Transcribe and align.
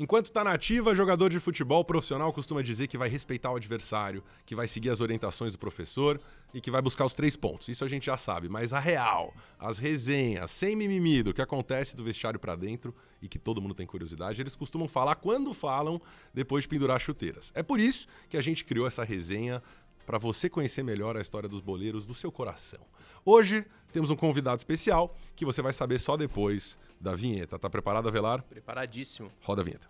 Enquanto 0.00 0.30
tá 0.30 0.44
na 0.44 0.52
ativa, 0.52 0.94
jogador 0.94 1.28
de 1.28 1.40
futebol 1.40 1.84
profissional 1.84 2.32
costuma 2.32 2.62
dizer 2.62 2.86
que 2.86 2.96
vai 2.96 3.08
respeitar 3.08 3.50
o 3.50 3.56
adversário, 3.56 4.22
que 4.46 4.54
vai 4.54 4.68
seguir 4.68 4.90
as 4.90 5.00
orientações 5.00 5.50
do 5.50 5.58
professor 5.58 6.20
e 6.54 6.60
que 6.60 6.70
vai 6.70 6.80
buscar 6.80 7.04
os 7.04 7.14
três 7.14 7.34
pontos. 7.34 7.66
Isso 7.66 7.84
a 7.84 7.88
gente 7.88 8.06
já 8.06 8.16
sabe, 8.16 8.48
mas 8.48 8.72
a 8.72 8.78
real, 8.78 9.34
as 9.58 9.76
resenhas, 9.76 10.52
sem 10.52 10.76
mimimi 10.76 11.20
do 11.24 11.34
que 11.34 11.42
acontece 11.42 11.96
do 11.96 12.04
vestiário 12.04 12.38
para 12.38 12.54
dentro 12.54 12.94
e 13.20 13.28
que 13.28 13.40
todo 13.40 13.60
mundo 13.60 13.74
tem 13.74 13.88
curiosidade, 13.88 14.40
eles 14.40 14.54
costumam 14.54 14.86
falar 14.86 15.16
quando 15.16 15.52
falam 15.52 16.00
depois 16.32 16.62
de 16.62 16.68
pendurar 16.68 17.00
chuteiras. 17.00 17.50
É 17.52 17.62
por 17.64 17.80
isso 17.80 18.06
que 18.28 18.36
a 18.36 18.40
gente 18.40 18.64
criou 18.64 18.86
essa 18.86 19.02
resenha 19.02 19.60
para 20.08 20.16
você 20.16 20.48
conhecer 20.48 20.82
melhor 20.82 21.18
a 21.18 21.20
história 21.20 21.46
dos 21.46 21.60
boleiros 21.60 22.06
do 22.06 22.14
seu 22.14 22.32
coração. 22.32 22.80
Hoje 23.26 23.66
temos 23.92 24.08
um 24.08 24.16
convidado 24.16 24.56
especial 24.56 25.14
que 25.36 25.44
você 25.44 25.60
vai 25.60 25.70
saber 25.70 25.98
só 25.98 26.16
depois 26.16 26.78
da 26.98 27.14
vinheta. 27.14 27.58
Tá 27.58 27.68
preparado, 27.68 28.08
Avelar? 28.08 28.42
Preparadíssimo. 28.42 29.30
Roda 29.42 29.60
a 29.60 29.64
vinheta. 29.66 29.86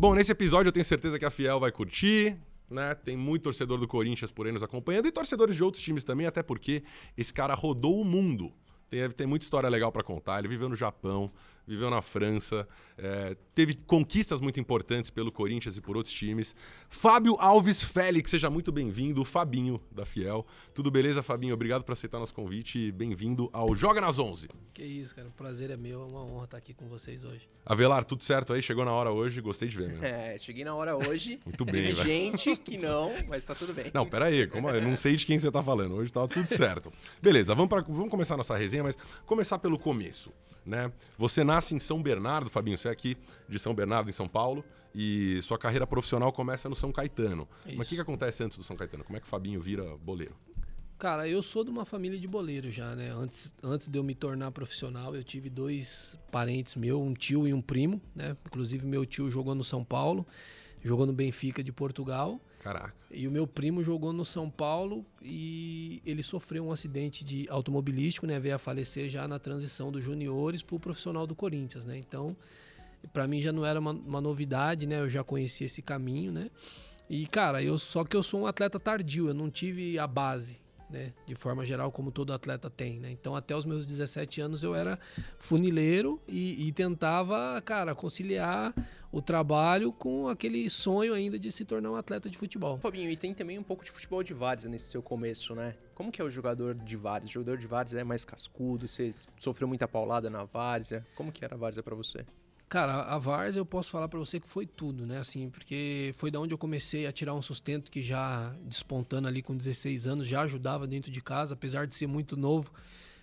Bom, 0.00 0.14
nesse 0.14 0.32
episódio 0.32 0.68
eu 0.70 0.72
tenho 0.72 0.86
certeza 0.86 1.18
que 1.18 1.26
a 1.26 1.30
Fiel 1.30 1.60
vai 1.60 1.70
curtir. 1.70 2.34
Né? 2.70 2.94
Tem 2.94 3.14
muito 3.14 3.42
torcedor 3.42 3.78
do 3.78 3.86
Corinthians 3.86 4.32
por 4.32 4.46
aí 4.46 4.52
nos 4.52 4.62
acompanhando 4.62 5.06
e 5.06 5.12
torcedores 5.12 5.54
de 5.54 5.62
outros 5.62 5.82
times 5.82 6.02
também, 6.02 6.26
até 6.26 6.42
porque 6.42 6.82
esse 7.14 7.34
cara 7.34 7.52
rodou 7.52 8.00
o 8.00 8.06
mundo. 8.06 8.50
Tem, 8.88 9.06
tem 9.10 9.26
muita 9.26 9.44
história 9.44 9.68
legal 9.68 9.92
para 9.92 10.02
contar. 10.02 10.38
Ele 10.38 10.48
viveu 10.48 10.70
no 10.70 10.76
Japão, 10.76 11.30
viveu 11.66 11.90
na 11.90 12.02
França, 12.02 12.66
é, 12.96 13.36
teve 13.54 13.74
conquistas 13.74 14.40
muito 14.40 14.60
importantes 14.60 15.10
pelo 15.10 15.32
Corinthians 15.32 15.76
e 15.76 15.80
por 15.80 15.96
outros 15.96 16.14
times. 16.14 16.54
Fábio 16.88 17.36
Alves 17.40 17.82
Félix, 17.82 18.30
seja 18.30 18.50
muito 18.50 18.70
bem-vindo, 18.70 19.22
o 19.22 19.24
Fabinho 19.24 19.80
da 19.90 20.04
Fiel. 20.04 20.46
Tudo 20.74 20.90
beleza, 20.90 21.22
Fabinho? 21.22 21.54
Obrigado 21.54 21.82
por 21.82 21.92
aceitar 21.92 22.18
nosso 22.18 22.34
convite 22.34 22.78
e 22.78 22.92
bem-vindo 22.92 23.48
ao 23.52 23.74
Joga 23.74 24.00
nas 24.00 24.18
11. 24.18 24.48
Que 24.72 24.84
isso, 24.84 25.14
cara. 25.14 25.28
O 25.28 25.32
prazer 25.32 25.70
é 25.70 25.76
meu, 25.76 26.02
é 26.02 26.04
uma 26.04 26.22
honra 26.22 26.44
estar 26.44 26.56
aqui 26.58 26.74
com 26.74 26.86
vocês 26.86 27.24
hoje. 27.24 27.48
Avelar, 27.64 28.04
tudo 28.04 28.22
certo 28.22 28.52
aí? 28.52 28.60
Chegou 28.60 28.84
na 28.84 28.92
hora 28.92 29.10
hoje, 29.10 29.40
gostei 29.40 29.68
de 29.68 29.76
ver, 29.76 29.88
né? 29.88 30.04
É, 30.34 30.38
cheguei 30.38 30.64
na 30.64 30.74
hora 30.74 30.96
hoje. 30.96 31.40
Muito 31.44 31.64
bem, 31.64 31.92
velho. 31.92 31.96
gente 31.96 32.56
que 32.56 32.78
não, 32.78 33.12
mas 33.26 33.44
tá 33.44 33.54
tudo 33.54 33.72
bem. 33.72 33.90
Não, 33.92 34.06
pera 34.06 34.26
aí, 34.26 34.46
como, 34.46 34.70
eu 34.70 34.82
não 34.82 34.96
sei 34.96 35.16
de 35.16 35.26
quem 35.26 35.38
você 35.38 35.50
tá 35.50 35.62
falando. 35.62 35.94
Hoje 35.94 36.12
tá 36.12 36.26
tudo 36.28 36.46
certo. 36.46 36.92
Beleza, 37.20 37.54
vamos, 37.54 37.68
pra, 37.68 37.80
vamos 37.82 38.10
começar 38.10 38.34
a 38.34 38.36
nossa 38.36 38.56
resenha, 38.56 38.82
mas 38.82 38.96
começar 39.26 39.58
pelo 39.58 39.78
começo 39.78 40.30
né? 40.64 40.92
Você 41.18 41.44
nasce 41.44 41.74
em 41.74 41.80
São 41.80 42.02
Bernardo, 42.02 42.50
Fabinho, 42.50 42.78
você 42.78 42.88
é 42.88 42.90
aqui 42.90 43.16
de 43.48 43.58
São 43.58 43.74
Bernardo, 43.74 44.10
em 44.10 44.12
São 44.12 44.28
Paulo, 44.28 44.64
e 44.94 45.40
sua 45.42 45.58
carreira 45.58 45.86
profissional 45.86 46.32
começa 46.32 46.68
no 46.68 46.76
São 46.76 46.92
Caetano. 46.92 47.48
Isso. 47.66 47.76
Mas 47.76 47.86
o 47.86 47.90
que, 47.90 47.96
que 47.96 48.00
acontece 48.00 48.42
antes 48.42 48.56
do 48.56 48.64
São 48.64 48.76
Caetano? 48.76 49.04
Como 49.04 49.16
é 49.16 49.20
que 49.20 49.26
o 49.26 49.28
Fabinho 49.28 49.60
vira 49.60 49.96
boleiro? 49.98 50.34
Cara, 50.96 51.28
eu 51.28 51.42
sou 51.42 51.64
de 51.64 51.70
uma 51.70 51.84
família 51.84 52.18
de 52.18 52.26
boleiro 52.26 52.70
já, 52.70 52.94
né? 52.94 53.10
Antes, 53.10 53.52
antes 53.62 53.88
de 53.88 53.98
eu 53.98 54.04
me 54.04 54.14
tornar 54.14 54.52
profissional, 54.52 55.14
eu 55.14 55.24
tive 55.24 55.50
dois 55.50 56.16
parentes 56.30 56.76
meus, 56.76 57.00
um 57.00 57.12
tio 57.12 57.48
e 57.48 57.52
um 57.52 57.60
primo, 57.60 58.00
né? 58.14 58.36
Inclusive, 58.46 58.86
meu 58.86 59.04
tio 59.04 59.28
jogou 59.30 59.54
no 59.54 59.64
São 59.64 59.84
Paulo, 59.84 60.24
jogou 60.82 61.04
no 61.04 61.12
Benfica 61.12 61.62
de 61.62 61.72
Portugal. 61.72 62.40
Caraca. 62.64 62.94
E 63.10 63.28
o 63.28 63.30
meu 63.30 63.46
primo 63.46 63.82
jogou 63.82 64.10
no 64.10 64.24
São 64.24 64.48
Paulo 64.48 65.04
e 65.22 66.00
ele 66.02 66.22
sofreu 66.22 66.64
um 66.64 66.72
acidente 66.72 67.22
de 67.22 67.46
automobilístico, 67.50 68.26
né? 68.26 68.40
Veio 68.40 68.54
a 68.54 68.58
falecer 68.58 69.10
já 69.10 69.28
na 69.28 69.38
transição 69.38 69.92
dos 69.92 70.02
juniores 70.02 70.62
para 70.62 70.74
o 70.74 70.80
profissional 70.80 71.26
do 71.26 71.34
Corinthians, 71.34 71.84
né? 71.84 71.98
Então, 71.98 72.34
para 73.12 73.28
mim 73.28 73.38
já 73.38 73.52
não 73.52 73.66
era 73.66 73.78
uma, 73.78 73.90
uma, 73.90 74.18
novidade, 74.18 74.86
né? 74.86 74.98
Eu 74.98 75.10
já 75.10 75.22
conhecia 75.22 75.66
esse 75.66 75.82
caminho, 75.82 76.32
né? 76.32 76.50
E, 77.06 77.26
cara, 77.26 77.62
eu 77.62 77.76
só 77.76 78.02
que 78.02 78.16
eu 78.16 78.22
sou 78.22 78.40
um 78.40 78.46
atleta 78.46 78.80
tardio, 78.80 79.28
eu 79.28 79.34
não 79.34 79.50
tive 79.50 79.98
a 79.98 80.06
base 80.06 80.63
né? 80.94 81.12
De 81.26 81.34
forma 81.34 81.66
geral, 81.66 81.90
como 81.90 82.12
todo 82.12 82.32
atleta 82.32 82.70
tem, 82.70 83.00
né? 83.00 83.10
Então, 83.10 83.34
até 83.34 83.54
os 83.54 83.66
meus 83.66 83.84
17 83.84 84.40
anos 84.40 84.62
eu 84.62 84.74
era 84.74 84.98
funileiro 85.40 86.22
e, 86.28 86.68
e, 86.68 86.72
tentava, 86.72 87.60
cara, 87.62 87.94
conciliar 87.94 88.72
o 89.10 89.20
trabalho 89.20 89.92
com 89.92 90.28
aquele 90.28 90.70
sonho 90.70 91.12
ainda 91.12 91.38
de 91.38 91.50
se 91.50 91.64
tornar 91.64 91.90
um 91.90 91.96
atleta 91.96 92.30
de 92.30 92.38
futebol. 92.38 92.78
Fabinho, 92.78 93.10
e 93.10 93.16
tem 93.16 93.32
também 93.32 93.58
um 93.58 93.62
pouco 93.62 93.84
de 93.84 93.90
futebol 93.90 94.22
de 94.22 94.32
várzea 94.32 94.70
nesse 94.70 94.86
seu 94.86 95.02
começo, 95.02 95.54
né? 95.54 95.74
Como 95.94 96.12
que 96.12 96.22
é 96.22 96.24
o 96.24 96.30
jogador 96.30 96.74
de 96.74 96.96
várzea? 96.96 97.28
O 97.28 97.32
jogador 97.32 97.58
de 97.58 97.66
várzea 97.66 98.00
é 98.00 98.04
mais 98.04 98.24
cascudo? 98.24 98.86
Você 98.86 99.12
sofreu 99.38 99.66
muita 99.66 99.88
paulada 99.88 100.30
na 100.30 100.44
várzea? 100.44 101.04
Como 101.16 101.32
que 101.32 101.44
era 101.44 101.54
a 101.54 101.58
várzea 101.58 101.82
para 101.82 101.94
você? 101.94 102.24
Cara, 102.74 103.02
a 103.02 103.18
Vars 103.18 103.54
eu 103.54 103.64
posso 103.64 103.88
falar 103.88 104.08
para 104.08 104.18
você 104.18 104.40
que 104.40 104.48
foi 104.48 104.66
tudo, 104.66 105.06
né? 105.06 105.18
Assim, 105.18 105.48
porque 105.48 106.12
foi 106.16 106.28
da 106.28 106.40
onde 106.40 106.52
eu 106.52 106.58
comecei 106.58 107.06
a 107.06 107.12
tirar 107.12 107.32
um 107.32 107.40
sustento 107.40 107.88
que 107.88 108.02
já 108.02 108.52
despontando 108.64 109.28
ali 109.28 109.42
com 109.42 109.56
16 109.56 110.08
anos 110.08 110.26
já 110.26 110.40
ajudava 110.40 110.84
dentro 110.84 111.08
de 111.08 111.20
casa, 111.20 111.54
apesar 111.54 111.86
de 111.86 111.94
ser 111.94 112.08
muito 112.08 112.36
novo 112.36 112.72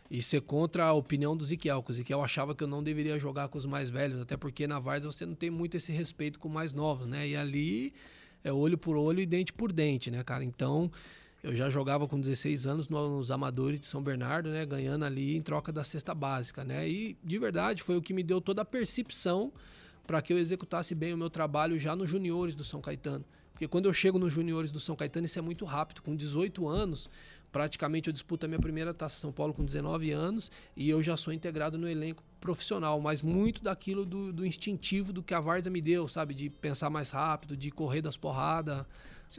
e 0.09 0.21
ser 0.21 0.39
contra 0.39 0.85
a 0.85 0.93
opinião 0.93 1.35
do 1.35 1.45
Ziquiel. 1.45 1.83
O 1.85 1.91
Ziquiel 1.91 2.23
achava 2.23 2.55
que 2.55 2.63
eu 2.63 2.67
não 2.67 2.81
deveria 2.81 3.19
jogar 3.19 3.49
com 3.49 3.57
os 3.57 3.65
mais 3.65 3.89
velhos, 3.89 4.21
até 4.21 4.37
porque 4.37 4.65
na 4.65 4.79
Vars 4.79 5.03
você 5.03 5.25
não 5.25 5.35
tem 5.35 5.49
muito 5.49 5.75
esse 5.75 5.91
respeito 5.91 6.39
com 6.39 6.47
mais 6.47 6.71
novos, 6.71 7.05
né? 7.05 7.27
E 7.27 7.35
ali 7.35 7.93
é 8.45 8.53
olho 8.53 8.77
por 8.77 8.95
olho 8.95 9.19
e 9.19 9.25
dente 9.25 9.51
por 9.51 9.73
dente, 9.73 10.09
né, 10.09 10.23
cara? 10.23 10.45
Então, 10.45 10.89
eu 11.43 11.55
já 11.55 11.69
jogava 11.69 12.07
com 12.07 12.19
16 12.19 12.67
anos 12.67 12.87
nos 12.87 13.31
amadores 13.31 13.79
de 13.79 13.87
São 13.87 14.01
Bernardo, 14.01 14.49
né? 14.49 14.63
Ganhando 14.65 15.05
ali 15.05 15.35
em 15.35 15.41
troca 15.41 15.71
da 15.71 15.83
cesta 15.83 16.13
básica, 16.13 16.63
né? 16.63 16.87
E 16.87 17.17
de 17.23 17.39
verdade 17.39 17.81
foi 17.81 17.97
o 17.97 18.01
que 18.01 18.13
me 18.13 18.21
deu 18.21 18.39
toda 18.39 18.61
a 18.61 18.65
percepção 18.65 19.51
para 20.05 20.21
que 20.21 20.31
eu 20.31 20.37
executasse 20.37 20.93
bem 20.93 21.13
o 21.13 21.17
meu 21.17 21.29
trabalho 21.29 21.79
já 21.79 21.95
nos 21.95 22.09
juniores 22.09 22.55
do 22.55 22.63
São 22.63 22.79
Caetano. 22.79 23.25
Porque 23.53 23.67
quando 23.67 23.85
eu 23.85 23.93
chego 23.93 24.19
nos 24.19 24.31
juniores 24.31 24.71
do 24.71 24.79
São 24.79 24.95
Caetano, 24.95 25.25
isso 25.25 25.39
é 25.39 25.41
muito 25.41 25.65
rápido. 25.65 26.01
Com 26.01 26.15
18 26.15 26.67
anos, 26.67 27.09
praticamente 27.51 28.07
eu 28.07 28.13
disputo 28.13 28.45
a 28.45 28.49
minha 28.49 28.59
primeira 28.59 28.93
Taça 28.93 29.17
São 29.17 29.31
Paulo 29.31 29.53
com 29.53 29.65
19 29.65 30.11
anos 30.11 30.51
e 30.75 30.89
eu 30.89 31.01
já 31.01 31.17
sou 31.17 31.33
integrado 31.33 31.77
no 31.77 31.87
elenco 31.87 32.23
profissional, 32.39 32.99
mas 33.01 33.21
muito 33.23 33.63
daquilo 33.63 34.05
do, 34.05 34.31
do 34.31 34.45
instintivo 34.45 35.11
do 35.11 35.23
que 35.23 35.33
a 35.33 35.39
Várzea 35.39 35.71
me 35.71 35.81
deu, 35.81 36.07
sabe? 36.07 36.35
De 36.35 36.49
pensar 36.49 36.89
mais 36.89 37.09
rápido, 37.09 37.57
de 37.57 37.71
correr 37.71 38.01
das 38.01 38.15
porradas 38.15 38.85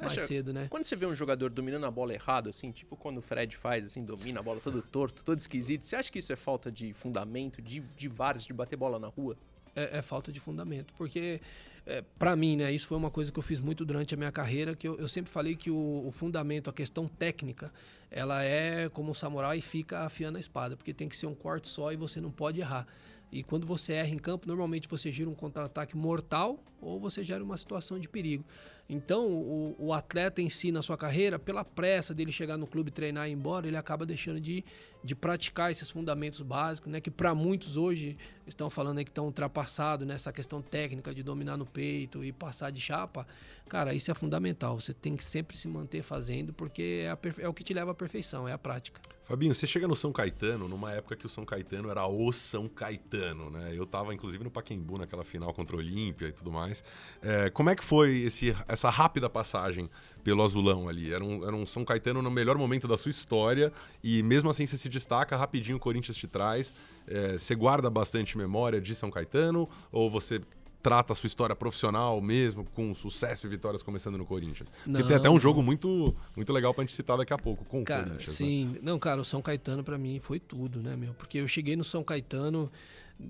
mais 0.01 0.21
cedo, 0.23 0.53
né? 0.53 0.67
Quando 0.71 0.85
você 0.85 0.97
vê 0.97 1.07
um 1.07 1.15
jogador 1.15 1.51
dominando 1.51 1.85
a 1.85 1.91
bola 1.91 2.15
errado, 2.15 2.49
assim, 2.49 2.71
tipo 2.71 2.97
quando 2.97 3.19
o 3.19 3.23
Fred 3.23 3.57
faz, 3.57 3.85
assim, 3.85 4.05
domina 4.05 4.41
a 4.41 4.43
bola 4.43 4.61
todo 4.61 4.81
torto, 4.81 5.25
todo 5.25 5.39
esquisito, 5.39 5.85
você 5.85 5.97
acha 5.97 6.11
que 6.11 6.19
isso 6.19 6.33
é 6.33 6.37
falta 6.37 6.71
de 6.71 6.93
fundamento, 6.93 7.61
de, 7.61 7.81
de 7.81 8.09
vários, 8.09 8.45
de 8.45 8.53
bater 8.53 8.77
bola 8.77 8.99
na 8.99 9.09
rua? 9.09 9.37
É, 9.75 9.99
é 9.99 10.03
falta 10.03 10.31
de 10.31 10.39
fundamento, 10.41 10.93
porque 10.97 11.41
é, 11.85 12.03
para 12.19 12.37
mim, 12.37 12.57
né, 12.57 12.73
isso 12.73 12.87
foi 12.87 12.97
uma 12.97 13.11
coisa 13.11 13.33
que 13.33 13.39
eu 13.39 13.43
fiz 13.43 13.59
muito 13.59 13.85
durante 13.85 14.15
a 14.15 14.17
minha 14.17 14.31
carreira, 14.31 14.77
que 14.77 14.87
eu, 14.87 14.97
eu 14.99 15.09
sempre 15.09 15.33
falei 15.33 15.57
que 15.57 15.71
o, 15.71 16.05
o, 16.07 16.13
fundamento, 16.13 16.71
a 16.71 16.73
questão 16.73 17.09
técnica, 17.09 17.73
ela 18.11 18.45
é 18.45 18.89
como 18.89 19.11
o 19.11 19.15
samurai 19.15 19.61
fica 19.61 20.01
afiando 20.01 20.37
a 20.37 20.41
espada, 20.41 20.77
porque 20.77 20.95
tem 20.95 21.09
que 21.09 21.17
ser 21.17 21.27
um 21.27 21.35
corte 21.35 21.69
só 21.69 21.93
e 21.93 21.97
você 21.97 22.21
não 22.21 22.31
pode 22.31 22.61
errar. 22.61 22.87
E 23.33 23.43
quando 23.43 23.67
você 23.67 23.95
erra 23.95 24.11
em 24.11 24.19
campo, 24.19 24.47
normalmente 24.47 24.87
você 24.87 25.11
gira 25.11 25.31
um 25.31 25.35
contra-ataque 25.35 25.97
mortal 25.97 26.63
ou 26.83 27.01
você 27.01 27.25
gera 27.25 27.43
uma 27.43 27.57
situação 27.57 27.99
de 27.99 28.07
perigo. 28.07 28.45
Então, 28.89 29.27
o, 29.27 29.75
o, 29.79 29.93
atleta 29.95 30.43
em 30.43 30.51
si, 30.51 30.71
na 30.71 30.83
sua 30.83 30.99
carreira, 30.99 31.39
pela 31.39 31.65
pressa 31.65 32.13
dele 32.13 32.31
chegar 32.31 32.59
no 32.59 32.67
clube, 32.67 32.91
treinar 32.91 33.27
e 33.27 33.31
ir 33.31 33.35
embora, 33.35 33.67
ele 33.67 33.77
acaba 33.77 34.05
deixando 34.05 34.39
de, 34.39 34.63
de 35.03 35.15
praticar 35.15 35.71
esses 35.71 35.91
fundamentos 35.91 36.43
básicos, 36.43 36.93
né? 36.93 37.01
Que 37.01 37.11
para 37.11 37.35
muitos 37.35 37.79
hoje 37.79 38.19
estão 38.47 38.69
falando 38.69 39.03
que 39.03 39.11
estão 39.11 39.25
ultrapassados 39.25 40.07
nessa 40.07 40.31
questão 40.31 40.61
técnica 40.61 41.15
de 41.15 41.23
dominar 41.23 41.57
no 41.57 41.65
peito 41.65 42.23
e 42.23 42.33
passar 42.33 42.71
de 42.71 42.83
chapa. 42.83 43.27
Cara, 43.67 43.95
isso 43.95 44.11
é 44.11 44.15
fundamental. 44.15 44.79
Você 44.79 44.93
tem 44.93 45.17
que 45.17 45.25
sempre 45.25 45.57
se 45.57 45.69
manter 45.69 46.03
fazendo, 46.03 46.53
porque 46.53 47.07
é, 47.07 47.43
é 47.45 47.49
o 47.49 47.55
que 47.55 47.65
te 47.65 47.73
leva 47.73 47.93
à 47.93 47.95
perfeição, 47.95 48.47
é 48.47 48.53
a 48.53 48.59
prática. 48.59 49.01
Fabinho, 49.33 49.55
você 49.55 49.67
chega 49.67 49.89
no 49.89 49.97
São 49.97 50.13
Caetano, 50.13 50.69
numa 50.69 50.93
época 50.93 51.17
que 51.17 51.25
o 51.25 51.29
São 51.29 51.43
Caetano 51.43 51.89
era 51.89 52.07
o 52.07 52.31
São 52.35 52.69
Caetano, 52.69 53.49
né? 53.49 53.73
Eu 53.75 53.87
tava, 53.87 54.13
inclusive, 54.13 54.45
no 54.45 54.51
Paquembu, 54.51 54.99
naquela 54.99 55.25
final 55.25 55.55
contra 55.55 55.75
o 55.75 55.79
Olímpia 55.79 56.27
e 56.27 56.33
tudo 56.33 56.53
mais. 56.53 56.85
É, 57.23 57.49
como 57.49 57.71
é 57.71 57.75
que 57.75 57.83
foi 57.83 58.19
esse, 58.19 58.55
essa 58.69 58.91
rápida 58.91 59.31
passagem 59.31 59.89
pelo 60.23 60.43
azulão 60.43 60.87
ali? 60.87 61.15
Era 61.15 61.25
um, 61.25 61.47
era 61.47 61.57
um 61.57 61.65
São 61.65 61.83
Caetano 61.83 62.21
no 62.21 62.31
melhor 62.31 62.59
momento 62.59 62.87
da 62.87 62.99
sua 62.99 63.09
história 63.09 63.73
e 64.05 64.23
mesmo 64.23 64.51
assim 64.51 64.67
você 64.67 64.77
se 64.77 64.91
destaca, 64.91 65.35
rapidinho 65.35 65.79
o 65.79 65.81
Corinthians 65.81 66.19
te 66.19 66.29
traz. 66.29 66.75
É, 67.07 67.39
você 67.39 67.55
guarda 67.55 67.89
bastante 67.89 68.37
memória 68.37 68.83
de 68.83 68.95
São 68.95 69.11
Caetano 69.11 69.67
ou 69.91 70.11
você 70.11 70.43
trata 70.83 71.13
a 71.13 71.17
sua 71.17 71.29
história 71.29 71.55
profissional 71.55 72.21
mesmo, 72.21 72.65
com 72.75 72.95
sucesso 72.95 73.47
e 73.47 73.51
vitórias 73.51 73.83
começando 73.83 74.19
no 74.19 74.27
Corinthians. 74.27 74.69
Não. 74.85 74.95
Porque 74.95 75.09
tem 75.09 75.17
até 75.17 75.31
um 75.31 75.39
jogo 75.39 75.63
muito, 75.63 76.15
muito 76.37 76.53
legal 76.53 76.75
pra 76.75 76.83
gente 76.83 76.93
citar 76.93 77.17
daqui 77.17 77.33
a 77.33 77.39
pouco, 77.39 77.65
com 77.65 77.85
cara, 77.85 78.03
o 78.03 78.05
Corinthians. 78.07 78.41
Né? 78.41 78.47
Sim, 78.47 78.67
né? 78.67 78.79
não, 78.83 78.99
cara, 78.99 79.21
o 79.21 79.25
São 79.25 79.41
Caetano 79.41 79.85
para 79.85 79.97
mim 79.97 80.19
foi 80.19 80.41
tudo, 80.41 80.83
né, 80.83 80.97
meu? 80.97 81.15
Porque 81.15 81.39
eu 81.39 81.47
cheguei 81.47 81.77
no 81.77 81.85
São 81.85 82.03
Caetano, 82.03 82.71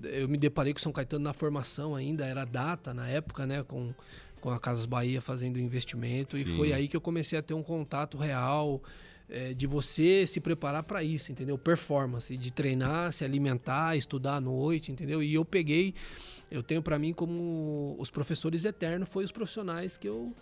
eu 0.03 0.27
me 0.27 0.37
deparei 0.37 0.73
com 0.73 0.79
o 0.79 0.81
São 0.81 0.91
Caetano 0.91 1.23
na 1.23 1.33
formação 1.33 1.95
ainda, 1.95 2.25
era 2.25 2.43
data 2.43 2.93
na 2.93 3.07
época, 3.07 3.45
né, 3.45 3.61
com, 3.61 3.93
com 4.41 4.49
a 4.49 4.59
Casas 4.59 4.87
Bahia 4.87 5.21
fazendo 5.21 5.59
investimento, 5.59 6.35
Sim. 6.35 6.41
e 6.41 6.57
foi 6.57 6.73
aí 6.73 6.87
que 6.87 6.97
eu 6.97 7.01
comecei 7.01 7.37
a 7.37 7.41
ter 7.43 7.53
um 7.53 7.63
contato 7.63 8.17
real. 8.17 8.81
É, 9.29 9.53
de 9.53 9.65
você 9.65 10.27
se 10.27 10.41
preparar 10.41 10.83
para 10.83 11.01
isso, 11.01 11.31
entendeu? 11.31 11.57
Performance, 11.57 12.35
de 12.37 12.51
treinar, 12.51 13.11
se 13.13 13.23
alimentar, 13.23 13.95
estudar 13.95 14.35
à 14.35 14.41
noite, 14.41 14.91
entendeu? 14.91 15.23
E 15.23 15.33
eu 15.33 15.45
peguei 15.45 15.95
eu 16.53 16.61
tenho 16.61 16.83
para 16.83 16.99
mim 16.99 17.13
como 17.13 17.95
os 17.97 18.11
professores 18.11 18.63
eternos 18.63 19.09
foi 19.09 19.25
os 19.25 19.31
profissionais 19.31 19.97
que 19.97 20.07
eu 20.07 20.35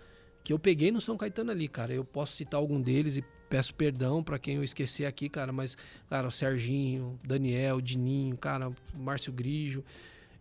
que 0.44 0.52
eu 0.52 0.60
peguei 0.60 0.92
no 0.92 1.00
São 1.00 1.16
Caetano 1.16 1.52
ali, 1.52 1.68
cara. 1.68 1.94
Eu 1.94 2.04
posso 2.04 2.36
citar 2.36 2.60
algum 2.60 2.82
deles 2.82 3.16
e 3.16 3.24
peço 3.48 3.76
perdão 3.76 4.24
para 4.24 4.40
quem 4.40 4.56
eu 4.56 4.64
esquecer 4.64 5.06
aqui, 5.06 5.30
cara, 5.30 5.52
mas, 5.52 5.78
cara, 6.10 6.28
o 6.28 6.32
Serginho, 6.32 7.20
Daniel, 7.24 7.80
Dininho, 7.80 8.36
cara, 8.36 8.72
Márcio 8.94 9.32
Grijo, 9.32 9.84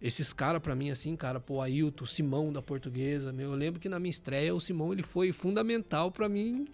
esses 0.00 0.32
caras 0.32 0.62
para 0.62 0.74
mim 0.74 0.90
assim, 0.90 1.14
cara, 1.14 1.38
pô, 1.38 1.60
Ailton, 1.60 2.06
Simão 2.06 2.50
da 2.50 2.62
Portuguesa, 2.62 3.30
meu, 3.30 3.52
eu 3.52 3.56
lembro 3.56 3.78
que 3.78 3.90
na 3.90 4.00
minha 4.00 4.10
estreia 4.10 4.54
o 4.54 4.60
Simão 4.60 4.92
ele 4.92 5.02
foi 5.02 5.32
fundamental 5.32 6.10
para 6.10 6.28
mim 6.28 6.66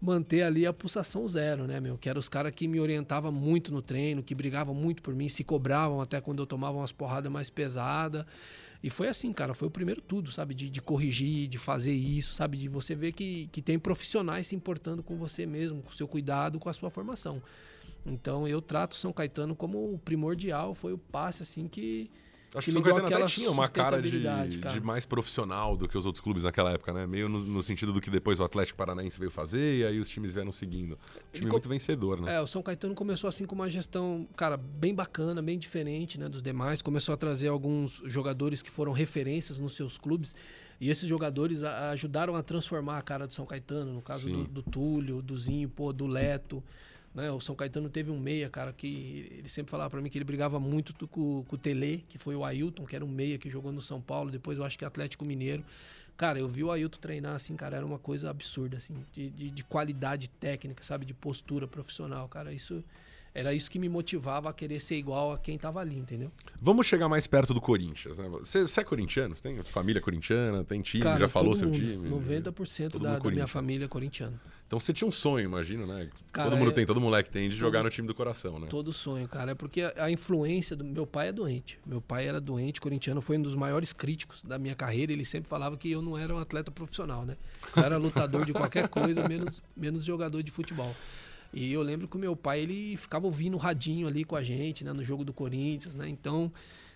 manter 0.00 0.42
ali 0.42 0.66
a 0.66 0.72
pulsação 0.72 1.28
zero, 1.28 1.66
né, 1.66 1.78
meu? 1.78 1.98
Que 1.98 2.08
eram 2.08 2.18
os 2.18 2.28
caras 2.28 2.52
que 2.52 2.66
me 2.66 2.80
orientavam 2.80 3.30
muito 3.30 3.70
no 3.70 3.82
treino, 3.82 4.22
que 4.22 4.34
brigavam 4.34 4.74
muito 4.74 5.02
por 5.02 5.14
mim, 5.14 5.28
se 5.28 5.44
cobravam 5.44 6.00
até 6.00 6.20
quando 6.20 6.40
eu 6.40 6.46
tomava 6.46 6.78
umas 6.78 6.92
porradas 6.92 7.30
mais 7.30 7.50
pesadas. 7.50 8.24
E 8.82 8.88
foi 8.88 9.08
assim, 9.08 9.30
cara, 9.30 9.52
foi 9.52 9.68
o 9.68 9.70
primeiro 9.70 10.00
tudo, 10.00 10.32
sabe? 10.32 10.54
De, 10.54 10.70
de, 10.70 10.80
corrigir, 10.80 11.46
de 11.48 11.58
fazer 11.58 11.92
isso, 11.92 12.32
sabe? 12.32 12.56
De 12.56 12.66
você 12.66 12.94
ver 12.94 13.12
que, 13.12 13.48
que 13.52 13.60
tem 13.60 13.78
profissionais 13.78 14.46
se 14.46 14.56
importando 14.56 15.02
com 15.02 15.18
você 15.18 15.44
mesmo, 15.44 15.82
com 15.82 15.90
o 15.90 15.94
seu 15.94 16.08
cuidado, 16.08 16.58
com 16.58 16.70
a 16.70 16.72
sua 16.72 16.88
formação. 16.88 17.42
Então 18.06 18.48
eu 18.48 18.62
trato 18.62 18.94
São 18.94 19.12
Caetano 19.12 19.54
como 19.54 19.92
o 19.92 19.98
primordial, 19.98 20.74
foi 20.74 20.94
o 20.94 20.98
passe 20.98 21.42
assim 21.42 21.68
que 21.68 22.10
Acho 22.54 22.64
que, 22.64 22.70
o 22.70 22.72
São 22.72 22.82
Caetano 22.82 23.06
até 23.06 23.26
tinha 23.26 23.50
uma 23.50 23.68
cara 23.68 24.02
de, 24.02 24.20
cara 24.58 24.74
de, 24.74 24.80
mais 24.80 25.06
profissional 25.06 25.76
do 25.76 25.88
que 25.88 25.96
os 25.96 26.04
outros 26.04 26.20
clubes 26.20 26.42
naquela 26.42 26.72
época, 26.72 26.92
né? 26.92 27.06
Meio 27.06 27.28
no, 27.28 27.38
no, 27.38 27.62
sentido 27.62 27.92
do 27.92 28.00
que 28.00 28.10
depois 28.10 28.40
o 28.40 28.44
Atlético 28.44 28.76
Paranaense 28.76 29.18
veio 29.18 29.30
fazer 29.30 29.78
e 29.78 29.84
aí 29.84 30.00
os 30.00 30.08
times 30.08 30.34
vieram 30.34 30.50
seguindo. 30.50 30.98
Um 31.28 31.38
time 31.38 31.50
muito 31.50 31.68
vencedor, 31.68 32.20
né? 32.20 32.36
É, 32.36 32.40
o 32.40 32.46
São 32.46 32.60
Caetano 32.60 32.94
começou 32.94 33.28
assim 33.28 33.46
com 33.46 33.54
uma 33.54 33.70
gestão, 33.70 34.26
cara, 34.36 34.56
bem 34.56 34.92
bacana, 34.92 35.40
bem 35.40 35.58
diferente 35.58 36.18
né, 36.18 36.28
dos 36.28 36.42
demais. 36.42 36.82
Começou 36.82 37.12
a 37.12 37.16
trazer 37.16 37.48
alguns 37.48 38.02
jogadores 38.04 38.62
que 38.62 38.70
foram 38.70 38.92
referências 38.92 39.58
nos 39.58 39.76
seus 39.76 39.96
clubes. 39.96 40.34
E 40.80 40.88
esses 40.88 41.06
jogadores 41.06 41.62
ajudaram 41.62 42.34
a 42.34 42.42
transformar 42.42 42.98
a 42.98 43.02
cara 43.02 43.26
do 43.26 43.34
São 43.34 43.44
Caetano, 43.44 43.92
no 43.92 44.00
caso 44.00 44.28
do, 44.28 44.44
do, 44.44 44.62
Túlio, 44.62 45.20
do 45.20 45.36
Zinho, 45.36 45.68
pô, 45.68 45.92
do 45.92 46.06
Leto. 46.06 46.64
Né? 47.14 47.30
O 47.30 47.40
São 47.40 47.54
Caetano 47.54 47.88
teve 47.88 48.10
um 48.10 48.18
meia, 48.18 48.48
cara, 48.48 48.72
que 48.72 49.28
ele 49.38 49.48
sempre 49.48 49.70
falava 49.70 49.90
para 49.90 50.00
mim 50.00 50.08
que 50.08 50.18
ele 50.18 50.24
brigava 50.24 50.60
muito 50.60 50.94
com, 51.08 51.44
com 51.44 51.56
o 51.56 51.58
Tele, 51.58 52.04
que 52.08 52.18
foi 52.18 52.36
o 52.36 52.44
Ailton, 52.44 52.84
que 52.84 52.94
era 52.94 53.04
um 53.04 53.08
meia 53.08 53.38
que 53.38 53.50
jogou 53.50 53.72
no 53.72 53.80
São 53.80 54.00
Paulo, 54.00 54.30
depois 54.30 54.58
eu 54.58 54.64
acho 54.64 54.78
que 54.78 54.84
Atlético 54.84 55.26
Mineiro. 55.26 55.64
Cara, 56.16 56.38
eu 56.38 56.48
vi 56.48 56.62
o 56.62 56.70
Ailton 56.70 56.98
treinar 57.00 57.34
assim, 57.34 57.56
cara, 57.56 57.76
era 57.76 57.86
uma 57.86 57.98
coisa 57.98 58.28
absurda, 58.30 58.76
assim, 58.76 58.94
de, 59.12 59.30
de, 59.30 59.50
de 59.50 59.64
qualidade 59.64 60.28
técnica, 60.28 60.82
sabe? 60.82 61.06
De 61.06 61.14
postura 61.14 61.66
profissional, 61.66 62.28
cara. 62.28 62.52
Isso 62.52 62.84
era 63.34 63.54
isso 63.54 63.70
que 63.70 63.78
me 63.78 63.88
motivava 63.88 64.50
a 64.50 64.52
querer 64.52 64.80
ser 64.80 64.96
igual 64.96 65.32
a 65.32 65.38
quem 65.38 65.56
estava 65.56 65.80
ali, 65.80 65.96
entendeu? 65.96 66.30
Vamos 66.60 66.86
chegar 66.86 67.08
mais 67.08 67.26
perto 67.26 67.54
do 67.54 67.60
Corinthians, 67.60 68.18
né? 68.18 68.28
Você, 68.28 68.80
é 68.80 68.84
corintiano? 68.84 69.34
Tem 69.36 69.62
família 69.62 70.00
corintiana? 70.00 70.64
Tem 70.64 70.80
time? 70.80 71.04
Cara, 71.04 71.20
já 71.20 71.28
falou 71.28 71.54
seu 71.54 71.70
time? 71.70 72.08
90% 72.08 72.98
da, 72.98 73.18
da 73.18 73.30
minha 73.30 73.46
família 73.46 73.84
é 73.84 73.88
corintiana. 73.88 74.40
Então 74.66 74.78
você 74.78 74.92
tinha 74.92 75.06
um 75.06 75.10
sonho, 75.10 75.44
imagino, 75.44 75.84
né? 75.84 76.08
Cara, 76.32 76.48
todo 76.48 76.56
mundo 76.58 76.70
é... 76.70 76.74
tem, 76.74 76.86
todo 76.86 77.00
moleque 77.00 77.28
tem 77.28 77.48
de 77.48 77.56
todo, 77.56 77.60
jogar 77.60 77.82
no 77.82 77.90
time 77.90 78.06
do 78.06 78.14
coração, 78.14 78.58
né? 78.58 78.68
Todo 78.70 78.92
sonho, 78.92 79.26
cara. 79.26 79.50
É 79.50 79.54
porque 79.54 79.82
a, 79.82 80.04
a, 80.04 80.10
influência 80.12 80.76
do 80.76 80.84
meu 80.84 81.04
pai 81.04 81.28
é 81.28 81.32
doente. 81.32 81.76
Meu 81.84 82.00
pai 82.00 82.28
era 82.28 82.40
doente, 82.40 82.80
corintiano, 82.80 83.20
foi 83.20 83.36
um 83.36 83.42
dos 83.42 83.56
maiores 83.56 83.92
críticos 83.92 84.44
da 84.44 84.60
minha 84.60 84.76
carreira. 84.76 85.12
Ele 85.12 85.24
sempre 85.24 85.48
falava 85.48 85.76
que 85.76 85.90
eu 85.90 86.00
não 86.00 86.16
era 86.16 86.32
um 86.32 86.38
atleta 86.38 86.70
profissional, 86.70 87.24
né? 87.26 87.36
Eu 87.76 87.82
era 87.82 87.96
lutador 87.96 88.44
de 88.44 88.52
qualquer 88.52 88.86
coisa, 88.88 89.28
menos, 89.28 89.60
menos 89.76 90.04
jogador 90.04 90.40
de 90.40 90.52
futebol. 90.52 90.94
E 91.52 91.72
eu 91.72 91.82
lembro 91.82 92.06
que 92.06 92.16
o 92.16 92.18
meu 92.18 92.36
pai, 92.36 92.60
ele 92.60 92.96
ficava 92.96 93.26
ouvindo 93.26 93.54
o 93.54 93.58
radinho 93.58 94.06
ali 94.06 94.24
com 94.24 94.36
a 94.36 94.42
gente, 94.42 94.84
né? 94.84 94.92
No 94.92 95.02
jogo 95.02 95.24
do 95.24 95.32
Corinthians, 95.32 95.94
né? 95.94 96.08
Então, 96.08 96.52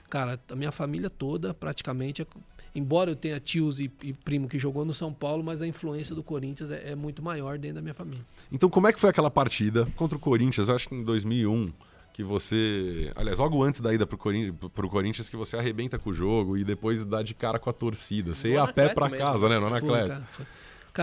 cara, 0.08 0.40
a 0.50 0.54
minha 0.54 0.70
família 0.70 1.10
toda, 1.10 1.52
praticamente, 1.52 2.22
é, 2.22 2.26
embora 2.74 3.10
eu 3.10 3.16
tenha 3.16 3.40
tios 3.40 3.80
e, 3.80 3.90
e, 4.02 4.12
primo 4.12 4.48
que 4.48 4.58
jogou 4.58 4.84
no 4.84 4.94
São 4.94 5.12
Paulo, 5.12 5.42
mas 5.42 5.60
a 5.60 5.66
influência 5.66 6.14
do 6.14 6.22
Corinthians 6.22 6.70
é, 6.70 6.92
é, 6.92 6.94
muito 6.94 7.22
maior 7.22 7.58
dentro 7.58 7.76
da 7.76 7.82
minha 7.82 7.94
família. 7.94 8.24
Então, 8.52 8.70
como 8.70 8.86
é 8.86 8.92
que 8.92 9.00
foi 9.00 9.10
aquela 9.10 9.30
partida 9.30 9.86
contra 9.96 10.16
o 10.16 10.20
Corinthians? 10.20 10.70
Acho 10.70 10.88
que 10.88 10.94
em 10.94 11.02
2001 11.02 11.72
que 12.12 12.22
você. 12.22 13.12
Aliás, 13.16 13.40
logo 13.40 13.60
antes 13.62 13.80
da 13.80 13.92
ida 13.92 14.06
pro, 14.06 14.16
Corin... 14.16 14.52
pro 14.52 14.88
Corinthians, 14.88 15.28
que 15.28 15.36
você 15.36 15.56
arrebenta 15.56 15.98
com 15.98 16.10
o 16.10 16.14
jogo 16.14 16.56
e 16.56 16.62
depois 16.62 17.04
dá 17.04 17.22
de 17.22 17.34
cara 17.34 17.58
com 17.58 17.68
a 17.68 17.72
torcida. 17.72 18.34
Você 18.34 18.50
ia 18.50 18.62
a 18.62 18.72
pé 18.72 18.90
para 18.90 19.10
casa, 19.10 19.48
né? 19.48 19.58
No 19.58 19.66
Anacleto. 19.66 20.10
Cara, 20.10 20.28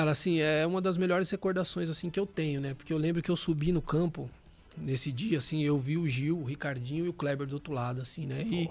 assim, 0.09 0.39
é 0.39 0.65
uma 0.65 0.79
das 0.79 0.97
melhores 0.97 1.29
recordações 1.29 1.89
assim 1.89 2.09
que 2.09 2.19
eu 2.19 2.25
tenho, 2.25 2.61
né? 2.61 2.73
Porque 2.73 2.93
eu 2.93 2.97
lembro 2.97 3.21
que 3.21 3.29
eu 3.29 3.35
subi 3.35 3.73
no 3.73 3.81
campo 3.81 4.29
nesse 4.77 5.11
dia, 5.11 5.37
assim, 5.37 5.63
eu 5.63 5.77
vi 5.77 5.97
o 5.97 6.07
Gil, 6.07 6.39
o 6.39 6.45
Ricardinho 6.45 7.05
e 7.05 7.09
o 7.09 7.13
Kleber 7.13 7.45
do 7.45 7.55
outro 7.55 7.73
lado, 7.73 8.01
assim, 8.01 8.25
né? 8.25 8.41
E, 8.43 8.69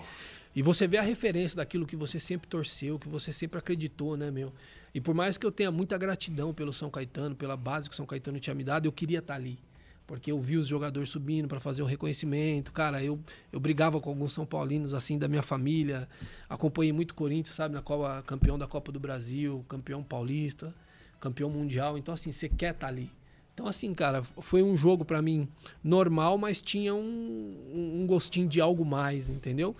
e 0.56 0.62
você 0.62 0.88
vê 0.88 0.96
a 0.96 1.02
referência 1.02 1.58
daquilo 1.58 1.86
que 1.86 1.94
você 1.94 2.18
sempre 2.18 2.48
torceu, 2.48 2.98
que 2.98 3.06
você 3.06 3.34
sempre 3.34 3.58
acreditou, 3.58 4.16
né, 4.16 4.30
meu? 4.30 4.50
E 4.94 5.00
por 5.00 5.14
mais 5.14 5.36
que 5.36 5.44
eu 5.44 5.52
tenha 5.52 5.70
muita 5.70 5.98
gratidão 5.98 6.54
pelo 6.54 6.72
São 6.72 6.88
Caetano, 6.88 7.36
pela 7.36 7.56
base 7.56 7.88
que 7.88 7.92
o 7.92 7.96
São 7.96 8.06
Caetano 8.06 8.40
tinha 8.40 8.54
me 8.54 8.64
dado, 8.64 8.86
eu 8.86 8.92
queria 8.92 9.18
estar 9.18 9.34
ali. 9.34 9.58
Porque 10.06 10.32
eu 10.32 10.40
vi 10.40 10.56
os 10.56 10.66
jogadores 10.66 11.10
subindo 11.10 11.46
para 11.46 11.60
fazer 11.60 11.82
o 11.82 11.86
reconhecimento. 11.86 12.72
Cara, 12.72 13.04
eu, 13.04 13.20
eu 13.52 13.60
brigava 13.60 14.00
com 14.00 14.08
alguns 14.08 14.32
São 14.32 14.46
Paulinos, 14.46 14.94
assim, 14.94 15.16
da 15.16 15.28
minha 15.28 15.42
família. 15.42 16.08
Acompanhei 16.48 16.92
muito 16.92 17.14
Corinthians, 17.14 17.54
sabe? 17.54 17.74
Na 17.74 17.82
Copa, 17.82 18.20
campeão 18.26 18.58
da 18.58 18.66
Copa 18.66 18.90
do 18.90 18.98
Brasil, 18.98 19.64
campeão 19.68 20.02
paulista 20.02 20.74
campeão 21.20 21.50
mundial. 21.50 21.98
Então, 21.98 22.14
assim, 22.14 22.32
você 22.32 22.48
quer 22.48 22.72
estar 22.72 22.86
tá 22.86 22.88
ali. 22.88 23.10
Então, 23.52 23.68
assim, 23.68 23.92
cara, 23.92 24.22
foi 24.22 24.62
um 24.62 24.76
jogo 24.76 25.04
para 25.04 25.20
mim 25.20 25.46
normal, 25.84 26.38
mas 26.38 26.62
tinha 26.62 26.94
um, 26.94 28.00
um 28.00 28.06
gostinho 28.06 28.48
de 28.48 28.60
algo 28.60 28.84
mais, 28.84 29.28
entendeu? 29.28 29.76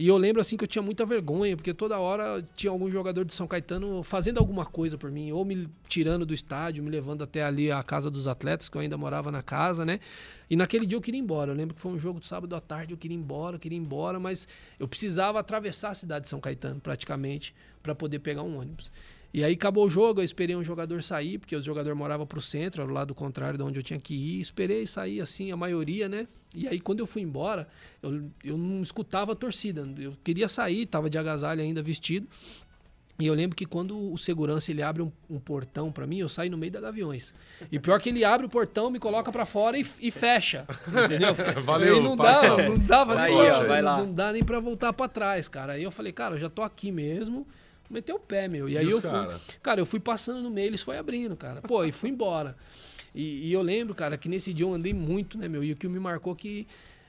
E 0.00 0.08
eu 0.08 0.16
lembro 0.16 0.40
assim 0.40 0.56
que 0.56 0.64
eu 0.64 0.68
tinha 0.68 0.80
muita 0.80 1.04
vergonha, 1.04 1.54
porque 1.54 1.74
toda 1.74 1.98
hora 1.98 2.42
tinha 2.56 2.70
algum 2.70 2.90
jogador 2.90 3.22
de 3.22 3.34
São 3.34 3.46
Caetano 3.46 4.02
fazendo 4.02 4.38
alguma 4.38 4.64
coisa 4.64 4.96
por 4.96 5.10
mim, 5.10 5.30
ou 5.32 5.44
me 5.44 5.66
tirando 5.86 6.24
do 6.24 6.32
estádio, 6.32 6.82
me 6.82 6.88
levando 6.88 7.22
até 7.22 7.42
ali 7.42 7.70
a 7.70 7.82
casa 7.82 8.10
dos 8.10 8.26
atletas, 8.26 8.70
que 8.70 8.76
eu 8.78 8.80
ainda 8.80 8.96
morava 8.96 9.30
na 9.30 9.42
casa, 9.42 9.84
né? 9.84 10.00
E 10.48 10.56
naquele 10.56 10.86
dia 10.86 10.96
eu 10.96 11.02
queria 11.02 11.18
ir 11.18 11.22
embora. 11.22 11.50
Eu 11.50 11.54
lembro 11.54 11.74
que 11.74 11.80
foi 11.82 11.92
um 11.92 11.98
jogo 11.98 12.18
de 12.18 12.26
sábado 12.26 12.56
à 12.56 12.60
tarde, 12.62 12.94
eu 12.94 12.96
queria 12.96 13.14
ir 13.14 13.20
embora, 13.20 13.56
eu 13.56 13.60
queria 13.60 13.76
ir 13.76 13.82
embora, 13.82 14.18
mas 14.18 14.48
eu 14.78 14.88
precisava 14.88 15.38
atravessar 15.38 15.90
a 15.90 15.94
cidade 15.94 16.22
de 16.22 16.30
São 16.30 16.40
Caetano, 16.40 16.80
praticamente, 16.80 17.54
para 17.82 17.94
poder 17.94 18.20
pegar 18.20 18.42
um 18.42 18.58
ônibus. 18.58 18.90
E 19.32 19.44
aí 19.44 19.54
acabou 19.54 19.86
o 19.86 19.88
jogo, 19.88 20.20
eu 20.20 20.24
esperei 20.24 20.56
um 20.56 20.64
jogador 20.64 21.02
sair, 21.02 21.38
porque 21.38 21.54
o 21.54 21.62
jogador 21.62 21.94
morava 21.94 22.26
pro 22.26 22.40
centro, 22.40 22.82
ao 22.82 22.88
lado 22.88 23.14
contrário 23.14 23.56
de 23.56 23.62
onde 23.62 23.78
eu 23.78 23.82
tinha 23.82 24.00
que 24.00 24.14
ir. 24.14 24.40
Esperei 24.40 24.86
sair, 24.86 25.20
assim, 25.20 25.52
a 25.52 25.56
maioria, 25.56 26.08
né? 26.08 26.26
E 26.54 26.66
aí 26.66 26.80
quando 26.80 26.98
eu 26.98 27.06
fui 27.06 27.22
embora, 27.22 27.68
eu, 28.02 28.28
eu 28.42 28.58
não 28.58 28.82
escutava 28.82 29.32
a 29.32 29.36
torcida. 29.36 29.88
Eu 29.98 30.14
queria 30.24 30.48
sair, 30.48 30.84
tava 30.86 31.08
de 31.08 31.16
agasalho 31.16 31.62
ainda 31.62 31.80
vestido. 31.80 32.26
E 33.20 33.26
eu 33.26 33.34
lembro 33.34 33.54
que 33.54 33.66
quando 33.66 34.12
o 34.12 34.16
segurança 34.16 34.70
ele 34.70 34.82
abre 34.82 35.02
um, 35.02 35.12
um 35.28 35.38
portão 35.38 35.92
para 35.92 36.06
mim, 36.06 36.18
eu 36.18 36.28
saio 36.28 36.50
no 36.50 36.56
meio 36.56 36.72
da 36.72 36.80
Gaviões. 36.80 37.34
E 37.70 37.78
pior 37.78 38.00
que 38.00 38.08
ele 38.08 38.24
abre 38.24 38.46
o 38.46 38.48
portão, 38.48 38.90
me 38.90 38.98
coloca 38.98 39.30
para 39.30 39.44
fora 39.44 39.76
e, 39.76 39.84
e, 40.00 40.10
fecha. 40.10 40.66
Entendeu? 40.88 41.36
Valeu, 41.62 41.96
aí 41.96 42.00
não 42.00 42.16
dá, 42.16 42.56
não 42.56 42.78
dava 42.78 43.14
nem, 43.16 43.36
pra, 43.36 43.82
não 43.82 44.12
dá 44.12 44.32
nem 44.32 44.42
para 44.42 44.58
voltar 44.58 44.92
para 44.94 45.06
trás, 45.06 45.50
cara. 45.50 45.74
Aí 45.74 45.82
eu 45.82 45.92
falei, 45.92 46.14
cara, 46.14 46.36
eu 46.36 46.38
já 46.38 46.48
tô 46.48 46.62
aqui 46.62 46.90
mesmo 46.90 47.46
meteu 47.90 48.16
o 48.16 48.20
pé, 48.20 48.48
meu. 48.48 48.68
E, 48.68 48.72
e 48.72 48.78
aí 48.78 48.88
eu 48.88 49.00
fui. 49.00 49.10
Cara? 49.10 49.40
cara? 49.62 49.80
eu 49.80 49.86
fui 49.86 50.00
passando 50.00 50.42
no 50.42 50.50
meio, 50.50 50.68
eles 50.68 50.82
foi 50.82 50.96
abrindo, 50.96 51.36
cara. 51.36 51.60
Pô, 51.60 51.84
e 51.84 51.92
fui 51.92 52.10
embora. 52.10 52.56
E, 53.14 53.48
e, 53.48 53.52
eu 53.52 53.60
lembro, 53.60 53.94
cara, 53.94 54.16
que 54.16 54.28
nesse 54.28 54.54
dia 54.54 54.64
eu 54.64 54.72
andei 54.72 54.94
muito, 54.94 55.36
né, 55.36 55.48
meu? 55.48 55.64
E 55.64 55.72
o 55.72 55.76
que 55.76 55.88
me 55.88 55.98
marcou 55.98 56.34
que 56.34 56.66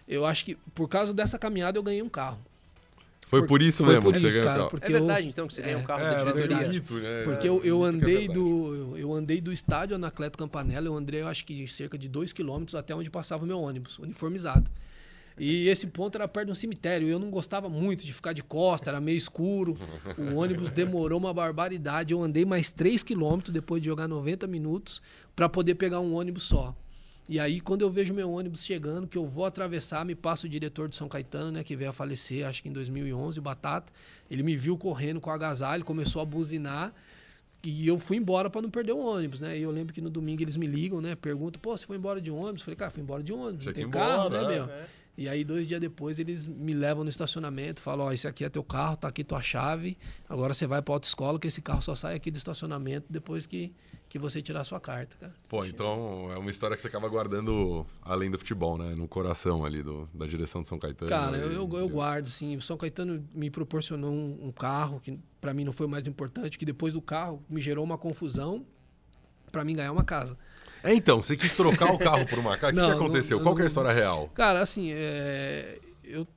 eu 0.07 0.25
acho 0.25 0.43
que 0.43 0.57
por 0.73 0.89
causa 0.89 1.13
dessa 1.13 1.37
caminhada 1.37 1.77
eu 1.77 1.83
ganhei 1.83 2.01
um 2.01 2.09
carro. 2.09 2.39
Foi 3.27 3.41
por, 3.41 3.47
por 3.47 3.61
isso 3.61 3.83
foi 3.85 3.93
mesmo 3.93 4.11
por 4.11 4.15
isso, 4.21 4.41
cara, 4.41 4.67
é 4.81 4.89
verdade, 4.89 5.27
então, 5.29 5.47
que 5.47 5.53
você 5.53 5.61
ganhou 5.61 5.79
um 5.79 5.85
carro 5.85 6.01
é, 6.01 6.11
da 6.11 6.17
diretoria. 6.17 6.67
Bonito, 6.67 6.93
né? 6.95 7.23
Porque 7.23 7.47
eu, 7.47 7.63
eu 7.63 7.81
andei 7.81 8.27
do 8.27 8.97
eu 8.97 9.13
andei 9.13 9.39
do 9.39 9.53
estádio 9.53 9.95
Anacleto 9.95 10.37
Campanella, 10.37 10.87
eu 10.87 10.95
andei, 10.97 11.21
eu 11.21 11.29
acho 11.29 11.45
que 11.45 11.65
cerca 11.65 11.97
de 11.97 12.09
2 12.09 12.33
quilômetros 12.33 12.75
até 12.75 12.93
onde 12.93 13.09
passava 13.09 13.45
o 13.45 13.47
meu 13.47 13.59
ônibus, 13.61 13.99
uniformizado. 13.99 14.69
E 15.43 15.67
esse 15.69 15.87
ponto 15.87 16.15
era 16.15 16.27
perto 16.27 16.45
de 16.45 16.51
um 16.51 16.55
cemitério. 16.55 17.07
Eu 17.07 17.17
não 17.17 17.31
gostava 17.31 17.67
muito 17.67 18.05
de 18.05 18.13
ficar 18.13 18.31
de 18.31 18.43
costa, 18.43 18.91
era 18.91 19.01
meio 19.01 19.17
escuro. 19.17 19.75
O 20.15 20.35
ônibus 20.37 20.69
demorou 20.69 21.17
uma 21.17 21.33
barbaridade. 21.33 22.13
Eu 22.13 22.21
andei 22.21 22.45
mais 22.45 22.71
3 22.71 23.01
quilômetros 23.01 23.51
depois 23.51 23.81
de 23.81 23.87
jogar 23.87 24.07
90 24.07 24.45
minutos 24.45 25.01
para 25.35 25.49
poder 25.49 25.73
pegar 25.73 25.99
um 25.99 26.13
ônibus 26.13 26.43
só. 26.43 26.75
E 27.27 27.39
aí, 27.39 27.59
quando 27.59 27.81
eu 27.81 27.89
vejo 27.89 28.13
meu 28.13 28.29
ônibus 28.29 28.63
chegando, 28.63 29.07
que 29.07 29.17
eu 29.17 29.25
vou 29.25 29.43
atravessar, 29.43 30.05
me 30.05 30.13
passa 30.13 30.45
o 30.45 30.49
diretor 30.49 30.87
de 30.87 30.95
São 30.95 31.09
Caetano, 31.09 31.51
né, 31.51 31.63
que 31.63 31.75
veio 31.75 31.89
a 31.89 31.93
falecer, 31.93 32.45
acho 32.45 32.61
que 32.61 32.69
em 32.69 32.73
2011, 32.73 33.39
o 33.39 33.41
Batata. 33.41 33.91
Ele 34.29 34.43
me 34.43 34.55
viu 34.55 34.77
correndo 34.77 35.19
com 35.19 35.31
o 35.31 35.33
agasalho, 35.33 35.83
começou 35.83 36.21
a 36.21 36.25
buzinar. 36.25 36.93
E 37.63 37.87
eu 37.87 37.97
fui 37.97 38.17
embora 38.17 38.47
para 38.47 38.61
não 38.61 38.69
perder 38.69 38.91
o 38.91 38.99
ônibus, 38.99 39.39
né? 39.39 39.57
E 39.57 39.63
eu 39.63 39.71
lembro 39.71 39.91
que 39.91 40.01
no 40.01 40.09
domingo 40.09 40.43
eles 40.43 40.55
me 40.55 40.67
ligam, 40.67 41.01
né? 41.01 41.15
Perguntam, 41.15 41.59
pô, 41.59 41.75
você 41.75 41.87
foi 41.87 41.97
embora 41.97 42.21
de 42.21 42.29
ônibus? 42.29 42.61
Eu 42.61 42.65
falei, 42.65 42.75
cara, 42.75 42.91
fui 42.91 43.01
embora 43.01 43.23
de 43.23 43.33
ônibus, 43.33 43.65
não 43.65 43.73
tem 43.73 43.89
carro, 43.89 44.27
embora, 44.27 44.41
né, 44.41 44.55
meu? 44.55 44.65
É. 44.65 44.85
E 45.21 45.29
aí, 45.29 45.43
dois 45.43 45.67
dias 45.67 45.79
depois, 45.79 46.17
eles 46.17 46.47
me 46.47 46.73
levam 46.73 47.03
no 47.03 47.09
estacionamento, 47.11 47.79
falam: 47.79 48.07
Ó, 48.07 48.09
oh, 48.09 48.11
esse 48.11 48.27
aqui 48.27 48.43
é 48.43 48.49
teu 48.49 48.63
carro, 48.63 48.97
tá 48.97 49.07
aqui 49.07 49.23
tua 49.23 49.39
chave. 49.39 49.95
Agora 50.27 50.51
você 50.51 50.65
vai 50.65 50.81
pra 50.81 50.95
autoescola, 50.95 51.39
que 51.39 51.47
esse 51.47 51.61
carro 51.61 51.79
só 51.79 51.93
sai 51.93 52.15
aqui 52.15 52.31
do 52.31 52.37
estacionamento 52.37 53.05
depois 53.07 53.45
que, 53.45 53.71
que 54.09 54.17
você 54.17 54.41
tirar 54.41 54.61
a 54.61 54.63
sua 54.63 54.79
carta, 54.79 55.15
cara. 55.17 55.35
Pô, 55.47 55.63
então 55.63 56.31
é 56.31 56.39
uma 56.39 56.49
história 56.49 56.75
que 56.75 56.81
você 56.81 56.87
acaba 56.87 57.07
guardando 57.07 57.85
além 58.01 58.31
do 58.31 58.39
futebol, 58.39 58.79
né? 58.79 58.95
No 58.97 59.07
coração 59.07 59.63
ali 59.63 59.83
do, 59.83 60.09
da 60.11 60.25
direção 60.25 60.63
de 60.63 60.67
São 60.67 60.79
Caetano. 60.79 61.11
Cara, 61.11 61.37
eu, 61.37 61.51
eu, 61.51 61.71
eu, 61.77 61.87
guardo, 61.87 62.27
sim. 62.27 62.55
O 62.55 62.61
São 62.61 62.75
Caetano 62.75 63.23
me 63.31 63.51
proporcionou 63.51 64.11
um, 64.11 64.47
um 64.47 64.51
carro 64.51 64.99
que 64.99 65.19
para 65.39 65.53
mim 65.53 65.63
não 65.63 65.71
foi 65.71 65.85
o 65.85 65.89
mais 65.89 66.07
importante, 66.07 66.57
que 66.57 66.65
depois 66.65 66.93
do 66.93 67.01
carro 67.01 67.45
me 67.47 67.61
gerou 67.61 67.83
uma 67.83 67.97
confusão 67.97 68.65
para 69.51 69.63
mim 69.63 69.75
ganhar 69.75 69.91
uma 69.91 70.03
casa. 70.03 70.35
É, 70.83 70.93
então, 70.93 71.21
você 71.21 71.35
quis 71.37 71.53
trocar 71.53 71.91
o 71.93 71.97
carro 71.97 72.25
por 72.25 72.39
uma 72.39 72.57
casa. 72.57 72.73
O 72.73 72.87
que, 72.87 72.91
aconteceu? 72.95 73.37
não- 73.37 73.43
Qual 73.43 73.55
que 73.55 73.61
é 73.61 73.65
a 73.65 73.67
história 73.67 73.91
real? 73.91 74.29
Cara, 74.33 74.61
assim, 74.61 74.91
é, 74.91 75.77
eu 76.03 76.27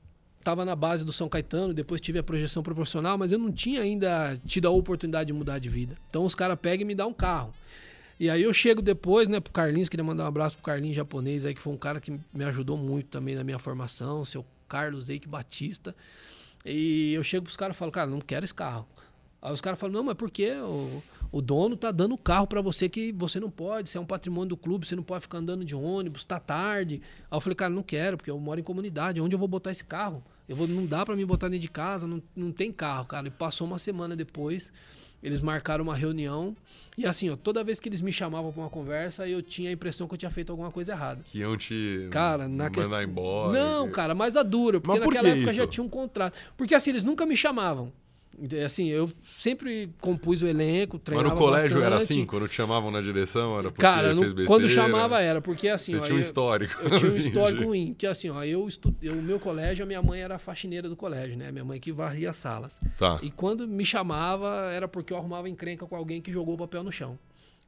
tava 0.42 0.64
na 0.64 0.76
base 0.76 1.04
do 1.04 1.12
São 1.12 1.28
Caetano, 1.28 1.72
depois 1.72 2.00
tive 2.00 2.18
a 2.18 2.22
projeção 2.22 2.62
pro 2.62 2.74
profissional, 2.74 3.16
mas 3.16 3.32
eu 3.32 3.38
não 3.38 3.50
tinha 3.50 3.80
ainda 3.80 4.38
tido 4.46 4.66
a 4.68 4.70
oportunidade 4.70 5.28
de 5.28 5.32
mudar 5.32 5.58
de 5.58 5.68
vida. 5.70 5.96
Então 6.10 6.24
os 6.24 6.34
caras 6.34 6.58
pegam 6.60 6.82
e 6.82 6.84
me 6.84 6.94
dão 6.94 7.08
um 7.08 7.14
carro. 7.14 7.54
E 8.20 8.28
aí 8.30 8.42
eu 8.42 8.52
chego 8.52 8.80
depois, 8.82 9.26
né, 9.26 9.40
pro 9.40 9.52
Carlinhos, 9.52 9.88
queria 9.88 10.04
mandar 10.04 10.24
um 10.24 10.26
abraço 10.26 10.56
pro 10.56 10.64
Carlinhos 10.66 10.94
japonês 10.96 11.44
aí, 11.44 11.54
que 11.54 11.60
foi 11.62 11.72
um 11.72 11.76
cara 11.78 12.00
que 12.00 12.12
me 12.32 12.44
ajudou 12.44 12.76
muito 12.76 13.06
também 13.08 13.34
na 13.34 13.42
minha 13.42 13.58
formação, 13.58 14.24
seu 14.24 14.44
Carlos 14.68 15.08
Eike 15.10 15.26
Batista. 15.26 15.96
E 16.64 17.12
eu 17.14 17.24
chego 17.24 17.44
pros 17.44 17.56
caras 17.56 17.74
e 17.74 17.78
falo, 17.78 17.90
cara, 17.90 18.06
não 18.06 18.20
quero 18.20 18.44
esse 18.44 18.54
carro. 18.54 18.86
Aí 19.42 19.52
os 19.52 19.60
caras 19.60 19.78
falam, 19.78 19.94
não, 19.94 20.02
mas 20.04 20.14
por 20.14 20.30
quê? 20.30 20.52
O, 20.60 21.02
o 21.36 21.42
dono 21.42 21.76
tá 21.76 21.90
dando 21.90 22.16
carro 22.16 22.46
pra 22.46 22.60
você 22.60 22.88
que 22.88 23.10
você 23.12 23.40
não 23.40 23.50
pode, 23.50 23.88
você 23.90 23.98
é 23.98 24.00
um 24.00 24.06
patrimônio 24.06 24.50
do 24.50 24.56
clube, 24.56 24.86
você 24.86 24.94
não 24.94 25.02
pode 25.02 25.22
ficar 25.22 25.38
andando 25.38 25.64
de 25.64 25.74
ônibus, 25.74 26.22
tá 26.22 26.38
tarde. 26.38 27.02
Aí 27.28 27.36
eu 27.36 27.40
falei, 27.40 27.56
cara, 27.56 27.70
não 27.74 27.82
quero, 27.82 28.16
porque 28.16 28.30
eu 28.30 28.38
moro 28.38 28.60
em 28.60 28.62
comunidade, 28.62 29.20
onde 29.20 29.34
eu 29.34 29.38
vou 29.38 29.48
botar 29.48 29.72
esse 29.72 29.84
carro? 29.84 30.22
Eu 30.48 30.54
vou, 30.54 30.68
não 30.68 30.86
dá 30.86 31.04
pra 31.04 31.16
me 31.16 31.24
botar 31.24 31.48
dentro 31.48 31.62
de 31.62 31.68
casa, 31.70 32.06
não, 32.06 32.22
não 32.36 32.52
tem 32.52 32.70
carro, 32.70 33.06
cara. 33.06 33.26
E 33.26 33.30
passou 33.32 33.66
uma 33.66 33.80
semana 33.80 34.14
depois, 34.14 34.72
eles 35.22 35.40
marcaram 35.40 35.82
uma 35.82 35.96
reunião, 35.96 36.54
e 36.96 37.04
assim, 37.04 37.30
ó, 37.30 37.34
toda 37.36 37.64
vez 37.64 37.80
que 37.80 37.88
eles 37.88 38.00
me 38.00 38.12
chamavam 38.12 38.52
pra 38.52 38.62
uma 38.62 38.70
conversa, 38.70 39.26
eu 39.26 39.42
tinha 39.42 39.70
a 39.70 39.72
impressão 39.72 40.06
que 40.06 40.14
eu 40.14 40.18
tinha 40.18 40.30
feito 40.30 40.50
alguma 40.50 40.70
coisa 40.70 40.92
errada. 40.92 41.22
Que 41.24 41.38
iam 41.40 41.56
te 41.56 42.06
Cara, 42.12 42.44
na 42.44 42.48
mandar 42.48 42.70
questão- 42.70 43.02
embora? 43.02 43.58
Não, 43.58 43.86
que- 43.88 43.94
cara, 43.94 44.14
mais 44.14 44.36
a 44.36 44.42
dura, 44.44 44.80
porque 44.80 44.98
Mas 45.00 45.04
por 45.04 45.14
naquela 45.14 45.32
que 45.34 45.38
época 45.40 45.52
já 45.52 45.62
isso? 45.64 45.72
tinha 45.72 45.82
um 45.84 45.88
contrato. 45.88 46.38
Porque 46.56 46.74
assim, 46.76 46.90
eles 46.90 47.02
nunca 47.02 47.26
me 47.26 47.36
chamavam. 47.36 47.90
Ente- 48.40 48.58
Assim, 48.58 48.88
eu 48.88 49.10
sempre 49.26 49.90
compus 50.00 50.42
o 50.42 50.46
elenco, 50.46 50.96
Mas 50.96 51.04
treinava 51.04 51.30
no 51.34 51.36
colégio 51.40 51.78
era 51.80 51.90
bastante. 51.96 52.12
assim? 52.18 52.26
Quando 52.26 52.48
te 52.48 52.54
chamavam 52.54 52.90
na 52.90 53.00
direção, 53.00 53.58
era 53.58 53.70
porque 53.70 53.80
Cara, 53.82 54.12
no- 54.14 54.20
besteira? 54.22 54.46
quando 54.46 54.68
chamava 54.68 55.20
era, 55.20 55.40
porque 55.40 55.68
assim, 55.68 55.92
Você 55.92 55.98
ó, 55.98 56.02
tinha 56.02 56.14
um 56.14 56.18
eu- 56.18 56.24
histórico. 56.24 56.74
eu 56.82 56.90
tinha 56.90 57.10
um 57.10 57.14
assim, 57.16 57.18
histórico 57.18 57.60
de- 57.62 57.66
ruim. 57.66 57.94
Que 57.96 58.06
assim, 58.06 58.30
ó, 58.30 58.42
eu 58.44 58.66
estudei, 58.66 59.10
o 59.10 59.22
meu 59.22 59.38
colégio, 59.38 59.84
a 59.84 59.86
minha 59.86 60.02
mãe 60.02 60.20
era 60.20 60.34
a 60.36 60.38
faxineira 60.38 60.88
do 60.88 60.96
colégio, 60.96 61.36
né? 61.36 61.52
Minha 61.52 61.64
mãe 61.64 61.78
que 61.78 61.92
varria 61.92 62.30
as 62.30 62.36
salas. 62.36 62.80
Tá. 62.98 63.18
E 63.22 63.30
quando 63.30 63.66
me 63.68 63.84
chamava, 63.84 64.70
era 64.72 64.88
porque 64.88 65.12
eu 65.12 65.16
arrumava 65.16 65.48
encrenca 65.48 65.86
com 65.86 65.94
alguém 65.96 66.20
que 66.20 66.32
jogou 66.32 66.54
o 66.54 66.58
papel 66.58 66.82
no 66.82 66.90
chão. 66.92 67.18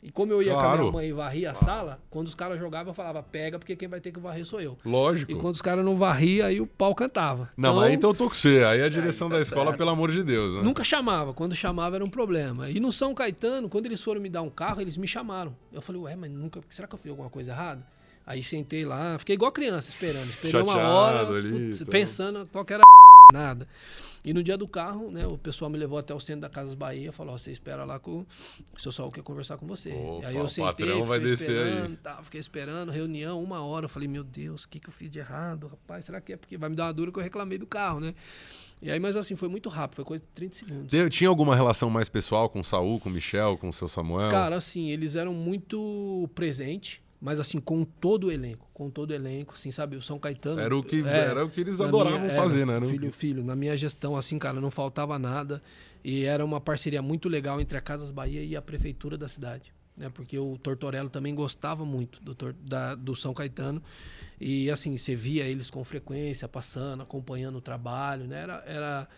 E 0.07 0.11
como 0.13 0.31
eu 0.33 0.41
ia 0.41 0.53
com 0.53 0.59
a 0.61 0.63
Claro. 0.63 0.79
minha 0.83 0.93
mãe 0.93 1.09
e 1.09 1.13
varria 1.13 1.51
a 1.51 1.55
sala, 1.55 1.99
quando 2.09 2.29
os 2.29 2.35
caras 2.35 2.61
jogavam, 2.61 2.91
eu 2.91 2.95
falava, 2.95 3.25
pega, 3.25 3.59
porque 3.59 3.75
quem 3.75 3.89
vai 3.89 4.01
ter 4.01 4.13
que 4.13 4.21
varrer 4.21 4.47
sou 4.47 4.61
eu. 4.61 4.79
Lógico. 4.85 5.33
E 5.33 5.35
quando 5.35 5.57
os 5.57 5.61
caras 5.61 5.85
não 5.85 5.97
varriam, 5.97 6.47
aí 6.47 6.61
o 6.61 6.67
pau 6.67 6.95
cantava. 6.95 7.51
Não, 7.57 7.75
mas 7.75 7.89
aí 7.89 7.95
então 7.95 8.11
eu 8.11 8.15
tô 8.15 8.29
com 8.29 8.35
você. 8.35 8.63
Aí 8.63 8.83
a 8.83 8.89
direção 8.89 9.27
Aí 9.27 9.33
tá 9.33 9.37
da 9.39 9.43
escola, 9.43 9.65
certo. 9.67 9.79
pelo 9.79 9.91
amor 9.91 10.13
de 10.13 10.23
Deus, 10.23 10.55
né? 10.55 10.63
Nunca 10.63 10.85
chamava. 10.85 11.35
Quando 11.35 11.57
chamava 11.57 11.97
era 11.97 12.05
um 12.05 12.09
problema. 12.09 12.71
E 12.71 12.79
no 12.79 12.93
São 12.93 13.13
Caetano, 13.15 13.69
quando 13.69 13.87
eles 13.87 14.01
foram 14.01 14.21
me 14.21 14.29
dar 14.29 14.43
um 14.43 14.51
carro, 14.51 14.81
eles 14.81 14.97
me 14.97 15.09
chamaram. 15.09 15.57
Eu 15.73 15.83
falei, 15.83 16.01
ué, 16.03 16.15
mas 16.15 16.31
nunca. 16.31 16.61
Será 16.71 16.87
que 16.87 16.95
eu 16.95 16.99
fiz 17.01 17.11
alguma 17.11 17.29
coisa 17.29 17.51
errada? 17.51 17.85
Aí 18.25 18.43
sentei 18.45 18.85
lá, 18.85 19.19
fiquei 19.19 19.35
igual 19.35 19.51
criança 19.51 19.89
esperando. 19.91 20.29
Esperei 20.29 20.61
uma 20.63 20.77
hora, 20.89 21.29
ali, 21.29 21.51
putz, 21.51 21.81
então. 21.81 21.91
pensando 21.93 22.49
qual 22.53 22.65
que 22.65 22.75
era 22.75 22.83
nada. 23.33 23.67
E 24.25 24.33
no 24.33 24.43
dia 24.43 24.57
do 24.57 24.69
carro, 24.69 25.11
né, 25.11 25.27
o 25.27 25.37
pessoal 25.37 25.69
me 25.71 25.77
levou 25.77 25.99
até 25.99 26.15
o 26.15 26.21
centro 26.21 26.43
da 26.43 26.49
Casas 26.49 26.75
Bahia, 26.75 27.11
falou, 27.13 27.35
ó, 27.35 27.39
você 27.39 27.51
espera 27.51 27.85
lá 27.85 27.99
que 27.99 28.09
o, 28.09 28.25
seu 28.79 28.93
Saul 28.93 29.11
quer 29.11 29.23
conversar 29.23 29.57
com 29.57 29.67
você. 29.67 29.91
Opa, 29.93 30.29
aí 30.29 30.37
eu 30.37 30.45
o 30.45 30.49
sentei, 30.49 30.65
patrão 30.87 31.05
vai 31.05 31.19
fiquei 31.21 31.37
descer 31.37 31.51
aí. 31.59 31.69
esperando, 31.69 31.97
tá, 31.97 32.23
fiquei 32.23 32.41
esperando, 32.41 32.93
reunião, 32.93 33.43
uma 33.43 33.61
hora, 33.65 33.87
eu 33.87 33.89
falei, 33.89 34.07
meu 34.09 34.23
Deus, 34.23 34.65
o 34.65 34.69
que, 34.69 34.79
que 34.79 34.89
eu 34.89 34.93
fiz 34.93 35.11
de 35.11 35.19
errado, 35.19 35.67
rapaz, 35.67 36.05
será 36.05 36.21
que 36.21 36.33
é 36.33 36.37
porque 36.37 36.57
vai 36.57 36.69
me 36.69 36.77
dar 36.77 36.85
uma 36.87 36.93
dura 36.95 37.11
que 37.11 37.19
eu 37.19 37.23
reclamei 37.23 37.59
do 37.59 37.67
carro, 37.67 37.99
né? 38.01 38.15
E 38.81 38.91
aí, 38.91 39.01
mas 39.01 39.17
assim, 39.17 39.35
foi 39.35 39.49
muito 39.49 39.69
rápido, 39.69 39.97
foi 39.97 40.05
coisa 40.05 40.23
de 40.23 40.31
30 40.35 40.55
segundos. 40.57 40.91
Tem- 40.91 41.09
Tinha 41.09 41.29
alguma 41.31 41.57
relação 41.57 41.89
mais 41.91 42.09
pessoal 42.09 42.49
com 42.49 42.61
o 42.61 42.65
Saul, 42.65 43.01
com 43.01 43.09
o 43.09 43.13
Michel, 43.13 43.57
com 43.59 43.69
o 43.71 43.73
seu 43.73 43.89
Samuel? 43.89 44.31
Cara, 44.31 44.55
assim, 44.57 44.91
eles 44.91 45.17
eram 45.17 45.33
muito 45.33 46.29
presentes, 46.35 47.01
mas 47.21 47.41
assim, 47.41 47.59
com 47.61 47.85
todo 47.85 48.29
o 48.29 48.33
elenco. 48.33 48.69
Com 48.75 48.91
todo 48.91 49.11
o 49.11 49.15
elenco, 49.15 49.55
assim, 49.55 49.71
sabe? 49.71 49.97
O 49.97 50.03
São 50.03 50.19
Caetano. 50.19 50.61
era, 50.61 50.77
o 50.77 50.83
que, 50.83 51.03
é, 51.03 51.19
era 51.31 51.45
o 51.45 51.51
que 51.51 51.61
eles 51.61 51.81
adoravam 51.81 52.21
minha- 52.21 52.35
fazer, 52.35 52.59
era, 52.63 52.67
né? 52.67 52.77
Era 52.77 52.85
o- 52.87 52.89
Filho, 52.89 53.13
filho, 53.13 53.45
na 53.45 53.57
minha 53.57 53.77
gestão, 53.77 54.17
assim, 54.17 54.39
cara, 54.39 54.61
não 54.61 54.71
faltava 54.71 55.19
nada. 55.19 55.63
E 56.05 56.25
era 56.25 56.45
uma 56.45 56.61
parceria 56.61 57.03
muito 57.03 57.29
legal 57.29 57.61
entre 57.61 57.77
a 57.77 57.81
Casas 57.81 58.11
Bahia 58.11 58.43
e 58.43 58.55
a 58.55 58.63
prefeitura 58.63 59.17
da 59.19 59.27
cidade. 59.29 59.73
Né? 59.97 60.11
Porque 60.11 60.39
o 60.39 60.57
Tortorello 60.59 61.09
também 61.09 61.35
gostava 61.35 61.85
muito 61.85 62.23
do, 62.23 62.35
da- 62.53 62.95
do 62.95 63.17
São 63.17 63.33
Caetano. 63.33 63.83
E 64.41 64.71
assim, 64.71 64.97
você 64.97 65.17
via 65.17 65.45
eles 65.45 65.71
com 65.71 65.83
frequência, 65.83 66.47
passando, 66.47 67.03
acompanhando 67.03 67.57
o 67.57 67.61
trabalho, 67.61 68.27
né? 68.27 68.43
Era, 68.43 68.63
era, 68.67 69.09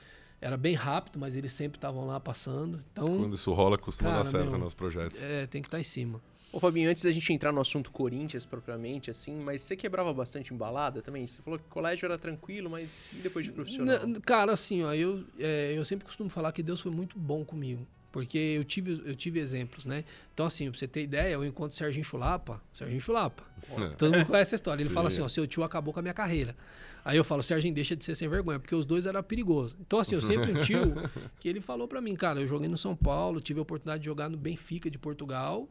era 0.41 0.57
bem 0.57 0.75
rápido, 0.75 1.19
mas 1.19 1.35
eles 1.37 1.53
sempre 1.53 1.77
estavam 1.79 2.07
lá 2.07 2.21
passando. 2.21 2.81
Então, 2.93 3.19
Quando 3.19 3.35
isso 3.35 3.53
rola, 3.53 3.77
costuma 3.77 4.11
Cara, 4.11 4.23
dar 4.23 4.31
certo 4.31 4.51
meu, 4.53 4.61
nos 4.61 4.73
projetos. 4.73 5.21
é, 5.21 5.47
tem 5.49 5.61
que 5.61 5.67
estar 5.69 5.81
em 5.81 5.85
cima. 5.85 6.21
Ô, 6.51 6.59
Fabinho, 6.59 6.91
antes 6.91 7.03
da 7.03 7.11
gente 7.11 7.31
entrar 7.33 7.53
no 7.53 7.61
assunto 7.61 7.91
Corinthians 7.91 8.45
propriamente, 8.45 9.11
assim, 9.11 9.39
mas 9.39 9.63
você 9.63 9.77
quebrava 9.77 10.13
bastante 10.15 10.55
embalada 10.55 11.03
também? 11.03 11.27
Você 11.27 11.43
falou 11.43 11.59
que 11.59 11.65
colégio 11.69 12.07
era 12.07 12.17
tranquilo, 12.17 12.71
mas 12.71 13.11
e 13.13 13.17
depois 13.17 13.45
de 13.45 13.53
profissional? 13.53 14.07
Na- 14.07 14.21
cara, 14.21 14.53
assim, 14.53 14.83
ó, 14.83 14.95
eu, 14.95 15.25
é, 15.39 15.75
eu 15.77 15.85
sempre 15.85 16.07
costumo 16.07 16.31
falar 16.31 16.53
que 16.53 16.63
Deus 16.63 16.81
foi 16.81 16.91
muito 16.91 17.19
bom 17.19 17.45
comigo. 17.45 17.87
Porque 18.11 18.39
eu 18.39 18.65
tive, 18.65 19.03
eu 19.05 19.15
tive 19.15 19.39
exemplos, 19.39 19.85
né? 19.85 20.03
Então, 20.33 20.47
assim, 20.47 20.71
pra 20.71 20.79
você 20.79 20.89
ter 20.89 21.03
ideia, 21.03 21.35
eu 21.35 21.45
encontro 21.45 21.75
o 21.75 21.77
Serginho 21.77 22.03
Chulapa. 22.05 22.61
Serginho 22.73 23.01
Chulapa. 23.01 23.45
É. 23.71 23.89
Todo 23.91 24.17
mundo 24.17 24.25
conhece 24.27 24.49
essa 24.49 24.55
história. 24.55 24.81
Ele 24.81 24.89
Sim. 24.89 24.95
fala 24.95 25.09
assim, 25.09 25.21
ó, 25.21 25.29
seu 25.29 25.47
tio 25.47 25.63
acabou 25.63 25.93
com 25.93 26.01
a 26.01 26.03
minha 26.03 26.15
carreira. 26.15 26.57
Aí 27.05 27.19
eu 27.19 27.23
falo, 27.23 27.43
Serginho, 27.43 27.75
deixa 27.75 27.95
de 27.95 28.05
ser 28.05 28.15
sem 28.15 28.27
vergonha, 28.27 28.59
porque 28.59 28.75
os 28.75 28.87
dois 28.87 29.05
eram 29.05 29.23
perigosos. 29.23 29.77
Então, 29.81 29.99
assim, 29.99 30.15
eu 30.15 30.23
sempre 30.23 30.53
um 30.53 30.61
tio 30.63 30.95
que 31.39 31.49
ele 31.49 31.61
falou 31.61 31.87
pra 31.87 32.01
mim, 32.01 32.17
cara, 32.17 32.41
eu 32.41 32.47
joguei 32.49 32.69
no 32.69 32.79
São 32.79 32.97
Paulo, 32.97 33.43
tive 33.43 33.59
a 33.59 33.63
oportunidade 33.63 34.01
de 34.01 34.07
jogar 34.07 34.31
no 34.31 34.39
Benfica 34.39 34.91
de 34.91 34.99
Portugal. 34.99 35.69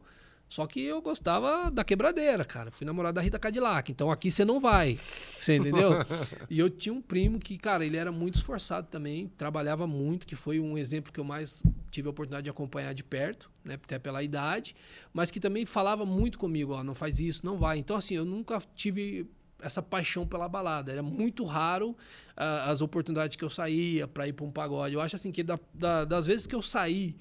Só 0.48 0.66
que 0.66 0.82
eu 0.82 1.02
gostava 1.02 1.70
da 1.70 1.84
quebradeira, 1.84 2.42
cara. 2.44 2.70
Fui 2.70 2.86
namorado 2.86 3.16
da 3.16 3.20
Rita 3.20 3.38
Cadillac. 3.38 3.92
Então 3.92 4.10
aqui 4.10 4.30
você 4.30 4.44
não 4.44 4.58
vai. 4.58 4.98
Você 5.38 5.56
entendeu? 5.56 5.90
e 6.48 6.58
eu 6.58 6.70
tinha 6.70 6.92
um 6.92 7.02
primo 7.02 7.38
que, 7.38 7.58
cara, 7.58 7.84
ele 7.84 7.96
era 7.98 8.10
muito 8.10 8.36
esforçado 8.36 8.86
também, 8.90 9.28
trabalhava 9.36 9.86
muito, 9.86 10.26
que 10.26 10.34
foi 10.34 10.58
um 10.58 10.78
exemplo 10.78 11.12
que 11.12 11.20
eu 11.20 11.24
mais 11.24 11.62
tive 11.90 12.08
a 12.08 12.10
oportunidade 12.10 12.44
de 12.44 12.50
acompanhar 12.50 12.94
de 12.94 13.04
perto, 13.04 13.50
né? 13.62 13.74
Até 13.74 13.98
pela 13.98 14.22
idade, 14.22 14.74
mas 15.12 15.30
que 15.30 15.38
também 15.38 15.66
falava 15.66 16.06
muito 16.06 16.38
comigo, 16.38 16.72
ó, 16.72 16.82
não 16.82 16.94
faz 16.94 17.18
isso, 17.18 17.44
não 17.44 17.58
vai. 17.58 17.78
Então, 17.78 17.94
assim, 17.96 18.14
eu 18.14 18.24
nunca 18.24 18.58
tive 18.74 19.26
essa 19.60 19.82
paixão 19.82 20.26
pela 20.26 20.48
balada. 20.48 20.90
Era 20.92 21.02
muito 21.02 21.44
raro 21.44 21.94
ah, 22.36 22.70
as 22.70 22.80
oportunidades 22.80 23.36
que 23.36 23.44
eu 23.44 23.50
saía 23.50 24.06
para 24.08 24.26
ir 24.26 24.32
para 24.32 24.46
um 24.46 24.50
pagode. 24.50 24.94
Eu 24.94 25.00
acho 25.00 25.16
assim 25.16 25.30
que 25.32 25.42
da- 25.42 25.58
da- 25.74 26.04
das 26.06 26.26
vezes 26.26 26.46
que 26.46 26.54
eu 26.54 26.62
saí 26.62 27.16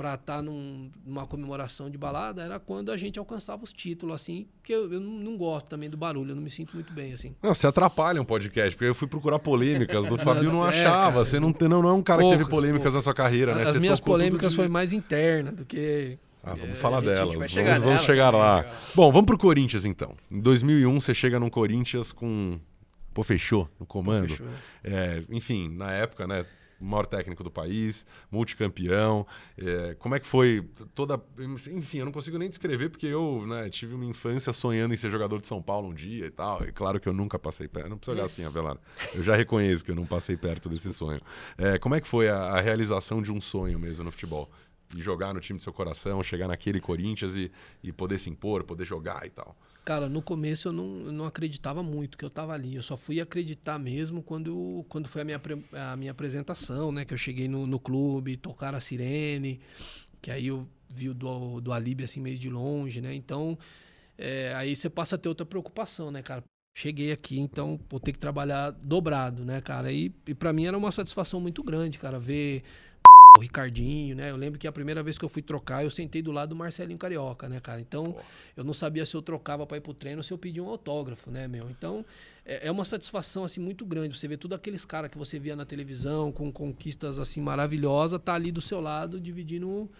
para 0.00 0.14
estar 0.14 0.42
numa 0.42 1.26
comemoração 1.26 1.90
de 1.90 1.98
balada 1.98 2.40
era 2.42 2.58
quando 2.58 2.90
a 2.90 2.96
gente 2.96 3.18
alcançava 3.18 3.62
os 3.62 3.70
títulos, 3.70 4.14
assim, 4.14 4.46
porque 4.56 4.72
eu, 4.72 4.90
eu 4.90 4.98
não, 4.98 5.36
gosto 5.36 5.66
também 5.66 5.90
do 5.90 5.96
barulho, 5.98 6.30
eu 6.30 6.34
não 6.34 6.42
me 6.42 6.48
sinto 6.48 6.72
muito 6.72 6.90
bem, 6.90 7.12
assim. 7.12 7.36
Não, 7.42 7.54
você 7.54 7.66
atrapalha 7.66 8.18
um 8.18 8.24
podcast, 8.24 8.74
porque 8.74 8.88
eu 8.88 8.94
fui 8.94 9.06
procurar 9.06 9.38
polêmicas 9.38 10.06
do 10.06 10.16
Fabio, 10.24 10.50
não 10.50 10.64
É, 10.64 10.70
achava. 10.70 10.96
cara. 10.96 11.10
Você 11.10 11.38
não, 11.38 11.54
não, 11.68 11.82
não 11.82 11.88
é 11.90 11.92
um 11.92 12.02
cara 12.02 12.22
que 12.22 12.30
teve 12.30 12.44
Poucas, 12.44 12.58
polêmicas 12.58 12.82
poucas. 12.84 12.94
na 12.94 13.00
sua 13.02 13.12
carreira, 13.12 13.54
né? 13.54 13.64
As 13.64 13.74
Você 13.74 13.78
minhas 13.78 14.00
polêmicas 14.00 14.54
foi 14.54 14.68
mais 14.68 14.94
interna 14.94 15.52
do 15.52 15.66
que... 15.66 16.16
Ah, 16.42 16.54
vamos 16.54 16.70
É, 16.70 16.74
falar 16.76 17.00
gente 17.00 17.08
delas. 17.12 17.34
Vamos, 17.34 17.50
chegar 17.50 17.72
vamos 17.78 17.86
nela, 17.94 18.00
chegar 18.00 18.30
lá. 18.30 18.62
chegar. 18.62 18.80
Bom, 18.94 19.12
vamos 19.12 19.26
pro 19.26 19.36
Corinthians 19.36 19.84
então. 19.84 20.14
Em 20.30 20.40
2001 20.40 20.98
você 20.98 21.12
chega 21.12 21.38
num 21.38 21.50
Corinthians 21.50 22.10
com 22.10 22.58
Pô, 23.12 23.22
fechou 23.22 23.68
no 23.78 23.84
comando. 23.84 24.30
Fechou. 24.30 24.46
É, 24.82 25.22
enfim, 25.28 25.68
na 25.68 25.92
época, 25.92 26.26
né? 26.26 26.46
Maior 26.80 27.06
técnico 27.06 27.44
do 27.44 27.50
país, 27.50 28.06
multicampeão. 28.30 29.26
É, 29.56 29.94
como 29.98 30.14
é 30.14 30.20
que 30.20 30.26
foi 30.26 30.68
toda. 30.94 31.20
Enfim, 31.38 31.98
eu 31.98 32.04
não 32.04 32.12
consigo 32.12 32.38
nem 32.38 32.48
descrever, 32.48 32.88
porque 32.88 33.06
eu 33.06 33.44
né, 33.46 33.68
tive 33.68 33.94
uma 33.94 34.04
infância 34.04 34.52
sonhando 34.52 34.94
em 34.94 34.96
ser 34.96 35.10
jogador 35.10 35.40
de 35.40 35.46
São 35.46 35.60
Paulo 35.62 35.88
um 35.88 35.94
dia 35.94 36.26
e 36.26 36.30
tal. 36.30 36.62
E 36.64 36.72
claro 36.72 36.98
que 36.98 37.08
eu 37.08 37.12
nunca 37.12 37.38
passei 37.38 37.68
perto. 37.68 37.88
Não 37.88 37.98
precisa 37.98 38.16
olhar 38.16 38.24
assim, 38.24 38.44
Avelar. 38.44 38.78
Eu 39.14 39.22
já 39.22 39.36
reconheço 39.36 39.84
que 39.84 39.90
eu 39.90 39.96
não 39.96 40.06
passei 40.06 40.36
perto 40.36 40.68
desse 40.68 40.92
sonho. 40.92 41.20
É, 41.58 41.78
como 41.78 41.94
é 41.94 42.00
que 42.00 42.08
foi 42.08 42.28
a, 42.28 42.36
a 42.36 42.60
realização 42.60 43.20
de 43.20 43.30
um 43.30 43.40
sonho 43.40 43.78
mesmo 43.78 44.04
no 44.04 44.10
futebol? 44.10 44.50
De 44.88 45.02
jogar 45.02 45.32
no 45.32 45.40
time 45.40 45.58
do 45.58 45.62
seu 45.62 45.72
coração, 45.72 46.22
chegar 46.22 46.48
naquele 46.48 46.80
Corinthians 46.80 47.36
e, 47.36 47.52
e 47.82 47.92
poder 47.92 48.18
se 48.18 48.28
impor, 48.28 48.64
poder 48.64 48.84
jogar 48.84 49.24
e 49.24 49.30
tal. 49.30 49.56
Cara, 49.90 50.08
no 50.08 50.22
começo 50.22 50.68
eu 50.68 50.72
não, 50.72 51.06
eu 51.06 51.10
não 51.10 51.24
acreditava 51.24 51.82
muito 51.82 52.16
que 52.16 52.24
eu 52.24 52.28
estava 52.28 52.52
ali. 52.52 52.76
Eu 52.76 52.82
só 52.82 52.96
fui 52.96 53.20
acreditar 53.20 53.76
mesmo 53.76 54.22
quando, 54.22 54.86
quando 54.88 55.08
foi 55.08 55.22
a 55.22 55.24
minha, 55.24 55.42
a 55.72 55.96
minha 55.96 56.12
apresentação, 56.12 56.92
né? 56.92 57.04
Que 57.04 57.12
eu 57.12 57.18
cheguei 57.18 57.48
no, 57.48 57.66
no 57.66 57.80
clube, 57.80 58.36
tocaram 58.36 58.78
a 58.78 58.80
sirene, 58.80 59.60
que 60.22 60.30
aí 60.30 60.46
eu 60.46 60.64
vi 60.88 61.08
o 61.08 61.12
do, 61.12 61.60
do 61.60 61.72
Alibi 61.72 62.04
assim 62.04 62.20
meio 62.20 62.38
de 62.38 62.48
longe, 62.48 63.00
né? 63.00 63.12
Então, 63.12 63.58
é, 64.16 64.54
aí 64.54 64.76
você 64.76 64.88
passa 64.88 65.16
a 65.16 65.18
ter 65.18 65.28
outra 65.28 65.44
preocupação, 65.44 66.08
né, 66.12 66.22
cara? 66.22 66.44
Cheguei 66.78 67.10
aqui, 67.10 67.40
então 67.40 67.76
vou 67.88 67.98
ter 67.98 68.12
que 68.12 68.18
trabalhar 68.20 68.70
dobrado, 68.70 69.44
né, 69.44 69.60
cara? 69.60 69.90
E, 69.90 70.14
e 70.24 70.36
para 70.36 70.52
mim 70.52 70.66
era 70.66 70.78
uma 70.78 70.92
satisfação 70.92 71.40
muito 71.40 71.64
grande, 71.64 71.98
cara, 71.98 72.20
ver 72.20 72.62
o 73.36 73.40
Ricardinho, 73.40 74.16
né? 74.16 74.30
Eu 74.30 74.36
lembro 74.36 74.58
que 74.58 74.66
a 74.66 74.72
primeira 74.72 75.02
vez 75.02 75.16
que 75.16 75.24
eu 75.24 75.28
fui 75.28 75.42
trocar, 75.42 75.84
eu 75.84 75.90
sentei 75.90 76.20
do 76.20 76.32
lado 76.32 76.50
do 76.50 76.56
Marcelinho 76.56 76.98
Carioca, 76.98 77.48
né, 77.48 77.60
cara? 77.60 77.80
Então, 77.80 78.16
eu 78.56 78.64
não 78.64 78.72
sabia 78.72 79.06
se 79.06 79.16
eu 79.16 79.22
trocava 79.22 79.66
para 79.66 79.78
ir 79.78 79.80
pro 79.80 79.94
treino 79.94 80.18
ou 80.18 80.22
se 80.22 80.32
eu 80.32 80.38
pedia 80.38 80.62
um 80.62 80.68
autógrafo, 80.68 81.30
né, 81.30 81.46
meu? 81.46 81.70
Então, 81.70 82.04
é, 82.44 82.66
é 82.66 82.70
uma 82.70 82.84
satisfação, 82.84 83.44
assim, 83.44 83.60
muito 83.60 83.86
grande. 83.86 84.16
Você 84.16 84.28
vê 84.28 84.36
todos 84.36 84.56
aqueles 84.56 84.84
caras 84.84 85.10
que 85.10 85.16
você 85.16 85.38
via 85.38 85.54
na 85.54 85.64
televisão, 85.64 86.32
com 86.32 86.52
conquistas, 86.52 87.18
assim, 87.18 87.40
maravilhosas, 87.40 88.20
tá 88.22 88.34
ali 88.34 88.50
do 88.50 88.60
seu 88.60 88.80
lado, 88.80 89.20
dividindo 89.20 89.68
o, 89.68 89.90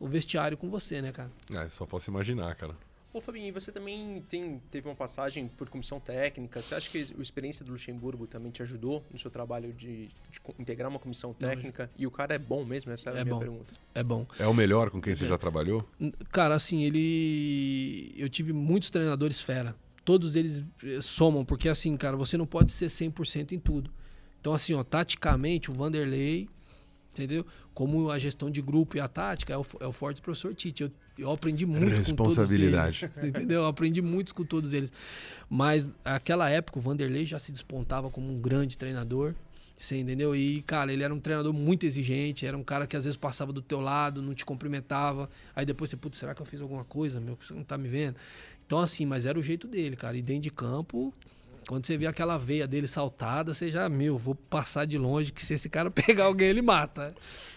o 0.00 0.08
vestiário 0.08 0.56
com 0.56 0.68
você, 0.68 1.02
né, 1.02 1.12
cara? 1.12 1.30
É, 1.54 1.68
só 1.68 1.86
posso 1.86 2.10
imaginar, 2.10 2.54
cara. 2.56 2.74
Ô 3.12 3.22
Fabinho, 3.22 3.52
você 3.54 3.72
também 3.72 4.22
tem, 4.28 4.60
teve 4.70 4.86
uma 4.86 4.94
passagem 4.94 5.48
por 5.48 5.68
comissão 5.70 5.98
técnica. 5.98 6.60
Você 6.60 6.74
acha 6.74 6.90
que 6.90 6.98
a 6.98 7.22
experiência 7.22 7.64
do 7.64 7.72
Luxemburgo 7.72 8.26
também 8.26 8.52
te 8.52 8.62
ajudou 8.62 9.02
no 9.10 9.18
seu 9.18 9.30
trabalho 9.30 9.72
de, 9.72 10.08
de 10.08 10.40
integrar 10.58 10.90
uma 10.90 10.98
comissão 10.98 11.32
técnica? 11.32 11.84
Não, 11.84 12.02
e 12.02 12.06
o 12.06 12.10
cara 12.10 12.34
é 12.34 12.38
bom 12.38 12.64
mesmo? 12.64 12.92
Essa 12.92 13.10
é 13.10 13.20
a 13.20 13.24
minha 13.24 13.34
bom. 13.34 13.40
pergunta. 13.40 13.74
É 13.94 14.02
bom. 14.02 14.26
É 14.38 14.46
o 14.46 14.52
melhor 14.52 14.90
com 14.90 15.00
quem 15.00 15.14
você 15.14 15.24
é. 15.24 15.28
já 15.28 15.38
trabalhou? 15.38 15.88
Cara, 16.30 16.54
assim, 16.54 16.84
ele. 16.84 18.14
Eu 18.16 18.28
tive 18.28 18.52
muitos 18.52 18.90
treinadores 18.90 19.40
fera. 19.40 19.74
Todos 20.04 20.36
eles 20.36 20.64
eh, 20.84 21.00
somam, 21.00 21.44
porque 21.44 21.68
assim, 21.68 21.96
cara, 21.96 22.16
você 22.16 22.36
não 22.36 22.46
pode 22.46 22.72
ser 22.72 22.86
100% 22.86 23.52
em 23.52 23.58
tudo. 23.58 23.90
Então, 24.40 24.52
assim, 24.52 24.74
ó, 24.74 24.84
taticamente, 24.84 25.70
o 25.70 25.74
Vanderlei, 25.74 26.48
entendeu? 27.12 27.44
Como 27.78 28.10
a 28.10 28.18
gestão 28.18 28.50
de 28.50 28.60
grupo 28.60 28.96
e 28.96 29.00
a 29.00 29.06
tática, 29.06 29.52
é 29.52 29.56
o, 29.56 29.64
é 29.78 29.86
o 29.86 29.92
forte 29.92 30.20
professor 30.20 30.52
Tite. 30.52 30.82
Eu, 30.82 30.90
eu 31.16 31.30
aprendi 31.30 31.64
muito 31.64 31.94
Responsabilidade. 31.94 32.98
com 32.98 33.06
todos 33.06 33.18
eles. 33.22 33.28
Entendeu? 33.30 33.60
Eu 33.60 33.66
aprendi 33.68 34.02
muito 34.02 34.34
com 34.34 34.44
todos 34.44 34.74
eles. 34.74 34.92
Mas 35.48 35.86
naquela 36.04 36.50
época 36.50 36.80
o 36.80 36.82
Vanderlei 36.82 37.24
já 37.24 37.38
se 37.38 37.52
despontava 37.52 38.10
como 38.10 38.32
um 38.32 38.40
grande 38.40 38.76
treinador. 38.76 39.32
Você 39.78 39.96
entendeu? 39.96 40.34
E, 40.34 40.60
cara, 40.62 40.92
ele 40.92 41.04
era 41.04 41.14
um 41.14 41.20
treinador 41.20 41.52
muito 41.52 41.86
exigente, 41.86 42.44
era 42.44 42.58
um 42.58 42.64
cara 42.64 42.84
que 42.84 42.96
às 42.96 43.04
vezes 43.04 43.16
passava 43.16 43.52
do 43.52 43.62
teu 43.62 43.78
lado, 43.78 44.20
não 44.20 44.34
te 44.34 44.44
cumprimentava. 44.44 45.30
Aí 45.54 45.64
depois 45.64 45.88
você, 45.88 45.96
putz, 45.96 46.18
será 46.18 46.34
que 46.34 46.42
eu 46.42 46.46
fiz 46.46 46.60
alguma 46.60 46.82
coisa, 46.82 47.20
meu? 47.20 47.38
Você 47.40 47.54
não 47.54 47.62
tá 47.62 47.78
me 47.78 47.88
vendo? 47.88 48.16
Então, 48.66 48.80
assim, 48.80 49.06
mas 49.06 49.24
era 49.24 49.38
o 49.38 49.42
jeito 49.42 49.68
dele, 49.68 49.94
cara. 49.94 50.16
E 50.16 50.22
dentro 50.22 50.42
de 50.42 50.50
campo, 50.50 51.14
quando 51.68 51.86
você 51.86 51.98
vê 51.98 52.06
aquela 52.06 52.38
veia 52.38 52.66
dele 52.66 52.88
saltada, 52.88 53.52
você 53.52 53.70
já, 53.70 53.90
meu, 53.90 54.16
vou 54.16 54.34
passar 54.34 54.86
de 54.86 54.96
longe, 54.96 55.30
que 55.30 55.44
se 55.44 55.52
esse 55.52 55.68
cara 55.68 55.90
pegar 55.92 56.24
alguém, 56.24 56.48
ele 56.48 56.62
mata. 56.62 57.14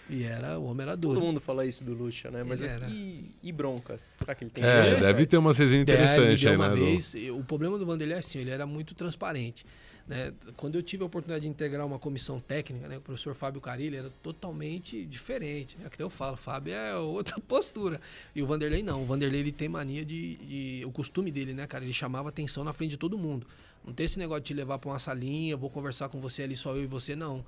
E 0.10 0.24
era, 0.24 0.60
o 0.60 0.65
homem 0.65 0.86
era 0.86 0.98
duro. 0.98 1.15
Todo 1.15 1.25
mundo 1.25 1.39
fala 1.39 1.65
isso 1.65 1.86
do 1.86 1.94
Lucha, 1.94 2.30
né? 2.30 2.44
Mas 2.44 2.60
é, 2.62 2.77
e, 2.89 3.32
e, 3.41 3.51
broncas? 3.53 4.06
Será 4.20 4.36
que 4.36 4.44
ele 4.44 4.51
tem? 4.51 4.62
É, 4.62 5.00
deve 5.00 5.25
ter 5.25 5.38
uma 5.38 5.53
resenha 5.53 5.82
interessante 5.82 6.46
aí, 6.46 6.56
uma 6.58 6.68
né? 6.68 6.75
Vez, 6.75 7.13
do... 7.13 7.38
O 7.38 7.44
problema 7.46 7.80
do 7.80 7.86
Vanderlei 7.86 8.18
é 8.18 8.20
assim, 8.20 8.39
ele 8.39 8.50
era 8.50 8.65
muito 8.65 8.94
transparente. 8.94 9.65
Né? 10.12 10.34
Quando 10.58 10.75
eu 10.75 10.84
tive 10.84 11.03
a 11.03 11.06
oportunidade 11.06 11.44
de 11.44 11.50
integrar 11.50 11.88
uma 11.88 11.98
comissão 11.98 12.38
técnica, 12.38 12.86
né? 12.86 12.98
o 12.98 13.01
professor 13.01 13.34
Fábio 13.34 13.62
Carilli 13.62 13.96
era 13.96 14.10
totalmente 14.22 15.06
diferente. 15.06 15.77
Né? 15.77 15.86
Até 15.86 16.03
eu 16.03 16.10
falo, 16.10 16.36
Fábio 16.36 16.74
é 16.74 16.94
outra 16.98 17.39
postura. 17.48 18.01
E 18.36 18.44
o 18.44 18.46
Vanderlei 18.46 18.84
não. 18.84 19.03
O 19.03 19.06
Vanderlei 19.06 19.39
ele 19.39 19.53
tem 19.53 19.70
mania 19.70 20.03
de, 20.03 20.36
de, 20.36 20.86
O 20.86 20.91
costume 20.91 21.32
dele, 21.32 21.53
né, 21.53 21.65
cara? 21.65 21.86
Ele 21.86 21.94
chamava 21.94 22.27
atenção 22.27 22.62
na 22.62 22.74
frente 22.74 22.89
de 22.91 22.98
todo 22.98 23.18
mundo. 23.18 23.48
Não 23.86 23.94
tem 23.94 24.06
esse 24.06 24.20
negócio 24.20 24.41
de 24.41 24.48
te 24.48 24.53
levar 24.53 24.80
para 24.80 24.89
uma 24.89 25.00
salinha, 25.00 25.56
vou 25.56 25.70
conversar 25.70 26.10
com 26.10 26.20
você 26.20 26.44
ali, 26.44 26.58
só 26.58 26.75
eu 26.75 26.84
e 26.84 26.88
você, 26.88 27.15
não. 27.15 27.46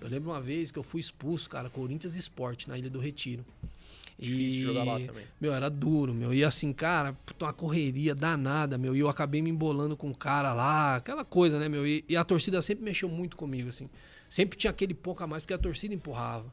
Eu 0.00 0.08
lembro 0.08 0.30
uma 0.30 0.40
vez 0.40 0.70
que 0.70 0.78
eu 0.78 0.82
fui 0.82 1.02
expulso, 1.02 1.50
cara, 1.50 1.68
Corinthians 1.68 2.14
Esporte, 2.14 2.66
na 2.66 2.78
Ilha 2.78 2.88
do 2.88 2.98
Retiro. 2.98 3.44
E, 4.18 4.62
jogar 4.62 4.84
lá 4.84 4.98
também. 4.98 5.24
Meu, 5.40 5.52
era 5.52 5.68
duro, 5.68 6.14
meu. 6.14 6.32
E 6.32 6.42
assim, 6.42 6.72
cara, 6.72 7.16
uma 7.40 7.52
correria 7.52 8.14
danada, 8.14 8.78
meu. 8.78 8.96
E 8.96 9.00
eu 9.00 9.08
acabei 9.08 9.42
me 9.42 9.50
embolando 9.50 9.96
com 9.96 10.10
o 10.10 10.14
cara 10.14 10.54
lá, 10.54 10.96
aquela 10.96 11.24
coisa, 11.24 11.58
né, 11.58 11.68
meu? 11.68 11.86
E, 11.86 12.04
e, 12.08 12.16
a 12.16 12.24
torcida 12.24 12.62
sempre 12.62 12.84
mexeu 12.84 13.08
muito 13.08 13.36
comigo, 13.36 13.68
assim. 13.68 13.90
Sempre 14.28 14.58
tinha 14.58 14.70
aquele 14.70 14.94
pouco 14.94 15.22
a 15.22 15.26
mais, 15.26 15.42
porque 15.42 15.54
a 15.54 15.58
torcida 15.58 15.94
empurrava. 15.94 16.46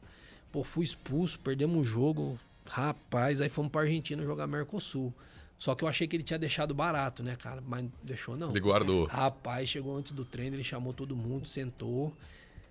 Pô, 0.52 0.62
fui 0.62 0.84
expulso, 0.84 1.38
perdemos 1.38 1.76
um 1.76 1.84
jogo. 1.84 2.38
Rapaz, 2.66 3.40
aí 3.40 3.48
fomos 3.48 3.72
pra 3.72 3.82
Argentina 3.82 4.22
jogar 4.22 4.46
Mercosul. 4.46 5.12
Só 5.58 5.74
que 5.74 5.84
eu 5.84 5.88
achei 5.88 6.06
que 6.06 6.14
ele 6.14 6.22
tinha 6.22 6.38
deixado 6.38 6.74
barato, 6.74 7.22
né, 7.22 7.36
cara? 7.36 7.62
Mas 7.66 7.86
deixou 8.02 8.36
não. 8.36 8.50
Ele 8.50 8.60
guardou. 8.60 9.06
Rapaz, 9.06 9.68
chegou 9.68 9.96
antes 9.96 10.12
do 10.12 10.24
treino, 10.24 10.56
ele 10.56 10.64
chamou 10.64 10.92
todo 10.92 11.16
mundo, 11.16 11.46
sentou. 11.46 12.14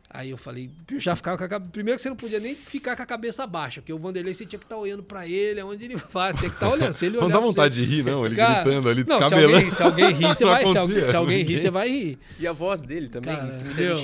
Aí 0.10 0.30
eu 0.30 0.38
falei, 0.38 0.70
eu 0.92 1.00
já 1.00 1.16
ficava 1.16 1.38
com 1.38 1.44
a 1.44 1.48
cabeça. 1.48 1.72
Primeiro 1.72 1.98
que 1.98 2.04
você 2.04 2.10
não 2.10 2.16
podia 2.16 2.40
nem 2.40 2.54
ficar 2.54 2.96
com 2.96 3.02
a 3.02 3.06
cabeça 3.06 3.48
baixa, 3.48 3.82
porque 3.82 3.92
o 3.92 3.98
Vanderlei 3.98 4.34
você 4.34 4.46
tinha 4.46 4.60
que 4.60 4.66
estar 4.66 4.76
tá 4.76 4.82
olhando 4.82 5.02
para 5.02 5.28
ele, 5.28 5.60
aonde 5.60 5.86
ele 5.86 5.98
faz, 6.10 6.40
tem 6.40 6.50
que 6.50 6.56
estar 6.56 6.68
tá 6.68 6.72
olhando. 6.72 6.94
Se 6.94 7.08
ele 7.08 7.18
não 7.20 7.28
dá 7.28 7.40
vontade 7.40 7.76
você... 7.76 7.86
de 7.86 7.96
rir, 7.96 8.04
não, 8.04 8.24
ele 8.24 8.36
cara, 8.36 8.64
gritando 8.64 8.90
ali, 8.90 9.04
não, 9.08 9.28
se 9.28 9.34
alguém, 9.34 9.72
se 9.72 9.84
alguém 9.84 10.12
rir, 10.12 10.28
você 10.36 10.46
vai. 10.46 10.68
Se 10.68 10.78
alguém, 10.78 11.04
se 11.04 11.16
alguém 11.16 11.44
rir, 11.44 11.58
você 11.58 11.72
vai 11.72 11.90
rir. 11.90 12.20
E 12.40 12.46
a 12.46 12.54
voz 12.54 12.84
dele 12.84 13.10
também. 13.10 13.36
Cara, 13.36 13.60
entendeu? 13.60 13.98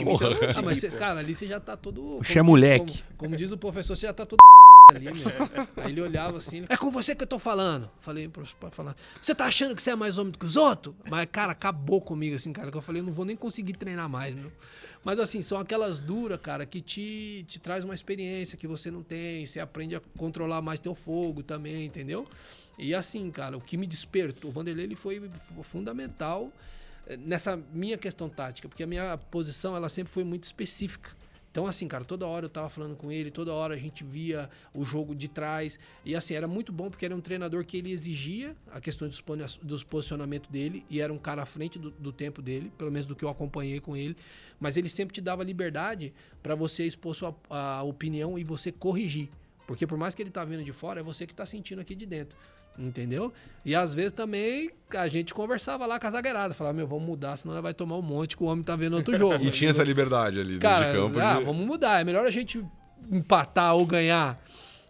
Ah, 0.55 0.61
mas 0.63 0.79
você, 0.79 0.89
cara, 0.89 1.19
ali 1.19 1.35
você 1.35 1.45
já 1.45 1.59
tá 1.59 1.77
todo. 1.77 2.17
Você 2.23 2.39
é 2.39 2.41
moleque. 2.41 3.03
Como, 3.15 3.31
como 3.31 3.37
diz 3.37 3.51
o 3.51 3.57
professor, 3.57 3.95
você 3.95 4.07
já 4.07 4.13
tá 4.13 4.25
todo 4.25 4.39
ali, 4.89 5.05
meu. 5.05 5.27
Aí 5.77 5.91
ele 5.91 6.01
olhava 6.01 6.37
assim, 6.37 6.65
é 6.67 6.77
com 6.77 6.91
você 6.91 7.15
que 7.15 7.23
eu 7.23 7.27
tô 7.27 7.39
falando. 7.39 7.89
Falei 8.01 8.27
pro 8.27 8.45
falar, 8.71 8.95
você 9.21 9.33
tá 9.33 9.45
achando 9.45 9.75
que 9.75 9.81
você 9.81 9.91
é 9.91 9.95
mais 9.95 10.17
homem 10.17 10.31
do 10.31 10.39
que 10.39 10.45
os 10.45 10.55
outros? 10.55 10.95
Mas, 11.09 11.27
cara, 11.31 11.51
acabou 11.51 12.01
comigo, 12.01 12.35
assim, 12.35 12.51
cara, 12.51 12.71
que 12.71 12.77
eu 12.77 12.81
falei, 12.81 13.01
eu 13.01 13.05
não 13.05 13.13
vou 13.13 13.25
nem 13.25 13.35
conseguir 13.35 13.73
treinar 13.73 14.09
mais, 14.09 14.33
meu. 14.33 14.51
Mas, 15.03 15.19
assim, 15.19 15.41
são 15.41 15.59
aquelas 15.59 15.99
duras, 15.99 16.39
cara, 16.41 16.65
que 16.65 16.81
te, 16.81 17.45
te 17.47 17.59
traz 17.59 17.83
uma 17.83 17.93
experiência 17.93 18.57
que 18.57 18.67
você 18.67 18.91
não 18.91 19.03
tem, 19.03 19.45
você 19.45 19.59
aprende 19.59 19.95
a 19.95 20.01
controlar 20.17 20.61
mais 20.61 20.79
teu 20.79 20.95
fogo 20.95 21.43
também, 21.43 21.85
entendeu? 21.85 22.27
E 22.79 22.95
assim, 22.95 23.29
cara, 23.29 23.57
o 23.57 23.61
que 23.61 23.75
me 23.75 23.85
despertou, 23.85 24.49
o 24.49 24.53
Vanderlei 24.53 24.85
ele 24.85 24.95
foi 24.95 25.21
fundamental 25.63 26.49
eh, 27.05 27.17
nessa 27.17 27.57
minha 27.73 27.97
questão 27.97 28.29
tática, 28.29 28.69
porque 28.69 28.81
a 28.81 28.87
minha 28.87 29.17
posição 29.17 29.75
ela 29.75 29.89
sempre 29.89 30.13
foi 30.13 30.23
muito 30.23 30.45
específica. 30.45 31.11
Então, 31.59 31.67
assim, 31.67 31.89
cara, 31.89 32.05
toda 32.05 32.25
hora 32.25 32.45
eu 32.45 32.49
tava 32.49 32.69
falando 32.69 32.95
com 32.95 33.11
ele, 33.11 33.29
toda 33.29 33.51
hora 33.51 33.73
a 33.73 33.77
gente 33.77 34.01
via 34.01 34.49
o 34.73 34.85
jogo 34.85 35.13
de 35.13 35.27
trás. 35.27 35.77
E, 36.05 36.15
assim, 36.15 36.33
era 36.33 36.47
muito 36.47 36.71
bom 36.71 36.89
porque 36.89 37.03
era 37.03 37.13
um 37.13 37.19
treinador 37.19 37.65
que 37.65 37.75
ele 37.75 37.91
exigia 37.91 38.55
a 38.71 38.79
questão 38.79 39.09
dos 39.61 39.83
posicionamento 39.83 40.49
dele 40.49 40.85
e 40.89 41.01
era 41.01 41.11
um 41.11 41.17
cara 41.17 41.41
à 41.41 41.45
frente 41.45 41.77
do, 41.77 41.91
do 41.91 42.13
tempo 42.13 42.41
dele, 42.41 42.71
pelo 42.77 42.89
menos 42.89 43.05
do 43.05 43.13
que 43.13 43.25
eu 43.25 43.29
acompanhei 43.29 43.81
com 43.81 43.93
ele. 43.93 44.15
Mas 44.57 44.77
ele 44.77 44.87
sempre 44.87 45.13
te 45.13 45.19
dava 45.19 45.43
liberdade 45.43 46.13
para 46.41 46.55
você 46.55 46.85
expor 46.85 47.13
sua 47.13 47.35
a 47.49 47.83
opinião 47.83 48.39
e 48.39 48.43
você 48.45 48.71
corrigir. 48.71 49.27
Porque 49.67 49.85
por 49.85 49.97
mais 49.97 50.15
que 50.15 50.23
ele 50.23 50.31
tá 50.31 50.45
vindo 50.45 50.63
de 50.63 50.71
fora, 50.71 51.01
é 51.01 51.03
você 51.03 51.27
que 51.27 51.35
tá 51.35 51.45
sentindo 51.45 51.81
aqui 51.81 51.93
de 51.93 52.05
dentro. 52.05 52.37
Entendeu? 52.79 53.33
E 53.65 53.75
às 53.75 53.93
vezes 53.93 54.13
também 54.13 54.71
a 54.95 55.07
gente 55.09 55.33
conversava 55.33 55.85
lá 55.85 55.99
com 55.99 56.07
a 56.07 56.09
zagueirada, 56.09 56.53
falava, 56.53 56.77
meu, 56.77 56.87
vamos 56.87 57.05
mudar, 57.05 57.35
senão 57.35 57.53
ela 57.53 57.61
vai 57.61 57.73
tomar 57.73 57.97
um 57.97 58.01
monte 58.01 58.37
que 58.37 58.43
o 58.43 58.45
homem 58.45 58.63
tá 58.63 58.73
vendo 58.75 58.95
outro 58.95 59.17
jogo. 59.17 59.35
e 59.43 59.49
tinha 59.51 59.69
essa 59.69 59.83
liberdade 59.83 60.39
ali 60.39 60.57
Cara, 60.57 60.93
de 60.93 60.97
campo. 60.97 61.19
Ah, 61.19 61.39
de... 61.39 61.43
vamos 61.43 61.65
mudar. 61.65 61.99
É 61.99 62.05
melhor 62.05 62.25
a 62.25 62.31
gente 62.31 62.65
empatar 63.11 63.75
ou 63.75 63.85
ganhar 63.85 64.41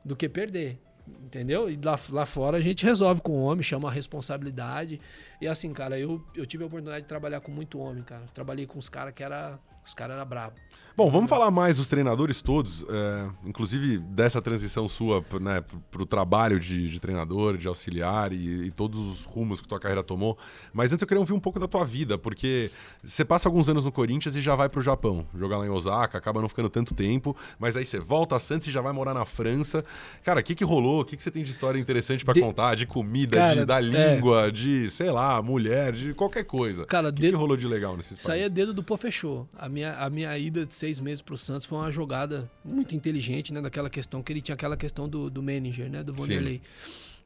do 0.05 0.15
que 0.15 0.29
perder. 0.29 0.79
Entendeu? 1.23 1.67
E 1.69 1.79
lá, 1.83 1.99
lá 2.11 2.25
fora 2.25 2.57
a 2.57 2.61
gente 2.61 2.85
resolve 2.85 3.21
com 3.21 3.31
o 3.31 3.43
homem, 3.43 3.63
chama 3.63 3.89
a 3.89 3.91
responsabilidade. 3.91 5.01
E 5.41 5.47
assim, 5.47 5.73
cara, 5.73 5.97
eu, 5.99 6.23
eu 6.35 6.45
tive 6.45 6.63
a 6.63 6.67
oportunidade 6.67 7.01
de 7.01 7.07
trabalhar 7.07 7.41
com 7.41 7.51
muito 7.51 7.79
homem, 7.79 8.03
cara. 8.03 8.23
Trabalhei 8.33 8.67
com 8.67 8.77
os 8.77 8.87
caras 8.87 9.13
que 9.15 9.23
era. 9.23 9.59
Os 9.83 9.95
caras 9.95 10.15
eram 10.15 10.25
bravos. 10.27 10.59
Bom, 10.99 11.09
vamos 11.09 11.29
falar 11.29 11.49
mais 11.49 11.77
dos 11.77 11.87
treinadores 11.87 12.41
todos, 12.41 12.83
é, 12.89 13.29
inclusive 13.45 13.99
dessa 13.99 14.41
transição 14.41 14.89
sua 14.89 15.23
né, 15.39 15.63
para 15.89 16.01
o 16.01 16.05
trabalho 16.05 16.59
de, 16.59 16.89
de, 16.89 16.99
treinador, 16.99 17.57
de 17.57 17.69
auxiliar 17.69 18.33
e, 18.33 18.65
e, 18.65 18.71
todos 18.71 18.99
os 18.99 19.23
rumos 19.23 19.61
que 19.61 19.67
tua 19.69 19.79
carreira 19.79 20.03
tomou. 20.03 20.37
Mas 20.73 20.91
antes 20.91 21.01
eu 21.01 21.07
queria 21.07 21.21
ouvir 21.21 21.31
um 21.31 21.39
pouco 21.39 21.57
da 21.57 21.69
tua 21.69 21.85
vida, 21.85 22.17
porque 22.17 22.69
você 23.01 23.23
passa 23.23 23.47
alguns 23.47 23.69
anos 23.69 23.85
no 23.85 23.93
Corinthians 23.93 24.35
e 24.35 24.41
já 24.41 24.55
vai 24.55 24.67
para 24.67 24.81
o 24.81 24.83
Japão, 24.83 25.25
jogar 25.33 25.59
lá 25.59 25.65
em 25.65 25.69
Osaka, 25.69 26.17
acaba 26.17 26.41
não 26.41 26.49
ficando 26.49 26.69
tanto 26.69 26.93
tempo, 26.93 27.33
mas 27.57 27.77
aí 27.77 27.85
você 27.85 27.97
volta 27.97 28.35
a 28.35 28.39
Santos 28.39 28.67
e 28.67 28.71
já 28.73 28.81
vai 28.81 28.91
morar 28.91 29.13
na 29.13 29.23
França. 29.23 29.85
Cara, 30.21 30.41
o 30.41 30.43
que, 30.43 30.53
que 30.53 30.65
rolou? 30.65 30.99
O 30.99 31.05
que, 31.05 31.15
que 31.15 31.23
você 31.23 31.31
tem 31.31 31.45
de 31.45 31.51
história 31.51 31.79
interessante 31.79 32.25
para 32.25 32.33
de... 32.33 32.41
contar? 32.41 32.75
De 32.75 32.85
comida, 32.85 33.37
Cara, 33.37 33.61
de, 33.61 33.65
da 33.65 33.77
é. 33.77 33.81
língua, 33.81 34.47
é... 34.47 34.51
de, 34.51 34.91
sei 34.91 35.11
lá, 35.11 35.41
mulher, 35.41 35.93
de 35.93 36.13
qualquer 36.13 36.43
coisa. 36.43 36.85
Cara, 36.85 37.07
o 37.07 37.13
que, 37.13 37.21
dedo... 37.21 37.31
que 37.31 37.37
rolou 37.37 37.55
de 37.55 37.69
legal 37.69 37.95
nesses 37.95 38.09
países? 38.09 38.23
Isso 38.23 38.31
aí 38.33 38.41
é 38.41 38.49
dedo 38.49 38.73
do 38.73 38.83
pô 38.83 38.97
fechou. 38.97 39.47
A 39.57 39.69
minha, 39.69 39.93
a 39.93 40.09
minha 40.09 40.37
ida 40.37 40.65
de 40.65 40.73
seis 40.89 40.99
meses 40.99 41.21
para 41.21 41.35
o 41.35 41.37
Santos 41.37 41.67
foi 41.67 41.77
uma 41.77 41.91
jogada 41.91 42.49
muito 42.65 42.95
inteligente, 42.95 43.53
né? 43.53 43.61
Daquela 43.61 43.89
questão 43.89 44.23
que 44.23 44.33
ele 44.33 44.41
tinha 44.41 44.55
aquela 44.55 44.75
questão 44.75 45.07
do, 45.07 45.29
do 45.29 45.43
manager, 45.43 45.89
né? 45.89 46.03
Do 46.03 46.13
Vanderlei. 46.13 46.61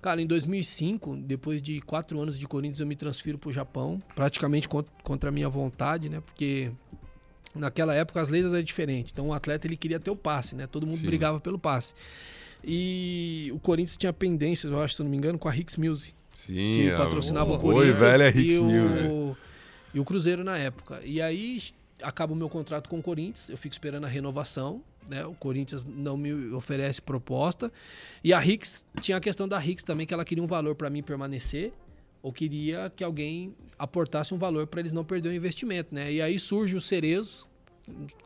Cara, 0.02 0.22
em 0.22 0.28
2005, 0.28 1.16
depois 1.18 1.62
de 1.62 1.80
quatro 1.80 2.20
anos 2.20 2.38
de 2.38 2.46
Corinthians, 2.46 2.82
eu 2.82 2.88
me 2.88 2.96
transfiro 2.96 3.38
para 3.38 3.50
o 3.50 3.54
Japão, 3.54 4.04
praticamente 4.14 4.68
contra 4.68 5.30
a 5.30 5.32
minha 5.32 5.48
vontade, 5.48 6.10
né? 6.10 6.20
Porque 6.20 6.72
naquela 7.56 7.94
época 7.94 8.20
as 8.20 8.28
leis 8.28 8.46
eram 8.46 8.62
diferentes. 8.62 9.14
Então 9.14 9.30
o 9.30 9.34
atleta 9.34 9.66
ele 9.66 9.78
queria 9.78 10.00
ter 10.00 10.12
o 10.12 10.16
passe, 10.16 10.56
né? 10.56 10.68
Todo 10.68 10.86
mundo 10.86 11.00
Sim. 11.00 11.06
brigava 11.06 11.40
pelo 11.40 11.58
passe. 11.58 11.94
E 12.62 13.50
o 13.54 13.60
Corinthians 13.60 13.96
tinha 13.96 14.12
pendências, 14.12 14.72
eu 14.72 14.82
acho, 14.82 14.96
se 14.96 15.04
não 15.04 15.10
me 15.10 15.16
engano, 15.16 15.40
com 15.40 15.48
a 15.48 15.56
Hicks 15.56 15.78
Music. 15.78 16.14
Sim, 16.34 16.54
que 16.54 16.90
é, 16.90 16.98
patrocinava 16.98 17.52
o, 17.52 17.56
o 17.56 17.60
Corinthians. 17.60 18.04
Oi, 18.04 18.28
Hicks 18.30 18.58
e 18.58 18.62
Music. 18.62 19.08
O, 19.08 19.38
e 19.94 20.00
o 20.02 20.04
Cruzeiro 20.04 20.44
na 20.44 20.58
época. 20.58 21.02
E 21.06 21.22
aí 21.22 21.60
acaba 22.02 22.34
o 22.34 22.36
meu 22.36 22.50
contrato 22.50 22.90
com 22.90 23.00
o 23.00 23.02
Corinthians, 23.02 23.50
eu 23.50 23.58
fico 23.58 23.74
esperando 23.74 24.06
a 24.06 24.08
renovação. 24.08 24.82
Né? 25.08 25.26
O 25.26 25.34
Corinthians 25.34 25.86
não 25.86 26.16
me 26.16 26.52
oferece 26.54 27.02
proposta. 27.02 27.72
E 28.24 28.34
a 28.34 28.40
Rix, 28.40 28.86
tinha 29.02 29.18
a 29.18 29.20
questão 29.20 29.48
da 29.48 29.60
Rix 29.60 29.84
também, 29.84 30.06
que 30.06 30.14
ela 30.14 30.26
queria 30.26 30.44
um 30.44 30.48
valor 30.48 30.76
para 30.76 30.90
mim 30.90 31.04
permanecer, 31.04 31.74
ou 32.22 32.32
queria 32.32 32.92
que 32.96 33.04
alguém 33.04 33.54
aportasse 33.78 34.34
um 34.34 34.38
valor 34.38 34.66
para 34.66 34.80
eles 34.80 34.92
não 34.92 35.04
perder 35.04 35.30
o 35.30 35.34
investimento. 35.34 35.94
Né? 35.94 36.14
E 36.14 36.22
aí 36.22 36.40
surge 36.40 36.76
o 36.76 36.82
Cerezo, 36.82 37.48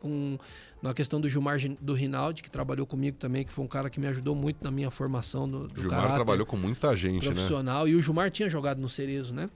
com 0.00 0.38
na 0.80 0.94
questão 0.94 1.20
do 1.20 1.28
Gilmar 1.28 1.58
do 1.80 1.92
Rinaldi, 1.92 2.42
que 2.42 2.50
trabalhou 2.50 2.86
comigo 2.86 3.16
também, 3.18 3.44
que 3.44 3.52
foi 3.52 3.64
um 3.64 3.68
cara 3.68 3.90
que 3.90 3.98
me 3.98 4.06
ajudou 4.06 4.34
muito 4.34 4.62
na 4.62 4.70
minha 4.70 4.90
formação 4.90 5.48
do, 5.48 5.66
do 5.66 5.80
Gilmar 5.80 6.14
trabalhou 6.14 6.46
com 6.46 6.56
muita 6.56 6.96
gente, 6.96 7.26
né? 7.26 7.34
profissional. 7.34 7.84
Né? 7.84 7.90
E 7.90 7.94
o 7.96 8.00
Gilmar 8.00 8.30
tinha 8.30 8.48
jogado 8.48 8.80
no 8.80 8.88
Cerezo, 8.88 9.34
né? 9.34 9.50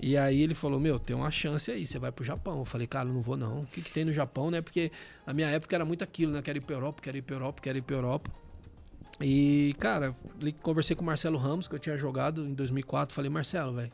E 0.00 0.16
aí 0.16 0.42
ele 0.42 0.54
falou, 0.54 0.78
meu, 0.80 0.98
tem 0.98 1.14
uma 1.14 1.30
chance 1.30 1.70
aí, 1.70 1.86
você 1.86 1.98
vai 1.98 2.10
pro 2.10 2.24
Japão. 2.24 2.58
Eu 2.58 2.64
falei, 2.64 2.86
cara, 2.86 3.08
não 3.08 3.20
vou 3.20 3.36
não. 3.36 3.60
O 3.60 3.66
que, 3.66 3.80
que 3.80 3.90
tem 3.90 4.04
no 4.04 4.12
Japão, 4.12 4.50
né? 4.50 4.60
Porque 4.60 4.90
na 5.26 5.32
minha 5.32 5.48
época 5.48 5.74
era 5.74 5.84
muito 5.84 6.02
aquilo, 6.02 6.32
né? 6.32 6.42
Quero 6.42 6.58
ir 6.58 6.60
pra 6.60 6.74
Europa, 6.74 7.00
quero 7.02 7.16
ir 7.16 7.22
pra 7.22 7.36
Europa, 7.36 7.62
quero 7.62 7.78
ir 7.78 7.82
pra 7.82 7.96
Europa. 7.96 8.30
E, 9.20 9.74
cara, 9.78 10.14
conversei 10.62 10.96
com 10.96 11.02
o 11.02 11.06
Marcelo 11.06 11.38
Ramos, 11.38 11.68
que 11.68 11.74
eu 11.74 11.78
tinha 11.78 11.96
jogado 11.96 12.44
em 12.44 12.52
2004. 12.54 13.14
Falei, 13.14 13.30
Marcelo, 13.30 13.74
velho, 13.74 13.92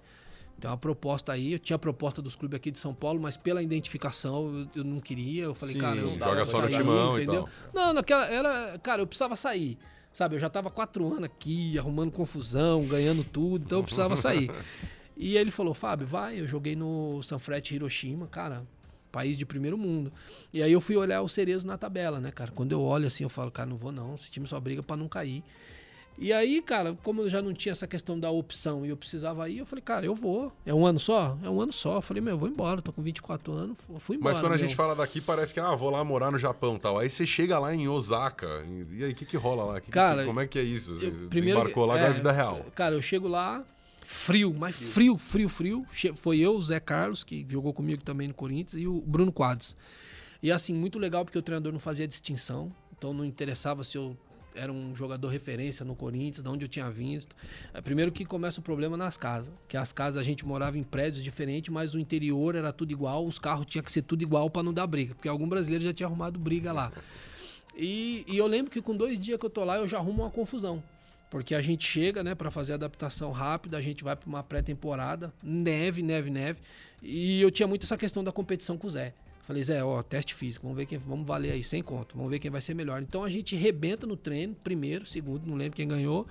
tem 0.59 0.71
uma 0.71 0.79
proposta 0.79 1.33
aí. 1.33 1.53
Eu 1.53 1.59
tinha 1.59 1.77
a 1.77 1.79
proposta 1.79 2.23
dos 2.23 2.35
clubes 2.35 2.57
aqui 2.57 2.71
de 2.71 2.79
São 2.79 2.95
Paulo, 2.95 3.21
mas 3.21 3.37
pela 3.37 3.63
identificação 3.63 4.69
eu, 4.75 4.81
eu 4.83 4.85
não 4.85 5.01
queria. 5.01 5.45
Eu 5.45 5.55
falei, 5.55 5.75
Sim, 5.75 5.81
cara, 5.81 5.99
eu 5.99 6.19
joga 6.19 6.47
só 6.47 6.63
no 6.63 6.69
timão 6.69 7.17
entendeu? 7.17 7.49
Não, 7.75 7.93
naquela 7.93 8.27
era, 8.27 8.79
cara, 8.79 9.03
eu 9.03 9.07
precisava 9.07 9.37
sair. 9.37 9.79
Sabe, 10.13 10.35
eu 10.35 10.41
já 10.41 10.51
tava 10.51 10.71
quatro 10.71 11.07
anos 11.07 11.25
aqui, 11.25 11.79
arrumando 11.79 12.11
confusão, 12.11 12.85
ganhando 12.85 13.23
tudo, 13.23 13.65
então 13.65 13.79
eu 13.79 13.85
precisava 13.85 14.17
sair. 14.17 14.51
e 15.23 15.37
ele 15.37 15.51
falou, 15.51 15.75
Fábio, 15.75 16.07
vai, 16.07 16.41
eu 16.41 16.49
joguei 16.49 16.75
no 16.75 17.23
Sanfrecce 17.23 17.75
Hiroshima, 17.75 18.27
cara, 18.27 18.65
país 19.13 19.37
de 19.37 19.45
primeiro 19.45 19.77
mundo. 19.77 20.11
E 20.51 20.63
aí 20.63 20.73
eu 20.73 20.81
fui 20.81 20.97
olhar 20.97 21.21
o 21.21 21.29
Cerezo 21.29 21.67
na 21.67 21.77
tabela, 21.77 22.19
né, 22.19 22.31
cara? 22.31 22.51
Quando 22.53 22.73
eu 22.73 22.81
olho 22.81 23.07
assim, 23.07 23.25
eu 23.25 23.29
falo, 23.29 23.51
cara, 23.51 23.69
não 23.69 23.77
vou 23.77 23.93
não, 23.93 24.15
esse 24.15 24.31
time 24.31 24.47
só 24.47 24.59
briga 24.59 24.83
para 24.83 24.97
não 24.97 25.09
cair. 25.09 25.45
E 26.19 26.33
aí, 26.33 26.63
cara, 26.63 26.97
como 27.03 27.21
eu 27.21 27.29
já 27.29 27.43
não 27.43 27.53
tinha 27.53 27.73
essa 27.73 27.87
questão 27.87 28.19
da 28.19 28.31
opção 28.31 28.85
e 28.87 28.89
eu 28.89 28.97
precisava 28.97 29.47
ir, 29.51 29.59
eu 29.59 29.67
falei, 29.67 29.83
cara, 29.83 30.07
eu 30.07 30.15
vou. 30.15 30.51
É 30.65 30.73
um 30.73 30.87
ano 30.87 30.99
só? 30.99 31.37
É 31.43 31.51
um 31.51 31.61
ano 31.61 31.73
só. 31.73 31.97
Eu 31.97 32.03
falei, 32.03 32.23
meu, 32.23 32.35
eu 32.35 32.39
vou 32.39 32.49
embora, 32.49 32.81
tô 32.81 32.91
com 32.91 33.03
24 33.03 33.53
anos, 33.53 33.77
fui 33.99 34.17
embora. 34.17 34.35
Mas 34.35 34.41
quando 34.41 34.53
meu. 34.53 34.59
a 34.59 34.63
gente 34.63 34.75
fala 34.75 34.95
daqui, 34.95 35.21
parece 35.21 35.53
que, 35.53 35.61
ah, 35.61 35.75
vou 35.75 35.91
lá 35.91 36.03
morar 36.03 36.31
no 36.31 36.39
Japão 36.39 36.79
tal. 36.79 36.99
Aí 36.99 37.11
você 37.11 37.27
chega 37.27 37.59
lá 37.59 37.75
em 37.75 37.89
Osaka, 37.89 38.65
e 38.91 39.05
aí 39.05 39.13
o 39.13 39.15
que, 39.15 39.27
que 39.27 39.37
rola 39.37 39.65
lá? 39.65 39.81
Que, 39.81 39.91
cara, 39.91 40.21
que, 40.23 40.27
como 40.27 40.41
é 40.41 40.47
que 40.47 40.59
é 40.59 40.63
isso? 40.63 40.95
Você 40.95 41.09
eu, 41.09 41.29
primeiro, 41.29 41.61
embarcou 41.61 41.85
lá 41.85 41.99
é, 41.99 42.03
na 42.03 42.09
vida 42.11 42.33
real. 42.33 42.65
Cara, 42.75 42.95
eu 42.95 43.03
chego 43.03 43.29
lá, 43.29 43.65
frio, 44.11 44.53
mas 44.53 44.75
frio, 44.75 45.17
frio, 45.17 45.49
frio. 45.49 45.87
Foi 46.15 46.39
eu, 46.39 46.57
o 46.57 46.61
Zé 46.61 46.81
Carlos, 46.81 47.23
que 47.23 47.47
jogou 47.49 47.73
comigo 47.73 48.03
também 48.03 48.27
no 48.27 48.35
Corinthians, 48.35 48.83
e 48.83 48.87
o 48.87 49.01
Bruno 49.01 49.33
Quadros. 49.33 49.77
E 50.43 50.51
assim, 50.51 50.75
muito 50.75 50.99
legal 50.99 51.25
porque 51.25 51.39
o 51.39 51.43
treinador 51.43 51.73
não 51.73 51.79
fazia 51.79 52.09
distinção. 52.09 52.75
Então 52.97 53.15
não 53.15 53.25
interessava 53.25 53.85
se 53.85 53.97
eu 53.97 54.17
era 54.53 54.73
um 54.73 54.95
jogador 54.97 55.29
referência 55.29 55.85
no 55.85 55.95
Corinthians, 55.95 56.43
de 56.43 56.49
onde 56.49 56.65
eu 56.65 56.69
tinha 56.69 56.91
visto. 56.91 57.37
É, 57.73 57.81
primeiro 57.81 58.11
que 58.11 58.25
começa 58.25 58.59
o 58.59 58.63
problema 58.63 58.97
nas 58.97 59.17
casas, 59.17 59.55
que 59.69 59.77
as 59.77 59.93
casas 59.93 60.19
a 60.19 60.23
gente 60.25 60.45
morava 60.45 60.77
em 60.77 60.83
prédios 60.83 61.23
diferentes, 61.23 61.73
mas 61.73 61.95
o 61.95 61.99
interior 61.99 62.57
era 62.57 62.73
tudo 62.73 62.91
igual, 62.91 63.25
os 63.25 63.39
carros 63.39 63.65
tinha 63.65 63.83
que 63.83 63.93
ser 63.93 64.03
tudo 64.03 64.23
igual 64.23 64.51
para 64.51 64.65
não 64.65 64.75
dar 64.75 64.89
briga, 64.89 65.15
porque 65.15 65.29
algum 65.29 65.49
brasileiro 65.49 65.85
já 65.85 65.93
tinha 65.93 66.09
arrumado 66.09 66.39
briga 66.39 66.73
lá. 66.73 66.93
E, 67.77 68.25
e 68.27 68.37
eu 68.37 68.47
lembro 68.49 68.73
que 68.73 68.83
com 68.83 68.95
dois 68.97 69.19
dias 69.19 69.39
que 69.39 69.47
eu 69.47 69.51
tô 69.51 69.65
lá, 69.65 69.77
eu 69.77 69.87
já 69.87 69.99
arrumo 69.99 70.23
uma 70.23 70.31
confusão. 70.31 70.83
Porque 71.31 71.55
a 71.55 71.63
gente 71.63 71.87
chega, 71.87 72.25
né, 72.25 72.35
para 72.35 72.51
fazer 72.51 72.73
a 72.73 72.75
adaptação 72.75 73.31
rápida, 73.31 73.77
a 73.77 73.81
gente 73.81 74.03
vai 74.03 74.17
para 74.17 74.29
uma 74.29 74.43
pré-temporada, 74.43 75.33
neve, 75.41 76.03
neve, 76.03 76.29
neve. 76.29 76.59
E 77.01 77.41
eu 77.41 77.51
tinha 77.51 77.69
muito 77.69 77.85
essa 77.85 77.97
questão 77.97 78.23
da 78.25 78.33
competição 78.33 78.77
com 78.77 78.89
o 78.89 78.91
Zé. 78.91 79.15
Falei, 79.47 79.63
Zé, 79.63 79.83
ó, 79.83 80.03
teste 80.03 80.35
físico, 80.35 80.65
vamos 80.65 80.77
ver 80.77 80.87
quem. 80.87 80.99
Vamos 80.99 81.27
valer 81.27 81.53
aí, 81.53 81.63
sem 81.63 81.83
conto. 81.83 82.17
Vamos 82.17 82.31
ver 82.31 82.39
quem 82.39 82.51
vai 82.51 82.61
ser 82.61 82.75
melhor. 82.75 83.01
Então 83.01 83.25
a 83.25 83.31
gente 83.31 83.57
rebenta 83.57 84.07
no 84.07 84.17
treino, 84.17 84.55
primeiro, 84.63 85.07
segundo, 85.07 85.47
não 85.47 85.57
lembro 85.57 85.77
quem 85.77 85.89
ganhou. 85.89 86.27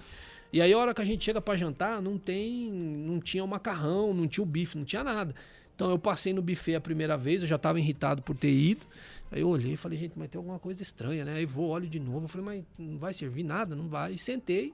E 0.51 0.61
aí 0.61 0.73
a 0.73 0.77
hora 0.77 0.93
que 0.93 1.01
a 1.01 1.05
gente 1.05 1.23
chega 1.23 1.41
para 1.41 1.57
jantar, 1.57 2.01
não 2.01 2.17
tem. 2.17 2.69
Não 2.71 3.19
tinha 3.19 3.43
o 3.43 3.47
macarrão, 3.47 4.13
não 4.13 4.27
tinha 4.27 4.43
o 4.43 4.47
bife, 4.47 4.77
não 4.77 4.85
tinha 4.85 5.03
nada. 5.03 5.33
Então 5.75 5.89
eu 5.89 5.97
passei 5.97 6.33
no 6.33 6.41
buffet 6.41 6.75
a 6.75 6.81
primeira 6.81 7.17
vez, 7.17 7.41
eu 7.41 7.47
já 7.47 7.55
estava 7.55 7.79
irritado 7.79 8.21
por 8.21 8.35
ter 8.35 8.51
ido. 8.51 8.85
Aí 9.31 9.41
eu 9.41 9.49
olhei 9.49 9.73
e 9.73 9.77
falei, 9.77 9.97
gente, 9.97 10.17
mas 10.17 10.27
tem 10.29 10.39
alguma 10.39 10.59
coisa 10.59 10.81
estranha, 10.81 11.23
né? 11.23 11.35
Aí 11.35 11.45
vou, 11.45 11.69
olho 11.69 11.87
de 11.87 11.99
novo. 11.99 12.25
Eu 12.25 12.27
falei, 12.27 12.45
mas 12.45 12.65
não 12.77 12.97
vai 12.97 13.13
servir 13.13 13.43
nada, 13.43 13.75
não 13.75 13.87
vai. 13.87 14.13
E 14.13 14.17
sentei. 14.17 14.73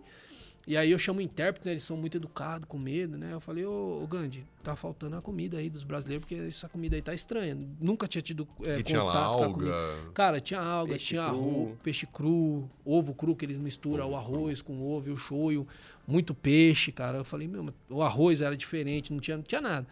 E 0.68 0.76
aí 0.76 0.90
eu 0.90 0.98
chamo 0.98 1.20
o 1.20 1.22
intérprete, 1.22 1.68
né? 1.68 1.74
Eles 1.74 1.84
são 1.84 1.96
muito 1.96 2.18
educados, 2.18 2.68
com 2.68 2.78
medo, 2.78 3.18
né? 3.18 3.34
Eu 3.34 3.40
falei, 3.40 3.64
ô, 3.66 4.02
ô 4.02 4.08
Gandhi, 4.08 4.44
tá 4.64 4.76
faltando 4.76 5.16
a 5.16 5.22
comida 5.22 5.58
aí 5.58 5.70
dos 5.70 5.84
brasileiros, 5.84 6.26
porque 6.26 6.42
essa 6.42 6.68
comida 6.68 6.96
aí 6.96 7.04
tá 7.04 7.14
estranha. 7.14 7.56
Nunca 7.80 8.08
tinha 8.08 8.22
tido 8.22 8.48
é, 8.64 8.82
tinha 8.82 9.04
lá 9.04 9.26
alga. 9.26 9.72
Cara, 10.12 10.40
tinha 10.40 10.60
alga, 10.60 10.94
peixe 10.94 11.06
tinha 11.06 11.28
cru. 11.28 11.38
arroz, 11.38 11.78
peixe 11.84 12.08
cru, 12.08 12.70
ovo 12.84 13.14
cru 13.14 13.36
que 13.36 13.46
eles 13.46 13.58
misturam 13.58 14.06
ovo 14.06 14.14
o 14.14 14.18
arroz 14.18 14.62
cru. 14.64 14.74
com 14.74 14.82
o 14.82 14.92
ovo 14.92 15.10
e 15.10 15.12
o 15.12 15.18
shoyu, 15.18 15.68
muito 16.08 16.34
peixe, 16.34 16.92
cara. 16.92 17.20
Eu 17.20 17.26
falei, 17.26 17.48
meu, 17.48 17.72
o 17.88 18.02
arroz 18.02 18.42
era 18.42 18.58
diferente, 18.58 19.14
não 19.14 19.20
tinha, 19.20 19.38
não 19.38 19.44
tinha 19.44 19.62
nada. 19.62 19.86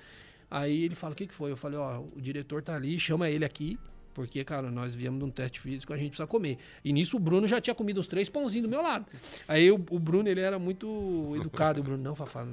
Aí 0.50 0.86
ele 0.86 0.96
fala, 0.96 1.14
o 1.14 1.16
que, 1.16 1.28
que 1.28 1.34
foi? 1.34 1.52
Eu 1.52 1.58
falei, 1.58 1.78
ó, 1.78 2.00
o 2.00 2.20
diretor 2.20 2.64
tá 2.64 2.76
ali, 2.76 3.00
chama 3.00 3.30
ele 3.30 3.46
aqui, 3.46 3.78
porque, 4.14 4.44
cara, 4.44 4.70
nós 4.70 4.94
viemos 4.94 5.20
de 5.20 5.26
um 5.26 5.32
teste 5.32 5.60
físico, 5.60 5.92
a 5.92 5.98
gente 5.98 6.10
precisa 6.10 6.28
comer. 6.28 6.58
E 6.84 6.94
nisso 6.94 7.18
o 7.18 7.20
Bruno 7.20 7.48
já 7.48 7.60
tinha 7.60 7.74
comido 7.74 8.00
os 8.00 8.08
três 8.08 8.30
pãozinhos 8.30 8.68
do 8.68 8.70
meu 8.70 8.82
lado. 8.82 9.06
Aí 9.48 9.72
o, 9.72 9.76
o 9.76 10.00
Bruno, 10.00 10.30
ele 10.30 10.40
era 10.40 10.60
muito 10.60 11.34
educado. 11.36 11.82
o 11.82 11.84
Bruno, 11.84 12.04
não, 12.04 12.16
Fafá, 12.16 12.46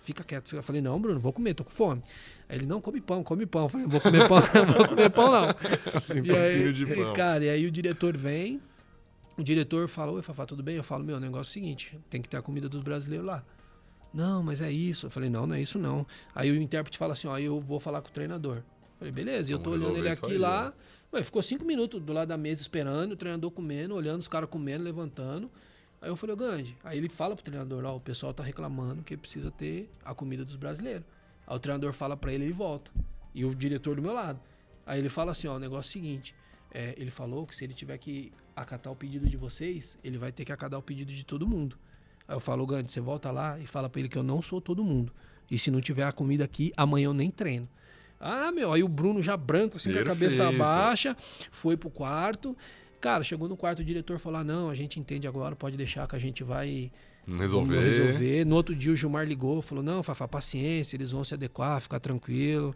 fica 0.00 0.22
quieto. 0.22 0.54
Eu 0.54 0.62
falei, 0.62 0.80
não, 0.80 1.00
Bruno, 1.00 1.18
vou 1.18 1.32
comer, 1.32 1.54
tô 1.54 1.64
com 1.64 1.70
fome. 1.70 2.02
Aí 2.48 2.56
ele, 2.56 2.66
não, 2.66 2.80
come 2.80 3.00
pão, 3.00 3.24
come 3.24 3.46
pão. 3.46 3.64
Eu 3.64 3.68
falei, 3.68 3.86
vou 3.86 4.00
comer 4.00 4.28
pão, 4.28 4.38
não 4.66 4.74
vou 4.74 4.88
comer 4.88 5.10
pão, 5.10 5.32
não. 5.32 5.48
Assim, 5.94 6.22
e 6.24 6.36
aí, 6.36 6.72
de 6.72 6.86
pão. 6.86 7.12
Cara, 7.12 7.44
e 7.44 7.50
aí 7.50 7.66
o 7.66 7.70
diretor 7.70 8.16
vem, 8.16 8.60
o 9.36 9.42
diretor 9.42 9.88
fala, 9.88 10.12
oi, 10.12 10.22
Fafá, 10.22 10.46
tudo 10.46 10.62
bem? 10.62 10.76
Eu 10.76 10.84
falo, 10.84 11.02
meu, 11.02 11.16
o 11.16 11.20
negócio 11.20 11.50
é 11.50 11.50
o 11.50 11.54
seguinte, 11.54 11.98
tem 12.08 12.22
que 12.22 12.28
ter 12.28 12.36
a 12.36 12.42
comida 12.42 12.68
dos 12.68 12.82
brasileiros 12.82 13.26
lá. 13.26 13.42
Não, 14.14 14.42
mas 14.42 14.62
é 14.62 14.70
isso. 14.70 15.06
Eu 15.06 15.10
falei, 15.10 15.28
não, 15.28 15.46
não 15.46 15.56
é 15.56 15.60
isso 15.60 15.78
não. 15.78 16.06
Aí 16.34 16.50
o 16.50 16.56
intérprete 16.56 16.96
fala 16.96 17.12
assim, 17.12 17.26
ó, 17.26 17.36
eu 17.38 17.60
vou 17.60 17.80
falar 17.80 18.00
com 18.00 18.08
o 18.08 18.12
treinador. 18.12 18.58
Eu 18.58 18.98
falei, 19.00 19.12
beleza, 19.12 19.50
e 19.50 19.52
eu 19.52 19.58
tô 19.58 19.70
olhando 19.70 19.98
ele 19.98 20.08
aqui 20.08 20.32
aí, 20.32 20.38
lá... 20.38 20.66
Né? 20.66 20.72
Ué, 21.10 21.24
ficou 21.24 21.42
cinco 21.42 21.64
minutos 21.64 22.02
do 22.02 22.12
lado 22.12 22.28
da 22.28 22.36
mesa 22.36 22.60
esperando, 22.60 23.12
o 23.12 23.16
treinador 23.16 23.50
comendo, 23.50 23.94
olhando 23.94 24.20
os 24.20 24.28
caras 24.28 24.48
comendo, 24.50 24.84
levantando. 24.84 25.50
Aí 26.02 26.10
eu 26.10 26.16
falei, 26.16 26.36
Gandhi, 26.36 26.76
aí 26.84 26.98
ele 26.98 27.08
fala 27.08 27.34
pro 27.34 27.42
treinador, 27.42 27.82
ó, 27.86 27.96
o 27.96 28.00
pessoal 28.00 28.34
tá 28.34 28.42
reclamando 28.42 29.02
que 29.02 29.16
precisa 29.16 29.50
ter 29.50 29.90
a 30.04 30.14
comida 30.14 30.44
dos 30.44 30.54
brasileiros. 30.54 31.04
Aí 31.46 31.56
o 31.56 31.58
treinador 31.58 31.94
fala 31.94 32.14
para 32.14 32.30
ele, 32.32 32.44
ele 32.44 32.52
volta. 32.52 32.90
E 33.34 33.42
o 33.42 33.54
diretor 33.54 33.96
do 33.96 34.02
meu 34.02 34.12
lado. 34.12 34.38
Aí 34.84 34.98
ele 34.98 35.08
fala 35.08 35.32
assim, 35.32 35.48
ó, 35.48 35.56
o 35.56 35.58
negócio 35.58 35.88
é 35.88 35.90
o 35.90 35.92
seguinte, 35.92 36.34
é, 36.70 36.94
ele 36.98 37.10
falou 37.10 37.46
que 37.46 37.56
se 37.56 37.64
ele 37.64 37.72
tiver 37.72 37.96
que 37.96 38.30
acatar 38.54 38.92
o 38.92 38.96
pedido 38.96 39.26
de 39.28 39.36
vocês, 39.36 39.98
ele 40.04 40.18
vai 40.18 40.30
ter 40.30 40.44
que 40.44 40.52
acatar 40.52 40.78
o 40.78 40.82
pedido 40.82 41.10
de 41.10 41.24
todo 41.24 41.46
mundo. 41.46 41.78
Aí 42.26 42.36
eu 42.36 42.40
falo, 42.40 42.66
Gandhi, 42.66 42.90
você 42.90 43.00
volta 43.00 43.30
lá 43.30 43.58
e 43.58 43.66
fala 43.66 43.88
para 43.88 44.00
ele 44.00 44.10
que 44.10 44.18
eu 44.18 44.22
não 44.22 44.42
sou 44.42 44.60
todo 44.60 44.84
mundo. 44.84 45.10
E 45.50 45.58
se 45.58 45.70
não 45.70 45.80
tiver 45.80 46.04
a 46.04 46.12
comida 46.12 46.44
aqui, 46.44 46.70
amanhã 46.76 47.06
eu 47.06 47.14
nem 47.14 47.30
treino. 47.30 47.66
Ah, 48.20 48.50
meu, 48.50 48.72
aí 48.72 48.82
o 48.82 48.88
Bruno 48.88 49.22
já 49.22 49.36
branco, 49.36 49.76
assim, 49.76 49.90
Perfeito. 49.90 50.06
com 50.06 50.12
a 50.12 50.14
cabeça 50.14 50.52
baixa, 50.52 51.16
foi 51.50 51.76
pro 51.76 51.90
quarto. 51.90 52.56
Cara, 53.00 53.22
chegou 53.22 53.48
no 53.48 53.56
quarto, 53.56 53.78
o 53.80 53.84
diretor 53.84 54.18
falou: 54.18 54.40
ah, 54.40 54.44
não, 54.44 54.70
a 54.70 54.74
gente 54.74 54.98
entende 54.98 55.28
agora, 55.28 55.54
pode 55.54 55.76
deixar 55.76 56.06
que 56.08 56.16
a 56.16 56.18
gente 56.18 56.42
vai 56.42 56.90
resolver. 57.26 57.78
resolver. 57.78 58.44
No 58.44 58.56
outro 58.56 58.74
dia 58.74 58.92
o 58.92 58.96
Gilmar 58.96 59.26
ligou, 59.26 59.62
falou: 59.62 59.84
não, 59.84 60.02
Fafá, 60.02 60.26
paciência, 60.26 60.96
eles 60.96 61.12
vão 61.12 61.22
se 61.22 61.34
adequar, 61.34 61.80
ficar 61.80 62.00
tranquilo. 62.00 62.74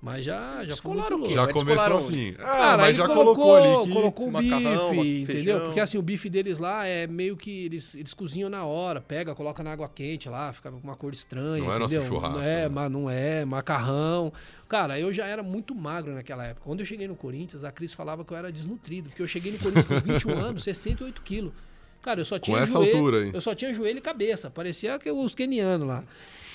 Mas 0.00 0.24
já, 0.24 0.64
já 0.64 0.76
muito 0.84 1.16
louco. 1.16 1.34
Já 1.34 1.52
começou 1.52 1.96
assim. 1.96 2.34
Ah, 2.38 2.44
Cara, 2.44 2.76
mas 2.82 2.96
já 2.96 3.04
colocou, 3.04 3.34
colocou 3.34 3.56
ali 3.56 3.88
que... 3.88 3.92
colocou 3.92 4.28
o 4.28 4.32
macarrão, 4.32 4.90
bife, 4.92 5.32
entendeu? 5.32 5.60
Porque 5.62 5.80
assim, 5.80 5.98
o 5.98 6.02
bife 6.02 6.30
deles 6.30 6.58
lá 6.58 6.86
é 6.86 7.08
meio 7.08 7.36
que 7.36 7.64
eles, 7.64 7.96
eles 7.96 8.14
cozinham 8.14 8.48
na 8.48 8.64
hora, 8.64 9.00
pega, 9.00 9.34
coloca 9.34 9.60
na 9.60 9.72
água 9.72 9.90
quente 9.92 10.28
lá, 10.28 10.52
fica 10.52 10.70
com 10.70 10.78
uma 10.78 10.94
cor 10.94 11.12
estranha, 11.12 11.64
não 11.64 11.76
entendeu? 11.76 12.00
É 12.00 12.04
nosso 12.04 12.08
churrasco, 12.08 12.38
não 12.38 12.44
é, 12.44 12.62
né? 12.62 12.68
mas 12.68 12.90
não 12.92 13.10
é, 13.10 13.44
macarrão. 13.44 14.32
Cara, 14.68 15.00
eu 15.00 15.12
já 15.12 15.26
era 15.26 15.42
muito 15.42 15.74
magro 15.74 16.14
naquela 16.14 16.46
época. 16.46 16.64
Quando 16.64 16.78
eu 16.78 16.86
cheguei 16.86 17.08
no 17.08 17.16
Corinthians, 17.16 17.64
a 17.64 17.72
Cris 17.72 17.92
falava 17.92 18.24
que 18.24 18.32
eu 18.32 18.36
era 18.36 18.52
desnutrido, 18.52 19.08
porque 19.08 19.22
eu 19.22 19.26
cheguei 19.26 19.50
no 19.50 19.58
Corinthians 19.58 19.84
com 19.84 20.00
21 20.00 20.38
anos, 20.38 20.62
68 20.62 21.22
quilos. 21.22 21.52
Cara, 22.00 22.20
eu 22.20 22.24
só 22.24 22.38
tinha 22.38 22.56
com 22.56 22.62
essa 22.62 22.72
joelho, 22.74 22.96
altura 22.96 23.18
aí. 23.22 23.30
eu 23.34 23.40
só 23.40 23.52
tinha 23.52 23.74
joelho 23.74 23.98
e 23.98 24.00
cabeça, 24.00 24.48
parecia 24.48 24.96
que 24.96 25.10
os 25.10 25.34
kenianos 25.34 25.88
lá. 25.88 26.04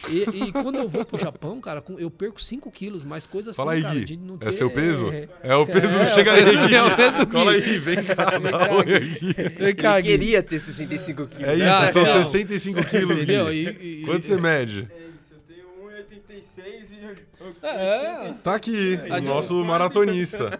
E, 0.10 0.48
e, 0.48 0.52
quando 0.52 0.78
eu 0.78 0.88
vou 0.88 1.06
pro 1.06 1.18
Japão, 1.18 1.62
cara, 1.62 1.84
eu 1.98 2.12
perco 2.12 2.42
5 2.42 2.70
quilos, 2.72 3.04
mais 3.04 3.26
coisas 3.26 3.50
assim, 3.50 3.58
Fala 3.58 3.74
aí, 3.74 3.82
cara, 3.82 3.96
Gui. 3.96 4.20
é 4.42 4.52
seu 4.52 4.70
peso? 4.70 5.10
É, 5.12 5.30
é 5.42 5.56
o 5.56 5.66
peso. 5.66 5.98
É, 5.98 6.14
chega 6.14 6.34
aí, 6.34 6.44
Gui. 6.44 6.76
É 6.76 6.84
o 6.84 6.96
peso 6.96 7.18
do 7.18 7.26
Gui. 7.26 7.32
Cola 7.32 7.52
aí, 7.52 7.80
vem 7.80 8.04
cá. 8.04 8.40
Vem 8.40 8.52
cá, 8.52 8.84
Gui. 8.84 9.34
Vem 9.58 9.76
cá, 9.76 10.02
Gui. 10.02 10.10
queria 10.10 10.44
ter 10.44 10.60
65 10.60 11.28
quilos. 11.28 11.48
É 11.48 11.56
isso, 11.56 11.66
ah, 11.66 11.92
são 11.92 12.04
não. 12.04 12.24
65 12.24 12.84
quilos, 12.84 13.18
Entendeu? 13.18 13.46
Gui. 13.46 13.78
E, 13.80 14.02
e, 14.02 14.06
Quanto 14.06 14.26
você 14.26 14.36
mede? 14.36 14.88
É 14.92 15.00
isso, 15.00 15.34
eu 15.34 15.40
tenho 15.48 15.68
1,86 15.90 16.92
e... 16.92 17.33
É, 17.62 18.34
tá 18.44 18.56
aqui, 18.56 19.00
o 19.10 19.22
nosso 19.22 19.64
maratonista. 19.64 20.60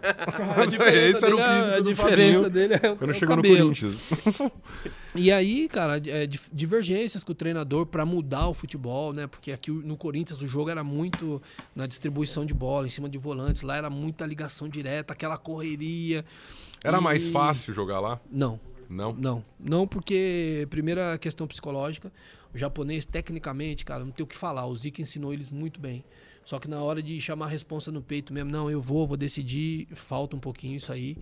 Esse 0.92 1.24
era 1.24 1.34
o 1.34 1.38
físico 1.38 1.76
a 1.76 1.80
diferença 1.80 2.50
dele 2.50 2.74
é 2.80 2.90
o 2.90 2.96
Quando 2.96 3.14
chegou 3.14 3.36
no 3.36 3.42
Corinthians. 3.42 3.96
E 5.16 5.30
aí, 5.30 5.68
cara, 5.68 6.02
é, 6.04 6.26
divergências 6.52 7.22
com 7.22 7.30
o 7.30 7.34
treinador 7.36 7.86
para 7.86 8.04
mudar 8.04 8.48
o 8.48 8.54
futebol, 8.54 9.12
né? 9.12 9.28
Porque 9.28 9.52
aqui 9.52 9.70
no 9.70 9.96
Corinthians 9.96 10.42
o 10.42 10.46
jogo 10.46 10.70
era 10.70 10.82
muito 10.82 11.40
na 11.72 11.86
distribuição 11.86 12.44
de 12.44 12.52
bola, 12.52 12.88
em 12.88 12.90
cima 12.90 13.08
de 13.08 13.16
volantes. 13.16 13.62
Lá 13.62 13.76
era 13.76 13.88
muita 13.88 14.26
ligação 14.26 14.68
direta, 14.68 15.12
aquela 15.12 15.38
correria. 15.38 16.24
Era 16.82 16.98
e... 16.98 17.00
mais 17.00 17.28
fácil 17.28 17.72
jogar 17.72 18.00
lá? 18.00 18.20
Não. 18.28 18.58
Não? 18.88 19.12
Não. 19.12 19.44
Não, 19.58 19.86
porque, 19.86 20.66
primeira 20.68 21.16
questão 21.16 21.46
psicológica, 21.46 22.12
o 22.52 22.58
japonês, 22.58 23.06
tecnicamente, 23.06 23.84
cara, 23.84 24.04
não 24.04 24.12
tem 24.12 24.24
o 24.24 24.26
que 24.26 24.36
falar. 24.36 24.66
O 24.66 24.74
Zika 24.74 25.00
ensinou 25.00 25.32
eles 25.32 25.48
muito 25.48 25.80
bem. 25.80 26.04
Só 26.44 26.58
que 26.58 26.68
na 26.68 26.82
hora 26.82 27.02
de 27.02 27.20
chamar 27.20 27.46
a 27.46 27.48
responsa 27.48 27.90
no 27.90 28.02
peito 28.02 28.32
mesmo, 28.32 28.50
não, 28.50 28.70
eu 28.70 28.80
vou, 28.80 29.06
vou 29.06 29.16
decidir, 29.16 29.86
falta 29.94 30.36
um 30.36 30.40
pouquinho 30.40 30.76
isso 30.76 30.92
aí. 30.92 31.16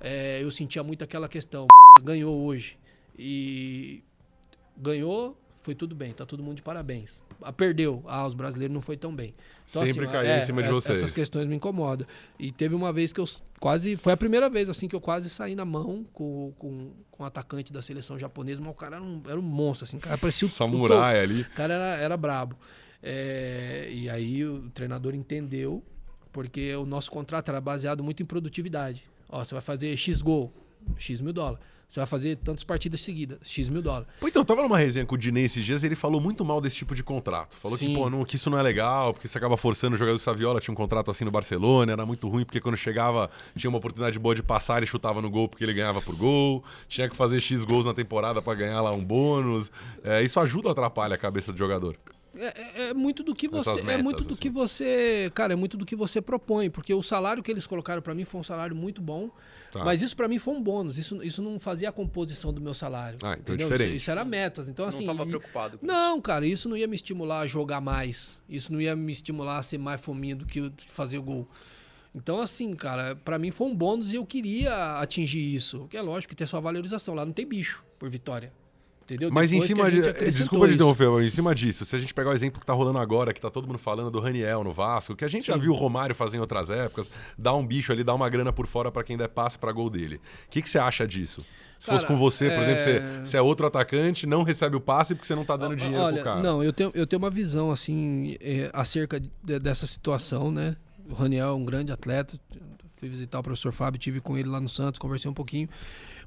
É, 0.00 0.42
eu 0.42 0.50
sentia 0.50 0.82
muito 0.82 1.02
aquela 1.02 1.28
questão, 1.28 1.66
ganhou 2.02 2.44
hoje 2.44 2.78
e 3.18 4.02
ganhou, 4.76 5.36
foi 5.62 5.74
tudo 5.74 5.94
bem, 5.94 6.12
tá 6.12 6.24
todo 6.24 6.42
mundo 6.42 6.56
de 6.56 6.62
parabéns. 6.62 7.22
Ah, 7.42 7.52
perdeu. 7.52 8.02
Ah, 8.06 8.26
os 8.26 8.34
brasileiros 8.34 8.72
não 8.72 8.80
foi 8.80 8.96
tão 8.96 9.14
bem. 9.14 9.34
Então, 9.68 9.84
Sempre 9.84 10.04
assim, 10.04 10.12
caía 10.12 10.38
em 10.38 10.46
cima 10.46 10.62
de 10.62 10.70
vocês. 10.70 10.98
Essas 10.98 11.12
questões 11.12 11.46
me 11.46 11.54
incomodam. 11.54 12.06
E 12.38 12.50
teve 12.50 12.74
uma 12.74 12.92
vez 12.92 13.12
que 13.12 13.20
eu 13.20 13.28
quase. 13.60 13.96
Foi 13.96 14.12
a 14.12 14.16
primeira 14.16 14.48
vez 14.48 14.68
assim 14.68 14.88
que 14.88 14.96
eu 14.96 15.00
quase 15.00 15.30
saí 15.30 15.54
na 15.54 15.64
mão 15.64 16.04
com, 16.12 16.52
com, 16.58 16.90
com 17.10 17.22
o 17.22 17.26
atacante 17.26 17.72
da 17.72 17.80
seleção 17.80 18.18
japonesa, 18.18 18.60
mas 18.60 18.70
o 18.70 18.74
cara 18.74 18.96
era 18.96 19.04
um, 19.04 19.22
era 19.26 19.38
um 19.38 19.42
monstro, 19.42 19.84
assim. 19.84 19.98
O 19.98 20.00
cara 20.00 20.18
parecia 20.18 20.46
o, 20.46 20.50
o 20.50 20.52
Samurai 20.52 21.20
ali. 21.20 21.42
o 21.42 21.50
cara 21.50 21.74
era, 21.74 22.02
era 22.02 22.16
brabo. 22.16 22.56
É, 23.02 23.88
e 23.92 24.08
aí 24.10 24.44
o 24.44 24.68
treinador 24.70 25.14
entendeu, 25.14 25.82
porque 26.32 26.74
o 26.74 26.84
nosso 26.84 27.10
contrato 27.10 27.48
era 27.48 27.60
baseado 27.60 28.02
muito 28.02 28.22
em 28.22 28.26
produtividade. 28.26 29.04
Ó, 29.28 29.44
você 29.44 29.54
vai 29.54 29.62
fazer 29.62 29.96
X 29.96 30.22
gol, 30.22 30.52
X 30.96 31.20
mil 31.20 31.32
dólares. 31.32 31.64
Você 31.88 32.00
vai 32.00 32.06
fazer 32.06 32.36
tantas 32.36 32.62
partidas 32.64 33.00
seguidas, 33.00 33.38
X 33.42 33.66
mil 33.70 33.80
dólares. 33.80 34.06
Pô, 34.20 34.28
então, 34.28 34.42
eu 34.42 34.44
tava 34.44 34.60
numa 34.62 34.76
resenha 34.76 35.06
com 35.06 35.14
o 35.14 35.18
Dinei 35.18 35.44
esses 35.44 35.64
dias 35.64 35.82
e 35.82 35.86
ele 35.86 35.94
falou 35.94 36.20
muito 36.20 36.44
mal 36.44 36.60
desse 36.60 36.76
tipo 36.76 36.94
de 36.94 37.02
contrato. 37.02 37.56
Falou 37.56 37.78
que, 37.78 37.94
pô, 37.94 38.10
não, 38.10 38.26
que 38.26 38.36
isso 38.36 38.50
não 38.50 38.58
é 38.58 38.62
legal, 38.62 39.14
porque 39.14 39.26
você 39.26 39.38
acaba 39.38 39.56
forçando 39.56 39.96
o 39.96 39.98
jogador 39.98 40.18
do 40.18 40.22
Saviola, 40.22 40.60
tinha 40.60 40.70
um 40.70 40.76
contrato 40.76 41.10
assim 41.10 41.24
no 41.24 41.30
Barcelona, 41.30 41.90
era 41.90 42.04
muito 42.04 42.28
ruim, 42.28 42.44
porque 42.44 42.60
quando 42.60 42.76
chegava 42.76 43.30
tinha 43.56 43.70
uma 43.70 43.78
oportunidade 43.78 44.18
boa 44.18 44.34
de 44.34 44.42
passar, 44.42 44.76
ele 44.76 44.86
chutava 44.86 45.22
no 45.22 45.30
gol 45.30 45.48
porque 45.48 45.64
ele 45.64 45.72
ganhava 45.72 46.02
por 46.02 46.14
gol, 46.14 46.62
tinha 46.88 47.08
que 47.08 47.16
fazer 47.16 47.40
X 47.40 47.64
gols 47.64 47.86
na 47.86 47.94
temporada 47.94 48.42
pra 48.42 48.54
ganhar 48.54 48.82
lá 48.82 48.90
um 48.90 49.02
bônus. 49.02 49.70
É, 50.04 50.22
isso 50.22 50.38
ajuda 50.40 50.68
ou 50.68 50.72
atrapalha 50.72 51.14
a 51.14 51.18
cabeça 51.18 51.52
do 51.52 51.56
jogador? 51.56 51.96
É, 52.38 52.46
é- 52.46 52.88
é 52.90 52.94
muito 52.94 53.22
do 53.22 53.34
que 53.34 53.48
você, 53.48 53.70
é 53.80 53.82
metas, 53.82 54.02
muito 54.02 54.24
do 54.24 54.32
assim. 54.32 54.40
que 54.40 54.48
você, 54.48 55.30
cara, 55.34 55.52
é 55.52 55.56
muito 55.56 55.76
do 55.76 55.84
que 55.84 55.96
você 55.96 56.20
propõe, 56.22 56.70
porque 56.70 56.94
o 56.94 57.02
salário 57.02 57.42
que 57.42 57.50
eles 57.50 57.66
colocaram 57.66 58.00
pra 58.00 58.14
mim 58.14 58.24
foi 58.24 58.40
um 58.40 58.44
salário 58.44 58.76
muito 58.76 59.02
bom, 59.02 59.30
Tá. 59.72 59.84
mas 59.84 60.00
isso 60.02 60.16
pra 60.16 60.28
mim 60.28 60.38
foi 60.38 60.54
um 60.54 60.62
bônus. 60.62 60.96
Isso, 60.98 61.22
isso 61.22 61.42
não 61.42 61.58
fazia 61.58 61.88
a 61.88 61.92
composição 61.92 62.52
do 62.52 62.60
meu 62.60 62.74
salário. 62.74 63.18
Ah, 63.22 63.32
então 63.32 63.52
é 63.52 63.56
entendeu? 63.56 63.68
diferente. 63.68 63.88
Isso, 63.88 63.96
isso 64.04 64.10
era 64.10 64.24
metas. 64.24 64.68
Então 64.68 64.86
assim, 64.86 65.04
não 65.04 65.16
tava 65.16 65.28
e- 65.28 65.30
preocupado 65.32 65.78
com 65.78 65.84
Não, 65.86 66.20
cara, 66.20 66.46
isso 66.46 66.68
não 66.68 66.76
ia 66.76 66.86
me 66.86 66.94
estimular 66.96 67.40
a 67.40 67.46
jogar 67.46 67.80
mais. 67.80 68.40
Isso 68.48 68.72
não 68.72 68.80
ia 68.80 68.94
me 68.94 69.10
estimular 69.12 69.58
a 69.58 69.62
ser 69.62 69.78
mais 69.78 70.00
fominha 70.00 70.36
do 70.36 70.46
que 70.46 70.72
fazer 70.86 71.18
o 71.18 71.22
gol. 71.22 71.48
Então, 72.14 72.40
assim, 72.40 72.72
cara, 72.74 73.14
pra 73.16 73.38
mim 73.38 73.50
foi 73.50 73.66
um 73.66 73.74
bônus 73.74 74.12
e 74.12 74.16
eu 74.16 74.24
queria 74.24 74.94
atingir 74.98 75.54
isso. 75.54 75.86
Que 75.90 75.96
é 75.96 76.02
lógico 76.02 76.30
que 76.30 76.36
tem 76.36 76.46
sua 76.46 76.58
valorização. 76.60 77.14
Lá 77.14 77.24
não 77.26 77.32
tem 77.32 77.46
bicho 77.46 77.84
por 77.98 78.08
vitória. 78.08 78.52
Entendeu? 79.08 79.30
Mas 79.32 79.50
em 79.50 79.60
Depois 79.60 79.70
que 79.70 79.74
cima 79.74 79.90
de. 79.90 80.30
Desculpa 80.32 80.66
isso. 80.66 80.74
interromper, 80.74 81.08
mas 81.08 81.26
em 81.26 81.30
cima 81.30 81.54
disso, 81.54 81.86
se 81.86 81.96
a 81.96 81.98
gente 81.98 82.12
pegar 82.12 82.28
o 82.28 82.34
exemplo 82.34 82.60
que 82.60 82.66
tá 82.66 82.74
rolando 82.74 82.98
agora, 82.98 83.32
que 83.32 83.40
tá 83.40 83.48
todo 83.50 83.66
mundo 83.66 83.78
falando 83.78 84.10
do 84.10 84.20
Raniel 84.20 84.62
no 84.62 84.70
Vasco, 84.70 85.16
que 85.16 85.24
a 85.24 85.28
gente 85.28 85.46
já 85.46 85.54
Sim. 85.54 85.60
viu 85.60 85.72
o 85.72 85.74
Romário 85.74 86.14
fazer 86.14 86.36
em 86.36 86.40
outras 86.40 86.68
épocas, 86.68 87.10
dar 87.38 87.54
um 87.54 87.66
bicho 87.66 87.90
ali, 87.90 88.04
dar 88.04 88.12
uma 88.14 88.28
grana 88.28 88.52
por 88.52 88.66
fora 88.66 88.92
pra 88.92 89.02
quem 89.02 89.16
der 89.16 89.28
passe 89.28 89.58
pra 89.58 89.72
gol 89.72 89.88
dele. 89.88 90.16
O 90.46 90.50
que, 90.50 90.60
que 90.60 90.68
você 90.68 90.78
acha 90.78 91.08
disso? 91.08 91.42
Se 91.78 91.86
Cara, 91.86 91.96
fosse 91.98 92.06
com 92.06 92.16
você, 92.18 92.50
por 92.50 92.58
é- 92.58 92.62
exemplo, 92.64 92.82
você, 92.82 93.20
você 93.24 93.36
é 93.38 93.40
outro 93.40 93.66
atacante, 93.66 94.26
não 94.26 94.42
recebe 94.42 94.76
o 94.76 94.80
passe 94.80 95.14
porque 95.14 95.26
você 95.26 95.34
não 95.34 95.44
tá 95.44 95.56
dando 95.56 95.74
dinheiro 95.74 96.02
Olha, 96.04 96.16
pro 96.16 96.24
cara. 96.24 96.42
não, 96.42 96.62
eu 96.62 96.72
tenho, 96.72 96.90
eu 96.94 97.06
tenho 97.06 97.22
uma 97.22 97.30
visão, 97.30 97.70
assim, 97.70 98.36
é, 98.40 98.68
acerca 98.74 99.18
de- 99.18 99.30
dessa 99.58 99.86
situação, 99.86 100.50
né? 100.50 100.76
O 101.08 101.14
Raniel 101.14 101.48
é 101.48 101.52
um 101.54 101.64
grande 101.64 101.90
atleta. 101.92 102.38
Fui 102.96 103.08
visitar 103.08 103.38
o 103.38 103.42
professor 103.44 103.70
Fábio, 103.72 103.98
tive 103.98 104.20
com 104.20 104.36
ele 104.36 104.48
lá 104.48 104.60
no 104.60 104.68
Santos, 104.68 104.98
conversei 104.98 105.30
um 105.30 105.34
pouquinho. 105.34 105.68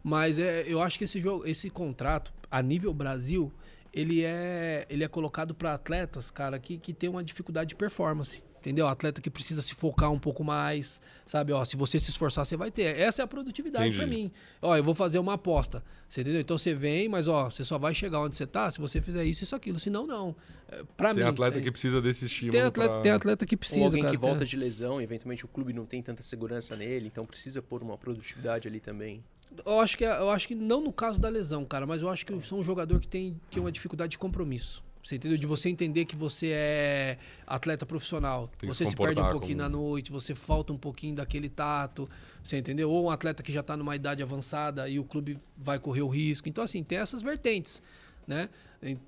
Mas 0.04 0.39
é, 0.39 0.63
eu 0.65 0.82
acho 0.82 0.98
que 0.98 1.04
esse 1.04 1.20
jogo, 1.20 1.46
esse 1.46 1.70
contrato, 1.70 2.32
a 2.52 2.62
nível 2.62 2.94
Brasil, 2.94 3.52
ele 3.94 4.24
é, 4.24 4.86
ele 4.90 5.04
é 5.04 5.08
colocado 5.08 5.56
para 5.56 5.74
atletas, 5.74 6.30
cara, 6.30 6.60
que, 6.60 6.78
que 6.78 6.94
tem 6.94 7.10
uma 7.10 7.24
dificuldade 7.24 7.70
de 7.70 7.76
performance. 7.76 8.44
Entendeu? 8.62 8.88
Atleta 8.88 9.20
que 9.20 9.30
precisa 9.32 9.60
se 9.60 9.74
focar 9.74 10.12
um 10.12 10.20
pouco 10.20 10.44
mais, 10.44 11.02
sabe? 11.26 11.52
Ó, 11.52 11.66
se 11.66 11.76
você 11.76 12.00
se 12.00 12.12
esforçar, 12.12 12.46
você 12.46 12.56
vai 12.56 12.70
ter. 12.70 12.96
Essa 13.00 13.24
é 13.24 13.26
a 13.26 13.28
produtividade 13.28 13.96
para 13.96 14.06
mim. 14.06 14.32
Ó, 14.62 14.78
eu 14.78 14.84
vou 14.84 14.94
fazer 14.94 15.18
uma 15.18 15.34
aposta. 15.34 15.84
Você 16.08 16.22
entendeu? 16.22 16.40
Então 16.42 16.60
você 16.60 16.72
vem, 16.76 17.10
mas 17.10 17.28
ó, 17.28 17.50
você 17.50 17.64
só 17.64 17.80
vai 17.80 17.96
chegar 17.96 18.20
onde 18.22 18.36
você 18.36 18.46
tá 18.46 18.70
se 18.70 18.80
você 18.80 19.02
fizer 19.02 19.24
isso 19.26 19.42
e 19.42 19.46
isso 19.46 19.56
aquilo. 19.56 19.80
Senão, 19.80 20.06
não. 20.06 20.36
É, 20.70 20.84
Pra 20.96 21.12
Tem 21.12 21.24
mim. 21.24 21.30
atleta 21.32 21.54
tem, 21.56 21.64
que 21.64 21.72
precisa 21.72 22.00
desse 22.00 22.26
estímulo. 22.26 22.52
tem 22.52 22.62
atleta, 22.62 22.92
pra- 22.94 23.02
tem 23.02 23.12
atleta 23.12 23.46
que 23.48 23.58
precisa. 23.58 23.80
Ou 23.80 23.86
alguém 23.88 24.04
cara, 24.04 24.14
que 24.16 24.22
volta 24.22 24.38
tem- 24.42 24.48
de 24.50 24.58
lesão, 24.58 25.02
eventualmente 25.02 25.44
o 25.44 25.48
clube 25.48 25.74
não 25.74 25.88
tem 25.88 26.04
tanta 26.04 26.22
segurança 26.22 26.76
nele, 26.76 27.08
então 27.08 27.26
precisa 27.26 27.64
pôr 27.64 27.82
uma 27.82 27.98
produtividade 27.98 28.68
ali 28.68 28.80
também. 28.80 29.24
Eu 29.66 29.80
acho 29.80 29.98
que 29.98 30.06
é- 30.06 30.18
eu 30.20 30.30
acho 30.30 30.48
que 30.48 30.56
não 30.56 30.82
no 30.82 30.94
caso 30.94 31.20
da 31.20 31.28
lesão, 31.30 31.66
cara, 31.66 31.86
mas 31.86 32.02
eu 32.02 32.10
acho 32.10 32.26
que 32.26 32.32
eu 32.34 32.42
sou 32.42 32.60
um 32.60 32.64
jogador 32.64 33.00
que 33.00 33.08
tem, 33.08 33.40
tem 33.50 33.62
uma 33.62 33.72
dificuldade 33.72 34.12
de 34.12 34.18
compromisso. 34.18 34.84
Você 35.04 35.16
entendeu? 35.16 35.36
De 35.38 35.48
você 35.48 35.68
entender 35.68 36.06
que 36.06 36.16
você 36.16 36.52
é 36.54 37.18
atleta 37.48 37.86
profissional. 37.88 38.52
Você 38.62 38.86
se 38.86 38.92
se 38.92 38.96
perde 38.96 39.20
um 39.20 39.24
pouquinho 39.32 39.58
como- 39.58 39.70
na 39.70 39.70
noite, 39.70 40.12
você 40.12 40.36
falta 40.36 40.72
um 40.72 40.78
pouquinho 40.78 41.16
daquele 41.16 41.50
tato. 41.50 42.08
Você 42.44 42.60
entendeu? 42.60 42.90
Ou 42.92 43.06
um 43.06 43.10
atleta 43.10 43.42
que 43.42 43.52
já 43.52 43.62
está 43.62 43.76
numa 43.76 43.96
idade 43.96 44.22
avançada 44.22 44.88
e 44.88 45.00
o 45.00 45.04
clube 45.04 45.40
vai 45.58 45.80
correr 45.80 46.04
o 46.04 46.08
risco. 46.08 46.48
Então, 46.48 46.64
assim, 46.64 46.84
tem 46.84 47.00
essas 47.00 47.22
vertentes. 47.24 47.82
Né? 48.28 48.50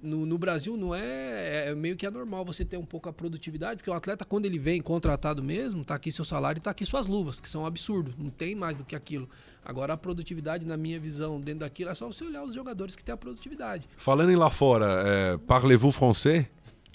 No, 0.04 0.24
no 0.24 0.38
Brasil 0.38 0.78
não 0.78 0.94
é, 0.94 1.70
é 1.70 1.76
meio 1.76 1.96
que 1.96 2.06
é 2.06 2.12
normal 2.12 2.46
você 2.46 2.64
ter 2.64 2.78
um 2.78 2.86
pouco 2.86 3.10
a 3.10 3.14
produtividade, 3.14 3.78
porque 3.78 3.90
o 3.90 3.94
atleta, 3.94 4.24
quando 4.24 4.46
ele 4.46 4.60
vem 4.60 4.80
contratado 4.80 5.44
mesmo, 5.44 5.84
tá 5.84 5.96
aqui 5.96 6.12
seu 6.12 6.24
salário 6.24 6.60
e 6.60 6.62
tá 6.62 6.70
aqui 6.70 6.86
suas 6.86 7.08
luvas, 7.08 7.40
que 7.40 7.50
são 7.50 7.64
um 7.64 7.66
absurdo. 7.66 8.14
Não 8.16 8.30
tem 8.30 8.54
mais 8.54 8.78
do 8.78 8.86
que 8.86 8.96
aquilo. 8.96 9.28
Agora 9.66 9.94
a 9.94 9.98
produtividade, 9.98 10.68
na 10.68 10.78
minha 10.78 11.00
visão, 11.00 11.42
dentro 11.42 11.62
daquilo, 11.62 11.90
é 11.90 11.96
só 11.96 12.06
você 12.06 12.24
olhar 12.24 12.44
os 12.44 12.54
jogadores 12.54 12.96
que 12.96 13.04
têm 13.04 13.14
a 13.14 13.18
produtividade. 13.18 13.90
Falando 13.98 14.32
em 14.32 14.36
lá 14.36 14.52
fora, 14.52 15.04
é, 15.08 15.38
parlez-vous 15.38 15.96
français? 15.96 16.46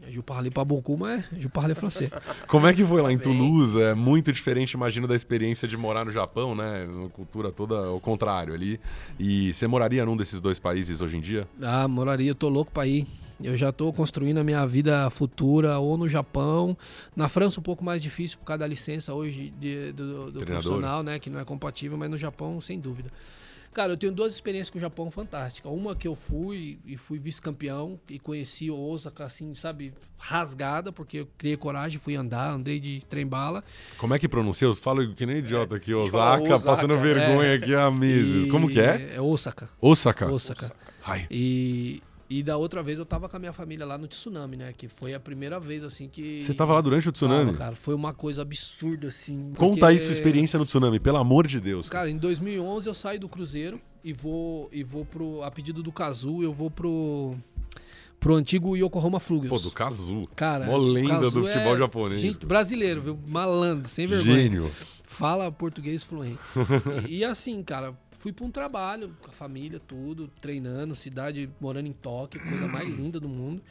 Je 0.07 0.21
parle 0.23 0.51
pas 0.51 0.65
beaucoup, 0.65 0.97
mas 0.97 1.25
je 1.37 1.49
parle 1.49 1.75
français. 1.75 2.09
Como 2.47 2.67
é 2.67 2.73
que 2.73 2.85
foi 2.85 3.03
lá 3.03 3.13
em 3.13 3.17
Bem. 3.17 3.25
Toulouse? 3.25 3.81
É 3.83 3.95
muito 3.95 4.33
diferente, 4.33 4.73
imagino, 4.73 5.07
da 5.09 5.15
experiência 5.17 5.67
de 5.67 5.77
morar 5.77 6.05
no 6.05 6.13
Japão, 6.13 6.55
né? 6.55 6.87
Uma 6.89 7.09
cultura 7.09 7.51
toda 7.51 7.75
ao 7.89 8.01
contrário 8.01 8.55
ali. 8.55 8.81
E 9.19 9.53
você 9.53 9.67
moraria 9.67 10.07
num 10.07 10.17
desses 10.17 10.41
dois 10.41 10.59
países 10.59 11.01
hoje 11.01 11.17
em 11.17 11.21
dia? 11.21 11.49
Ah, 11.61 11.87
moraria, 11.89 12.31
eu 12.31 12.35
tô 12.35 12.49
louco 12.49 12.71
pra 12.73 12.87
ir. 12.87 13.07
Eu 13.43 13.57
já 13.57 13.71
tô 13.71 13.93
construindo 13.93 14.39
a 14.39 14.45
minha 14.45 14.67
vida 14.67 15.09
futura 15.11 15.79
ou 15.79 15.97
no 15.97 16.09
Japão. 16.09 16.77
Na 17.15 17.29
França 17.29 17.61
um 17.61 17.63
pouco 17.63 17.85
mais 17.85 18.03
difícil 18.03 18.39
por 18.39 18.45
causa 18.45 18.59
da 18.61 18.67
licença 18.67 19.13
hoje 19.15 19.53
de- 19.61 19.93
do, 19.93 20.33
do 20.33 20.41
profissional, 20.45 21.03
né? 21.03 21.19
Que 21.19 21.29
não 21.31 21.39
é 21.39 21.45
compatível, 21.45 21.99
mas 21.99 22.09
no 22.11 22.17
Japão, 22.17 22.61
sem 22.61 22.81
dúvida. 22.81 23.11
Cara, 23.73 23.93
eu 23.93 23.97
tenho 23.97 24.13
duas 24.13 24.33
experiências 24.35 24.71
com 24.71 24.79
o 24.79 24.81
Japão 24.81 25.11
fantásticas. 25.11 25.71
Uma 25.71 25.95
que 25.95 26.09
eu 26.09 26.15
fui 26.17 26.79
e 26.85 26.97
fui 26.97 27.19
vice-campeão 27.19 27.99
e 28.09 28.19
conheci 28.19 28.71
Osaka, 28.71 29.25
assim, 29.25 29.55
sabe, 29.55 29.93
rasgada, 30.17 30.91
porque 30.91 31.19
eu 31.21 31.29
criei 31.39 31.57
coragem, 31.57 31.99
fui 31.99 32.17
andar, 32.17 32.51
andei 32.51 32.81
de 32.81 33.03
trem-bala. 33.09 33.63
Como 33.97 34.15
é 34.15 34.19
que 34.19 34.29
pronuncia? 34.29 34.67
Eu 34.67 34.75
falo 34.75 35.15
que 35.15 35.25
nem 35.25 35.39
idiota 35.39 35.77
aqui, 35.77 35.93
gente 35.93 36.11
fala 36.11 36.37
Osaka, 36.41 36.55
Osaka, 36.55 36.75
passando 36.77 36.97
vergonha 36.99 37.55
aqui 37.55 37.75
há 37.75 37.91
meses. 37.91 38.47
E- 38.47 38.49
Como 38.49 38.69
que 38.69 38.81
é? 38.81 39.17
É 39.17 39.21
Osaka. 39.21 39.69
Osaka. 39.81 40.27
Osaka. 40.31 40.73
Ai. 41.05 41.27
E, 41.31 42.03
e 42.31 42.43
da 42.43 42.59
outra 42.59 42.83
vez 42.83 42.99
eu 42.99 43.07
tava 43.07 43.27
com 43.27 43.37
a 43.37 43.39
minha 43.39 43.55
família 43.55 43.87
lá 43.87 43.97
no 43.97 44.07
tsunami, 44.07 44.57
né? 44.57 44.75
Que 44.77 44.87
foi 44.87 45.15
a 45.15 45.21
primeira 45.21 45.59
vez, 45.59 45.83
assim, 45.83 46.09
que... 46.09 46.43
Você 46.43 46.53
tava 46.53 46.75
lá 46.75 46.81
durante 46.83 47.09
o 47.09 47.13
tsunami? 47.13 47.47
Tava, 47.47 47.59
cara. 47.59 47.77
Foi 47.77 47.95
uma 47.95 48.13
coisa 48.13 48.43
absurda, 48.43 49.09
assim. 49.09 49.53
Conta 49.57 49.81
porque- 49.81 49.85
aí 49.87 49.99
sua 49.99 50.13
experiência 50.13 50.59
no 50.59 50.67
tsunami, 50.67 51.01
pelo 51.01 51.17
amor 51.17 51.47
de 51.47 51.59
Deus. 51.59 51.89
Cara, 51.89 52.11
em 52.11 52.19
2011 52.19 52.87
eu 52.87 52.93
saio 52.93 53.19
do 53.19 53.31
Cruzeiro 53.31 53.81
e 54.05 54.13
vou, 54.13 54.69
e 54.71 54.83
vou 54.83 55.07
pro... 55.07 55.43
A 55.43 55.51
pedido 55.51 55.83
do 55.83 55.91
Kazu, 55.91 56.43
eu 56.43 56.53
vou 56.53 56.71
pro... 56.71 57.35
Pro 58.21 58.35
antigo 58.35 58.77
Yokohama 58.77 59.21
Flugels. 59.21 59.49
Pô, 59.49 59.59
do 59.59 59.71
Kazu. 59.71 60.29
Cara, 60.35 60.67
Mó 60.67 60.77
lenda 60.77 61.31
do 61.31 61.43
futebol 61.43 61.77
é 61.77 61.79
japonês. 61.79 62.21
Gente, 62.21 62.45
brasileiro, 62.45 63.01
viu? 63.01 63.19
Malandro, 63.31 63.89
sem 63.89 64.07
vergonha. 64.09 64.43
Gênio. 64.43 64.73
Fala 65.05 65.51
português 65.51 66.03
fluente. 66.05 66.39
e, 67.09 67.19
e 67.19 67.25
assim, 67.25 67.63
cara, 67.63 67.95
fui 68.19 68.33
pra 68.33 68.45
um 68.45 68.51
trabalho 68.51 69.17
com 69.21 69.29
a 69.31 69.33
família, 69.33 69.81
tudo, 69.81 70.29
treinando, 70.41 70.95
cidade, 70.95 71.49
morando 71.61 71.87
em 71.87 71.93
Tóquio, 71.93 72.41
coisa 72.41 72.67
mais 72.69 72.89
linda 72.97 73.19
do 73.21 73.29
mundo. 73.29 73.63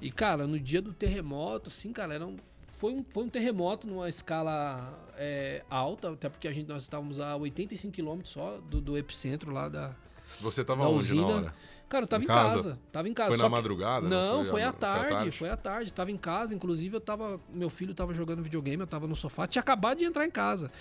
E, 0.00 0.10
cara, 0.10 0.46
no 0.46 0.58
dia 0.58 0.82
do 0.82 0.92
terremoto, 0.92 1.68
assim, 1.70 1.92
cara, 1.92 2.14
era 2.14 2.26
um, 2.26 2.36
foi, 2.76 2.92
um, 2.92 3.04
foi 3.12 3.24
um 3.24 3.28
terremoto 3.28 3.86
numa 3.86 4.08
escala 4.08 4.92
é, 5.16 5.62
alta, 5.70 6.10
até 6.12 6.28
porque 6.28 6.48
a 6.48 6.52
gente, 6.52 6.68
nós 6.68 6.82
estávamos 6.82 7.18
a 7.20 7.36
85 7.36 7.92
quilômetros 7.92 8.32
só 8.32 8.58
do, 8.68 8.80
do 8.80 8.98
epicentro 8.98 9.52
lá 9.52 9.68
da. 9.68 9.92
Você 10.40 10.64
tava 10.64 10.82
Da 10.82 10.88
onde 10.88 11.14
na 11.14 11.20
usina. 11.22 11.36
hora? 11.42 11.54
Cara, 11.88 12.04
eu 12.04 12.08
tava 12.08 12.22
Em 12.22 12.24
em, 12.24 12.28
casa? 12.28 12.56
casa? 12.56 12.78
Tava 12.90 13.08
em 13.08 13.14
casa. 13.14 13.28
Foi 13.30 13.38
na 13.38 13.44
que- 13.44 13.50
madrugada? 13.50 14.08
Não, 14.08 14.40
Foi 14.42 14.50
foi, 14.50 14.62
à- 14.62 14.68
à 14.70 14.72
foi 14.72 14.78
à 14.88 14.92
tarde, 14.94 15.10
tarde? 15.14 15.30
foi 15.38 15.50
à 15.50 15.56
tarde. 15.56 15.92
Tava 15.92 16.10
em 16.10 16.16
casa, 16.16 16.52
inclusive 16.54 16.96
eu 16.96 17.00
tava. 17.00 17.38
Meu 17.52 17.70
filho 17.70 17.94
tava 17.94 18.12
jogando 18.12 18.42
videogame, 18.42 18.80
eu 18.82 18.86
tava 18.86 19.06
no 19.06 19.14
sofá, 19.14 19.46
tinha 19.46 19.60
acabado 19.60 19.98
de 19.98 20.04
entrar 20.04 20.26
em 20.26 20.30
casa. 20.30 20.72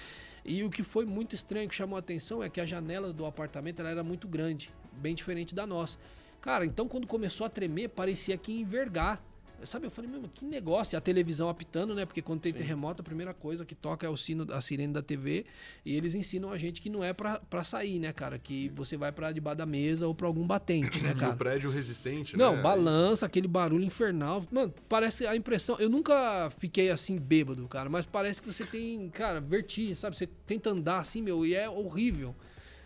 E 0.45 0.63
o 0.63 0.69
que 0.69 0.84
foi 0.84 1.06
muito 1.06 1.34
estranho, 1.34 1.69
que 1.69 1.75
chamou 1.75 1.95
a 1.95 1.99
atenção, 1.99 2.43
é 2.43 2.49
que 2.49 2.60
a 2.60 2.65
janela 2.65 3.13
do 3.13 3.25
apartamento 3.25 3.82
era 3.82 4.03
muito 4.03 4.27
grande, 4.27 4.71
bem 4.93 5.15
diferente 5.15 5.56
da 5.56 5.65
nossa. 5.65 5.97
Cara, 6.41 6.65
então 6.65 6.88
quando 6.88 7.08
começou 7.08 7.45
a 7.45 7.49
tremer, 7.49 7.89
parecia 7.89 8.38
que 8.38 8.51
ia 8.51 8.62
envergar. 8.62 9.23
Sabe, 9.65 9.88
eu 9.88 9.91
falei, 9.91 10.10
meu, 10.10 10.21
que 10.34 10.45
negócio. 10.45 10.95
E 10.95 10.97
a 10.97 11.02
televisão 11.02 11.49
apitando, 11.49 11.93
né? 11.95 12.06
Porque 12.06 12.21
quando 12.21 12.41
tem 12.41 12.54
terremoto, 12.54 13.02
a 13.02 13.04
primeira 13.06 13.34
coisa 13.34 13.65
que 13.65 13.76
toca 13.76 14.06
é 14.06 14.10
o 14.10 14.17
sino, 14.17 14.45
a 14.54 14.62
sirene 14.62 14.93
da 14.93 15.02
TV. 15.02 15.45
E 15.86 15.95
eles 15.95 16.15
ensinam 16.15 16.52
a 16.52 16.58
gente 16.58 16.82
que 16.82 16.89
não 16.89 17.04
é 17.04 17.13
pra, 17.13 17.39
pra 17.39 17.63
sair, 17.63 17.99
né, 17.99 18.12
cara? 18.13 18.38
Que 18.38 18.69
você 18.76 18.97
vai 18.97 19.12
pra 19.12 19.32
debaixo 19.32 19.58
da 19.58 19.65
mesa 19.65 20.08
ou 20.08 20.13
pra 20.15 20.28
algum 20.28 20.45
batente, 20.45 21.02
né, 21.02 21.13
cara? 21.13 21.36
prédio 21.36 21.69
resistente, 21.69 22.38
Não, 22.38 22.56
né? 22.56 22.62
balança, 22.62 23.26
aquele 23.26 23.47
barulho 23.47 23.84
infernal. 23.84 24.43
Mano, 24.52 24.73
parece 24.88 25.26
a 25.26 25.36
impressão. 25.36 25.78
Eu 25.80 25.89
nunca 25.89 26.49
fiquei 26.58 26.89
assim 26.89 27.17
bêbado, 27.17 27.67
cara, 27.67 27.89
mas 27.89 28.06
parece 28.06 28.41
que 28.41 28.52
você 28.52 28.65
tem, 28.65 29.10
cara, 29.10 29.39
vertigem, 29.41 29.95
sabe? 29.95 30.15
Você 30.15 30.28
tenta 30.28 30.69
andar 30.69 30.99
assim, 30.99 31.21
meu, 31.21 31.45
e 31.45 31.54
é 31.56 31.69
horrível. 31.69 32.36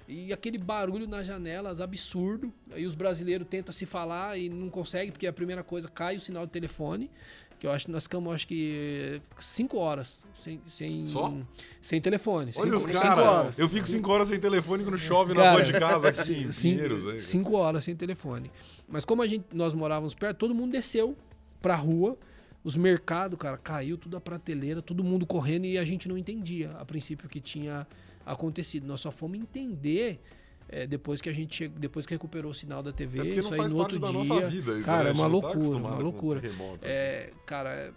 E 0.08 0.32
aquele 0.32 0.58
barulho 0.58 1.06
nas 1.08 1.28
janelas, 1.28 1.82
absurdo. 1.82 2.54
Aí 2.72 2.86
os 2.86 2.96
brasileiros 2.96 3.46
tentam 3.50 3.74
se 3.74 3.86
falar 3.86 4.38
e 4.38 4.48
não 4.48 4.70
conseguem, 4.70 5.12
porque 5.12 5.28
a 5.28 5.34
primeira 5.34 5.64
coisa, 5.64 5.90
cai 5.90 6.16
o 6.16 6.20
sinal 6.20 6.46
do 6.46 6.52
telefone. 6.52 7.12
Que 7.60 7.66
eu 7.66 7.72
acho 7.72 7.88
que 7.88 7.92
nós 7.92 8.04
ficamos, 8.04 8.34
acho 8.36 8.48
que, 8.48 9.20
cinco 9.40 9.78
horas 9.78 10.24
sem, 10.36 10.62
sem, 10.70 11.08
Só? 11.08 11.34
sem 11.82 12.00
telefone. 12.00 12.52
Olha 12.56 12.78
cinco, 12.78 12.92
os 12.92 13.02
caras. 13.02 13.58
Eu 13.58 13.68
fico 13.68 13.88
cinco 13.88 14.12
horas 14.12 14.28
sem 14.28 14.40
telefone 14.40 14.84
quando 14.84 14.98
chove 14.98 15.34
na 15.34 15.42
Cara, 15.42 15.52
rua 15.54 15.64
de 15.64 15.74
casa 15.74 16.08
aqui 16.10 16.46
aí. 16.46 17.20
Cinco 17.20 17.56
horas 17.56 17.84
sem 17.84 17.96
telefone. 17.96 18.52
Mas 18.88 19.04
como 19.04 19.24
a 19.24 19.28
gente, 19.28 19.46
nós 19.54 19.74
morávamos 19.74 20.14
perto, 20.14 20.38
todo 20.38 20.54
mundo 20.54 20.72
desceu 20.72 21.18
pra 21.60 21.76
rua. 21.76 22.16
Os 22.64 22.78
mercados, 22.78 23.40
cara, 23.40 23.58
caiu 23.58 23.98
tudo 23.98 24.18
a 24.18 24.22
prateleira, 24.22 24.82
todo 24.82 25.04
mundo 25.04 25.26
correndo 25.26 25.66
e 25.66 25.78
a 25.78 25.86
gente 25.86 26.08
não 26.08 26.18
entendia 26.18 26.72
a 26.72 26.86
princípio 26.86 27.28
que 27.28 27.40
tinha 27.40 27.88
acontecido. 28.32 28.86
Nós 28.86 29.00
só 29.02 29.12
fomos 29.12 29.40
entender 29.40 30.22
eh, 30.70 30.86
depois 30.86 31.22
que 31.22 31.30
a 31.30 31.34
gente 31.34 31.56
chegou, 31.56 31.80
depois 31.80 32.06
que 32.06 32.14
recuperou 32.14 32.52
o 32.52 32.54
sinal 32.54 32.84
da 32.84 32.92
TV, 32.92 33.18
porque 33.20 33.40
isso 33.40 33.54
aí 33.54 33.70
no 33.70 33.78
outro 33.78 34.00
dia. 34.00 34.12
nossa 34.12 34.48
vida. 34.50 34.74
Isso, 34.74 34.84
cara, 34.86 35.04
né? 35.04 35.10
é 35.10 35.12
A 35.12 35.14
gente 35.14 35.22
uma 35.22 35.26
tá 35.42 35.48
loucura, 35.48 35.78
uma 35.78 35.98
loucura. 35.98 36.42
É, 36.82 37.32
cara, 37.46 37.94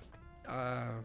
a, 0.47 1.01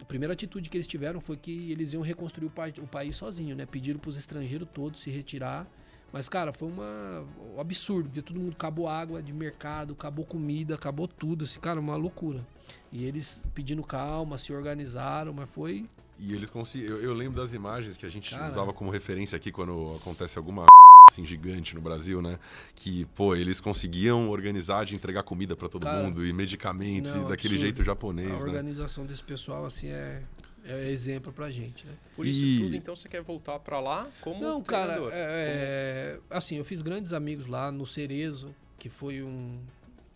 a 0.00 0.04
primeira 0.04 0.34
atitude 0.34 0.68
que 0.68 0.76
eles 0.76 0.86
tiveram 0.86 1.20
foi 1.20 1.36
que 1.36 1.70
eles 1.70 1.92
iam 1.92 2.02
reconstruir 2.02 2.46
o, 2.46 2.50
pa- 2.50 2.68
o 2.78 2.86
país 2.86 3.16
sozinho, 3.16 3.54
né? 3.56 3.64
Pediram 3.66 3.98
pros 3.98 4.16
estrangeiros 4.16 4.68
todos 4.74 5.00
se 5.00 5.10
retirar. 5.10 5.66
Mas, 6.12 6.28
cara, 6.28 6.52
foi 6.52 6.68
uma, 6.68 7.24
um 7.56 7.58
absurdo, 7.60 8.08
porque 8.08 8.22
todo 8.22 8.38
mundo 8.38 8.52
acabou 8.52 8.86
água 8.88 9.20
de 9.20 9.32
mercado, 9.32 9.94
acabou 9.94 10.24
comida, 10.24 10.76
acabou 10.76 11.08
tudo. 11.08 11.42
Assim, 11.42 11.58
cara, 11.58 11.80
uma 11.80 11.96
loucura. 11.96 12.46
E 12.92 13.04
eles 13.04 13.44
pedindo 13.52 13.82
calma, 13.82 14.38
se 14.38 14.52
organizaram, 14.52 15.32
mas 15.32 15.50
foi. 15.50 15.86
E 16.18 16.32
eles 16.34 16.48
conseguiram. 16.50 16.96
Eu, 16.96 17.02
eu 17.02 17.14
lembro 17.14 17.40
das 17.40 17.52
imagens 17.54 17.96
que 17.96 18.06
a 18.06 18.10
gente 18.10 18.30
Cara. 18.30 18.48
usava 18.48 18.72
como 18.72 18.90
referência 18.90 19.36
aqui 19.36 19.50
quando 19.50 19.96
acontece 19.96 20.38
alguma 20.38 20.66
assim 21.10 21.26
gigante 21.26 21.74
no 21.74 21.80
Brasil, 21.80 22.22
né? 22.22 22.38
Que, 22.74 23.04
pô, 23.16 23.34
eles 23.36 23.60
conseguiam 23.60 24.30
organizar 24.30 24.84
de 24.86 24.94
entregar 24.94 25.22
comida 25.22 25.54
pra 25.56 25.68
todo 25.68 25.82
Cara, 25.84 26.02
mundo 26.02 26.24
e 26.24 26.32
medicamentos 26.32 27.12
não, 27.12 27.26
e 27.26 27.28
daquele 27.28 27.54
absurdo. 27.54 27.60
jeito 27.60 27.82
A 27.82 27.84
japonês, 27.84 28.28
né? 28.30 28.34
organização 28.50 29.04
desse 29.04 29.22
pessoal, 29.22 29.66
assim, 29.66 29.88
é, 29.88 30.22
é 30.64 30.90
exemplo 30.90 31.32
pra 31.32 31.50
gente, 31.50 31.84
né? 31.86 31.92
Por 32.16 32.26
isso 32.26 32.42
E- 32.42 32.58
tudo, 32.60 32.76
então 32.76 32.96
você 32.96 33.08
quer 33.08 33.20
voltar 33.22 33.58
pra 33.58 33.80
lá 33.80 34.08
como 34.22 34.40
Não, 34.40 34.62
cara, 34.62 34.92
treinador? 34.94 35.12
é, 35.12 35.18
é, 35.18 36.20
assim, 36.30 36.56
eu 36.56 36.64
fiz 36.64 36.80
grandes 36.80 37.12
amigos 37.12 37.46
lá 37.48 37.70
no 37.70 37.86
Cerezo, 37.86 38.54
que 38.78 38.88
foi 38.88 39.22
um 39.22 39.58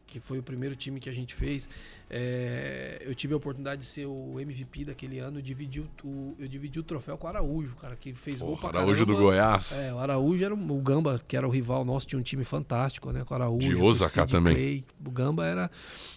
que 0.07 0.19
foi 0.19 0.39
o 0.39 0.43
primeiro 0.43 0.75
time 0.75 0.99
que 1.01 1.11
a 1.11 1.13
gente 1.13 1.35
fez. 1.35 1.69
É, 2.11 3.03
eu 3.05 3.14
tive 3.14 3.35
a 3.35 3.37
oportunidade 3.37 3.83
de 3.83 3.87
ser 3.87 4.07
o 4.07 4.40
MVP 4.40 4.87
daquele 4.87 5.18
ano, 5.18 5.38
eu 5.38 5.42
dividi 5.42 5.81
o, 5.81 6.35
eu 6.38 6.49
dividi 6.49 6.81
o 6.81 6.83
troféu 6.83 7.18
com 7.18 7.27
o 7.27 7.31
Araújo, 7.31 7.77
cara, 7.77 7.97
que 7.97 8.14
fez 8.14 8.40
gol 8.40 8.57
Porra, 8.57 8.71
pra 8.71 8.81
Araújo 8.81 9.05
do 9.05 9.12
caramba. 9.12 9.31
Goiás. 9.31 9.79
É, 9.79 9.92
o 9.92 9.99
Araújo 9.99 10.42
era 10.42 10.55
o 10.55 10.81
Gamba, 10.81 11.21
que 11.29 11.37
era 11.37 11.47
o 11.47 11.51
rival 11.51 11.85
nosso, 11.85 12.07
tinha 12.07 12.18
um 12.18 12.23
time 12.23 12.44
fantástico, 12.44 13.12
né? 13.12 13.25
Com 13.25 13.35
o 13.35 13.37
Araújo. 13.37 13.68
De 13.68 13.77
Osaka 13.77 14.27
também. 14.27 14.55
Clay. 14.55 14.85
O 15.05 15.11
Gamba 15.11 15.47
era. 15.47 15.71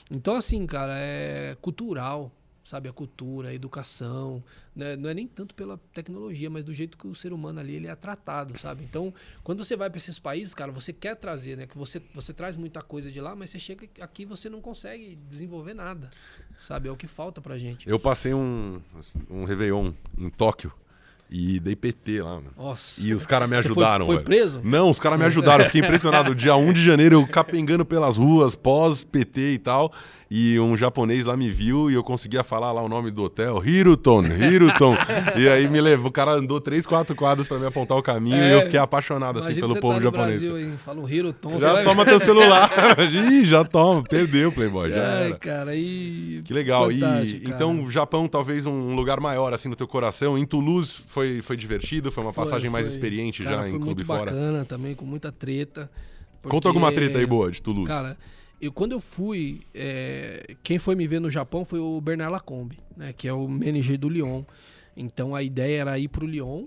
Então, 0.10 0.36
assim, 0.36 0.65
cara, 0.65 0.93
é 0.95 1.58
cultural, 1.62 2.32
sabe? 2.71 2.88
A 2.88 2.93
cultura, 2.93 3.49
a 3.49 3.53
educação. 3.53 4.41
Né? 4.73 4.95
Não 4.95 5.10
é 5.10 5.13
nem 5.13 5.27
tanto 5.27 5.53
pela 5.53 5.77
tecnologia, 5.93 6.49
mas 6.49 6.63
do 6.63 6.73
jeito 6.73 6.97
que 6.97 7.05
o 7.05 7.13
ser 7.13 7.34
humano 7.34 7.60
ali 7.60 7.75
ele 7.75 7.88
é 7.88 7.95
tratado, 7.95 8.57
sabe? 8.57 8.86
Então, 8.86 9.13
quando 9.43 9.63
você 9.63 9.75
vai 9.75 9.89
para 9.89 9.97
esses 9.97 10.17
países, 10.17 10.53
cara, 10.53 10.71
você 10.71 10.93
quer 10.93 11.15
trazer, 11.15 11.57
né? 11.57 11.67
Que 11.67 11.77
você, 11.77 12.01
você 12.15 12.34
traz 12.34 12.55
muita 12.55 12.81
coisa 12.81 13.12
de 13.12 13.19
lá, 13.19 13.36
mas 13.36 13.49
você 13.49 13.60
chega 13.60 13.88
aqui 13.99 14.23
você 14.23 14.49
não 14.49 14.62
consegue 14.62 15.17
desenvolver 15.29 15.73
nada, 15.73 16.10
sabe? 16.60 16.88
É 16.88 16.91
o 16.91 16.95
que 16.95 17.07
falta 17.07 17.41
pra 17.41 17.57
gente. 17.57 17.89
Eu 17.89 17.99
passei 17.99 18.34
um, 18.34 18.81
um 19.29 19.43
Réveillon 19.43 19.91
em 20.17 20.29
Tóquio 20.29 20.71
e 21.32 21.60
dei 21.60 21.76
PT 21.76 22.22
lá, 22.22 22.36
mano. 22.36 22.52
Nossa. 22.58 23.00
E 23.02 23.13
os 23.13 23.26
caras 23.26 23.50
me 23.50 23.56
Você 23.56 23.63
foi- 23.63 23.72
ajudaram, 23.72 24.06
foi 24.06 24.20
preso? 24.20 24.60
Não, 24.63 24.89
os 24.89 25.00
caras 25.00 25.17
me 25.17 25.26
ajudaram. 25.26 25.63
Eu 25.63 25.67
fiquei 25.67 25.82
impressionado. 25.82 26.36
Dia 26.36 26.56
1 26.56 26.74
de 26.74 26.84
janeiro, 26.84 27.15
eu 27.15 27.26
capengando 27.28 27.86
pelas 27.86 28.17
ruas, 28.17 28.54
pós-PT 28.56 29.54
e 29.54 29.58
tal. 29.60 29.91
E 30.34 30.58
um 30.62 30.78
japonês 30.78 31.26
lá 31.26 31.36
me 31.36 31.52
viu 31.52 31.91
e 31.91 31.94
eu 31.94 32.02
conseguia 32.06 32.41
falar 32.41 32.72
lá 32.72 32.82
o 32.82 32.88
nome 32.88 33.12
do 33.12 33.22
hotel. 33.24 33.62
Hiruton, 33.65 34.24
Hiruton. 34.24 34.96
e 35.36 35.50
aí 35.50 35.67
me 35.67 35.82
levou. 35.82 36.08
O 36.08 36.12
cara 36.12 36.32
andou 36.36 36.62
três, 36.62 36.86
quatro 36.86 37.13
quadras 37.13 37.50
pra 37.50 37.58
me 37.60 37.65
apontar 37.65 37.98
o 37.98 38.02
caminho 38.02 38.38
É, 38.38 38.50
e 38.50 38.54
eu 38.54 38.62
fiquei 38.62 38.80
apaixonado, 38.80 39.39
assim, 39.39 39.54
pelo 39.56 39.78
povo 39.82 39.96
tá 39.98 40.04
japonês. 40.04 40.39
Brasil, 40.41 40.58
hein? 40.58 40.76
Fala 40.78 41.02
um 41.02 41.10
Hiroton. 41.10 41.50
você 41.52 41.65
Já 41.65 41.74
vai- 41.74 41.84
toma 41.84 42.06
teu 42.06 42.17
celular. 42.17 42.70
Ih, 43.12 43.44
já 43.44 43.65
toma. 43.65 44.04
Perdeu, 44.04 44.54
Playboy. 44.54 44.89
Já 44.91 45.04
Ai, 45.17 45.26
era. 45.32 45.36
cara, 45.38 45.76
e. 45.76 46.41
Que 46.46 46.54
legal. 46.54 46.89
E 46.94 47.00
cara. 47.02 47.26
então, 47.44 47.84
o 47.84 47.91
Japão, 47.91 48.26
talvez 48.26 48.65
um 48.65 48.96
lugar 48.96 49.20
maior, 49.20 49.54
assim, 49.54 49.67
no 49.67 49.76
teu 49.76 49.88
coração. 49.88 50.38
Em 50.38 50.46
Toulouse 50.46 50.94
foi, 51.08 51.20
foi 51.41 51.57
divertido, 51.57 52.12
foi 52.12 52.23
uma 52.23 52.34
Foi, 52.34 52.43
passagem 52.43 52.69
mais 52.69 52.86
foi. 52.86 52.95
experiente 52.95 53.43
Cara, 53.43 53.55
já 53.57 53.62
foi 53.63 53.69
em 53.69 53.73
clube 53.73 53.86
muito 53.86 54.05
fora. 54.05 54.25
bacana 54.25 54.65
também, 54.65 54.95
com 54.95 55.05
muita 55.05 55.31
treta. 55.31 55.89
Conta 56.41 56.49
porque, 56.49 56.67
alguma 56.67 56.91
treta 56.91 57.19
aí 57.19 57.25
boa 57.25 57.51
de 57.51 57.62
Toulouse. 57.62 57.88
Cara, 57.88 58.17
eu, 58.60 58.71
quando 58.71 58.91
eu 58.93 58.99
fui, 58.99 59.62
é, 59.73 60.55
quem 60.63 60.77
foi 60.77 60.95
me 60.95 61.07
ver 61.07 61.19
no 61.19 61.29
Japão 61.29 61.63
foi 61.65 61.79
o 61.79 61.99
Bernard 62.01 62.31
Lacombe, 62.31 62.77
né, 62.95 63.13
que 63.13 63.27
é 63.27 63.34
o 63.34 63.47
manager 63.47 63.97
do 63.97 64.10
Lyon. 64.10 64.43
Então 64.95 65.34
a 65.36 65.41
ideia 65.41 65.81
era 65.81 65.97
ir 65.97 66.07
pro 66.07 66.25
Lyon 66.25 66.65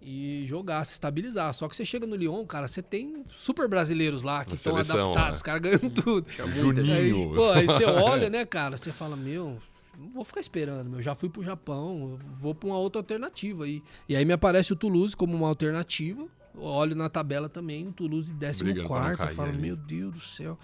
e 0.00 0.44
jogar, 0.46 0.84
se 0.84 0.92
estabilizar. 0.92 1.52
Só 1.52 1.68
que 1.68 1.76
você 1.76 1.84
chega 1.84 2.06
no 2.06 2.16
Lyon, 2.16 2.46
cara, 2.46 2.68
você 2.68 2.80
tem 2.80 3.24
super 3.34 3.68
brasileiros 3.68 4.22
lá 4.22 4.44
que 4.44 4.54
estão 4.54 4.76
adaptados, 4.76 5.14
né? 5.14 5.32
os 5.34 5.42
caras 5.42 5.60
ganham 5.60 5.90
tudo. 5.90 6.26
Juninho. 6.54 6.94
Aí, 6.94 7.34
pô, 7.34 7.50
aí 7.50 7.66
você 7.66 7.84
olha, 7.84 8.30
né, 8.30 8.44
cara, 8.46 8.76
você 8.76 8.92
fala, 8.92 9.16
meu, 9.16 9.58
não 9.98 10.12
vou 10.12 10.24
ficar 10.24 10.40
esperando, 10.40 10.88
meu, 10.88 11.02
já 11.02 11.14
fui 11.14 11.28
pro 11.28 11.42
Japão, 11.42 12.18
vou 12.32 12.54
pra 12.54 12.68
uma 12.68 12.78
outra 12.78 13.00
alternativa 13.00 13.64
aí. 13.64 13.82
E 14.08 14.14
aí 14.14 14.24
me 14.24 14.32
aparece 14.32 14.72
o 14.72 14.76
Toulouse 14.76 15.16
como 15.16 15.36
uma 15.36 15.48
alternativa. 15.48 16.26
Olho 16.56 16.94
na 16.94 17.08
tabela 17.08 17.48
também, 17.48 17.86
o 17.88 17.92
Toulouse 17.92 18.32
décimo 18.32 18.70
Brigando 18.70 18.88
pra 18.88 18.96
não 18.98 19.04
quarto, 19.04 19.20
eu 19.20 19.26
cair 19.26 19.34
falo, 19.36 19.48
ali. 19.48 19.58
meu 19.58 19.76
Deus 19.76 20.14
do 20.14 20.20
céu. 20.20 20.58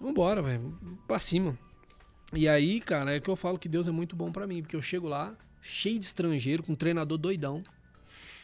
Vambora, 0.00 0.42
velho, 0.42 0.78
pra 1.06 1.18
cima. 1.18 1.58
E 2.32 2.48
aí, 2.48 2.80
cara, 2.80 3.14
é 3.14 3.20
que 3.20 3.28
eu 3.30 3.36
falo 3.36 3.58
que 3.58 3.68
Deus 3.68 3.86
é 3.86 3.90
muito 3.90 4.14
bom 4.16 4.30
pra 4.32 4.46
mim, 4.46 4.62
porque 4.62 4.76
eu 4.76 4.82
chego 4.82 5.08
lá, 5.08 5.34
cheio 5.60 5.98
de 5.98 6.06
estrangeiro, 6.06 6.62
com 6.62 6.72
um 6.72 6.76
treinador 6.76 7.18
doidão. 7.18 7.62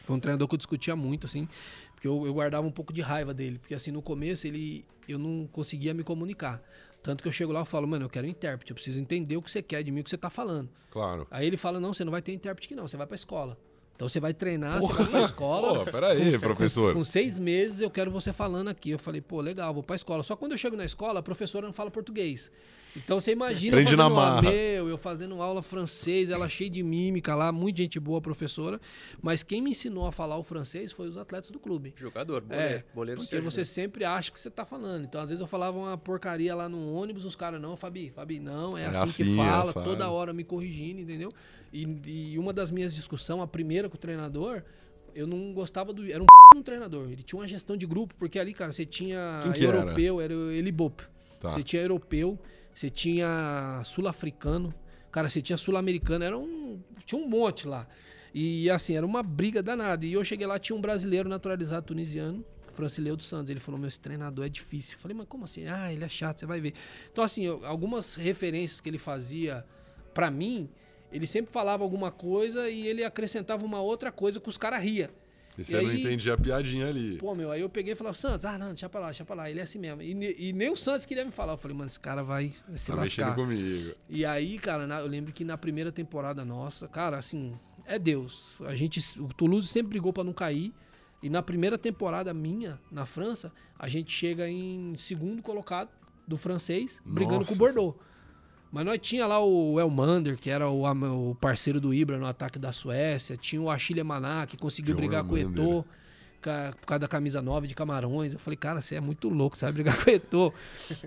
Foi 0.05 0.15
um 0.15 0.19
treinador 0.19 0.47
que 0.47 0.55
eu 0.55 0.57
discutia 0.57 0.95
muito, 0.95 1.25
assim, 1.25 1.47
porque 1.93 2.07
eu, 2.07 2.25
eu 2.25 2.33
guardava 2.33 2.65
um 2.67 2.71
pouco 2.71 2.91
de 2.91 3.01
raiva 3.01 3.33
dele, 3.33 3.59
porque 3.59 3.73
assim, 3.73 3.91
no 3.91 4.01
começo 4.01 4.47
ele 4.47 4.85
eu 5.07 5.17
não 5.19 5.47
conseguia 5.51 5.93
me 5.93 6.03
comunicar. 6.03 6.61
Tanto 7.03 7.21
que 7.21 7.27
eu 7.27 7.33
chego 7.33 7.51
lá 7.51 7.61
e 7.61 7.65
falo, 7.65 7.85
mano, 7.85 8.05
eu 8.05 8.09
quero 8.09 8.25
um 8.25 8.29
intérprete, 8.29 8.71
eu 8.71 8.75
preciso 8.75 8.99
entender 8.99 9.35
o 9.35 9.41
que 9.41 9.51
você 9.51 9.61
quer 9.61 9.83
de 9.83 9.91
mim, 9.91 9.99
o 9.99 10.03
que 10.05 10.09
você 10.09 10.17
tá 10.17 10.29
falando. 10.29 10.69
Claro. 10.89 11.27
Aí 11.29 11.45
ele 11.45 11.57
fala, 11.57 11.79
não, 11.79 11.93
você 11.93 12.05
não 12.05 12.11
vai 12.11 12.21
ter 12.21 12.33
intérprete 12.33 12.67
aqui 12.67 12.75
não, 12.75 12.87
você 12.87 12.95
vai 12.95 13.05
pra 13.05 13.15
escola. 13.15 13.57
Então 13.95 14.09
você 14.09 14.19
vai 14.19 14.33
treinar, 14.33 14.81
você 14.81 14.93
vai 14.93 15.05
pra 15.07 15.21
escola. 15.21 15.85
Pô, 15.85 15.91
peraí, 15.91 16.31
Com- 16.33 16.39
professor. 16.39 16.93
Com, 16.93 16.99
com 16.99 17.03
seis 17.03 17.37
meses 17.37 17.79
eu 17.81 17.89
quero 17.89 18.09
você 18.11 18.33
falando 18.33 18.67
aqui. 18.69 18.89
Eu 18.89 18.99
falei, 18.99 19.21
pô, 19.21 19.39
legal, 19.39 19.73
vou 19.73 19.83
pra 19.83 19.95
escola. 19.95 20.23
Só 20.23 20.35
quando 20.35 20.53
eu 20.53 20.57
chego 20.57 20.75
na 20.75 20.85
escola, 20.85 21.19
a 21.19 21.23
professora 21.23 21.65
não 21.65 21.73
fala 21.73 21.91
português. 21.91 22.51
Então 22.95 23.19
você 23.19 23.31
imagina 23.31 23.75
eu 23.77 23.83
na 23.83 23.85
fazendo 23.89 24.09
marra. 24.15 24.41
meu, 24.43 24.87
eu 24.87 24.97
fazendo 24.99 25.41
aula 25.41 25.63
francês, 25.63 26.29
ela 26.29 26.47
cheia 26.47 26.69
de 26.69 26.83
mímica 26.83 27.33
lá, 27.33 27.51
muito 27.51 27.77
gente 27.77 27.99
boa, 27.99 28.21
professora. 28.21 28.79
Mas 29.21 29.41
quem 29.41 29.61
me 29.63 29.71
ensinou 29.71 30.05
a 30.05 30.11
falar 30.11 30.37
o 30.37 30.43
francês 30.43 30.91
foi 30.91 31.07
os 31.07 31.17
atletas 31.17 31.49
do 31.49 31.59
clube. 31.59 31.93
Jogador, 31.97 32.41
boleiro. 32.41 32.75
É, 32.75 32.83
boleiro 32.93 33.19
porque 33.21 33.39
você 33.41 33.61
né? 33.61 33.65
sempre 33.65 34.05
acha 34.05 34.31
que 34.31 34.39
você 34.39 34.49
tá 34.49 34.63
falando. 34.63 35.05
Então, 35.05 35.19
às 35.21 35.29
vezes 35.29 35.41
eu 35.41 35.47
falava 35.47 35.75
uma 35.75 35.97
porcaria 35.97 36.53
lá 36.53 36.69
no 36.69 36.93
ônibus, 36.93 37.25
os 37.25 37.35
caras, 37.35 37.59
não, 37.59 37.75
Fabi, 37.75 38.11
Fabi, 38.11 38.39
não, 38.39 38.77
é, 38.77 38.83
É 38.83 38.87
assim, 38.87 38.99
assim, 38.99 39.23
que 39.25 39.35
fala, 39.37 39.69
assado. 39.71 39.83
toda 39.89 40.07
hora 40.11 40.31
me 40.31 40.43
corrigindo, 40.43 41.01
entendeu? 41.01 41.31
E, 41.71 42.33
e 42.33 42.37
uma 42.37 42.53
das 42.53 42.69
minhas 42.69 42.93
discussões, 42.93 43.41
a 43.41 43.47
primeira 43.47 43.82
com 43.89 43.95
o 43.95 43.99
treinador, 43.99 44.63
eu 45.15 45.25
não 45.27 45.53
gostava 45.53 45.91
do. 45.93 46.09
Era 46.11 46.21
um 46.23 46.25
um 46.57 46.61
treinador. 46.63 47.09
Ele 47.11 47.23
tinha 47.23 47.39
uma 47.39 47.47
gestão 47.47 47.75
de 47.77 47.85
grupo, 47.85 48.13
porque 48.17 48.37
ali, 48.39 48.53
cara, 48.53 48.71
você 48.71 48.85
tinha 48.85 49.39
era? 49.67 49.77
europeu, 49.77 50.21
era, 50.21 50.35
o 50.35 50.51
Elibop. 50.51 51.03
Tá. 51.39 51.49
Você 51.51 51.63
tinha 51.63 51.81
europeu, 51.81 52.39
você 52.73 52.89
tinha 52.89 53.81
sul-africano, 53.83 54.73
cara, 55.11 55.29
você 55.29 55.41
tinha 55.41 55.57
sul-americano, 55.57 56.23
era 56.23 56.37
um. 56.37 56.79
Tinha 57.05 57.19
um 57.21 57.27
monte 57.27 57.67
lá. 57.67 57.87
E 58.33 58.69
assim, 58.69 58.95
era 58.95 59.05
uma 59.05 59.21
briga 59.21 59.61
danada. 59.61 60.05
E 60.05 60.13
eu 60.13 60.23
cheguei 60.23 60.47
lá, 60.47 60.57
tinha 60.57 60.75
um 60.75 60.81
brasileiro 60.81 61.29
naturalizado 61.29 61.85
tunisiano, 61.85 62.43
Francileu 62.73 63.15
dos 63.15 63.27
Santos. 63.27 63.49
Ele 63.49 63.59
falou: 63.59 63.79
Meu, 63.79 63.87
esse 63.87 63.99
treinador 63.99 64.45
é 64.45 64.49
difícil. 64.49 64.95
Eu 64.95 64.99
falei, 64.99 65.15
mas 65.15 65.27
como 65.27 65.43
assim? 65.43 65.67
Ah, 65.67 65.91
ele 65.93 66.03
é 66.03 66.07
chato, 66.09 66.39
você 66.39 66.45
vai 66.45 66.59
ver. 66.59 66.73
Então, 67.11 67.23
assim, 67.23 67.43
eu- 67.45 67.63
algumas 67.65 68.15
referências 68.15 68.81
que 68.81 68.89
ele 68.89 68.97
fazia 68.97 69.63
pra 70.13 70.31
mim, 70.31 70.69
ele 71.13 71.27
sempre 71.27 71.51
falava 71.51 71.83
alguma 71.83 72.11
coisa 72.11 72.69
e 72.69 72.87
ele 72.87 73.03
acrescentava 73.03 73.65
uma 73.65 73.79
outra 73.81 74.11
coisa 74.11 74.39
que 74.39 74.49
os 74.49 74.57
caras 74.57 74.83
ria. 74.83 75.09
E 75.57 75.61
E 75.61 75.63
você 75.63 75.79
não 75.81 75.89
aí- 75.91 76.01
entendia 76.01 76.33
a 76.33 76.37
piadinha 76.37 76.87
ali. 76.87 77.17
Pô, 77.17 77.35
meu, 77.35 77.51
aí 77.51 77.61
eu 77.61 77.69
peguei 77.69 77.93
e 77.93 77.95
falei, 77.95 78.11
Santos, 78.15 78.43
ah, 78.45 78.57
não, 78.57 78.69
deixa 78.69 78.89
pra 78.89 78.99
lá, 78.99 79.05
deixa 79.07 79.23
pra 79.23 79.35
lá, 79.35 79.49
ele 79.51 79.59
é 79.59 79.63
assim 79.63 79.77
mesmo. 79.77 80.01
E, 80.01 80.49
e 80.49 80.51
nem 80.51 80.71
o 80.71 80.75
Santos 80.75 81.05
queria 81.05 81.23
me 81.23 81.31
falar. 81.31 81.53
Eu 81.53 81.57
falei, 81.57 81.77
mano, 81.77 81.87
esse 81.87 81.99
cara 81.99 82.23
vai 82.23 82.49
se 82.75 82.87
tá 82.87 82.95
mexendo 82.95 83.27
lascar. 83.27 83.35
comigo. 83.35 83.93
E 84.09 84.25
aí, 84.25 84.57
cara, 84.57 84.87
na- 84.87 84.99
eu 85.01 85.07
lembro 85.07 85.31
que 85.31 85.43
na 85.45 85.55
primeira 85.57 85.91
temporada 85.91 86.43
nossa, 86.43 86.87
cara, 86.87 87.17
assim, 87.19 87.53
é 87.85 87.99
Deus. 87.99 88.53
A 88.61 88.73
gente, 88.73 88.99
o 89.21 89.27
Toulouse 89.27 89.67
sempre 89.67 89.89
brigou 89.91 90.11
pra 90.11 90.23
não 90.23 90.33
cair. 90.33 90.73
E 91.21 91.29
na 91.29 91.41
primeira 91.43 91.77
temporada 91.77 92.33
minha, 92.33 92.79
na 92.91 93.05
França, 93.05 93.51
a 93.79 93.87
gente 93.87 94.11
chega 94.11 94.49
em 94.49 94.93
segundo 94.97 95.41
colocado 95.41 95.89
do 96.27 96.35
francês, 96.35 96.99
brigando 97.05 97.41
Nossa. 97.41 97.49
com 97.49 97.53
o 97.53 97.57
Bordeaux. 97.57 97.95
Mas 98.73 98.87
nós 98.87 98.99
tinha 98.99 99.27
lá 99.27 99.39
o 99.39 99.79
Elmander, 99.79 100.35
que 100.35 100.49
era 100.49 100.67
o, 100.67 100.83
o 101.29 101.35
parceiro 101.35 101.79
do 101.79 101.93
Ibra 101.93 102.17
no 102.17 102.25
ataque 102.25 102.57
da 102.57 102.71
Suécia. 102.71 103.37
Tinha 103.37 103.61
o 103.61 103.69
Achille 103.69 104.01
Maná, 104.01 104.47
que 104.47 104.57
conseguiu 104.57 104.95
John 104.95 104.99
brigar 104.99 105.23
com 105.23 105.35
o. 105.35 105.37
Eto'o. 105.37 105.85
por 106.79 106.87
causa 106.87 107.01
da 107.01 107.07
camisa 107.07 107.39
9 107.39 107.67
de 107.67 107.75
Camarões. 107.75 108.33
Eu 108.33 108.39
falei, 108.39 108.57
cara, 108.57 108.81
você 108.81 108.95
é 108.95 108.99
muito 108.99 109.29
louco, 109.29 109.55
você 109.55 109.65
vai 109.65 109.73
brigar 109.73 109.95
com 110.03 110.09
o 110.09 110.13
Eto'o. 110.15 110.51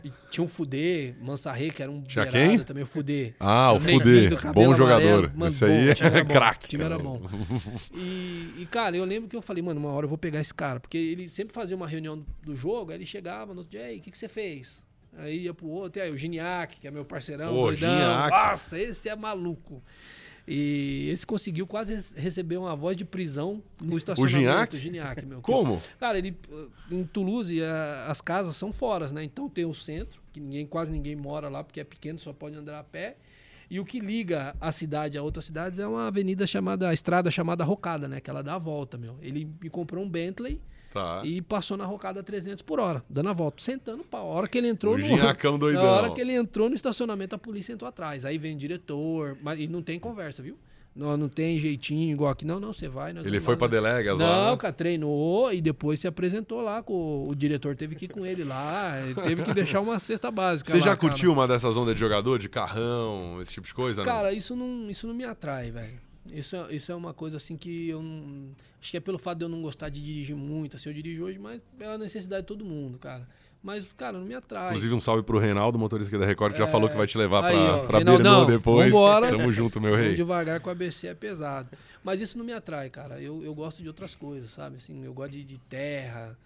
E 0.05 0.13
tinha 0.31 0.45
um 0.45 0.47
Fudê, 0.47 1.15
Mansarré, 1.21 1.71
que 1.71 1.83
era 1.83 1.91
um 1.91 2.03
Tinha 2.03 2.25
quem? 2.29 2.61
também, 2.61 2.85
o 2.85 2.87
Fudê. 2.87 3.35
Ah, 3.41 3.73
o 3.73 3.81
Fudê. 3.81 4.29
Bom 4.55 4.73
jogador. 4.73 5.33
amarelo, 5.35 5.47
Esse 5.49 5.65
aí 5.65 5.89
é 6.21 6.25
craque. 6.25 6.67
O 6.67 6.69
time 6.69 6.85
era 6.85 6.97
bom. 6.97 7.21
E, 7.93 8.55
e, 8.59 8.69
cara, 8.71 8.97
eu 8.97 9.05
lembro 9.05 9.29
que 9.29 9.35
eu 9.35 9.43
falei, 9.43 9.61
mano, 9.61 9.81
uma 9.81 9.91
hora 9.91 10.05
eu 10.05 10.09
vou 10.09 10.17
pegar 10.17 10.41
esse 10.41 10.55
cara. 10.55 10.79
Porque 10.79 10.97
ele 10.97 11.27
sempre 11.27 11.53
fazia 11.53 11.77
uma 11.77 11.89
reunião 11.89 12.25
do 12.45 12.55
jogo, 12.55 12.93
aí 12.93 12.99
ele 12.99 13.07
chegava 13.07 13.53
no 13.53 13.63
outro 13.63 13.73
dia, 13.73 13.91
ei, 13.91 13.99
o 13.99 14.01
que, 14.01 14.13
que 14.13 14.19
você 14.19 14.29
fez? 14.29 14.87
Aí 15.19 15.43
ia 15.45 15.55
pro 15.55 15.67
outro, 15.69 16.01
e 16.01 16.03
aí 16.03 16.11
o 16.11 16.17
Giniac, 16.17 16.79
que 16.79 16.87
é 16.87 16.91
meu 16.91 17.05
parceirão, 17.05 17.55
Pô, 17.55 17.63
doidão. 17.69 17.91
Gignac. 17.91 18.31
Nossa, 18.31 18.79
esse 18.79 19.09
é 19.09 19.17
maluco. 19.17 19.83
E 20.49 21.09
esse 21.13 21.27
conseguiu 21.27 21.67
quase 21.67 22.15
receber 22.17 22.57
uma 22.57 22.77
voz 22.77 22.97
de 22.97 23.05
prisão 23.05 23.61
no 23.83 23.97
estacionamento. 23.97 24.39
Gignac? 24.39 24.77
O 24.77 24.79
Giniac, 24.79 25.27
meu. 25.27 25.41
Como? 25.43 25.83
Cara, 25.99 26.19
ele 26.19 26.37
em 26.91 27.03
Toulouse 27.05 27.61
a- 27.63 28.07
as 28.09 28.21
casas 28.21 28.55
são 28.57 28.73
fora, 28.73 29.09
né? 29.09 29.25
Então 29.25 29.49
tem 29.49 29.65
o 29.65 29.75
centro, 29.75 30.21
que 30.33 30.39
ninguém 30.39 30.65
quase 30.67 30.93
ninguém 30.93 31.17
mora 31.17 31.49
lá 31.49 31.65
porque 31.65 31.81
é 31.81 31.85
pequeno, 31.85 32.19
só 32.19 32.33
pode 32.33 32.55
andar 32.57 32.79
a 32.79 32.85
pé. 32.85 33.17
E 33.69 33.81
o 33.81 33.85
que 33.85 33.99
liga 33.99 34.55
a 34.61 34.71
cidade 34.71 35.19
a 35.19 35.23
outras 35.23 35.47
cidades 35.47 35.81
é 35.81 35.87
uma 35.89 36.07
avenida 36.07 36.47
chamada, 36.47 36.89
a 36.89 36.95
estrada 36.95 37.29
chamada 37.33 37.65
Rocada, 37.65 38.07
né? 38.07 38.21
Que 38.21 38.31
ela 38.31 38.41
dá 38.43 38.55
a 38.55 38.59
volta, 38.59 38.97
meu. 38.97 39.19
Ele 39.21 39.51
me 39.61 39.69
comprou 39.69 40.05
um 40.05 40.09
Bentley 40.09 40.61
Tá. 40.93 41.21
e 41.25 41.43
passou 41.43 41.77
na 41.77 41.85
Rocada 41.85 42.21
a 42.21 42.23
300 42.23 42.63
por 42.63 42.81
hora, 42.81 43.05
dando 43.09 43.29
a 43.29 43.33
volta, 43.33 43.63
sentando 43.63 44.03
pau. 44.03 44.33
A 44.33 44.35
hora 44.35 44.49
que 44.49 44.57
ele 44.57 44.69
entrou 44.69 44.95
O 44.95 44.99
no 44.99 45.07
doidão. 45.59 45.83
Na 45.83 45.91
hora 45.91 46.11
que 46.11 46.21
ele 46.21 46.33
entrou 46.33 46.69
no 46.69 46.75
estacionamento, 46.75 47.35
a 47.35 47.39
polícia 47.39 47.73
entrou 47.73 47.89
atrás. 47.89 48.25
Aí 48.25 48.39
vem 48.39 48.55
o 48.55 48.59
diretor, 48.59 49.37
mas 49.43 49.61
e 49.61 49.67
não 49.67 49.83
tem 49.83 49.99
conversa, 49.99 50.43
viu? 50.43 50.57
Não, 50.97 51.15
não 51.15 51.29
tem 51.29 51.59
jeitinho 51.59 52.11
igual 52.11 52.31
aqui. 52.31 52.47
Não, 52.47 52.59
não, 52.59 52.73
você 52.73 52.89
vai. 52.89 53.13
Ele 53.15 53.39
foi 53.39 53.55
pra 53.55 53.69
né? 53.69 53.73
Delegas 53.73 54.19
lá. 54.19 54.49
Não, 54.49 54.57
cara, 54.57 54.73
treinou 54.73 55.53
e 55.53 55.61
depois 55.61 56.01
se 56.01 56.07
apresentou 56.07 56.63
lá 56.63 56.83
com 56.83 57.29
o, 57.29 57.35
diretor, 57.35 57.77
teve 57.77 57.95
que 57.95 58.07
ir 58.07 58.09
com 58.09 58.25
ele 58.25 58.43
lá, 58.43 58.95
teve 59.23 59.43
que 59.43 59.53
deixar 59.53 59.83
uma 59.83 59.99
cesta 59.99 60.31
básica. 60.31 60.71
Você 60.71 60.79
lá, 60.79 60.85
já 60.85 60.97
cara. 60.97 60.99
curtiu 60.99 61.31
uma 61.31 61.47
dessas 61.47 61.77
ondas 61.77 61.93
de 61.93 62.01
jogador, 62.01 62.39
de 62.39 62.49
carrão, 62.49 63.39
esse 63.43 63.53
tipo 63.53 63.67
de 63.67 63.75
coisa? 63.75 64.03
não? 64.03 64.11
Cara, 64.11 64.33
isso 64.33 64.57
não, 64.57 64.89
isso 64.89 65.07
não 65.07 65.15
me 65.15 65.25
atrai, 65.25 65.71
velho. 65.71 66.06
Isso, 66.33 66.57
é- 66.57 66.75
isso 66.75 66.91
é 66.93 66.95
uma 66.95 67.13
coisa 67.15 67.37
assim 67.37 67.57
que 67.57 67.89
eu 67.89 68.03
não. 68.03 68.51
Acho 68.81 68.91
que 68.91 68.97
é 68.97 69.01
pelo 69.01 69.19
fato 69.19 69.39
de 69.39 69.45
eu 69.45 69.49
não 69.49 69.63
gostar 69.63 69.89
de 69.89 70.03
dirigir 70.03 70.37
muito. 70.37 70.77
Assim, 70.77 70.89
eu 70.89 70.95
dirijo 70.95 71.25
hoje, 71.25 71.39
mas 71.39 71.61
pela 71.79 71.97
necessidade 71.99 72.43
de 72.43 72.47
todo 72.49 72.65
mundo, 72.65 72.99
cara. 72.99 73.27
Mas, 73.63 73.89
cara, 73.97 74.19
não 74.19 74.25
me 74.27 74.35
atrai. 74.35 74.67
Inclusive, 74.69 74.95
um 74.95 75.01
salve 75.01 75.25
pro 75.25 75.39
Reinaldo, 75.39 75.77
motorista 75.77 76.09
aqui 76.15 76.21
da 76.21 76.27
Record, 76.27 76.53
que 76.53 76.59
já 76.59 76.67
É. 76.67 76.71
falou 76.71 76.89
que 76.89 76.97
vai 76.97 77.07
te 77.07 77.19
levar 77.19 77.45
Aí, 77.45 77.53
pra, 77.57 77.75
ó, 77.77 77.87
pra 77.87 77.99
Bernão 78.05 78.47
depois. 78.47 78.93
vambora. 78.93 79.29
Tamo 79.29 79.51
junto, 79.51 79.81
meu 79.81 79.97
rei. 79.97 80.15
devagar 80.15 80.61
com 80.61 80.69
a 80.69 80.73
ABC 80.73 81.09
é 81.09 81.15
pesado. 81.15 81.69
Mas 82.05 82.21
isso 82.21 82.39
não 82.39 82.45
me 82.45 82.53
atrai, 82.53 82.89
cara. 82.91 83.21
Eu, 83.21 83.43
eu 83.43 83.53
gosto 83.55 83.83
de 83.83 83.89
outras 83.89 84.15
coisas, 84.15 84.51
sabe? 84.51 84.77
Assim, 84.77 85.05
eu 85.05 85.13
gosto 85.13 85.33
de, 85.33 85.43
de 85.43 85.59
terra. 85.59 86.39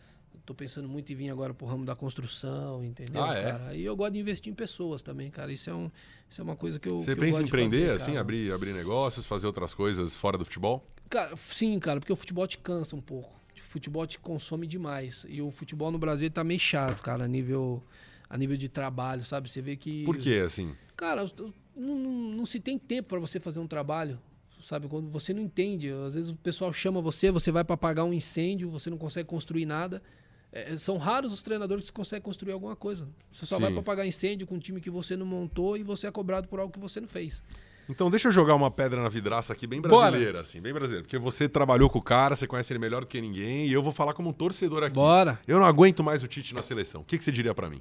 Tô 0.51 0.55
pensando 0.55 0.89
muito 0.89 1.13
em 1.13 1.15
vir 1.15 1.31
agora 1.31 1.55
pro 1.55 1.65
ramo 1.65 1.85
da 1.85 1.95
construção, 1.95 2.85
entendeu, 2.85 3.23
Ah, 3.23 3.37
é? 3.37 3.53
cara? 3.53 3.73
E 3.77 3.85
eu 3.85 3.95
gosto 3.95 4.15
de 4.15 4.19
investir 4.19 4.53
em 4.53 4.55
pessoas 4.57 5.01
também, 5.01 5.31
cara. 5.31 5.53
Isso 5.53 5.71
é, 5.71 5.75
um, 5.75 5.89
isso 6.29 6.41
é 6.41 6.43
uma 6.43 6.57
coisa 6.57 6.77
que 6.81 6.89
eu. 6.89 7.01
Você 7.01 7.15
que 7.15 7.21
eu 7.21 7.23
pensa 7.23 7.31
gosto 7.31 7.43
em 7.43 7.45
de 7.45 7.49
empreender, 7.51 7.87
fazer, 7.93 8.03
assim, 8.03 8.17
abrir, 8.17 8.53
abrir 8.53 8.73
negócios, 8.73 9.25
fazer 9.27 9.47
outras 9.47 9.73
coisas 9.73 10.17
fora 10.17 10.37
do 10.37 10.45
futebol? 10.45 10.85
Cara, 11.09 11.37
sim, 11.37 11.79
cara, 11.79 12.01
porque 12.01 12.13
o 12.13 12.17
futebol 12.17 12.49
te 12.49 12.59
cansa 12.59 12.97
um 12.97 13.01
pouco. 13.01 13.31
O 13.57 13.63
futebol 13.63 14.05
te 14.09 14.19
consome 14.19 14.67
demais. 14.67 15.25
E 15.29 15.41
o 15.41 15.53
futebol 15.53 15.93
no 15.93 16.01
Brasil 16.01 16.29
tá 16.29 16.43
meio 16.43 16.59
chato, 16.59 17.01
cara, 17.01 17.27
a 17.27 17.29
nível, 17.29 17.81
a 18.29 18.37
nível 18.37 18.57
de 18.57 18.69
trabalho, 18.69 19.25
sabe? 19.25 19.49
Você 19.49 19.63
vê 19.63 19.77
que. 19.77 20.03
Por 20.03 20.19
quê, 20.19 20.43
assim? 20.45 20.75
Cara, 20.97 21.31
não, 21.77 21.97
não, 21.97 22.11
não 22.11 22.45
se 22.45 22.59
tem 22.59 22.77
tempo 22.77 23.11
para 23.11 23.21
você 23.21 23.39
fazer 23.39 23.61
um 23.61 23.69
trabalho, 23.69 24.19
sabe? 24.61 24.89
Quando 24.89 25.09
você 25.11 25.33
não 25.33 25.43
entende, 25.43 25.93
às 25.93 26.17
vezes 26.17 26.33
o 26.33 26.35
pessoal 26.35 26.73
chama 26.73 27.01
você, 27.01 27.31
você 27.31 27.53
vai 27.53 27.63
para 27.63 27.75
apagar 27.75 28.05
um 28.05 28.13
incêndio, 28.13 28.69
você 28.69 28.91
não 28.91 28.99
consegue 28.99 29.29
construir 29.29 29.65
nada. 29.65 30.03
É, 30.53 30.77
são 30.77 30.97
raros 30.97 31.33
os 31.33 31.43
treinadores 31.43 31.85
que 31.85 31.93
conseguem 31.93 32.23
construir 32.23 32.53
alguma 32.53 32.75
coisa. 32.75 33.09
Você 33.33 33.47
só 33.47 33.59
vai 33.59 33.69
Sim. 33.69 33.75
para 33.75 33.83
apagar 33.83 34.07
incêndio 34.07 34.47
com 34.47 34.57
um 34.57 34.59
time 34.59 34.81
que 34.81 34.91
você 34.91 35.17
não 35.17 35.27
montou 35.27 35.77
e 35.77 35.83
você 35.83 36.07
é 36.07 36.11
cobrado 36.11 36.49
por 36.49 36.59
algo 36.59 36.73
que 36.73 36.79
você 36.81 37.01
não 37.01 37.09
fez. 37.09 37.45
Então 37.89 38.09
deixa 38.09 38.29
eu 38.29 38.33
jogar 38.33 38.55
uma 38.55 38.71
pedra 38.71 39.03
na 39.03 39.09
vidraça 39.09 39.53
aqui, 39.53 39.67
bem 39.67 39.81
Bora. 39.81 40.11
brasileira, 40.11 40.41
assim, 40.41 40.61
bem 40.61 40.73
brasileira. 40.73 41.03
Porque 41.05 41.19
você 41.19 41.49
trabalhou 41.49 41.91
com 41.91 41.99
o 41.99 42.03
cara, 42.03 42.37
você 42.37 42.47
conhece 42.47 42.73
ele 42.73 42.79
melhor 42.79 43.01
do 43.01 43.07
que 43.07 43.21
ninguém, 43.21 43.67
e 43.67 43.73
eu 43.73 43.83
vou 43.83 43.93
falar 43.93 44.15
como 44.15 44.29
um 44.29 44.33
torcedor 44.33 44.85
aqui. 44.85 44.95
Bora. 44.95 45.41
Eu 45.47 45.59
não 45.59 45.67
aguento 45.67 46.03
mais 46.03 46.23
o 46.23 46.29
Tite 46.29 46.55
na 46.55 46.63
seleção. 46.63 47.01
O 47.01 47.05
que, 47.05 47.19
que 47.19 47.25
você 47.25 47.33
diria 47.33 47.53
pra 47.53 47.69
mim? 47.69 47.81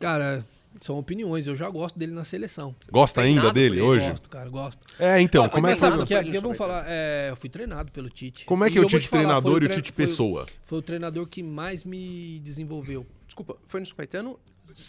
Cara, 0.00 0.44
são 0.80 0.98
opiniões. 0.98 1.46
Eu 1.46 1.56
já 1.56 1.68
gosto 1.70 1.98
dele 1.98 2.12
na 2.12 2.24
seleção. 2.24 2.74
Gosta 2.92 3.20
ainda 3.22 3.52
dele 3.52 3.80
hoje? 3.80 4.08
Gosto, 4.10 4.28
cara, 4.28 4.48
gosto. 4.48 4.86
É, 4.98 5.20
então, 5.20 5.42
Cara, 5.42 5.52
como 5.54 5.66
é 5.66 5.72
que 5.72 5.78
sabe 5.78 5.98
o 6.02 6.06
que 6.06 6.14
é? 6.14 6.22
Porque 6.22 6.40
vamos 6.40 6.56
falar, 6.58 6.84
é, 6.86 7.30
eu 7.30 7.36
fui 7.36 7.48
treinado 7.48 7.90
pelo 7.92 8.08
Tite. 8.08 8.44
como 8.44 8.64
é 8.64 8.70
que 8.70 8.76
E 8.76 8.78
é 8.78 8.80
o 8.80 8.84
eu 8.84 8.88
Tite 8.88 9.02
te 9.02 9.08
falar, 9.08 9.22
treinador 9.24 9.62
e 9.62 9.66
o 9.66 9.68
tre- 9.68 9.76
Tite 9.76 9.92
foi 9.92 10.06
pessoa? 10.06 10.46
Foi 10.62 10.78
o 10.78 10.82
treinador 10.82 11.26
que 11.26 11.42
mais 11.42 11.84
me 11.84 12.38
desenvolveu. 12.40 13.06
Desculpa, 13.26 13.56
foi 13.66 13.80
no 13.80 13.86
São 13.86 13.96
Caetano 13.96 14.38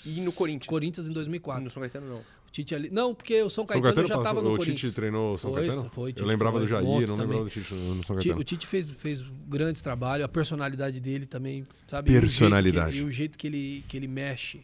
e 0.06 0.22
no 0.22 0.32
Corinthians? 0.32 0.68
Corinthians 0.68 1.08
em 1.08 1.12
2004. 1.14 1.64
No 1.64 1.70
São 1.70 1.82
Caetano, 1.82 2.08
não. 2.08 2.18
O 2.18 2.52
Tite 2.52 2.76
ali. 2.76 2.90
Não, 2.90 3.16
porque 3.16 3.36
o 3.42 3.50
São 3.50 3.50
São 3.50 3.66
Caetano, 3.66 3.86
Caetano 3.96 4.08
já 4.10 4.18
estava 4.18 4.42
no 4.42 4.54
o 4.54 4.58
Corinthians. 4.58 4.80
Tite 4.82 4.94
treinou 4.96 5.34
o 5.36 5.38
São 5.38 5.52
Foi, 5.54 5.62
Caetano? 5.68 5.90
foi, 5.90 6.10
eu 6.10 6.14
Tite 6.16 6.26
lembrava 6.28 6.58
foi, 6.58 6.62
do 6.66 6.68
Jair, 6.70 6.84
não 6.86 7.00
também. 7.00 7.18
lembrava 7.22 7.44
do 7.46 7.50
Tite 7.50 7.74
no 7.74 8.04
São 8.04 8.16
Caetano. 8.18 8.40
O 8.40 8.44
Tite 8.44 8.68
fez, 8.68 8.92
fez 8.92 9.24
grandes 9.48 9.82
trabalhos, 9.82 10.26
a 10.26 10.28
personalidade 10.28 11.00
dele 11.00 11.26
também, 11.26 11.66
sabe? 11.88 12.12
Personalidade. 12.12 12.98
E 12.98 13.04
o 13.04 13.10
jeito 13.10 13.38
que, 13.38 13.48
e 13.48 13.50
o 13.50 13.56
jeito 13.56 13.62
que 13.78 13.78
ele, 13.78 13.84
que 13.88 13.98
ele 13.98 14.08
mexe 14.08 14.62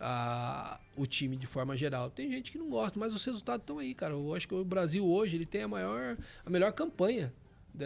ah, 0.00 0.78
o 0.96 1.06
time 1.06 1.36
de 1.36 1.46
forma 1.46 1.76
geral. 1.76 2.10
Tem 2.10 2.30
gente 2.30 2.52
que 2.52 2.58
não 2.58 2.68
gosta, 2.68 2.98
mas 2.98 3.14
os 3.14 3.24
resultados 3.24 3.62
estão 3.62 3.78
aí, 3.78 3.94
cara. 3.94 4.14
Eu 4.14 4.34
acho 4.34 4.46
que 4.46 4.54
o 4.54 4.64
Brasil 4.64 5.06
hoje 5.06 5.36
ele 5.36 5.46
tem 5.46 5.62
a 5.62 5.68
maior, 5.68 6.16
a 6.44 6.50
melhor 6.50 6.72
campanha 6.72 7.32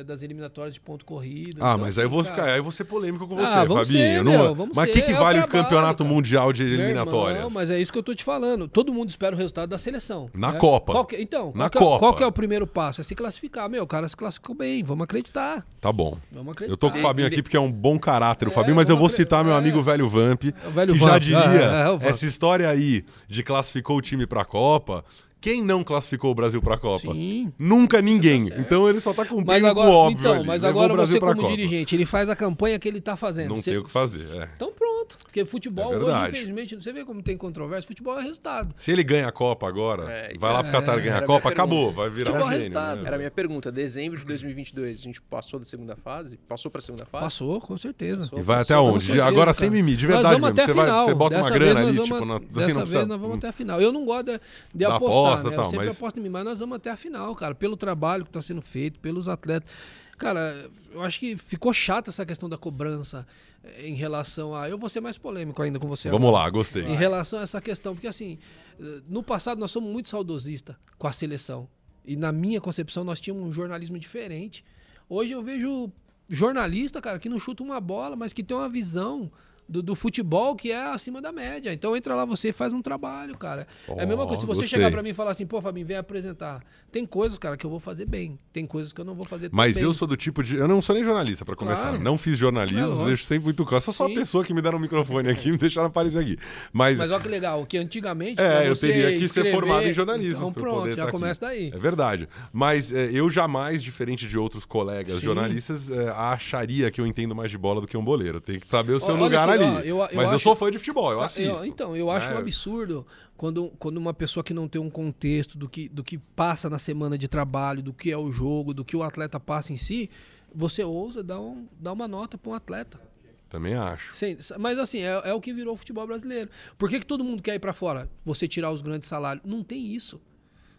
das 0.04 0.22
eliminatórias 0.22 0.74
de 0.74 0.80
ponto 0.80 1.04
corrido. 1.04 1.58
Ah, 1.60 1.72
Então, 1.74 1.78
mas 1.78 1.98
aí 1.98 2.04
eu 2.04 2.08
assim, 2.08 2.14
vou 2.16 2.24
ficar, 2.24 2.44
aí 2.44 2.56
eu 2.58 2.62
vou 2.62 2.72
ser 2.72 2.84
polêmico 2.84 3.26
com 3.28 3.38
Ah, 3.38 3.46
você, 3.46 3.66
vamos 3.68 3.88
Fabinho. 3.88 3.98
ser, 4.18 4.24
não- 4.24 4.32
meu, 4.32 4.54
vamos 4.54 4.76
mas 4.76 4.88
o 4.88 4.92
ser, 4.92 4.98
que, 5.00 5.06
que 5.06 5.12
é 5.12 5.18
vale 5.18 5.38
o 5.38 5.42
trabalho, 5.42 5.64
campeonato 5.64 6.02
cara. 6.02 6.14
mundial 6.14 6.52
de 6.52 6.62
eliminatórias? 6.62 7.36
irmão, 7.38 7.50
mas 7.52 7.70
é 7.70 7.78
isso 7.80 7.92
que 7.92 7.98
eu 7.98 8.02
tô 8.02 8.14
te 8.14 8.24
falando. 8.24 8.66
Todo 8.68 8.92
mundo 8.92 9.08
espera 9.10 9.34
o 9.34 9.38
resultado 9.38 9.68
da 9.68 9.76
seleção. 9.78 10.30
Na 10.32 10.52
né? 10.52 10.58
Copa. 10.58 11.04
Que- 11.06 11.16
então, 11.20 11.52
Na 11.54 11.68
qual, 11.68 11.84
é, 11.84 11.86
Copa. 11.86 11.98
qual 11.98 12.14
que 12.14 12.22
é 12.22 12.26
o 12.26 12.32
primeiro 12.32 12.66
passo? 12.66 13.00
É 13.00 13.04
se 13.04 13.14
classificar. 13.14 13.68
Meu, 13.68 13.82
o 13.82 13.86
cara 13.86 14.08
se 14.08 14.16
classificou 14.16 14.54
bem, 14.54 14.82
vamos 14.82 15.04
acreditar. 15.04 15.66
Tá 15.80 15.92
bom. 15.92 16.16
Vamos 16.30 16.52
acreditar. 16.52 16.72
Eu 16.72 16.76
tô 16.76 16.90
com 16.90 16.98
o 16.98 17.02
Fabinho 17.02 17.28
aqui 17.28 17.42
porque 17.42 17.56
é 17.56 17.60
um 17.60 17.70
bom 17.70 17.98
caráter, 17.98 18.46
o 18.48 18.50
É, 18.50 18.54
Fabinho, 18.54 18.76
mas 18.76 18.88
eu 18.88 18.96
vou 18.96 19.08
citar 19.08 19.44
meu 19.44 19.54
é. 19.54 19.58
amigo 19.58 19.82
velho 19.82 20.08
Vamp, 20.08 20.44
O 20.66 20.70
velho 20.70 20.92
que 20.94 20.98
já 20.98 21.06
Vamp, 21.06 21.20
diria, 21.22 21.38
é, 22.00 22.06
é, 22.06 22.08
essa 22.08 22.24
história 22.24 22.68
aí 22.68 23.04
de 23.28 23.42
classificou 23.42 23.96
o 23.96 24.00
time 24.00 24.26
pra 24.26 24.44
Copa, 24.44 25.04
quem 25.42 25.62
não 25.62 25.82
classificou 25.84 26.30
o 26.30 26.34
Brasil 26.34 26.62
pra 26.62 26.78
Copa? 26.78 27.12
Sim. 27.12 27.52
Nunca 27.58 28.00
ninguém. 28.00 28.46
certo. 28.46 28.60
então 28.60 28.88
ele 28.88 29.00
só 29.00 29.12
tá 29.12 29.24
cumprindo 29.26 29.46
Mas 29.46 29.60
com 29.60 29.66
o 29.66 29.70
agora, 29.70 29.90
óbvio 29.90 30.20
então, 30.20 30.34
ali. 30.36 30.46
mas 30.46 30.62
Levou 30.62 30.80
agora 30.80 30.92
o 30.92 30.96
Brasil 30.96 31.14
você 31.14 31.20
como 31.20 31.34
Copa. 31.42 31.48
dirigente, 31.56 31.94
ele 31.96 32.06
faz 32.06 32.30
a 32.30 32.36
campanha 32.36 32.78
que 32.78 32.86
ele 32.88 33.00
tá 33.00 33.16
fazendo. 33.16 33.48
Não 33.50 33.56
Você- 33.56 33.70
tem 33.72 33.78
o 33.80 33.84
que 33.84 33.90
fazer, 33.90 34.26
é. 34.40 34.48
Então 34.56 34.72
pronto. 34.72 34.92
Porque 35.20 35.44
futebol 35.44 35.92
É 35.92 35.98
hoje, 35.98 36.28
infelizmente, 36.28 36.76
você 36.76 36.92
vê 36.92 37.04
como 37.04 37.20
tem 37.22 37.36
controvérsia, 37.36 37.88
futebol 37.88 38.16
é 38.18 38.22
resultado. 38.22 38.72
Se 38.78 38.92
ele 38.92 39.02
ganha 39.02 39.26
a 39.26 39.32
Copa 39.32 39.66
agora, 39.66 40.04
É, 40.10 40.32
vai 40.38 40.52
lá 40.52 40.62
pro 40.62 40.70
Qatar 40.72 40.96
e 40.98 41.02
ganha 41.02 41.16
a 41.16 41.18
a 41.18 41.22
Copa, 41.22 41.48
acabou, 41.48 41.90
vai 41.92 42.08
virar 42.08 42.26
Futebol 42.30 42.46
um 42.46 42.50
é 42.50 42.54
gênio. 42.54 42.58
resultado. 42.60 43.00
né? 43.00 43.06
Era 43.08 43.16
a 43.16 43.18
minha 43.18 43.30
pergunta. 43.30 43.72
Dezembro 43.72 44.18
de 44.18 44.24
2022, 44.24 45.00
a 45.00 45.02
gente 45.02 45.20
passou 45.20 45.58
da 45.58 45.66
segunda 45.66 45.96
fase? 45.96 46.38
Passou 46.48 46.70
pra 46.70 46.80
segunda 46.80 47.04
fase? 47.04 47.24
Passou, 47.24 47.60
com 47.60 47.76
certeza. 47.76 48.22
Passou. 48.22 48.38
E 48.38 48.42
vai 48.42 48.60
até 48.62 48.74
Com 48.76 48.80
onde? 48.92 49.04
certeza, 49.06 49.24
Agora 49.26 49.46
cara. 49.46 49.54
sem 49.54 49.70
mimimi, 49.70 49.96
de 49.96 50.06
verdade 50.06 50.34
vamos 50.40 50.40
mesmo. 50.40 50.46
até 50.62 50.64
Você, 50.66 50.70
a 50.70 50.74
vai, 50.94 51.04
você 51.04 51.14
bota 51.14 51.34
uma 51.36 51.42
Dessa 51.42 51.54
grana 51.54 51.74
vez 51.74 51.86
ali, 51.88 51.96
nós 51.96 52.06
tipo, 52.06 52.18
Dessa 52.20 52.64
assim, 52.64 52.72
não 52.78 52.86
vez 52.86 53.08
nós 53.08 53.20
vamos 53.20 53.36
até 53.38 53.48
a 53.48 53.52
final. 53.52 53.80
Eu 53.82 53.92
não 53.92 54.04
gosto 54.04 54.40
de, 54.72 54.84
apostar, 54.84 55.31
aposta, 55.40 55.50
né? 55.50 55.56
tal, 55.56 55.64
eu 55.64 55.70
sempre 55.70 55.86
mas- 55.86 55.96
aposto 55.96 56.18
em 56.18 56.22
mim, 56.22 56.28
mas 56.28 56.44
nós 56.44 56.58
vamos 56.58 56.76
até 56.76 56.90
a 56.90 56.96
final, 56.96 57.34
cara. 57.34 57.54
Pelo 57.54 57.76
trabalho 57.76 58.24
que 58.24 58.30
está 58.30 58.40
sendo 58.42 58.62
feito, 58.62 58.98
pelos 59.00 59.28
atletas. 59.28 59.70
Cara, 60.18 60.70
eu 60.92 61.02
acho 61.02 61.18
que 61.18 61.36
ficou 61.36 61.72
chata 61.72 62.10
essa 62.10 62.24
questão 62.24 62.48
da 62.48 62.56
cobrança 62.56 63.26
eh, 63.64 63.88
em 63.88 63.94
relação 63.94 64.54
a... 64.54 64.68
Eu 64.68 64.78
vou 64.78 64.88
ser 64.88 65.00
mais 65.00 65.18
polêmico 65.18 65.60
ainda 65.60 65.80
com 65.80 65.88
você 65.88 66.08
Vamos 66.10 66.28
agora. 66.28 66.44
lá, 66.44 66.50
gostei. 66.50 66.84
Em 66.84 66.94
relação 66.94 67.40
a 67.40 67.42
essa 67.42 67.60
questão, 67.60 67.94
porque 67.94 68.06
assim, 68.06 68.38
eh, 68.78 69.00
no 69.08 69.22
passado 69.22 69.58
nós 69.58 69.70
somos 69.72 69.90
muito 69.90 70.08
saudosistas 70.08 70.76
com 70.96 71.08
a 71.08 71.12
seleção. 71.12 71.68
E 72.04 72.14
na 72.14 72.30
minha 72.30 72.60
concepção 72.60 73.02
nós 73.02 73.20
tínhamos 73.20 73.44
um 73.48 73.50
jornalismo 73.52 73.98
diferente. 73.98 74.64
Hoje 75.08 75.32
eu 75.32 75.42
vejo 75.42 75.90
jornalista, 76.28 77.00
cara, 77.00 77.18
que 77.18 77.28
não 77.28 77.38
chuta 77.38 77.62
uma 77.62 77.80
bola, 77.80 78.14
mas 78.14 78.32
que 78.32 78.44
tem 78.44 78.56
uma 78.56 78.68
visão 78.68 79.30
do, 79.72 79.82
do 79.82 79.94
futebol 79.96 80.54
que 80.54 80.70
é 80.70 80.82
acima 80.92 81.20
da 81.20 81.32
média. 81.32 81.72
Então 81.72 81.96
entra 81.96 82.14
lá 82.14 82.24
você 82.24 82.50
e 82.50 82.52
faz 82.52 82.72
um 82.72 82.82
trabalho, 82.82 83.36
cara. 83.36 83.66
é 83.88 84.02
a 84.02 84.06
mesma 84.06 84.26
coisa 84.26 84.40
se 84.42 84.46
você 84.46 84.60
gostei. 84.60 84.78
chegar 84.78 84.90
pra 84.90 85.02
mim 85.02 85.08
e 85.10 85.14
falar 85.14 85.30
assim, 85.32 85.46
pô, 85.46 85.60
Fabinho, 85.60 85.86
vem 85.86 85.96
apresentar. 85.96 86.62
Tem 86.92 87.06
coisas, 87.06 87.38
cara, 87.38 87.56
que 87.56 87.64
eu 87.64 87.70
vou 87.70 87.80
fazer 87.80 88.04
bem. 88.04 88.38
Tem 88.52 88.66
coisas 88.66 88.92
que 88.92 89.00
eu 89.00 89.04
não 89.04 89.14
vou 89.14 89.24
fazer 89.24 89.48
tão 89.48 89.56
Mas 89.56 89.74
bem. 89.76 89.84
eu 89.84 89.94
sou 89.94 90.06
do 90.06 90.14
tipo 90.16 90.42
de. 90.42 90.56
Eu 90.58 90.68
não 90.68 90.82
sou 90.82 90.94
nem 90.94 91.02
jornalista, 91.02 91.42
pra 91.42 91.56
começar. 91.56 91.88
Claro. 91.88 92.00
Não 92.04 92.18
fiz 92.18 92.36
jornalismo, 92.36 93.02
É 93.02 93.06
deixo 93.06 93.24
sempre 93.24 93.44
muito 93.44 93.64
claro. 93.64 93.82
Sou 93.82 93.94
só 93.94 94.04
a 94.04 94.10
pessoa 94.10 94.44
que 94.44 94.52
me 94.52 94.60
deram 94.60 94.76
um 94.76 94.80
microfone 94.80 95.30
aqui 95.30 95.48
e 95.48 95.52
me 95.52 95.58
deixaram 95.58 95.86
aparecer 95.86 96.18
aqui. 96.18 96.36
Mas, 96.70 96.98
Mas 96.98 97.10
olha 97.10 97.20
que 97.22 97.28
legal, 97.28 97.64
que 97.64 97.78
antigamente. 97.78 98.40
É, 98.42 98.68
eu 98.68 98.76
você 98.76 98.88
teria 98.88 99.10
que 99.12 99.18
ser 99.20 99.24
escrever- 99.24 99.52
formado 99.52 99.86
em 99.86 99.94
jornalismo 99.94 100.48
Então 100.48 100.52
pronto, 100.52 100.90
tá 100.90 100.92
já 100.96 101.02
aqui. 101.04 101.12
começa 101.12 101.40
daí. 101.40 101.72
É 101.74 101.78
verdade. 101.78 102.28
Mas 102.52 102.92
é, 102.92 103.10
eu 103.10 103.30
jamais, 103.30 103.82
diferente 103.82 104.28
de 104.28 104.38
outros 104.38 104.66
colegas 104.66 105.16
Sim. 105.20 105.24
jornalistas, 105.24 105.90
é, 105.90 106.10
acharia 106.10 106.90
que 106.90 107.00
eu 107.00 107.06
entendo 107.06 107.34
mais 107.34 107.50
de 107.50 107.56
bola 107.56 107.80
do 107.80 107.86
que 107.86 107.96
um 107.96 108.04
boleiro. 108.04 108.38
Tem 108.38 108.60
que 108.60 108.66
saber 108.68 108.92
o 108.92 109.00
seu 109.00 109.14
Olha 109.14 109.22
lugar 109.22 109.48
aqui, 109.48 109.61
ali. 109.64 109.88
eu- 109.88 109.96
eu 109.98 110.08
Mas 110.14 110.28
eu 110.28 110.34
acho- 110.36 110.38
sou 110.40 110.56
fã 110.56 110.70
de 110.70 110.78
futebol, 110.78 111.12
eu 111.12 111.20
assisto. 111.20 111.64
então, 111.64 111.96
eu 111.96 112.10
acho 112.10 112.28
né? 112.28 112.34
um 112.34 112.38
absurdo 112.38 113.06
quando, 113.36 113.72
quando 113.78 113.96
uma 113.98 114.12
pessoa 114.14 114.42
que 114.44 114.52
não 114.54 114.68
tem 114.68 114.80
um 114.80 114.90
contexto 114.90 115.56
do 115.58 115.68
que, 115.68 115.88
do 115.88 116.02
que 116.04 116.18
passa 116.18 116.68
na 116.70 116.78
semana 116.78 117.16
de 117.18 117.28
trabalho, 117.28 117.82
do 117.82 117.92
que 117.92 118.10
é 118.10 118.16
o 118.16 118.30
jogo, 118.32 118.72
do 118.74 118.84
que 118.84 118.96
o 118.96 119.02
atleta 119.02 119.38
passa 119.40 119.72
em 119.72 119.76
si, 119.76 120.08
você 120.54 120.84
ousa 120.84 121.22
dar, 121.22 121.40
um, 121.40 121.66
dar 121.80 121.92
uma 121.92 122.06
nota 122.06 122.36
para 122.36 122.50
um 122.50 122.54
atleta. 122.54 123.00
Também 123.48 123.74
acho. 123.74 124.14
Sim, 124.14 124.36
mas 124.58 124.78
assim, 124.78 125.00
é, 125.00 125.22
é 125.26 125.34
o 125.34 125.40
que 125.40 125.52
virou 125.52 125.74
o 125.74 125.76
futebol 125.76 126.06
brasileiro. 126.06 126.48
Por 126.78 126.88
que, 126.88 126.98
que 127.00 127.04
todo 127.06 127.22
mundo 127.22 127.42
quer 127.42 127.54
ir 127.54 127.58
para 127.58 127.74
fora? 127.74 128.08
Você 128.24 128.48
tirar 128.48 128.70
os 128.70 128.80
grandes 128.80 129.06
salários. 129.08 129.44
Não 129.44 129.62
tem 129.62 129.84
isso. 129.94 130.20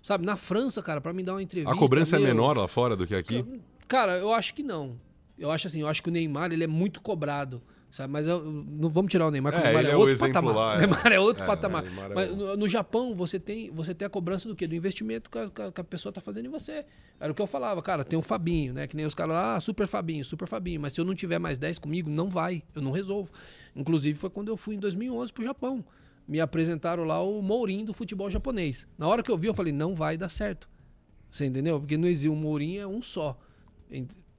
Sabe, 0.01 0.25
na 0.25 0.35
França, 0.35 0.81
cara, 0.81 0.99
para 0.99 1.13
me 1.13 1.23
dar 1.23 1.33
uma 1.35 1.43
entrevista. 1.43 1.71
A 1.73 1.77
cobrança 1.77 2.17
meu, 2.17 2.25
é 2.25 2.29
menor 2.29 2.57
lá 2.57 2.67
fora 2.67 2.95
do 2.95 3.05
que 3.05 3.13
aqui? 3.15 3.45
Cara, 3.87 4.17
eu 4.17 4.33
acho 4.33 4.53
que 4.55 4.63
não. 4.63 4.99
Eu 5.37 5.51
acho 5.51 5.67
assim, 5.67 5.81
eu 5.81 5.87
acho 5.87 6.01
que 6.01 6.09
o 6.09 6.11
Neymar 6.11 6.51
ele 6.51 6.63
é 6.63 6.67
muito 6.67 6.99
cobrado. 7.01 7.61
Sabe? 7.93 8.11
Mas 8.11 8.25
eu, 8.25 8.43
não 8.43 8.89
vamos 8.89 9.11
tirar 9.11 9.27
o 9.27 9.29
Neymar, 9.31 9.53
porque 9.53 9.67
É, 9.67 9.69
o 9.69 9.73
Neymar 9.75 9.85
é, 9.85 9.93
é 9.93 9.95
o 9.95 9.99
outro 9.99 10.17
patamar. 10.17 10.55
lá, 10.55 10.73
é. 10.73 10.77
O 10.77 10.79
Neymar 10.79 11.11
é 11.13 11.19
outro 11.19 11.43
É, 11.43 11.45
patamar. 11.47 11.83
é, 11.85 11.87
é 11.87 12.15
Mas 12.15 12.35
no, 12.35 12.57
no 12.57 12.67
Japão, 12.67 13.13
você 13.13 13.39
tem, 13.39 13.69
você 13.69 13.93
tem 13.93 14.03
a 14.03 14.09
cobrança 14.09 14.49
do 14.49 14.55
quê? 14.55 14.65
Do 14.65 14.73
investimento 14.73 15.29
que 15.29 15.37
a, 15.37 15.47
que 15.71 15.79
a- 15.79 15.83
pessoa 15.83 16.11
tá 16.11 16.19
fazendo 16.19 16.47
em 16.47 16.49
você. 16.49 16.85
Era 17.19 17.31
o 17.31 17.35
que 17.35 17.41
eu 17.41 17.45
falava, 17.45 17.83
cara, 17.83 18.03
tem 18.03 18.17
o 18.17 18.21
Fabinho, 18.23 18.73
né? 18.73 18.87
Que 18.87 18.95
nem 18.95 19.05
os 19.05 19.13
caras 19.13 19.35
lá, 19.35 19.55
ah, 19.57 19.59
super 19.59 19.85
Fabinho, 19.85 20.25
super 20.25 20.47
Fabinho. 20.47 20.81
Mas 20.81 20.93
se 20.93 21.01
eu 21.01 21.05
não 21.05 21.13
tiver 21.13 21.37
mais 21.37 21.59
10 21.59 21.77
comigo, 21.77 22.09
não 22.09 22.29
vai. 22.31 22.63
Eu 22.73 22.81
não 22.81 22.89
resolvo. 22.91 23.29
Inclusive, 23.75 24.17
foi 24.17 24.31
quando 24.31 24.47
eu 24.47 24.57
fui 24.57 24.73
em 24.75 24.79
2011 24.79 25.31
pro 25.31 25.43
Japão. 25.43 25.85
Me 26.27 26.39
apresentaram 26.41 27.03
lá 27.03 27.21
o 27.21 27.43
Mourinho 27.43 27.85
do 27.85 27.93
futebol 27.93 28.27
japonês. 28.27 28.87
Na 28.97 29.07
hora 29.07 29.21
que 29.21 29.29
eu 29.29 29.37
vi, 29.37 29.45
eu 29.47 29.53
falei, 29.53 29.71
não 29.71 29.93
vai 29.93 30.17
dar 30.17 30.29
certo. 30.29 30.67
Você 31.29 31.45
entendeu? 31.45 31.79
Porque 31.79 31.95
não 31.95 32.07
existe, 32.07 32.27
o 32.29 32.35
Mourinho 32.35 32.81
é 32.81 32.87
um 32.87 33.03
só. 33.03 33.37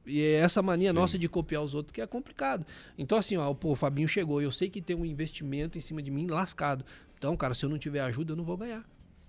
E 0.06 0.20
é 0.20 0.34
essa 0.34 0.62
mania 0.62 0.90
Sim. 0.90 0.94
nossa 0.96 1.18
de 1.18 1.28
copiar 1.28 1.62
os 1.62 1.74
outros 1.74 1.92
que 1.92 2.00
é 2.00 2.06
complicado. 2.06 2.66
Então, 2.98 3.16
assim, 3.16 3.36
ó, 3.36 3.52
pô, 3.54 3.72
o 3.72 3.74
Fabinho 3.74 4.08
chegou, 4.08 4.40
eu 4.40 4.52
sei 4.52 4.68
que 4.68 4.80
tem 4.80 4.96
um 4.96 5.04
investimento 5.04 5.78
em 5.78 5.80
cima 5.80 6.02
de 6.02 6.10
mim 6.10 6.26
lascado. 6.26 6.84
Então, 7.16 7.36
cara, 7.36 7.54
se 7.54 7.64
eu 7.64 7.70
não 7.70 7.78
tiver 7.78 8.00
ajuda, 8.00 8.32
eu 8.32 8.36
não 8.36 8.44
vou 8.44 8.56
ganhar. 8.56 8.84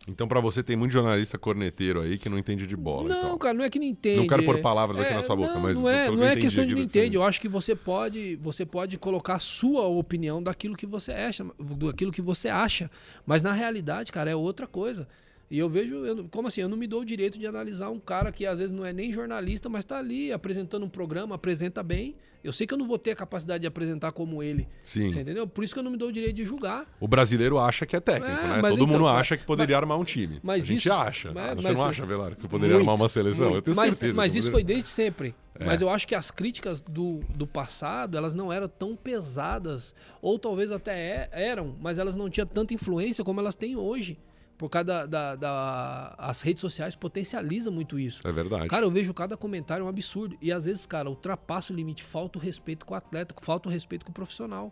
Então, 0.07 0.27
pra 0.27 0.39
você, 0.39 0.61
tem 0.61 0.75
muito 0.75 0.91
jornalista 0.91 1.37
corneteiro 1.37 2.01
aí 2.01 2.17
que 2.17 2.29
não 2.29 2.37
entende 2.37 2.67
de 2.67 2.75
bola. 2.75 3.09
não, 3.09 3.37
cara, 3.37 3.55
não 3.55 3.65
é 3.65 3.69
que 3.69 3.79
não 3.79 3.87
entende. 3.87 4.17
Não 4.17 4.27
quero 4.27 4.43
pôr 4.43 4.57
é- 4.57 4.61
palavras 4.61 4.99
aqui 4.99 5.11
é, 5.11 5.15
na 5.15 5.23
sua 5.23 5.35
boca, 5.35 5.53
não, 5.53 5.61
mas 5.61 5.77
não 5.77 5.89
é, 5.89 6.11
não 6.11 6.23
é 6.23 6.35
questão 6.35 6.63
de 6.63 6.73
aqui 6.73 6.79
não 6.79 6.85
entende. 6.85 7.17
Eu 7.17 7.23
acho 7.23 7.41
que 7.41 7.47
você 7.47 7.75
pode, 7.75 8.35
você 8.35 8.65
pode 8.65 8.97
colocar 8.99 9.35
a 9.35 9.39
sua 9.39 9.87
opinião 9.87 10.43
daquilo 10.43 10.75
que 10.75 10.85
você 10.85 11.11
acha, 11.11 11.43
daquilo 11.59 12.11
que 12.11 12.21
você 12.21 12.49
acha, 12.49 12.91
mas 13.25 13.41
na 13.41 13.51
realidade, 13.51 14.11
cara, 14.11 14.29
é 14.29 14.35
outra 14.35 14.67
coisa. 14.67 15.07
E 15.49 15.59
eu 15.59 15.69
vejo, 15.69 16.03
eu, 16.05 16.27
como 16.29 16.47
assim, 16.47 16.61
eu 16.61 16.67
não 16.69 16.75
me 16.77 16.87
dou 16.87 17.01
o 17.01 17.05
direito 17.05 17.37
de 17.37 17.45
analisar 17.45 17.89
um 17.91 17.99
cara 17.99 18.31
que 18.31 18.45
às 18.47 18.57
vezes 18.57 18.71
não 18.71 18.83
é 18.83 18.91
nem 18.91 19.13
jornalista, 19.13 19.69
mas 19.69 19.85
tá 19.85 19.97
ali 19.99 20.31
apresentando 20.31 20.83
um 20.85 20.89
programa, 20.89 21.35
apresenta 21.35 21.83
bem. 21.83 22.15
Eu 22.43 22.51
sei 22.53 22.65
que 22.67 22.73
eu 22.73 22.77
não 22.77 22.85
vou 22.85 22.97
ter 22.99 23.11
a 23.11 23.15
capacidade 23.15 23.61
de 23.61 23.67
apresentar 23.67 24.11
como 24.11 24.41
ele. 24.41 24.67
Sim. 24.83 25.09
Você 25.09 25.19
entendeu? 25.21 25.47
Por 25.47 25.63
isso 25.63 25.73
que 25.73 25.79
eu 25.79 25.83
não 25.83 25.91
me 25.91 25.97
dou 25.97 26.09
o 26.09 26.11
direito 26.11 26.35
de 26.35 26.45
julgar. 26.45 26.85
O 26.99 27.07
brasileiro 27.07 27.57
acha 27.59 27.85
que 27.85 27.95
é 27.95 27.99
técnico, 27.99 28.31
É, 28.31 28.43
né? 28.43 28.59
mas 28.61 28.71
Todo 28.75 28.83
então, 28.83 28.87
mundo 28.87 29.03
mas- 29.03 29.19
acha 29.21 29.37
que 29.37 29.43
poderia 29.45 29.77
armar 29.77 29.99
um 29.99 30.03
time. 30.03 30.39
mas 30.43 30.63
a 30.63 30.67
gente 30.67 30.77
isso- 30.87 30.93
acha. 30.93 31.31
mas- 31.31 31.55
você 31.55 31.67
mas- 31.69 31.77
não 31.77 31.85
acha, 31.85 32.05
Velar, 32.05 32.35
que 32.35 32.41
você 32.41 32.47
poderia 32.47 32.75
Muito, 32.75 32.87
armar 32.89 33.01
uma 33.01 33.09
seleção? 33.09 33.53
Eu 33.53 33.61
tenho 33.61 33.75
mas, 33.75 33.89
certeza. 33.95 34.13
mas 34.15 34.35
isso 34.35 34.51
poderia. 34.51 34.51
foi 34.51 34.63
desde 34.63 34.89
sempre. 34.89 35.35
É. 35.59 35.65
Mas 35.65 35.81
eu 35.81 35.89
acho 35.89 36.07
que 36.07 36.13
as 36.15 36.29
críticas 36.31 36.81
do, 36.81 37.21
do 37.35 37.47
passado, 37.47 38.17
elas 38.17 38.33
não 38.33 38.51
eram 38.51 38.67
tão 38.67 38.95
pesadas, 38.95 39.95
ou 40.21 40.37
talvez 40.37 40.71
até 40.71 40.93
é- 40.93 41.29
eram, 41.31 41.75
mas 41.81 41.97
elas 41.99 42.15
não 42.15 42.29
tinham 42.29 42.45
tanta 42.47 42.73
influência 42.73 43.23
como 43.23 43.39
elas 43.39 43.55
têm 43.55 43.75
hoje. 43.75 44.17
Por 44.57 44.69
causa 44.69 44.85
da, 44.85 45.05
da- 45.05 45.35
da- 45.35 46.15
as 46.17 46.41
redes 46.41 46.61
sociais 46.61 46.95
potencializam 46.95 47.73
muito 47.73 47.99
isso. 47.99 48.25
É 48.25 48.31
verdade. 48.31 48.67
Cara, 48.69 48.85
eu 48.85 48.91
vejo 48.91 49.13
cada 49.13 49.35
comentário 49.35 49.85
um 49.85 49.89
absurdo. 49.89 50.37
E 50.41 50.51
às 50.51 50.63
vezes, 50.65 50.85
cara, 50.85 51.09
ultrapassa 51.09 51.73
o 51.73 51.75
limite, 51.75 52.03
falta 52.03 52.39
o 52.39 52.41
respeito 52.41 52.85
com 52.85 52.93
o 52.93 52.97
atleta, 52.97 53.35
falta 53.41 53.67
o 53.67 53.71
respeito 53.71 54.05
com 54.05 54.11
o 54.11 54.13
profissional, 54.13 54.71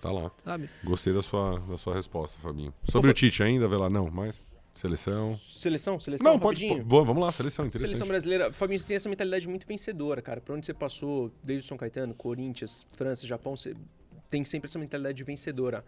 Tá 0.00 0.10
lá. 0.10 0.32
sabe? 0.44 0.68
Gostei 0.82 1.12
da 1.12 1.22
sua, 1.22 1.60
da 1.60 1.76
sua 1.78 1.94
resposta, 1.94 2.38
Fabinho. 2.40 2.74
Sobre 2.84 3.10
o 3.10 3.14
Tite 3.14 3.42
ainda, 3.42 3.68
Velar? 3.68 3.88
Não, 3.88 4.10
mais? 4.10 4.42
Seleção? 4.74 5.36
Seleção, 5.38 6.00
seleção, 6.00 6.32
Não, 6.32 6.38
pode. 6.38 6.64
rapidinho. 6.64 6.86
pô, 6.88 7.04
vamos 7.04 7.22
lá, 7.22 7.30
seleção, 7.32 7.64
interessante. 7.66 7.88
Seleção 7.88 8.06
brasileira, 8.08 8.52
Fabinho, 8.52 8.78
você 8.78 8.86
tem 8.86 8.96
essa 8.96 9.08
mentalidade 9.08 9.46
muito 9.48 9.66
vencedora, 9.66 10.22
cara. 10.22 10.40
Pra 10.40 10.54
onde 10.54 10.64
você 10.64 10.72
passou, 10.72 11.30
desde 11.42 11.64
o 11.66 11.68
São 11.68 11.76
Caetano, 11.76 12.14
Corinthians, 12.14 12.86
França, 12.96 13.26
Japão, 13.26 13.54
você 13.56 13.74
tem 14.30 14.44
sempre 14.44 14.68
essa 14.68 14.78
mentalidade 14.78 15.18
de 15.18 15.24
vencedora. 15.24 15.84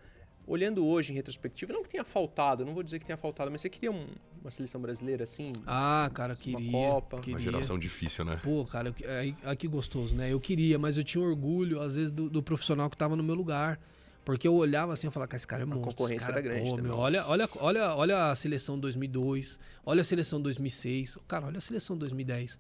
Olhando 0.47 0.85
hoje 0.85 1.13
em 1.13 1.15
retrospectiva, 1.15 1.73
não 1.73 1.83
que 1.85 1.89
tenha 1.89 2.03
faltado, 2.05 2.65
não 2.65 2.75
vou 2.75 2.83
dizer 2.83 2.99
que 2.99 3.07
tenha 3.07 3.17
faltado, 3.17 3.51
mas 3.51 3.61
você 3.61 3.69
queria 3.71 3.93
um- 3.93 4.07
uma 4.41 4.51
seleção 4.51 4.81
brasileira 4.81 5.23
assim? 5.23 5.53
Ah, 5.67 6.11
cara, 6.13 6.35
queria. 6.35 6.71
Copa. 6.73 7.17
Uma 7.17 7.23
queria. 7.23 7.37
Uma 7.37 7.41
geração 7.41 7.79
difícil, 7.79 8.25
né? 8.25 8.41
Pô, 8.43 8.65
cara, 8.65 8.89
eu, 8.89 8.93
que- 8.95 9.07
aí, 9.07 9.37
aí 9.45 9.57
que 9.57 9.69
gostoso, 9.69 10.15
né? 10.15 10.33
Eu 10.33 10.41
queria, 10.41 10.79
mas 10.79 10.97
eu 10.99 11.05
tinha 11.05 11.23
orgulho, 11.23 11.81
às 11.81 11.95
vezes, 11.95 12.11
do, 12.11 12.29
do 12.29 12.43
profissional 12.43 12.91
que 12.91 12.97
tava 12.97 13.15
no 13.17 13.23
meu 13.23 13.35
lugar. 13.37 13.79
Porque 14.25 14.47
eu 14.47 14.55
olhava 14.55 14.93
assim 14.93 15.09
e 15.09 15.11
falava, 15.11 15.29
cara, 15.29 15.37
esse 15.37 15.47
cara 15.47 15.63
é 15.63 15.67
monstro. 15.67 15.89
esse 15.89 15.97
concorrência 15.97 16.27
cara, 16.29 16.39
era 16.41 16.49
grande 16.49 16.71
pô, 16.71 16.77
também. 16.77 16.91
meu, 16.93 16.97
olha, 17.01 17.27
olha, 17.27 17.49
olha, 17.59 17.95
olha 17.97 18.31
a 18.31 18.35
seleção 18.37 18.79
2002, 18.79 19.59
olha 19.85 20.01
a 20.01 20.05
seleção 20.05 20.41
2006, 20.41 21.19
cara, 21.27 21.47
olha 21.47 21.59
a 21.59 21.61
seleção 21.61 21.97
2010. 21.97 22.57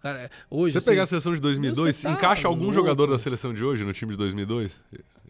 Cara, 0.00 0.24
é, 0.24 0.30
hoje... 0.50 0.72
Se 0.72 0.74
você 0.74 0.78
assim, 0.78 0.90
pegar 0.90 1.02
a 1.04 1.06
seleção 1.06 1.34
de 1.34 1.40
2002, 1.40 1.96
Você 1.96 2.08
tá 2.08 2.12
encaixa 2.12 2.46
algum 2.48 2.64
louco. 2.64 2.74
jogador 2.74 3.06
da 3.06 3.18
seleção 3.18 3.54
de 3.54 3.62
hoje 3.64 3.84
no 3.84 3.92
time 3.94 4.10
de 4.12 4.18
2002? 4.18 4.78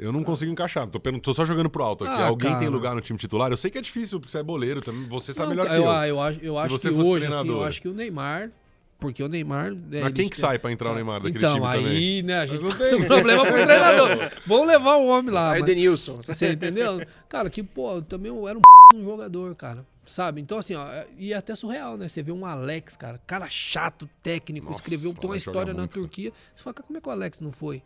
Eu 0.02 0.12
não 0.12 0.22
consigo 0.24 0.50
encaixar. 0.50 0.86
Tô, 0.86 0.98
tô 1.00 1.32
só 1.34 1.44
jogando 1.44 1.70
pro 1.70 1.82
alto 1.82 2.04
aqui. 2.04 2.14
Ah, 2.14 2.26
Alguém 2.26 2.50
tem 2.52 2.60
cara. 2.60 2.70
lugar 2.70 2.94
no 2.94 3.00
time 3.00 3.18
titular? 3.18 3.50
Eu 3.50 3.56
sei 3.56 3.70
que 3.70 3.78
é 3.78 3.80
difícil, 3.82 4.18
porque 4.20 4.30
você 4.32 4.38
é 4.38 4.42
boleiro 4.42 4.80
também. 4.80 5.08
Você 5.08 5.32
sabe 5.32 5.54
não, 5.54 5.56
melhor 5.56 5.68
que 5.70 5.76
eu, 5.76 5.84
eu. 5.86 5.92
eu, 6.08 6.20
acho- 6.20 6.38
eu 6.42 6.58
acho 6.58 6.78
você 6.78 6.88
que 6.88 6.94
hoje, 6.94 7.26
assim, 7.26 7.34
eu 7.36 7.40
treinador. 7.42 7.66
acho 7.68 7.82
que 7.82 7.88
o 7.88 7.94
Neymar... 7.94 8.50
Porque 8.98 9.20
o 9.20 9.26
Neymar... 9.28 9.72
né, 9.72 10.00
Mas 10.00 10.12
quem 10.12 10.28
que 10.28 10.38
sai 10.38 10.60
pra 10.60 10.70
entrar 10.70 10.92
o 10.92 10.94
Neymar 10.94 11.20
daquele 11.20 11.36
então, 11.38 11.54
time 11.54 11.66
aí, 11.66 11.82
também? 11.82 12.22
né, 12.22 12.38
a 12.38 12.46
gente 12.46 12.62
não 12.62 12.70
tem. 12.70 12.94
um 12.94 13.04
problema 13.04 13.42
pro 13.44 13.52
treinador. 13.64 14.30
Vamos 14.46 14.68
levar 14.68 14.94
o 14.94 15.06
homem 15.08 15.32
lá. 15.34 15.50
Aí 15.52 15.58
o 15.58 15.62
mas- 15.62 15.66
Denilson. 15.74 16.20
Você 16.22 16.50
entendeu? 16.52 17.00
Cara, 17.28 17.50
que, 17.50 17.64
pô, 17.64 18.00
também 18.00 18.30
eu 18.30 18.46
era 18.46 18.56
um 18.56 18.62
um 18.94 19.02
jogador, 19.04 19.54
cara. 19.56 19.84
Sabe? 20.06 20.40
Então, 20.40 20.56
assim, 20.58 20.76
ó, 20.76 20.86
e 21.18 21.32
é 21.32 21.36
até 21.36 21.54
surreal, 21.56 21.96
né? 21.96 22.06
Você 22.06 22.22
vê 22.22 22.30
um 22.30 22.46
Alex, 22.46 22.96
cara, 22.96 23.20
cara 23.26 23.48
chato, 23.50 24.08
técnico, 24.22 24.66
Nossa, 24.66 24.80
escreveu 24.80 25.12
tem 25.14 25.28
uma 25.28 25.36
história 25.36 25.72
na 25.72 25.80
muito. 25.80 25.94
Turquia. 25.94 26.32
Você 26.54 26.62
fala, 26.62 26.74
cara, 26.74 26.86
como 26.86 26.96
é 26.98 27.00
que 27.00 27.08
o 27.08 27.10
Alex 27.12 27.40
não 27.40 27.50
foi 27.50 27.82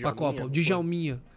pra 0.00 0.12
Djalminha, 0.12 0.14
Copa? 0.14 0.44
O 0.44 0.48
pô. 0.48 1.33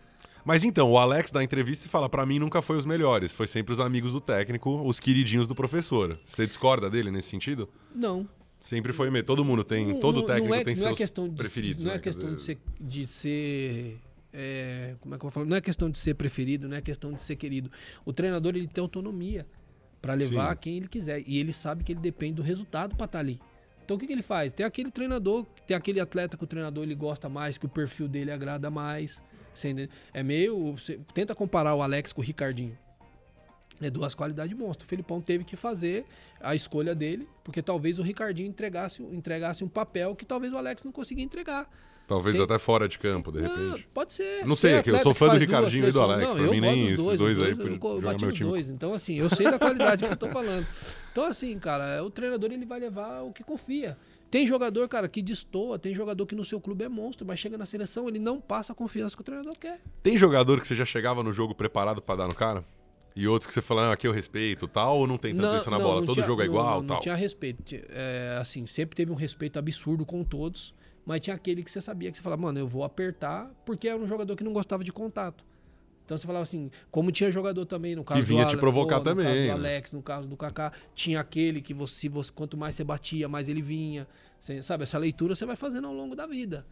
Mas 0.47 0.63
então, 0.63 0.89
o 0.89 0.97
Alex 0.97 1.29
dá 1.29 1.43
entrevista 1.43 1.87
e 1.87 1.89
fala: 1.89 2.07
pra 2.07 2.25
mim 2.25 2.39
nunca 2.39 2.61
foi 2.61 2.77
os 2.77 2.85
melhores. 2.85 3.33
Foi 3.33 3.45
sempre 3.45 3.73
os 3.73 3.81
amigos 3.81 4.13
do 4.13 4.21
técnico, 4.21 4.81
os 4.87 4.97
queridinhos 4.97 5.45
do 5.45 5.53
professor. 5.53 6.17
Você 6.25 6.47
discorda 6.47 6.89
dele 6.89 7.11
nesse 7.11 7.27
sentido? 7.27 7.67
Não. 7.93 8.25
Sempre 8.57 8.93
foi 8.93 9.09
mesmo. 9.09 9.25
Todo 9.25 9.43
mundo 9.43 9.65
tem. 9.65 9.87
Não- 9.87 9.99
todo 9.99 10.19
não- 10.19 10.25
técnico 10.25 10.47
não 10.47 10.55
é, 10.55 10.63
tem 10.63 10.73
não 10.73 10.83
seus 10.83 10.93
é 10.93 10.95
questão 10.95 11.27
de, 11.27 11.35
preferidos. 11.35 11.83
Não 11.83 11.91
né? 11.91 11.97
é 11.97 11.99
questão 11.99 12.29
de 12.29 12.35
dizer, 12.37 12.55
ser. 12.55 12.59
De 12.79 13.05
ser 13.05 13.97
é, 14.31 14.95
como 15.01 15.15
é 15.15 15.17
que 15.17 15.25
eu 15.25 15.29
vou 15.29 15.31
falar? 15.31 15.45
Não 15.45 15.57
é 15.57 15.59
questão 15.59 15.89
de 15.89 15.97
ser 15.97 16.13
preferido, 16.13 16.69
não 16.69 16.77
é 16.77 16.81
questão 16.81 17.11
de 17.11 17.21
ser 17.21 17.35
querido. 17.35 17.69
O 18.05 18.13
treinador 18.13 18.55
ele 18.55 18.69
tem 18.69 18.81
autonomia 18.81 19.45
pra 20.01 20.13
levar 20.13 20.53
Sim. 20.53 20.59
quem 20.61 20.77
ele 20.77 20.87
quiser. 20.87 21.23
E 21.27 21.39
ele 21.39 21.51
sabe 21.51 21.83
que 21.83 21.91
ele 21.91 21.99
depende 21.99 22.35
do 22.35 22.41
resultado 22.41 22.95
pra 22.95 23.03
estar 23.05 23.19
ali. 23.19 23.37
Então 23.83 23.97
o 23.97 23.99
que, 23.99 24.07
que 24.07 24.13
ele 24.13 24.23
faz? 24.23 24.53
Tem 24.53 24.65
aquele 24.65 24.91
treinador, 24.91 25.45
tem 25.67 25.75
aquele 25.75 25.99
atleta 25.99 26.37
que 26.37 26.43
o 26.45 26.47
treinador 26.47 26.85
ele 26.85 26.95
gosta 26.95 27.27
mais, 27.27 27.57
que 27.57 27.65
o 27.65 27.69
perfil 27.69 28.07
dele 28.07 28.31
agrada 28.31 28.71
mais. 28.71 29.21
É 30.13 30.23
meio. 30.23 30.75
tenta 31.13 31.33
comparar 31.35 31.73
o 31.75 31.81
Alex 31.81 32.13
com 32.13 32.21
o 32.21 32.23
Ricardinho. 32.23 32.77
É 33.79 33.89
duas 33.91 34.15
qualidades 34.15 34.57
monstras. 34.57 34.85
O 34.85 34.89
Felipão 34.89 35.21
teve 35.21 35.43
que 35.43 35.55
fazer 35.55 36.03
a 36.41 36.55
escolha 36.55 36.95
dele, 36.95 37.27
porque 37.43 37.61
talvez 37.61 37.99
o 37.99 38.01
Ricardinho 38.01 38.49
entregasse, 38.49 39.03
entregasse 39.03 39.63
um 39.63 39.67
papel 39.67 40.15
que 40.15 40.25
talvez 40.25 40.51
o 40.51 40.57
Alex 40.57 40.83
não 40.83 40.91
conseguia 40.91 41.23
entregar. 41.23 41.69
Talvez 42.07 42.37
tem- 42.37 42.45
até 42.45 42.57
fora 42.57 42.87
de 42.87 42.97
campo, 42.97 43.31
de 43.33 43.41
Não, 43.41 43.53
repente. 43.73 43.87
pode 43.93 44.13
ser. 44.13 44.45
Não 44.47 44.55
sei, 44.55 44.75
é 44.75 44.81
que 44.83 44.89
eu 44.89 44.97
sou 44.99 45.13
fã 45.13 45.27
do 45.27 45.37
Ricardinho 45.37 45.81
duas, 45.83 45.93
e 45.93 45.97
do 45.97 46.01
Alex. 46.01 46.21
Não, 46.29 46.35
Pra 46.37 46.45
eu 46.45 46.51
mim, 46.51 46.61
nem 46.61 46.85
esses 46.85 46.97
dois, 46.97 47.19
dois 47.19 47.37
aí 47.41 47.51
eu 47.51 47.57
jogar 47.57 48.01
bati 48.01 48.23
meu 48.25 48.33
time. 48.33 48.49
dois. 48.49 48.69
Então, 48.69 48.93
assim, 48.93 49.15
eu 49.19 49.29
sei 49.29 49.51
da 49.51 49.59
qualidade 49.59 50.05
que 50.05 50.11
eu 50.13 50.17
tô 50.17 50.29
falando. 50.29 50.65
Então, 51.11 51.25
assim, 51.25 51.59
cara, 51.59 52.01
o 52.03 52.09
treinador 52.09 52.51
ele 52.51 52.65
vai 52.65 52.79
levar 52.79 53.21
o 53.23 53.33
que 53.33 53.43
confia. 53.43 53.97
Tem 54.30 54.45
jogador, 54.45 54.88
cara, 54.89 55.07
que 55.07 55.21
destoa, 55.21 55.80
tem 55.80 55.95
jogador 55.95 56.25
que 56.25 56.36
no 56.36 56.43
seu 56.43 56.59
clube 56.59 56.84
é 56.84 56.89
monstro, 56.89 57.25
mas 57.25 57.39
chega 57.39 57.57
na 57.57 57.65
seleção, 57.65 58.07
ele 58.09 58.19
não 58.19 58.41
passa 58.41 58.73
a 58.73 58.75
confiança 58.75 59.15
que 59.15 59.21
o 59.21 59.25
treinador 59.25 59.53
quer. 59.57 59.80
Tem 60.03 60.17
jogador 60.17 60.59
que 60.59 60.67
você 60.67 60.75
já 60.75 60.86
chegava 60.86 61.23
no 61.23 61.32
jogo 61.32 61.55
preparado 61.55 62.01
pra 62.01 62.15
dar 62.15 62.28
no 62.28 62.36
cara? 62.36 62.63
E 63.15 63.28
outros 63.28 63.47
que 63.47 63.53
você 63.53 63.61
fala, 63.61 63.88
ah, 63.88 63.93
aqui 63.93 64.07
eu 64.07 64.11
respeito, 64.11 64.67
tal, 64.67 64.99
ou 64.99 65.07
não 65.07 65.17
tem 65.17 65.36
tanto 65.36 65.57
isso 65.57 65.71
na 65.71 65.80
bola? 65.80 66.01
não 66.01 66.05
Todo 66.05 66.15
tinha- 66.15 66.25
jogo 66.25 66.41
é 66.41 66.45
não, 66.45 66.51
igual, 66.53 66.82
não, 66.82 66.88
tal. 66.88 66.95
Não 66.97 67.01
tinha 67.01 67.15
respeito. 67.15 67.63
É, 67.89 68.38
assim, 68.39 68.65
sempre 68.67 68.95
teve 68.95 69.11
um 69.11 69.15
respeito 69.15 69.57
absurdo 69.57 70.05
com 70.05 70.23
todos, 70.23 70.73
mas 71.05 71.21
tinha 71.21 71.36
aquele 71.36 71.63
que 71.63 71.71
você 71.71 71.82
sabia 71.82 72.11
que 72.11 72.17
você 72.17 72.21
falava, 72.23 72.41
mano, 72.43 72.59
eu 72.59 72.67
vou 72.67 72.84
apertar, 72.84 73.49
porque 73.65 73.88
era 73.88 73.97
um 73.97 74.05
jogador 74.05 74.36
que 74.36 74.43
não 74.43 74.53
gostava 74.53 74.84
de 74.84 74.91
contato. 74.93 75.43
Então 76.07 76.17
você 76.17 76.25
falava 76.25 76.43
assim, 76.43 76.71
como 76.89 77.11
tinha 77.11 77.29
jogador 77.29 77.65
também 77.65 77.93
no 77.93 78.01
caso 78.01 78.21
vinha 78.23 78.45
do 78.45 78.47
te 78.47 78.51
Ale- 78.53 78.61
provocar 78.61 78.95
pô, 78.95 78.99
no 79.01 79.03
caso 79.03 79.17
também, 79.17 79.41
né? 79.41 79.47
do 79.47 79.51
Alex, 79.51 79.91
no 79.91 80.01
caso 80.01 80.25
do 80.25 80.37
Kaká, 80.37 80.71
tinha 80.95 81.19
aquele 81.19 81.59
que 81.61 81.73
você, 81.73 81.93
se 81.95 82.07
você 82.07 82.31
quanto 82.31 82.55
mais 82.55 82.75
você 82.75 82.83
batia, 82.85 83.27
mais 83.27 83.49
ele 83.49 83.61
vinha. 83.61 84.07
Você, 84.39 84.61
sabe, 84.61 84.83
essa 84.83 84.97
leitura 84.97 85.35
você 85.35 85.45
vai 85.45 85.57
fazendo 85.57 85.85
ao 85.85 85.93
longo 85.93 86.15
da 86.15 86.25
vida. 86.25 86.65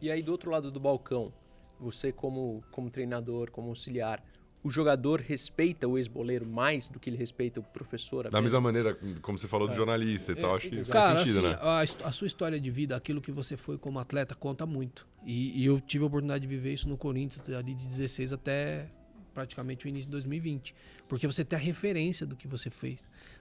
E, 0.00 0.06
e 0.06 0.10
aí 0.10 0.24
do 0.24 0.32
outro 0.32 0.50
lado 0.50 0.72
do 0.72 0.80
balcão, 0.80 1.32
você 1.78 2.10
como, 2.10 2.64
como 2.72 2.90
treinador, 2.90 3.48
como 3.52 3.68
auxiliar, 3.68 4.20
o 4.62 4.70
jogador 4.70 5.20
respeita 5.20 5.86
o 5.86 5.96
ex-boleiro 5.96 6.44
mais 6.46 6.88
do 6.88 6.98
que 6.98 7.08
ele 7.08 7.16
respeita 7.16 7.60
o 7.60 7.62
professor? 7.62 8.24
Da 8.24 8.28
apenas? 8.28 8.44
mesma 8.44 8.60
maneira, 8.60 8.98
como 9.22 9.38
você 9.38 9.46
É. 9.46 9.48
falou 9.48 9.68
do 9.68 9.74
jornalista 9.74 10.32
e 10.32 10.34
tal, 10.34 10.56
acho 10.56 10.68
que 10.68 10.84
Cara, 10.86 11.14
faz 11.16 11.28
sentido, 11.28 11.46
assim, 11.46 11.56
né? 11.56 11.58
a, 12.04 12.08
a 12.08 12.12
sua 12.12 12.26
história 12.26 12.58
de 12.60 12.70
vida, 12.70 12.96
aquilo 12.96 13.20
que 13.20 13.30
você 13.32 13.56
foi 13.56 13.78
como 13.78 13.98
atleta, 13.98 14.34
conta 14.34 14.66
muito. 14.66 15.06
E, 15.24 15.60
e 15.62 15.64
eu 15.66 15.80
tive 15.80 16.04
a 16.04 16.06
oportunidade 16.06 16.42
de 16.42 16.48
viver 16.48 16.72
isso 16.72 16.88
no 16.88 16.96
Corinthians, 16.96 17.48
ali 17.50 17.74
de 17.74 17.86
16 17.86 18.32
até 18.32 18.88
praticamente 19.34 19.86
o 19.86 19.88
início 19.88 20.06
de 20.06 20.12
2020. 20.12 20.74
Porque 21.08 21.26
você 21.26 21.44
tem 21.44 21.56
a 21.56 21.62
referência 21.62 22.26
do 22.26 22.34
que 22.34 22.48
você 22.48 22.68
fez. 22.70 22.98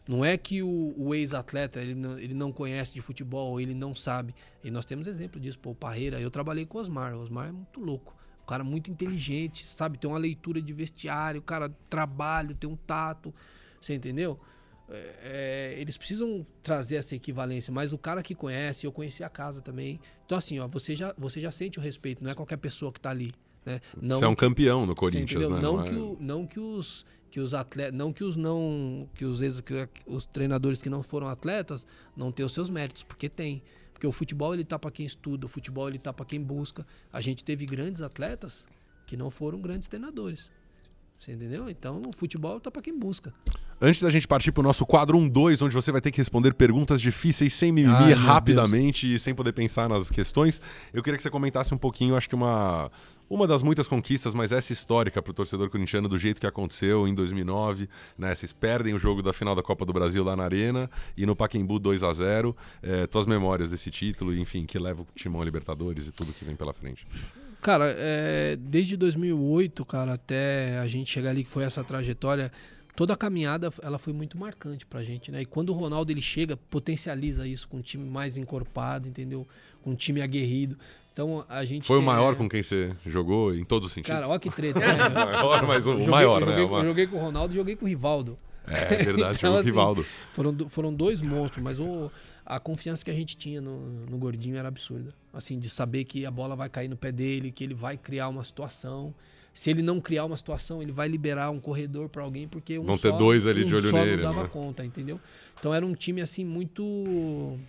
Não 0.08 0.24
é 0.24 0.38
que 0.38 0.62
o, 0.62 0.94
o 0.98 1.14
ex-atleta 1.16 1.82
ele 1.82 1.96
não, 1.96 2.20
ele 2.20 2.34
não 2.34 2.52
conhece 2.52 2.94
de 2.94 3.02
futebol, 3.02 3.60
ele 3.60 3.74
não 3.74 3.96
sabe. 3.96 4.34
E 4.64 4.70
nós 4.72 4.86
temos 4.86 5.08
exemplo 5.08 5.40
disso. 5.40 5.58
Pô, 5.60 5.72
o 5.72 5.76
Parreira, 5.76 6.20
eu 6.22 6.30
trabalhei 6.32 6.66
com 6.66 6.78
o 6.78 6.82
Osmar. 6.82 7.16
O 7.16 7.22
Osmar 7.22 7.50
é 7.50 7.52
muito 7.52 7.80
louco. 7.80 8.16
Cara 8.48 8.64
muito 8.64 8.90
inteligente, 8.90 9.66
sabe? 9.66 9.98
Tem 9.98 10.10
uma 10.10 10.18
leitura 10.18 10.62
de 10.62 10.74
vestiário, 10.74 11.40
o 11.40 11.44
cara 11.44 11.70
trabalho, 11.90 12.56
tem 12.56 12.70
um 12.70 12.76
tato. 12.76 13.34
Você 13.80 13.94
entendeu? 13.94 14.40
É, 14.90 15.74
é, 15.76 15.82
eles 15.82 15.98
precisam 15.98 16.48
trazer 16.64 16.96
essa 16.96 17.14
equivalência, 17.14 17.74
mas 17.74 17.92
o 17.92 17.98
cara 17.98 18.24
que 18.24 18.34
conhece, 18.34 18.88
eu 18.88 18.92
conheci 18.92 19.24
a 19.24 19.30
casa 19.30 19.62
também. 19.62 20.00
Então, 20.26 20.38
assim, 20.38 20.60
ó, 20.60 20.68
você 20.68 20.96
já, 20.96 21.14
você 21.18 21.42
já 21.42 21.52
sente 21.52 21.78
o 21.78 21.82
respeito, 21.82 22.24
não 22.24 22.32
é 22.32 22.34
qualquer 22.34 22.58
pessoa 22.58 22.92
que 22.92 23.00
tá 23.00 23.10
ali. 23.10 23.34
Né? 23.66 23.82
Não, 24.02 24.20
você 24.20 24.26
é 24.26 24.28
um 24.30 24.36
campeão 24.36 24.86
no 24.86 24.96
Corinthians, 24.96 25.50
né? 25.50 25.60
Não, 25.60 25.78
não, 25.78 25.86
é... 25.86 25.90
que 25.90 25.96
o, 25.96 26.18
não 26.20 26.48
que 26.48 26.60
os 26.60 27.06
que 27.30 27.42
os 27.42 27.54
atletas, 27.54 27.94
não 27.94 28.14
que 28.14 28.24
os 28.24 28.38
não 28.38 29.10
que 29.14 29.26
os 29.26 29.42
ex, 29.42 29.60
que 29.60 29.88
os 30.06 30.26
treinadores 30.26 30.82
que 30.82 30.90
não 30.90 31.04
foram 31.04 31.28
atletas 31.28 31.86
não 32.16 32.32
tenham 32.32 32.48
os 32.48 32.54
seus 32.54 32.70
méritos, 32.70 33.04
porque 33.04 33.28
tem. 33.28 33.62
Porque 33.98 34.06
o 34.06 34.12
futebol 34.12 34.54
ele 34.54 34.64
tá 34.64 34.78
para 34.78 34.92
quem 34.92 35.08
estuda, 35.08 35.48
o 35.48 35.50
futebol 35.50 35.90
ele 35.90 35.98
tá 35.98 36.14
para 36.14 36.24
quem 36.24 36.40
busca. 36.40 36.86
A 37.12 37.20
gente 37.20 37.44
teve 37.44 37.66
grandes 37.66 38.00
atletas 38.00 38.68
que 39.08 39.18
não 39.18 39.32
foram 39.32 39.60
grandes 39.60 39.88
treinadores. 39.88 40.52
Você 41.20 41.32
entendeu? 41.32 41.68
Então, 41.68 42.04
o 42.08 42.14
futebol 42.14 42.60
tá 42.60 42.70
para 42.70 42.82
quem 42.82 42.98
busca. 42.98 43.34
Antes 43.82 44.02
da 44.02 44.10
gente 44.10 44.28
partir 44.28 44.52
pro 44.52 44.64
nosso 44.64 44.86
quadro 44.86 45.18
1-2, 45.18 45.64
onde 45.64 45.74
você 45.74 45.92
vai 45.92 46.02
ter 46.02 46.12
que 46.12 46.18
responder 46.18 46.54
perguntas 46.54 47.02
difíceis 47.02 47.54
sem 47.54 47.72
mimimi, 47.72 47.94
Ai, 47.96 48.14
rapidamente 48.14 49.12
e 49.12 49.20
sem 49.20 49.36
poder 49.36 49.52
pensar 49.52 49.88
nas 49.90 50.10
questões, 50.10 50.62
eu 50.94 51.04
queria 51.04 51.18
que 51.18 51.24
você 51.24 51.30
comentasse 51.30 51.74
um 51.74 51.78
pouquinho, 51.78 52.16
acho 52.16 52.28
que 52.28 52.36
uma, 52.36 52.92
uma 53.30 53.48
das 53.48 53.62
muitas 53.62 53.88
conquistas, 53.88 54.34
mas 54.34 54.52
essa 54.52 54.74
histórica 54.74 55.22
para 55.22 55.32
o 55.32 55.34
torcedor 55.34 55.70
corintiano 55.70 56.08
do 56.08 56.18
jeito 56.18 56.42
que 56.42 56.48
aconteceu 56.48 57.08
em 57.08 57.14
2009, 57.14 57.90
né? 58.18 58.34
Vocês 58.34 58.54
perdem 58.54 58.94
o 58.94 59.00
jogo 59.00 59.22
da 59.22 59.34
final 59.34 59.54
da 59.54 59.62
Copa 59.62 59.86
do 59.86 59.94
Brasil 59.94 60.24
lá 60.24 60.36
na 60.36 60.44
Arena 60.44 60.90
e 61.16 61.26
no 61.26 61.36
Pacaembu 61.36 61.78
2 61.78 62.04
a 62.04 62.14
0 62.14 62.56
é, 62.82 63.06
Tuas 63.06 63.26
memórias 63.26 63.70
desse 63.70 63.92
título, 63.92 64.36
enfim, 64.36 64.66
que 64.66 64.80
leva 64.80 65.02
o 65.02 65.08
Timão 65.16 65.42
a 65.42 65.46
Libertadores 65.46 66.08
e 66.08 66.12
tudo 66.12 66.34
que 66.34 66.46
vem 66.46 66.56
pela 66.56 66.74
frente. 66.74 67.06
Cara, 67.62 67.94
é, 67.98 68.56
desde 68.60 68.96
2008, 68.96 69.84
cara, 69.86 70.14
até 70.14 70.80
a 70.80 70.88
gente 70.88 71.12
chegar 71.12 71.32
ali 71.32 71.44
que 71.44 71.50
foi 71.50 71.64
essa 71.64 71.84
trajetória, 71.84 72.52
toda 72.96 73.14
a 73.14 73.16
caminhada 73.16 73.72
ela 73.82 73.98
foi 73.98 74.14
muito 74.14 74.38
marcante 74.38 74.86
pra 74.86 75.04
gente, 75.04 75.32
né? 75.32 75.42
E 75.42 75.46
quando 75.46 75.70
o 75.70 75.74
Ronaldo 75.74 76.12
ele 76.12 76.22
chega, 76.22 76.56
potencializa 76.56 77.48
isso 77.48 77.68
com 77.68 77.78
um 77.78 77.82
time 77.82 78.10
mais 78.10 78.38
encorpado, 78.38 79.08
entendeu? 79.08 79.48
Com 79.84 79.92
um 79.92 79.96
time 79.96 80.22
aguerrido. 80.22 80.78
Então 81.14 81.44
a 81.50 81.66
gente 81.66 81.88
Foi 81.88 81.98
o 81.98 82.02
maior 82.02 82.36
com 82.36 82.48
quem 82.48 82.62
você 82.62 82.96
jogou 83.06 83.54
em 83.56 83.64
todos 83.64 83.88
os 83.88 83.94
sentidos. 83.94 84.20
Cara, 84.20 84.30
olha 84.30 84.40
que 84.40 84.52
treta. 84.52 84.80
Né? 84.86 85.08
o 85.08 85.14
maior, 85.14 85.66
mas 85.66 85.88
o 85.88 85.94
joguei, 85.94 86.08
maior, 86.08 86.42
eu 86.42 86.48
né? 86.48 86.58
Joguei, 86.58 86.78
eu 86.78 86.86
joguei 86.86 87.08
com 87.08 87.18
o 87.18 87.20
Ronaldo 87.20 87.54
e 87.54 87.58
joguei 87.58 87.76
com 87.76 87.86
o 87.86 87.88
Rivaldo. 87.88 88.38
É, 88.68 88.94
é 88.94 89.04
verdade, 89.04 89.38
então, 89.38 89.50
jogou 89.50 89.50
com 89.52 89.56
o 89.56 89.60
assim, 89.60 89.70
Rivaldo. 89.70 90.06
Foram, 90.32 90.70
foram 90.70 90.94
dois 90.94 91.22
monstros, 91.22 91.64
mas 91.64 91.80
o, 91.80 92.12
a 92.50 92.62
confiança 92.62 93.04
que 93.04 93.12
a 93.12 93.14
gente 93.14 93.36
tinha 93.36 93.60
no, 93.60 93.78
no 94.06 94.18
Gordinho 94.18 94.56
era 94.56 94.70
absurda. 94.70 95.14
Assim, 95.34 95.60
de 95.60 95.70
saber 95.70 96.06
que 96.06 96.26
a 96.26 96.32
bola 96.32 96.56
vai 96.56 96.70
cair 96.70 96.88
no 96.88 96.96
pé 96.96 97.12
dele, 97.12 97.52
que 97.52 97.62
ele 97.62 97.74
vai 97.74 97.98
criar 97.98 98.30
uma 98.30 98.42
situação. 98.42 99.14
Se 99.54 99.70
ele 99.70 99.82
não 99.82 100.00
criar 100.00 100.24
uma 100.24 100.38
situação, 100.38 100.82
ele 100.82 100.94
vai 100.94 101.10
liberar 101.10 101.50
um 101.50 101.60
corredor 101.60 102.08
para 102.08 102.24
alguém, 102.24 102.48
porque 102.48 102.80
um 102.80 102.86
Vão 102.86 102.96
só, 102.96 103.12
ter 103.12 103.18
dois 103.18 103.46
ali 103.46 103.66
um 103.66 103.68
de 103.68 103.76
olho 103.76 103.90
só 103.90 103.98
nele. 103.98 104.24
não 104.24 104.32
dava 104.32 104.44
né? 104.44 104.50
conta, 104.52 104.86
entendeu? 104.86 105.20
Então 105.60 105.74
era 105.74 105.86
um 105.86 105.94
time 105.94 106.22
assim 106.22 106.46
muito 106.46 107.60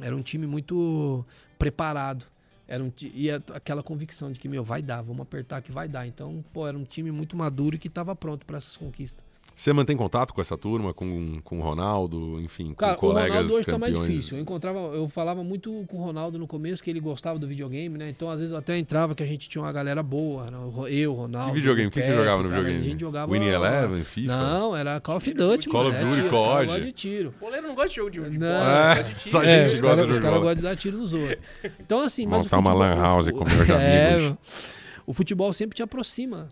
era 0.00 0.16
um 0.16 0.22
time 0.22 0.46
muito 0.46 1.24
preparado. 1.58 2.24
Era 2.66 2.82
um, 2.82 2.90
e 3.02 3.30
aquela 3.30 3.82
convicção 3.82 4.32
de 4.32 4.38
que, 4.40 4.48
meu, 4.48 4.64
vai 4.64 4.80
dar, 4.80 5.02
vamos 5.02 5.22
apertar 5.22 5.60
que 5.60 5.72
vai 5.72 5.88
dar. 5.88 6.06
Então, 6.06 6.42
pô, 6.52 6.66
era 6.66 6.78
um 6.78 6.84
time 6.84 7.10
muito 7.10 7.36
maduro 7.36 7.76
e 7.76 7.78
que 7.78 7.88
estava 7.88 8.16
pronto 8.16 8.46
para 8.46 8.56
essas 8.56 8.76
conquistas. 8.76 9.22
Você 9.54 9.72
mantém 9.74 9.96
contato 9.96 10.32
com 10.32 10.40
essa 10.40 10.56
turma, 10.56 10.94
com, 10.94 11.38
com 11.44 11.58
o 11.58 11.62
Ronaldo, 11.62 12.40
enfim, 12.40 12.72
Cara, 12.72 12.94
com 12.94 13.08
colegas 13.08 13.28
o 13.28 13.32
Ronaldo 13.34 13.54
hoje 13.54 13.64
campeões? 13.66 13.92
tá 13.92 13.98
mais 13.98 14.08
difícil. 14.10 14.36
Eu 14.38 14.42
encontrava, 14.42 14.78
eu 14.78 15.08
falava 15.08 15.44
muito 15.44 15.84
com 15.86 15.98
o 15.98 16.02
Ronaldo 16.02 16.38
no 16.38 16.46
começo 16.46 16.82
que 16.82 16.88
ele 16.88 17.00
gostava 17.00 17.38
do 17.38 17.46
videogame, 17.46 17.98
né? 17.98 18.08
Então 18.08 18.30
às 18.30 18.40
vezes 18.40 18.52
eu 18.52 18.58
até 18.58 18.78
entrava 18.78 19.14
que 19.14 19.22
a 19.22 19.26
gente 19.26 19.48
tinha 19.48 19.60
uma 19.62 19.70
galera 19.72 20.02
boa, 20.02 20.50
né? 20.50 20.56
eu, 20.88 21.12
Ronaldo. 21.12 21.50
Que 21.52 21.56
videogame? 21.58 21.88
O 21.88 21.90
que, 21.90 22.00
que 22.00 22.06
você 22.06 22.14
jogava 22.14 22.42
no 22.42 22.48
cara, 22.48 22.60
videogame? 22.62 22.86
A 22.86 22.90
gente 22.90 23.00
jogava 23.00 23.32
Winning 23.32 23.48
Eleven, 23.48 24.04
FIFA? 24.04 24.36
Não, 24.36 24.76
era 24.76 25.00
Call 25.00 25.16
of 25.16 25.34
Duty, 25.34 25.68
Call 25.68 25.88
of 25.88 25.98
Duty, 25.98 26.20
é, 26.20 26.28
COD. 26.28 26.60
Os 26.62 26.66
caras 26.68 26.84
de 26.86 26.92
tiro. 26.92 27.34
O 27.40 27.44
goleiro 27.44 27.66
não 27.68 27.74
gosta 27.74 27.88
de 27.90 27.96
jogo 27.96 28.10
de, 28.10 28.20
de 28.30 28.38
Não. 28.38 28.46
bola, 28.48 28.94
É, 28.94 29.02
de 29.02 29.30
só 29.30 29.40
a 29.40 29.46
É, 29.46 29.62
gente 29.68 29.74
os 29.74 29.80
gosta 29.82 29.96
caras 29.96 30.06
de 30.06 30.12
os 30.12 30.18
cara 30.18 30.30
bola. 30.36 30.40
gostam 30.46 30.56
de 30.56 30.62
dar 30.62 30.76
tiro 30.76 30.96
nos 30.98 31.12
outros. 31.12 31.38
Então 31.80 32.00
assim, 32.00 32.24
mas 32.30 32.44
Montar 32.44 32.56
o 32.56 32.60
uma 32.60 32.72
lan 32.72 32.94
house 32.94 33.30
com 33.30 33.44
meus 33.44 33.68
é, 33.68 34.14
amigos. 34.14 34.38
o 35.06 35.12
futebol 35.12 35.52
sempre 35.52 35.76
te 35.76 35.82
aproxima 35.82 36.48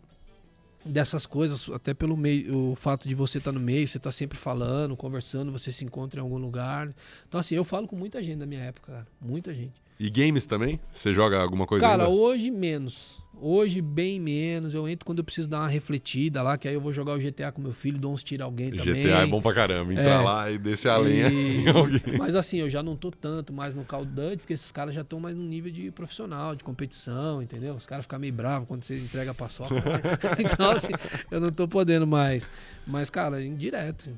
dessas 0.84 1.26
coisas, 1.26 1.68
até 1.70 1.92
pelo 1.92 2.16
meio, 2.16 2.70
o 2.72 2.74
fato 2.74 3.08
de 3.08 3.14
você 3.14 3.38
estar 3.38 3.52
no 3.52 3.60
meio, 3.60 3.86
você 3.86 3.98
tá 3.98 4.10
sempre 4.10 4.38
falando, 4.38 4.96
conversando, 4.96 5.52
você 5.52 5.70
se 5.72 5.84
encontra 5.84 6.20
em 6.20 6.22
algum 6.22 6.38
lugar. 6.38 6.88
Então 7.28 7.38
assim, 7.40 7.54
eu 7.54 7.64
falo 7.64 7.86
com 7.86 7.96
muita 7.96 8.22
gente 8.22 8.38
da 8.38 8.46
minha 8.46 8.62
época, 8.62 8.92
cara, 8.92 9.06
muita 9.20 9.52
gente. 9.52 9.74
E 9.98 10.08
games 10.08 10.46
também? 10.46 10.78
Você 10.92 11.12
joga 11.12 11.40
alguma 11.40 11.66
coisa 11.66 11.84
Cara, 11.84 12.04
ainda? 12.04 12.14
hoje 12.14 12.50
menos. 12.50 13.18
Hoje 13.40 13.80
bem 13.80 14.18
menos. 14.20 14.74
Eu 14.74 14.88
entro 14.88 15.06
quando 15.06 15.18
eu 15.18 15.24
preciso 15.24 15.48
dar 15.48 15.58
uma 15.60 15.68
refletida 15.68 16.42
lá, 16.42 16.56
que 16.58 16.66
aí 16.68 16.74
eu 16.74 16.80
vou 16.80 16.92
jogar 16.92 17.12
o 17.14 17.18
GTA 17.18 17.52
com 17.52 17.60
meu 17.62 17.72
filho, 17.72 17.98
dou 17.98 18.12
uns 18.12 18.22
tiros 18.22 18.42
a 18.42 18.44
alguém 18.46 18.70
também. 18.70 19.02
GTA 19.04 19.18
é 19.22 19.26
bom 19.26 19.40
pra 19.40 19.54
caramba. 19.54 19.92
Entrar 19.92 20.20
É. 20.20 20.24
lá 20.24 20.50
e 20.50 20.58
descer 20.58 20.88
a 20.90 20.96
lenha 20.98 21.28
E- 21.30 21.68
alguém. 21.70 22.18
Mas 22.18 22.34
assim, 22.34 22.58
eu 22.58 22.68
já 22.68 22.82
não 22.82 22.96
tô 22.96 23.10
tanto 23.10 23.52
mais 23.52 23.74
no 23.74 23.84
Call 23.84 24.04
Duty, 24.04 24.38
porque 24.38 24.52
esses 24.52 24.72
caras 24.72 24.94
já 24.94 25.02
estão 25.02 25.20
mais 25.20 25.36
no 25.36 25.42
nível 25.44 25.70
de 25.70 25.90
profissional, 25.90 26.54
de 26.54 26.64
competição, 26.64 27.40
entendeu? 27.42 27.74
Os 27.74 27.86
caras 27.86 28.04
ficam 28.04 28.18
meio 28.18 28.32
bravos 28.32 28.66
quando 28.68 28.82
você 28.84 28.96
entrega 28.98 29.30
a 29.30 29.34
paçoca. 29.34 29.74
então, 30.38 30.70
assim, 30.70 30.92
eu 31.30 31.40
não 31.40 31.50
tô 31.52 31.66
podendo 31.68 32.06
mais. 32.06 32.50
Mas, 32.86 33.10
cara, 33.10 33.42
indireto. 33.44 34.10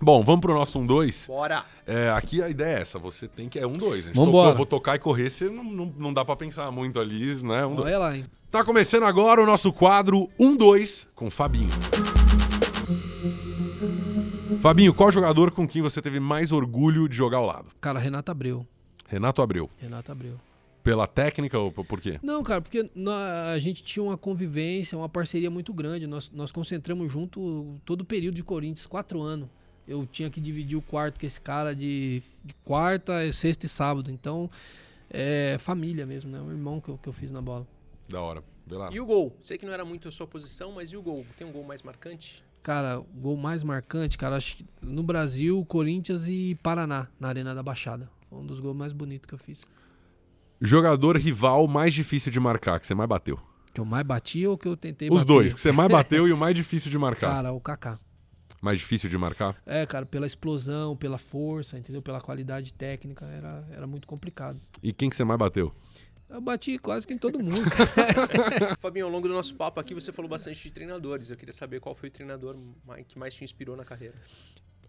Bom, 0.00 0.22
vamos 0.22 0.40
pro 0.42 0.54
nosso 0.54 0.78
1-2. 0.78 1.26
Bora! 1.26 1.64
É, 1.86 2.10
aqui 2.10 2.42
a 2.42 2.50
ideia 2.50 2.78
é 2.78 2.80
essa, 2.82 2.98
você 2.98 3.26
tem 3.26 3.48
que. 3.48 3.58
É 3.58 3.62
1-2. 3.62 3.92
A 3.92 3.96
gente 4.02 4.14
Vambora. 4.14 4.50
tocou, 4.50 4.54
vou 4.54 4.66
tocar 4.66 4.96
e 4.96 4.98
correr, 4.98 5.30
você 5.30 5.48
não, 5.48 5.64
não, 5.64 5.94
não 5.96 6.12
dá 6.12 6.24
pra 6.24 6.36
pensar 6.36 6.70
muito 6.70 7.00
ali, 7.00 7.34
né? 7.42 7.62
1-2. 7.62 7.80
Olha 7.80 7.98
lá, 7.98 8.16
hein? 8.16 8.24
Tá 8.50 8.62
começando 8.62 9.04
agora 9.04 9.42
o 9.42 9.46
nosso 9.46 9.72
quadro 9.72 10.28
1-2 10.38 11.06
com 11.14 11.30
Fabinho. 11.30 11.70
Fabinho, 14.60 14.94
qual 14.94 15.10
jogador 15.10 15.50
com 15.50 15.66
quem 15.66 15.80
você 15.80 16.02
teve 16.02 16.20
mais 16.20 16.52
orgulho 16.52 17.08
de 17.08 17.16
jogar 17.16 17.38
ao 17.38 17.46
lado? 17.46 17.68
Cara, 17.80 17.98
Renato 17.98 18.30
Abreu. 18.30 18.66
Renato 19.08 19.40
Abreu. 19.40 19.70
Renato 19.78 20.12
Abreu. 20.12 20.34
Pela 20.82 21.06
técnica 21.06 21.58
ou 21.58 21.72
por 21.72 22.00
quê? 22.00 22.20
Não, 22.22 22.42
cara, 22.44 22.60
porque 22.60 22.88
a 23.50 23.58
gente 23.58 23.82
tinha 23.82 24.02
uma 24.02 24.16
convivência, 24.16 24.96
uma 24.96 25.08
parceria 25.08 25.50
muito 25.50 25.72
grande. 25.72 26.06
Nós, 26.06 26.30
nós 26.32 26.52
concentramos 26.52 27.10
junto 27.10 27.76
todo 27.84 28.02
o 28.02 28.04
período 28.04 28.36
de 28.36 28.44
Corinthians, 28.44 28.86
quatro 28.86 29.20
anos. 29.20 29.48
Eu 29.86 30.06
tinha 30.06 30.28
que 30.30 30.40
dividir 30.40 30.76
o 30.76 30.82
quarto 30.82 31.20
com 31.20 31.26
esse 31.26 31.40
cara 31.40 31.74
de, 31.74 32.22
de 32.44 32.54
quarta, 32.64 33.30
sexta 33.32 33.66
e 33.66 33.68
sábado. 33.68 34.10
Então, 34.10 34.50
é 35.10 35.56
família 35.58 36.04
mesmo, 36.04 36.30
né? 36.30 36.40
O 36.40 36.50
irmão 36.50 36.80
que 36.80 36.88
eu, 36.88 36.98
que 36.98 37.08
eu 37.08 37.12
fiz 37.12 37.30
na 37.30 37.40
bola. 37.40 37.66
Da 38.08 38.20
hora. 38.20 38.42
Vê 38.66 38.76
lá. 38.76 38.90
E 38.92 39.00
o 39.00 39.06
gol? 39.06 39.36
Sei 39.42 39.56
que 39.56 39.64
não 39.64 39.72
era 39.72 39.84
muito 39.84 40.08
a 40.08 40.10
sua 40.10 40.26
posição, 40.26 40.72
mas 40.72 40.90
e 40.90 40.96
o 40.96 41.02
gol? 41.02 41.24
Tem 41.38 41.46
um 41.46 41.52
gol 41.52 41.62
mais 41.62 41.82
marcante? 41.82 42.42
Cara, 42.62 42.98
o 42.98 43.04
gol 43.04 43.36
mais 43.36 43.62
marcante, 43.62 44.18
cara, 44.18 44.36
acho 44.36 44.56
que 44.56 44.66
no 44.82 45.04
Brasil, 45.04 45.64
Corinthians 45.66 46.26
e 46.26 46.56
Paraná, 46.62 47.06
na 47.20 47.28
Arena 47.28 47.54
da 47.54 47.62
Baixada. 47.62 48.10
Foi 48.28 48.40
um 48.40 48.44
dos 48.46 48.58
gols 48.58 48.76
mais 48.76 48.92
bonitos 48.92 49.28
que 49.28 49.34
eu 49.34 49.38
fiz. 49.38 49.64
Jogador 50.60 51.16
rival 51.16 51.68
mais 51.68 51.94
difícil 51.94 52.32
de 52.32 52.40
marcar, 52.40 52.80
que 52.80 52.86
você 52.86 52.94
mais 52.94 53.08
bateu. 53.08 53.38
Que 53.72 53.80
eu 53.80 53.84
mais 53.84 54.04
bati 54.04 54.44
ou 54.46 54.58
que 54.58 54.66
eu 54.66 54.76
tentei 54.76 55.08
Os 55.08 55.18
bater? 55.18 55.26
dois, 55.26 55.54
que 55.54 55.60
você 55.60 55.70
mais 55.70 55.88
bateu 55.88 56.26
e 56.26 56.32
o 56.32 56.36
mais 56.36 56.56
difícil 56.56 56.90
de 56.90 56.98
marcar. 56.98 57.34
Cara, 57.34 57.52
o 57.52 57.60
Kaká. 57.60 58.00
Mais 58.60 58.78
difícil 58.80 59.08
de 59.08 59.18
marcar? 59.18 59.56
É, 59.66 59.84
cara, 59.86 60.06
pela 60.06 60.26
explosão, 60.26 60.96
pela 60.96 61.18
força, 61.18 61.78
entendeu? 61.78 62.00
Pela 62.02 62.20
qualidade 62.20 62.72
técnica, 62.72 63.26
era, 63.26 63.66
era 63.70 63.86
muito 63.86 64.06
complicado. 64.06 64.60
E 64.82 64.92
quem 64.92 65.10
que 65.10 65.16
você 65.16 65.24
mais 65.24 65.38
bateu? 65.38 65.72
Eu 66.28 66.40
bati 66.40 66.76
quase 66.78 67.06
que 67.06 67.14
em 67.14 67.18
todo 67.18 67.38
mundo. 67.38 67.70
Fabinho, 68.80 69.06
ao 69.06 69.12
longo 69.12 69.28
do 69.28 69.34
nosso 69.34 69.54
papo 69.54 69.78
aqui, 69.78 69.94
você 69.94 70.10
falou 70.10 70.28
bastante 70.28 70.60
de 70.60 70.70
treinadores. 70.70 71.30
Eu 71.30 71.36
queria 71.36 71.52
saber 71.52 71.80
qual 71.80 71.94
foi 71.94 72.08
o 72.08 72.12
treinador 72.12 72.56
que 73.06 73.18
mais 73.18 73.34
te 73.34 73.44
inspirou 73.44 73.76
na 73.76 73.84
carreira. 73.84 74.14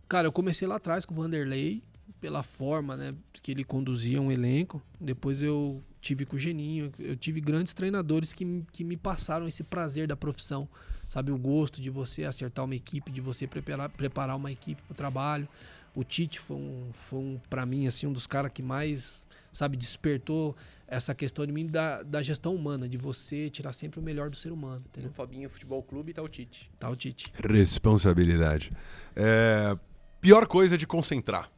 cara, 0.09 0.27
eu 0.27 0.31
comecei 0.31 0.67
lá 0.67 0.77
atrás 0.77 1.05
com 1.05 1.13
o 1.13 1.17
Vanderlei, 1.17 1.83
pela 2.19 2.41
forma, 2.43 2.95
né, 2.97 3.13
que 3.33 3.51
ele 3.51 3.63
conduzia 3.63 4.21
um 4.21 4.31
elenco. 4.31 4.81
Depois 4.99 5.41
eu 5.41 5.83
tive 6.01 6.25
com 6.25 6.35
o 6.35 6.39
Geninho. 6.39 6.91
Eu 6.97 7.15
tive 7.15 7.39
grandes 7.41 7.73
treinadores 7.73 8.33
que, 8.33 8.43
me- 8.45 8.65
que 8.71 8.83
me 8.83 8.97
passaram 8.97 9.47
esse 9.47 9.63
prazer 9.63 10.07
da 10.07 10.15
profissão. 10.15 10.67
Sabe, 11.09 11.31
o 11.31 11.37
gosto 11.37 11.79
de 11.79 11.89
você 11.89 12.23
acertar 12.25 12.65
uma 12.65 12.75
equipe, 12.75 13.11
de 13.11 13.21
você 13.21 13.47
preparar, 13.47 13.89
preparar 13.89 14.35
uma 14.35 14.51
equipe 14.51 14.81
para 14.81 14.91
o 14.91 14.95
trabalho. 14.95 15.47
O 15.95 16.03
Tite 16.03 16.39
foi 16.39 16.57
um, 16.57 16.89
foi 17.09 17.19
um 17.19 17.39
para 17.49 17.65
mim, 17.65 17.87
assim, 17.87 18.05
um 18.07 18.13
dos 18.13 18.27
caras 18.27 18.51
que 18.53 18.61
mais, 18.61 19.23
sabe, 19.53 19.77
despertou 19.77 20.55
essa 20.87 21.15
questão 21.15 21.45
de 21.45 21.51
mim 21.51 21.65
da, 21.65 22.03
da 22.03 22.21
gestão 22.21 22.53
humana, 22.53 22.87
de 22.89 22.97
você 22.97 23.49
tirar 23.49 23.73
sempre 23.73 23.99
o 23.99 24.03
melhor 24.03 24.29
do 24.29 24.35
ser 24.37 24.51
humano, 24.51 24.79
No 24.81 24.85
entendeu? 24.87 25.11
Fabinho 25.11 25.49
Futebol 25.49 25.81
Clube 25.81 26.13
tá 26.13 26.21
o 26.21 26.27
Tite. 26.29 26.69
Tá 26.77 26.89
o 26.89 26.95
Tite. 26.95 27.31
Responsabilidade. 27.41 28.71
É, 29.15 29.77
Pior 30.19 30.45
coisa 30.47 30.77
de 30.77 30.85
concentrar. 30.87 31.49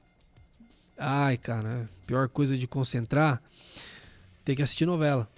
Ai, 1.01 1.37
cara, 1.37 1.89
pior 2.05 2.27
coisa 2.27 2.57
de 2.57 2.67
concentrar, 2.67 3.41
ter 4.43 4.53
que 4.53 4.61
assistir 4.61 4.85
novela. 4.85 5.29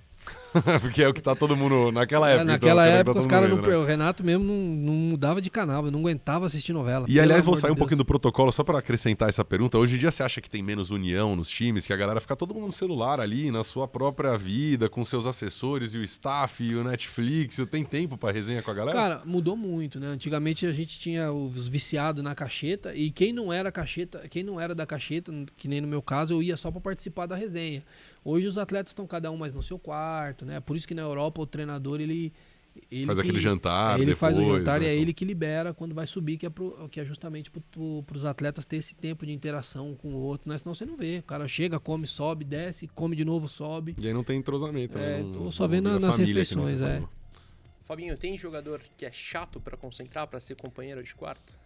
Porque 0.82 1.02
é 1.04 1.08
o 1.08 1.14
que 1.14 1.22
tá 1.22 1.36
todo 1.36 1.56
mundo 1.56 1.92
naquela 1.92 2.30
É, 2.30 2.34
época. 2.36 2.44
então, 2.44 2.54
naquela 2.54 2.86
é 2.86 2.88
o 2.88 2.90
que 2.90 2.92
tá 2.94 3.00
época, 3.00 3.14
todo 3.14 3.22
os 3.22 3.28
caras 3.28 3.50
não. 3.50 3.62
né? 3.62 3.78
O 3.78 3.84
Renato 3.84 4.24
mesmo 4.24 4.44
não, 4.44 4.56
não 4.56 4.94
mudava 4.94 5.42
de 5.42 5.50
canal, 5.50 5.86
eu 5.86 5.92
não 5.92 6.00
aguentava 6.00 6.46
assistir 6.46 6.74
novela. 6.74 7.06
E 7.10 7.20
aliás, 7.20 7.46
vou 7.46 7.56
sair 7.56 7.70
de 7.70 7.74
um 7.74 7.76
pouquinho 7.76 7.98
do 8.00 8.06
protocolo 8.06 8.52
só 8.52 8.64
para 8.64 8.80
acrescentar 8.80 9.30
essa 9.30 9.44
pergunta. 9.46 9.78
Hoje 9.78 9.96
em 9.96 9.98
dia 10.00 10.12
você 10.12 10.24
acha 10.24 10.42
que 10.42 10.50
tem 10.50 10.62
menos 10.62 10.92
união 10.92 11.36
nos 11.36 11.50
times, 11.50 11.86
que 11.88 11.94
a 11.94 11.98
galera 11.98 12.20
fica 12.20 12.36
todo 12.36 12.54
mundo 12.54 12.68
no 12.68 12.74
celular 12.74 13.20
ali, 13.20 13.50
na 13.52 13.64
sua 13.64 13.88
própria 13.88 14.38
vida, 14.38 14.90
com 14.90 15.06
seus 15.06 15.26
assessores 15.26 15.94
e 15.94 15.98
o 15.98 16.04
staff 16.04 16.64
e 16.64 16.76
o 16.76 16.84
Netflix. 16.84 17.58
Tem 17.70 17.84
tempo 17.84 18.18
para 18.18 18.34
resenha 18.34 18.62
com 18.62 18.72
a 18.72 18.74
galera? 18.74 18.98
Cara, 18.98 19.22
mudou 19.26 19.56
muito, 19.56 20.00
né? 20.00 20.08
Antigamente 20.08 20.66
a 20.66 20.72
gente 20.72 21.00
tinha 21.00 21.32
os 21.32 21.68
viciados 21.68 22.24
na 22.24 22.36
cacheta 22.36 22.94
e 22.94 23.10
quem 23.12 23.32
não 23.34 23.52
era 23.54 23.72
cacheta, 23.72 24.28
quem 24.30 24.44
não 24.44 24.60
era 24.60 24.76
da 24.76 24.86
cacheta, 24.86 25.32
que 25.56 25.68
nem 25.68 25.80
no 25.82 25.88
meu 25.88 26.02
caso, 26.02 26.34
eu 26.34 26.44
ia 26.44 26.58
só 26.58 26.70
para 26.72 26.82
participar 26.82 27.26
da 27.26 27.36
resenha. 27.36 27.84
Hoje 28.24 28.46
os 28.46 28.58
atletas 28.60 28.92
estão 28.92 29.08
cada 29.08 29.32
um 29.32 29.38
mais 29.38 29.52
no 29.52 29.64
seu 29.64 29.80
quarto, 29.80 30.41
né? 30.46 30.60
Por 30.60 30.76
isso 30.76 30.88
que 30.88 30.94
na 30.94 31.02
Europa 31.02 31.42
o 31.42 31.46
treinador 31.46 32.00
ele 32.02 32.34
ele 32.90 33.06
Faz 33.06 33.18
que- 33.20 33.24
aquele 33.28 33.42
jantar 33.42 33.96
ele 33.98 34.06
depois, 34.06 34.18
faz 34.20 34.38
o 34.38 34.44
jantar 34.46 34.80
né, 34.80 34.86
e 34.86 34.90
é 34.90 34.96
ele 34.96 35.12
que 35.14 35.26
libera 35.26 35.74
quando 35.74 35.94
vai 35.94 36.08
subir, 36.08 36.38
que 36.38 36.46
é, 36.46 36.50
pro- 36.50 36.88
que 36.90 37.02
é 37.02 37.06
justamente 37.06 37.52
para 37.52 38.16
os 38.18 38.24
atletas 38.24 38.64
ter 38.64 38.78
esse 38.78 38.96
tempo 38.96 39.26
de 39.26 39.34
interação 39.34 39.94
com 39.94 40.14
o 40.14 40.18
outro, 40.22 40.50
né? 40.50 40.58
Senão 40.58 40.74
você 40.74 40.86
não 40.86 40.96
vê. 40.96 41.18
O 41.18 41.24
cara 41.24 41.46
chega, 41.50 41.82
come, 41.82 42.08
sobe, 42.08 42.46
desce, 42.46 42.88
come 42.88 43.14
de 43.14 43.26
novo, 43.26 43.50
sobe. 43.50 43.94
E 44.00 44.08
aí 44.08 44.14
não 44.14 44.24
tem 44.24 44.40
entrosamento. 44.40 44.98
É, 44.98 45.18
né? 45.18 45.22
Não- 45.24 45.32
tô 45.34 45.52
só 45.52 45.68
vendo 45.68 46.00
nas 46.00 46.18
refeições, 46.18 46.80
é. 46.80 46.94
falou. 46.94 47.10
Fabinho, 47.84 48.16
tem 48.16 48.38
jogador 48.38 48.80
que 48.98 49.06
é 49.06 49.12
chato 49.12 49.60
pra 49.60 49.76
concentrar, 49.76 50.26
pra 50.28 50.40
ser 50.40 50.56
companheiro 50.56 51.04
de 51.04 51.14
quarto? 51.14 51.60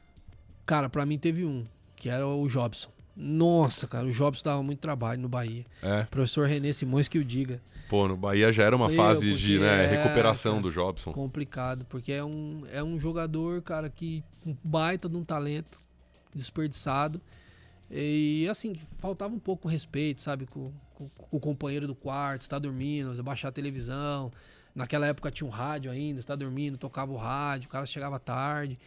Cara, 0.66 0.90
pra 0.90 1.06
mim 1.06 1.20
teve 1.20 1.46
um, 1.46 1.66
que 1.96 2.10
era 2.10 2.26
o 2.26 2.48
Jobson. 2.48 2.90
Nossa, 3.16 3.88
cara, 3.88 4.06
o 4.06 4.12
Jobson 4.12 4.44
dava 4.44 4.62
muito 4.62 4.80
trabalho 4.80 5.22
no 5.22 5.30
Bahia. 5.30 5.64
É, 5.82 6.04
Professor 6.04 6.48
Renê 6.48 6.74
Simões 6.74 7.08
que 7.08 7.18
o 7.18 7.24
diga. 7.24 7.62
pô, 7.90 8.08
no 8.08 8.18
Bahia 8.18 8.52
já 8.52 8.64
era 8.64 8.76
uma 8.76 8.88
Meu, 8.88 8.98
fase 8.98 9.34
de 9.36 9.58
né, 9.60 9.86
é, 9.86 9.88
recuperação 9.88 10.62
do 10.62 10.70
Jobson. 10.72 11.14
Complicado, 11.14 11.86
porque 11.86 12.12
é 12.12 12.24
um, 12.24 12.64
é 12.72 12.84
um 12.84 13.00
jogador, 13.00 13.62
cara, 13.62 13.90
que 13.90 14.24
um 14.46 14.56
baita 14.64 15.08
de 15.08 15.16
um 15.16 15.24
talento 15.24 15.82
desperdiçado. 16.34 17.22
E 17.90 18.48
assim, 18.50 18.74
faltava 18.98 19.34
um 19.34 19.40
pouco 19.40 19.68
respeito, 19.68 20.22
sabe, 20.22 20.46
com, 20.48 20.72
com- 20.94 21.08
com 21.10 21.38
o 21.38 21.40
companheiro 21.40 21.88
do 21.88 21.96
quarto, 21.96 22.42
está 22.42 22.58
dormindo, 22.60 23.24
baixar 23.24 23.50
a 23.50 23.52
televisão. 23.52 24.32
Naquela 24.74 25.08
época 25.08 25.32
tinha 25.32 25.48
um 25.48 25.52
rádio 25.52 25.90
ainda, 25.90 26.20
está 26.20 26.36
dormindo, 26.36 26.78
tocava 26.78 27.14
o 27.14 27.16
rádio, 27.16 27.68
o 27.68 27.72
cara 27.72 27.86
chegava 27.86 28.20
tarde. 28.20 28.78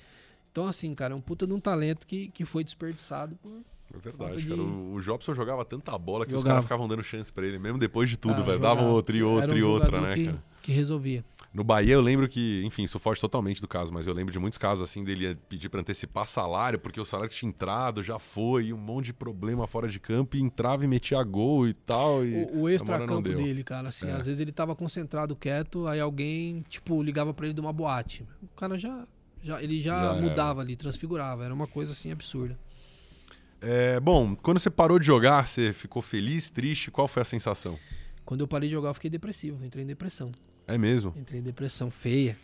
Então, 0.53 0.67
assim, 0.67 0.95
cara, 0.95 1.15
é 1.15 1.17
um 1.17 1.21
puta 1.21 1.47
de 1.47 1.53
um 1.55 1.61
talento 1.61 2.07
que, 2.07 2.29
que 2.29 2.45
foi 2.45 2.63
desperdiçado 2.63 3.37
por. 3.37 3.63
É 3.95 3.99
verdade, 3.99 4.43
de- 4.43 4.49
cara. 4.49 4.61
O, 4.63 4.95
o 4.95 5.01
Jobson 5.01 5.35
jogava 5.35 5.65
tanta 5.65 5.97
bola 5.97 6.27
que 6.27 6.33
os 6.35 6.41
Jogava. 6.41 6.49
caras 6.57 6.65
ficavam 6.65 6.87
dando 6.89 7.03
chance 7.03 7.33
pra 7.33 7.47
ele, 7.47 7.59
mesmo 7.59 7.79
depois 7.79 8.09
de 8.11 8.17
tudo, 8.17 8.35
Ah, 8.35 8.45
velho. 8.45 8.57
jogava. 8.59 8.77
Davam 8.77 8.93
outra 8.93 9.17
e 9.17 9.23
outra 9.23 9.45
Era 9.47 9.55
um 9.55 9.59
e 9.59 9.63
outra, 9.63 10.01
né, 10.01 10.15
que, 10.15 10.25
cara? 10.27 10.45
que 10.63 10.73
resolvia. 10.73 11.25
No 11.55 11.65
Bahia 11.65 11.95
eu 11.95 12.03
lembro 12.03 12.29
que, 12.29 12.63
enfim, 12.67 12.85
isso 12.85 12.99
foge 12.99 13.19
totalmente 13.19 13.59
do 13.63 13.67
caso, 13.67 13.91
mas 13.93 14.07
eu 14.07 14.13
lembro 14.13 14.31
de 14.31 14.39
muitos 14.39 14.59
casos 14.59 14.85
assim 14.89 15.03
dele 15.03 15.35
pedir 15.49 15.71
pra 15.71 15.81
antecipar 15.81 16.27
salário, 16.27 16.79
porque 16.79 17.01
o 17.01 17.05
salário 17.07 17.31
que 17.31 17.37
tinha 17.37 17.49
entrado 17.49 18.03
já 18.03 18.19
foi, 18.19 18.67
e 18.67 18.73
um 18.75 18.77
monte 18.77 19.07
de 19.07 19.13
problema 19.15 19.67
fora 19.67 19.89
de 19.89 19.99
campo, 19.99 20.37
e 20.37 20.41
entrava 20.41 20.85
e 20.85 20.87
metia 20.87 21.23
gol 21.25 21.67
e 21.67 21.73
tal. 21.73 22.23
E 22.25 22.45
O, 22.53 22.61
o 22.63 22.69
extra-campo 22.69 23.23
dele, 23.23 23.65
cara, 23.65 23.89
assim, 23.89 24.07
É. 24.09 24.13
às 24.13 24.27
vezes 24.27 24.41
ele 24.41 24.53
tava 24.53 24.77
concentrado, 24.77 25.35
quieto, 25.35 25.87
aí 25.89 25.99
alguém, 25.99 26.63
tipo, 26.69 27.03
ligava 27.03 27.33
pra 27.33 27.47
ele 27.47 27.55
de 27.55 27.61
uma 27.63 27.73
boate. 27.73 28.27
O 28.43 28.49
cara 28.55 28.77
já, 28.77 29.07
já 29.41 29.63
ele 29.63 29.81
já, 29.81 29.99
Já 30.05 30.13
era. 30.13 30.21
mudava 30.21 30.61
ali, 30.61 30.77
transfigurava, 30.77 31.47
era 31.47 31.55
uma 31.55 31.67
coisa 31.67 31.93
assim 31.93 32.13
absurda. 32.13 32.59
É, 33.61 33.99
bom, 34.01 34.37
quando 34.37 34.59
você 34.59 34.71
parou 34.71 34.99
de 34.99 35.07
jogar, 35.07 35.47
você 35.47 35.73
ficou 35.73 36.01
feliz, 36.01 36.51
triste? 36.51 36.91
Qual 36.91 37.09
foi 37.09 37.23
a 37.23 37.25
sensação? 37.25 37.79
Quando 38.25 38.43
eu 38.43 38.49
parei 38.49 38.69
de 38.69 38.75
jogar, 38.75 38.91
eu 38.91 38.95
fiquei 38.95 39.11
depressivo, 39.11 39.65
entrei 39.65 39.85
em 39.85 39.87
depressão. 39.87 40.31
É 40.67 40.77
mesmo? 40.77 41.15
Entrei 41.17 41.41
em 41.41 41.43
depressão 41.43 41.91
feia. 41.91 42.37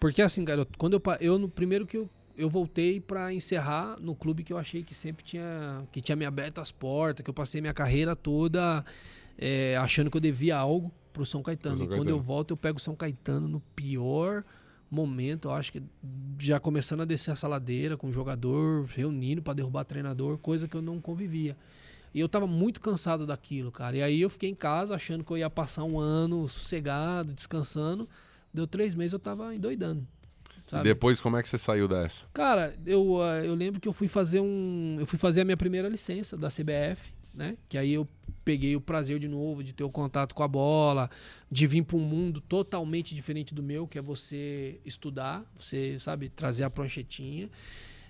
Porque 0.00 0.20
assim, 0.20 0.44
garoto, 0.44 0.76
quando 0.76 0.94
eu 0.94 1.02
eu 1.20 1.38
no 1.38 1.48
primeiro 1.48 1.86
que 1.86 1.96
eu, 1.96 2.10
eu 2.36 2.50
voltei 2.50 3.00
pra 3.00 3.32
encerrar 3.32 3.96
no 4.00 4.16
clube 4.16 4.42
que 4.42 4.52
eu 4.52 4.58
achei 4.58 4.82
que 4.82 4.94
sempre 4.94 5.24
tinha 5.24 5.84
que 5.92 6.00
tinha 6.00 6.16
me 6.16 6.24
aberto 6.24 6.60
as 6.60 6.72
portas, 6.72 7.22
que 7.22 7.30
eu 7.30 7.34
passei 7.34 7.60
minha 7.60 7.72
carreira 7.72 8.16
toda 8.16 8.84
é, 9.38 9.76
achando 9.76 10.10
que 10.10 10.16
eu 10.16 10.20
devia 10.20 10.56
algo 10.56 10.92
pro 11.12 11.24
São 11.24 11.42
Caetano. 11.42 11.76
Pro 11.76 11.84
São 11.84 11.86
e 11.86 11.88
quando 11.96 12.06
Caetano. 12.06 12.16
eu 12.16 12.22
volto, 12.22 12.50
eu 12.50 12.56
pego 12.56 12.78
o 12.78 12.80
São 12.80 12.96
Caetano 12.96 13.46
no 13.46 13.60
pior 13.76 14.44
momento, 14.92 15.48
eu 15.48 15.52
acho 15.52 15.72
que 15.72 15.82
já 16.38 16.60
começando 16.60 17.00
a 17.00 17.04
descer 17.04 17.32
essa 17.32 17.48
ladeira 17.48 17.96
com 17.96 18.08
o 18.08 18.12
jogador 18.12 18.84
reunindo 18.84 19.40
pra 19.40 19.54
derrubar 19.54 19.84
treinador, 19.84 20.36
coisa 20.38 20.68
que 20.68 20.76
eu 20.76 20.82
não 20.82 21.00
convivia. 21.00 21.56
E 22.14 22.20
eu 22.20 22.28
tava 22.28 22.46
muito 22.46 22.80
cansado 22.80 23.26
daquilo, 23.26 23.72
cara. 23.72 23.96
E 23.96 24.02
aí 24.02 24.20
eu 24.20 24.28
fiquei 24.28 24.50
em 24.50 24.54
casa 24.54 24.94
achando 24.94 25.24
que 25.24 25.30
eu 25.30 25.38
ia 25.38 25.48
passar 25.48 25.84
um 25.84 25.98
ano 25.98 26.46
sossegado, 26.46 27.32
descansando. 27.32 28.06
Deu 28.52 28.66
três 28.66 28.94
meses 28.94 29.14
eu 29.14 29.18
tava 29.18 29.54
endoidando. 29.54 30.06
E 30.66 30.70
Sabe? 30.70 30.84
depois, 30.84 31.22
como 31.22 31.38
é 31.38 31.42
que 31.42 31.48
você 31.48 31.56
saiu 31.56 31.88
dessa? 31.88 32.26
Cara, 32.34 32.74
eu, 32.84 33.22
ah, 33.22 33.38
eu 33.38 33.54
lembro 33.54 33.80
que 33.80 33.88
eu 33.88 33.94
fui 33.94 34.08
fazer 34.08 34.40
um. 34.40 34.96
Eu 35.00 35.06
fui 35.06 35.18
fazer 35.18 35.40
a 35.40 35.44
minha 35.44 35.56
primeira 35.56 35.88
licença 35.88 36.36
da 36.36 36.48
CBF, 36.48 37.10
né? 37.34 37.56
Que 37.68 37.78
aí 37.78 37.92
eu 37.92 38.06
peguei 38.44 38.74
o 38.74 38.80
prazer 38.80 39.18
de 39.18 39.28
novo 39.28 39.62
de 39.62 39.72
ter 39.72 39.84
o 39.84 39.90
contato 39.90 40.34
com 40.34 40.42
a 40.42 40.48
bola, 40.48 41.08
de 41.50 41.66
vir 41.66 41.82
para 41.82 41.96
um 41.96 42.00
mundo 42.00 42.40
totalmente 42.40 43.14
diferente 43.14 43.54
do 43.54 43.62
meu, 43.62 43.86
que 43.86 43.98
é 43.98 44.02
você 44.02 44.80
estudar, 44.84 45.44
você, 45.58 45.98
sabe, 46.00 46.28
trazer 46.28 46.64
a 46.64 46.70
pranchetinha. 46.70 47.48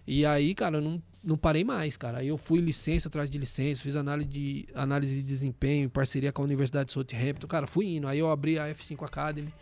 E 0.07 0.27
aí, 0.27 0.55
cara, 0.55 0.79
eu 0.79 0.81
não, 0.81 0.97
não 1.23 1.37
parei 1.37 1.63
mais, 1.63 1.97
cara. 1.97 2.19
Aí 2.19 2.29
eu 2.29 2.37
fui 2.37 2.61
licença 2.61 3.09
atrás 3.09 3.31
de 3.31 3.39
licença, 3.39 3.83
fiz 3.83 3.95
análise 3.95 4.29
de, 4.29 4.69
análise 4.75 5.17
de 5.17 5.23
desempenho 5.23 5.85
em 5.85 5.89
parceria 5.89 6.33
com 6.33 6.43
a 6.43 6.45
Universidade 6.45 6.87
de 6.87 6.93
Southampton. 6.93 7.47
Cara, 7.47 7.67
fui 7.67 7.87
indo. 7.87 8.09
Aí 8.09 8.19
eu 8.19 8.31
abri 8.31 8.59
a 8.59 8.69
F5 8.69 9.05
Academy, 9.05 9.53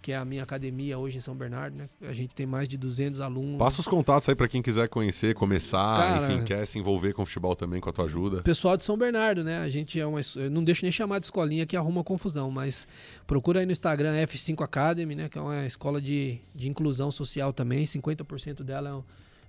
que 0.00 0.12
é 0.12 0.16
a 0.16 0.24
minha 0.24 0.42
academia 0.42 0.96
hoje 0.98 1.18
em 1.18 1.20
São 1.20 1.34
Bernardo, 1.34 1.76
né? 1.76 1.88
A 2.02 2.12
gente 2.12 2.34
tem 2.34 2.46
mais 2.46 2.68
de 2.68 2.76
200 2.78 3.20
alunos. 3.20 3.58
Passa 3.58 3.80
os 3.80 3.88
contatos 3.88 4.28
aí 4.28 4.34
pra 4.34 4.46
quem 4.48 4.62
quiser 4.62 4.88
conhecer, 4.88 5.34
começar, 5.34 5.96
Cara- 5.96 6.32
enfim, 6.32 6.44
quer 6.44 6.66
se 6.66 6.78
envolver 6.78 7.12
com 7.12 7.22
o 7.22 7.26
futebol 7.26 7.54
também, 7.56 7.80
com 7.80 7.90
a 7.90 7.92
tua 7.92 8.04
ajuda. 8.04 8.42
Pessoal 8.42 8.76
de 8.76 8.84
São 8.84 8.96
Bernardo, 8.96 9.42
né? 9.42 9.58
A 9.58 9.68
gente 9.68 9.98
é 10.00 10.06
uma. 10.06 10.20
Eu 10.36 10.50
não 10.50 10.62
deixo 10.62 10.84
nem 10.84 10.92
chamar 10.92 11.18
de 11.18 11.26
escolinha 11.26 11.66
que 11.66 11.76
arruma 11.76 12.02
confusão, 12.04 12.50
mas 12.50 12.86
procura 13.26 13.60
aí 13.60 13.66
no 13.66 13.72
Instagram 13.72 14.14
F5 14.26 14.62
Academy, 14.62 15.14
né? 15.14 15.28
Que 15.28 15.38
é 15.38 15.40
uma 15.42 15.66
escola 15.66 16.00
de, 16.00 16.38
de 16.54 16.68
inclusão 16.68 17.10
social 17.10 17.52
também. 17.52 17.84
50% 17.84 18.62
dela 18.62 18.88
é 18.88 18.94
um, 18.94 19.02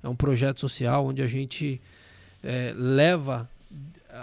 é 0.03 0.09
um 0.09 0.15
projeto 0.15 0.59
social 0.59 1.05
onde 1.05 1.21
a 1.21 1.27
gente 1.27 1.79
é, 2.43 2.73
leva 2.75 3.49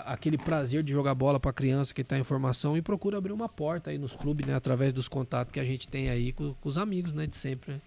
aquele 0.04 0.36
prazer 0.36 0.82
de 0.82 0.92
jogar 0.92 1.14
bola 1.14 1.38
para 1.38 1.52
criança 1.52 1.94
que 1.94 2.00
está 2.00 2.18
em 2.18 2.24
formação 2.24 2.76
e 2.76 2.82
procura 2.82 3.18
abrir 3.18 3.32
uma 3.32 3.48
porta 3.48 3.90
aí 3.90 3.98
nos 3.98 4.16
clubes, 4.16 4.46
né? 4.46 4.54
Através 4.54 4.92
dos 4.92 5.08
contatos 5.08 5.52
que 5.52 5.60
a 5.60 5.64
gente 5.64 5.86
tem 5.86 6.08
aí 6.08 6.32
com, 6.32 6.54
com 6.54 6.68
os 6.68 6.76
amigos, 6.76 7.12
né? 7.12 7.26
De 7.26 7.36
sempre, 7.36 7.74
né? 7.74 7.80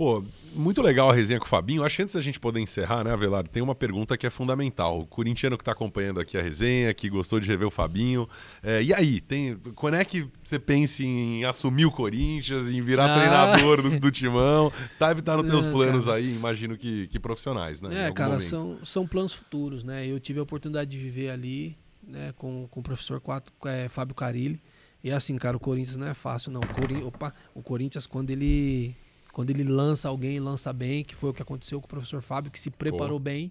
Pô, 0.00 0.24
muito 0.54 0.80
legal 0.80 1.10
a 1.10 1.12
resenha 1.12 1.38
com 1.38 1.44
o 1.44 1.48
Fabinho. 1.48 1.84
Acho 1.84 1.96
que 1.96 2.02
antes 2.04 2.14
da 2.14 2.22
gente 2.22 2.40
poder 2.40 2.58
encerrar, 2.58 3.04
né, 3.04 3.12
Avelar, 3.12 3.46
tem 3.46 3.62
uma 3.62 3.74
pergunta 3.74 4.16
que 4.16 4.26
é 4.26 4.30
fundamental. 4.30 4.98
O 5.00 5.06
corintiano 5.06 5.58
que 5.58 5.62
tá 5.62 5.72
acompanhando 5.72 6.18
aqui 6.18 6.38
a 6.38 6.40
resenha, 6.40 6.94
que 6.94 7.10
gostou 7.10 7.38
de 7.38 7.46
rever 7.46 7.68
o 7.68 7.70
Fabinho. 7.70 8.26
É, 8.62 8.82
e 8.82 8.94
aí, 8.94 9.20
tem, 9.20 9.58
quando 9.74 9.96
é 9.96 10.04
que 10.06 10.26
você 10.42 10.58
pensa 10.58 11.02
em 11.02 11.44
assumir 11.44 11.84
o 11.84 11.90
Corinthians, 11.90 12.68
em 12.72 12.80
virar 12.80 13.12
Ah. 13.12 13.14
treinador 13.18 13.82
do, 13.82 14.00
do 14.00 14.10
timão? 14.10 14.72
Deve 14.98 15.20
estar 15.20 15.36
nos 15.36 15.50
teus 15.50 15.66
planos 15.66 16.06
cara. 16.06 16.16
aí, 16.16 16.34
imagino 16.34 16.78
que, 16.78 17.06
que 17.08 17.20
profissionais, 17.20 17.82
né? 17.82 18.06
É, 18.08 18.10
cara, 18.10 18.30
momento. 18.38 18.48
são, 18.48 18.78
são 18.82 19.06
planos 19.06 19.34
futuros, 19.34 19.84
né? 19.84 20.06
Eu 20.06 20.18
tive 20.18 20.40
a 20.40 20.42
oportunidade 20.42 20.90
de 20.90 20.96
viver 20.96 21.28
ali, 21.28 21.76
né, 22.02 22.32
com, 22.38 22.66
com 22.70 22.80
o 22.80 22.82
professor 22.82 23.20
quatro, 23.20 23.52
é, 23.66 23.86
Fábio 23.90 24.14
Carilli. 24.14 24.62
E 25.04 25.10
assim, 25.10 25.36
cara, 25.36 25.58
o 25.58 25.60
Corinthians 25.60 25.96
não 25.96 26.06
é 26.06 26.14
fácil, 26.14 26.50
não. 26.50 26.60
O, 26.62 26.66
Corin- 26.68 27.02
opa, 27.02 27.34
o 27.54 27.62
Corinthians, 27.62 28.06
quando 28.06 28.30
ele, 28.30 28.94
quando 29.40 29.48
ele 29.48 29.64
lança 29.64 30.06
alguém, 30.06 30.38
lança 30.38 30.70
bem, 30.70 31.02
que 31.02 31.16
foi 31.16 31.30
o 31.30 31.32
que 31.32 31.40
aconteceu 31.40 31.80
com 31.80 31.86
o 31.86 31.88
professor 31.88 32.20
Fábio, 32.20 32.50
que 32.50 32.60
se 32.60 32.70
preparou 32.70 33.18
bem 33.18 33.50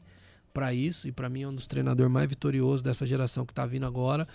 para 0.54 0.72
isso, 0.72 1.08
e 1.08 1.12
para 1.12 1.28
mim 1.28 1.42
é 1.42 1.48
um 1.48 1.56
dos 1.56 1.66
treinadores 1.66 2.12
mais 2.12 2.30
vitoriosos 2.30 2.84
dessa 2.84 3.08
geração 3.08 3.44
que 3.44 3.52
tá 3.52 3.66
vindo 3.66 3.88
agora. 3.88 4.28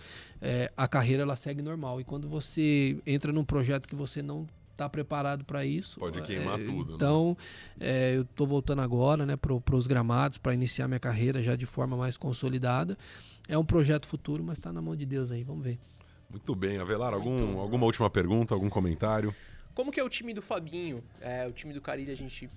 É, 0.42 0.72
a 0.76 0.88
carreira 0.88 1.22
ela 1.22 1.36
segue 1.36 1.62
normal. 1.62 2.00
E 2.00 2.04
quando 2.04 2.28
você 2.28 3.00
entra 3.06 3.32
num 3.32 3.44
projeto 3.44 3.88
que 3.88 3.94
você 3.94 4.20
não 4.20 4.48
tá 4.76 4.88
preparado 4.88 5.44
para 5.44 5.64
isso, 5.64 6.00
Pode 6.00 6.22
queimar 6.22 6.60
é, 6.60 6.64
tudo, 6.64 6.88
né? 6.88 6.94
Então, 6.96 7.36
é, 7.78 8.16
eu 8.16 8.24
tô 8.24 8.44
voltando 8.44 8.82
agora, 8.82 9.24
né, 9.24 9.36
para 9.36 9.76
os 9.76 9.86
gramados, 9.86 10.38
para 10.38 10.54
iniciar 10.54 10.88
minha 10.88 10.98
carreira 10.98 11.40
já 11.40 11.54
de 11.54 11.66
forma 11.66 11.96
mais 11.96 12.16
consolidada. 12.16 12.98
É 13.46 13.56
um 13.56 13.64
projeto 13.64 14.08
futuro, 14.08 14.42
mas 14.42 14.58
tá 14.58 14.72
na 14.72 14.82
mão 14.82 14.96
de 14.96 15.06
Deus 15.06 15.30
aí, 15.30 15.44
vamos 15.44 15.62
ver. 15.62 15.78
Muito 16.28 16.52
bem, 16.56 16.78
Avelar, 16.78 17.14
algum, 17.14 17.60
alguma 17.60 17.86
última 17.86 18.10
pergunta, 18.10 18.54
algum 18.54 18.68
comentário? 18.68 19.32
Como 19.74 19.90
que 19.90 19.98
é 20.00 20.04
o 20.04 20.08
time 20.08 20.32
do 20.32 20.40
Fabinho? 20.42 21.02
É, 21.20 21.46
o 21.46 21.52
time 21.52 21.72
do 21.72 21.80
Carilho, 21.80 22.12
a 22.12 22.16
gente... 22.16 22.48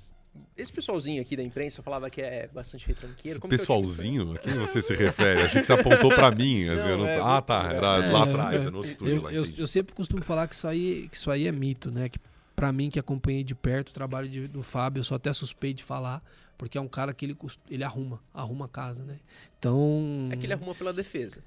Esse 0.55 0.72
pessoalzinho 0.72 1.20
aqui 1.20 1.36
da 1.36 1.41
imprensa 1.41 1.82
falava 1.82 2.11
que 2.11 2.22
é 2.22 2.47
bastante 2.47 2.86
retranqueiro. 2.88 3.38
Esse 3.38 3.39
Como 3.39 3.49
que 3.49 3.55
é 3.55 3.63
o 3.63 3.65
time 3.65 3.82
do- 3.82 3.88
pessoalzinho, 3.88 4.34
a 4.34 4.38
quem 4.38 4.53
você 4.53 4.84
se 4.84 4.93
refere? 4.93 5.41
Achei 5.41 5.61
que 5.61 5.65
você 5.68 5.74
apontou 5.74 6.09
pra 6.11 6.30
mim. 6.30 6.70
assim, 6.70 6.82
Não, 6.84 6.89
eu 6.89 6.97
não- 6.99 7.07
é, 7.07 7.20
Ah, 7.20 7.41
tá, 7.41 7.72
era 7.74 8.05
É, 8.05 8.11
lá 8.11 8.24
atrás, 8.24 8.63
é. 8.63 8.68
é 8.68 8.70
no 8.70 8.78
outro 8.78 8.91
estúdio 8.91 9.15
Eu, 9.15 9.22
lá, 9.24 9.34
eu, 9.34 9.47
eu 9.57 9.68
sempre 9.68 9.95
costumo 9.95 10.24
falar 10.24 10.47
que 10.47 10.53
isso 10.53 10.68
aí, 10.68 11.07
que 11.09 11.15
isso 11.15 11.32
aí 11.32 11.47
é 11.47 11.51
mito, 11.51 11.89
né? 11.89 12.07
Que 12.07 12.20
para 12.55 12.72
mim 12.72 12.89
que 12.91 12.99
acompanhei 12.99 13.43
de 13.43 13.55
perto 13.55 13.89
o 13.89 13.93
trabalho 13.93 14.30
de- 14.30 14.47
do 14.47 14.61
Fábio, 14.61 14.99
eu 14.99 15.03
sou 15.03 15.15
até 15.15 15.34
suspeito 15.34 15.78
de 15.78 15.84
falar, 15.84 16.24
porque 16.55 16.78
é 16.78 16.82
um 16.82 16.88
cara 16.88 17.15
que 17.15 17.26
ele, 17.26 17.38
ele 17.70 17.84
arruma, 17.84 18.20
arruma 18.32 18.65
a 18.65 18.70
casa, 18.70 19.03
né? 19.03 19.18
Então, 19.57 20.30
É 20.32 20.36
que 20.38 20.45
ele 20.45 20.53
arruma 20.53 20.76
pela 20.76 20.93
defesa. 20.93 21.41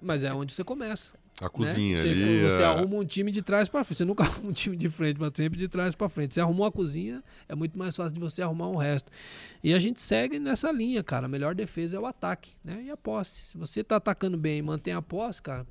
Mas 0.00 0.22
é 0.22 0.32
onde 0.32 0.52
você 0.52 0.62
começa. 0.62 1.16
A 1.40 1.44
né? 1.44 1.50
cozinha 1.50 1.96
você, 1.96 2.08
ali. 2.08 2.42
você 2.42 2.62
é. 2.62 2.64
arruma 2.64 2.96
um 2.96 3.04
time 3.04 3.30
de 3.30 3.42
trás 3.42 3.68
pra 3.68 3.82
frente. 3.82 3.98
Você 3.98 4.04
nunca 4.04 4.24
arruma 4.24 4.50
um 4.50 4.52
time 4.52 4.76
de 4.76 4.88
frente, 4.88 5.18
mas 5.18 5.32
sempre 5.34 5.58
de 5.58 5.68
trás 5.68 5.94
pra 5.94 6.08
frente. 6.08 6.34
Você 6.34 6.40
arrumou 6.40 6.66
a 6.66 6.72
cozinha, 6.72 7.22
é 7.48 7.54
muito 7.54 7.78
mais 7.78 7.96
fácil 7.96 8.12
de 8.12 8.20
você 8.20 8.42
arrumar 8.42 8.68
o 8.68 8.76
resto. 8.76 9.10
E 9.62 9.72
a 9.72 9.78
gente 9.78 10.00
segue 10.00 10.38
nessa 10.38 10.70
linha, 10.70 11.02
cara. 11.02 11.26
A 11.26 11.28
melhor 11.28 11.54
defesa 11.54 11.96
é 11.96 12.00
o 12.00 12.06
ataque, 12.06 12.52
né? 12.64 12.82
E 12.84 12.90
a 12.90 12.96
posse. 12.96 13.46
Se 13.46 13.58
você 13.58 13.82
tá 13.82 13.96
atacando 13.96 14.36
bem 14.36 14.58
e 14.58 14.62
mantém 14.62 14.94
a 14.94 15.02
posse, 15.02 15.40
cara, 15.40 15.66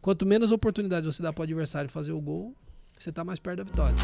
quanto 0.00 0.24
menos 0.24 0.52
oportunidade 0.52 1.06
você 1.06 1.22
dá 1.22 1.32
pro 1.32 1.42
adversário 1.42 1.90
fazer 1.90 2.12
o 2.12 2.20
gol, 2.20 2.54
você 3.02 3.10
tá 3.10 3.24
mais 3.24 3.40
perto 3.40 3.58
da 3.58 3.64
vitória. 3.64 3.94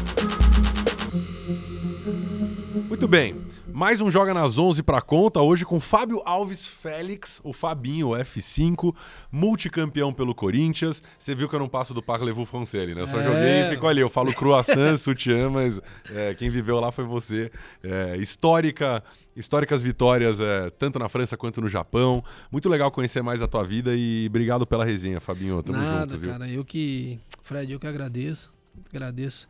Muito 2.89 3.07
bem. 3.07 3.33
Mais 3.71 4.01
um 4.01 4.11
Joga 4.11 4.33
nas 4.33 4.57
11 4.57 4.83
pra 4.83 4.99
conta, 4.99 5.39
hoje 5.41 5.63
com 5.63 5.79
Fábio 5.79 6.21
Alves 6.25 6.67
Félix, 6.67 7.39
o 7.43 7.53
Fabinho, 7.53 8.09
o 8.09 8.11
F5, 8.11 8.93
multicampeão 9.31 10.11
pelo 10.11 10.35
Corinthians. 10.35 11.01
Você 11.17 11.33
viu 11.33 11.47
que 11.47 11.55
eu 11.55 11.59
não 11.59 11.69
passo 11.69 11.93
do 11.93 12.01
Parlez-vous 12.03 12.49
Foncelli, 12.49 12.93
né? 12.93 13.01
Eu 13.01 13.07
só 13.07 13.19
É. 13.21 13.23
joguei 13.23 13.61
e 13.61 13.69
ficou 13.69 13.87
ali. 13.87 14.01
Eu 14.01 14.09
falo 14.09 14.33
croissant, 14.33 14.97
sutiã, 14.99 15.49
mas 15.49 15.79
é, 16.09 16.33
quem 16.33 16.49
viveu 16.49 16.77
lá 16.79 16.91
foi 16.91 17.05
você. 17.05 17.49
É, 17.81 18.17
histórica, 18.17 19.01
históricas 19.33 19.81
vitórias, 19.81 20.41
é, 20.41 20.69
tanto 20.71 20.99
na 20.99 21.07
França 21.07 21.37
quanto 21.37 21.61
no 21.61 21.69
Japão. 21.69 22.21
Muito 22.51 22.67
legal 22.67 22.91
conhecer 22.91 23.21
mais 23.21 23.41
a 23.41 23.47
tua 23.47 23.63
vida 23.63 23.95
e 23.95 24.25
obrigado 24.27 24.67
pela 24.67 24.83
resenha, 24.83 25.21
Fabinho. 25.21 25.63
Tamo 25.63 25.77
Nada, 25.77 25.99
junto, 26.11 26.17
viu? 26.19 26.31
cara. 26.31 26.49
Eu 26.49 26.65
que. 26.65 27.17
Fred, 27.43 27.71
eu 27.71 27.79
que 27.79 27.87
agradeço. 27.87 28.58
Agradeço 28.89 29.47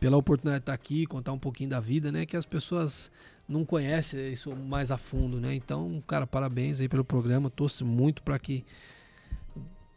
pela 0.00 0.16
oportunidade 0.16 0.60
de 0.60 0.62
estar 0.62 0.72
aqui, 0.72 1.06
contar 1.06 1.32
um 1.32 1.38
pouquinho 1.38 1.70
da 1.70 1.80
vida, 1.80 2.10
né? 2.10 2.26
Que 2.26 2.36
as 2.36 2.44
pessoas 2.44 3.10
não 3.48 3.64
conhecem 3.64 4.32
isso 4.32 4.54
mais 4.56 4.90
a 4.90 4.96
fundo, 4.98 5.40
né? 5.40 5.54
Então, 5.54 6.02
cara, 6.06 6.26
parabéns 6.26 6.80
aí 6.80 6.88
pelo 6.88 7.04
programa. 7.04 7.50
Torço 7.50 7.84
muito 7.84 8.22
para 8.22 8.38
que 8.38 8.64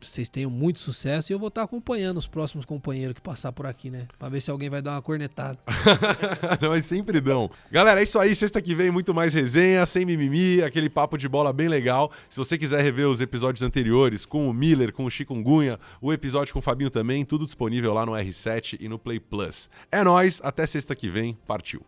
vocês 0.10 0.30
tenham 0.30 0.50
muito 0.50 0.80
sucesso 0.80 1.32
e 1.32 1.34
eu 1.34 1.40
vou 1.40 1.50
estar 1.50 1.64
acompanhando 1.64 2.18
os 2.18 2.28
próximos 2.28 2.66
companheiros 2.66 3.14
que 3.14 3.22
passar 3.22 3.52
por 3.52 3.66
aqui, 3.66 3.90
né? 3.90 4.08
Pra 4.18 4.30
ver 4.30 4.42
se 4.42 4.52
alguém 4.52 4.70
vai 4.70 4.82
dar 4.82 4.92
uma 4.92 5.02
cornetada. 5.02 5.58
Mas 6.62 6.86
sempre 6.86 7.20
dão. 7.22 7.50
Galera, 7.72 8.00
é 8.00 8.04
isso 8.04 8.20
aí. 8.20 8.36
Sexta 8.36 8.62
que 8.62 8.76
vem, 8.76 8.92
muito 8.92 9.14
mais 9.14 9.34
resenha, 9.34 9.86
sem 9.86 10.06
mimimi, 10.06 10.62
aquele 10.62 10.90
papo 10.90 11.18
de 11.18 11.28
bola 11.28 11.52
bem 11.52 11.68
legal. 11.68 12.12
Se 12.30 12.38
você 12.38 12.58
quiser 12.58 12.82
rever 12.82 13.08
os 13.08 13.22
episódios 13.22 13.62
anteriores 13.62 14.26
com 14.26 14.50
o 14.50 14.54
Miller, 14.54 14.94
com 14.94 15.06
o 15.06 15.10
Chikungunya, 15.10 15.80
o 16.02 16.12
episódio 16.14 16.54
com 16.54 16.60
o 16.60 16.62
Fabinho 16.62 16.90
também, 16.90 17.26
tudo 17.26 17.46
disponível 17.46 17.94
lá 17.94 18.06
no 18.06 18.14
R7 18.14 18.78
e 18.80 18.88
no 18.88 19.00
Play 19.00 19.20
Plus. 19.20 19.70
É 19.92 20.04
nóis, 20.04 20.42
até 20.44 20.66
sexta 20.66 20.96
que 20.96 21.10
vem. 21.10 21.38
Partiu. 21.46 21.82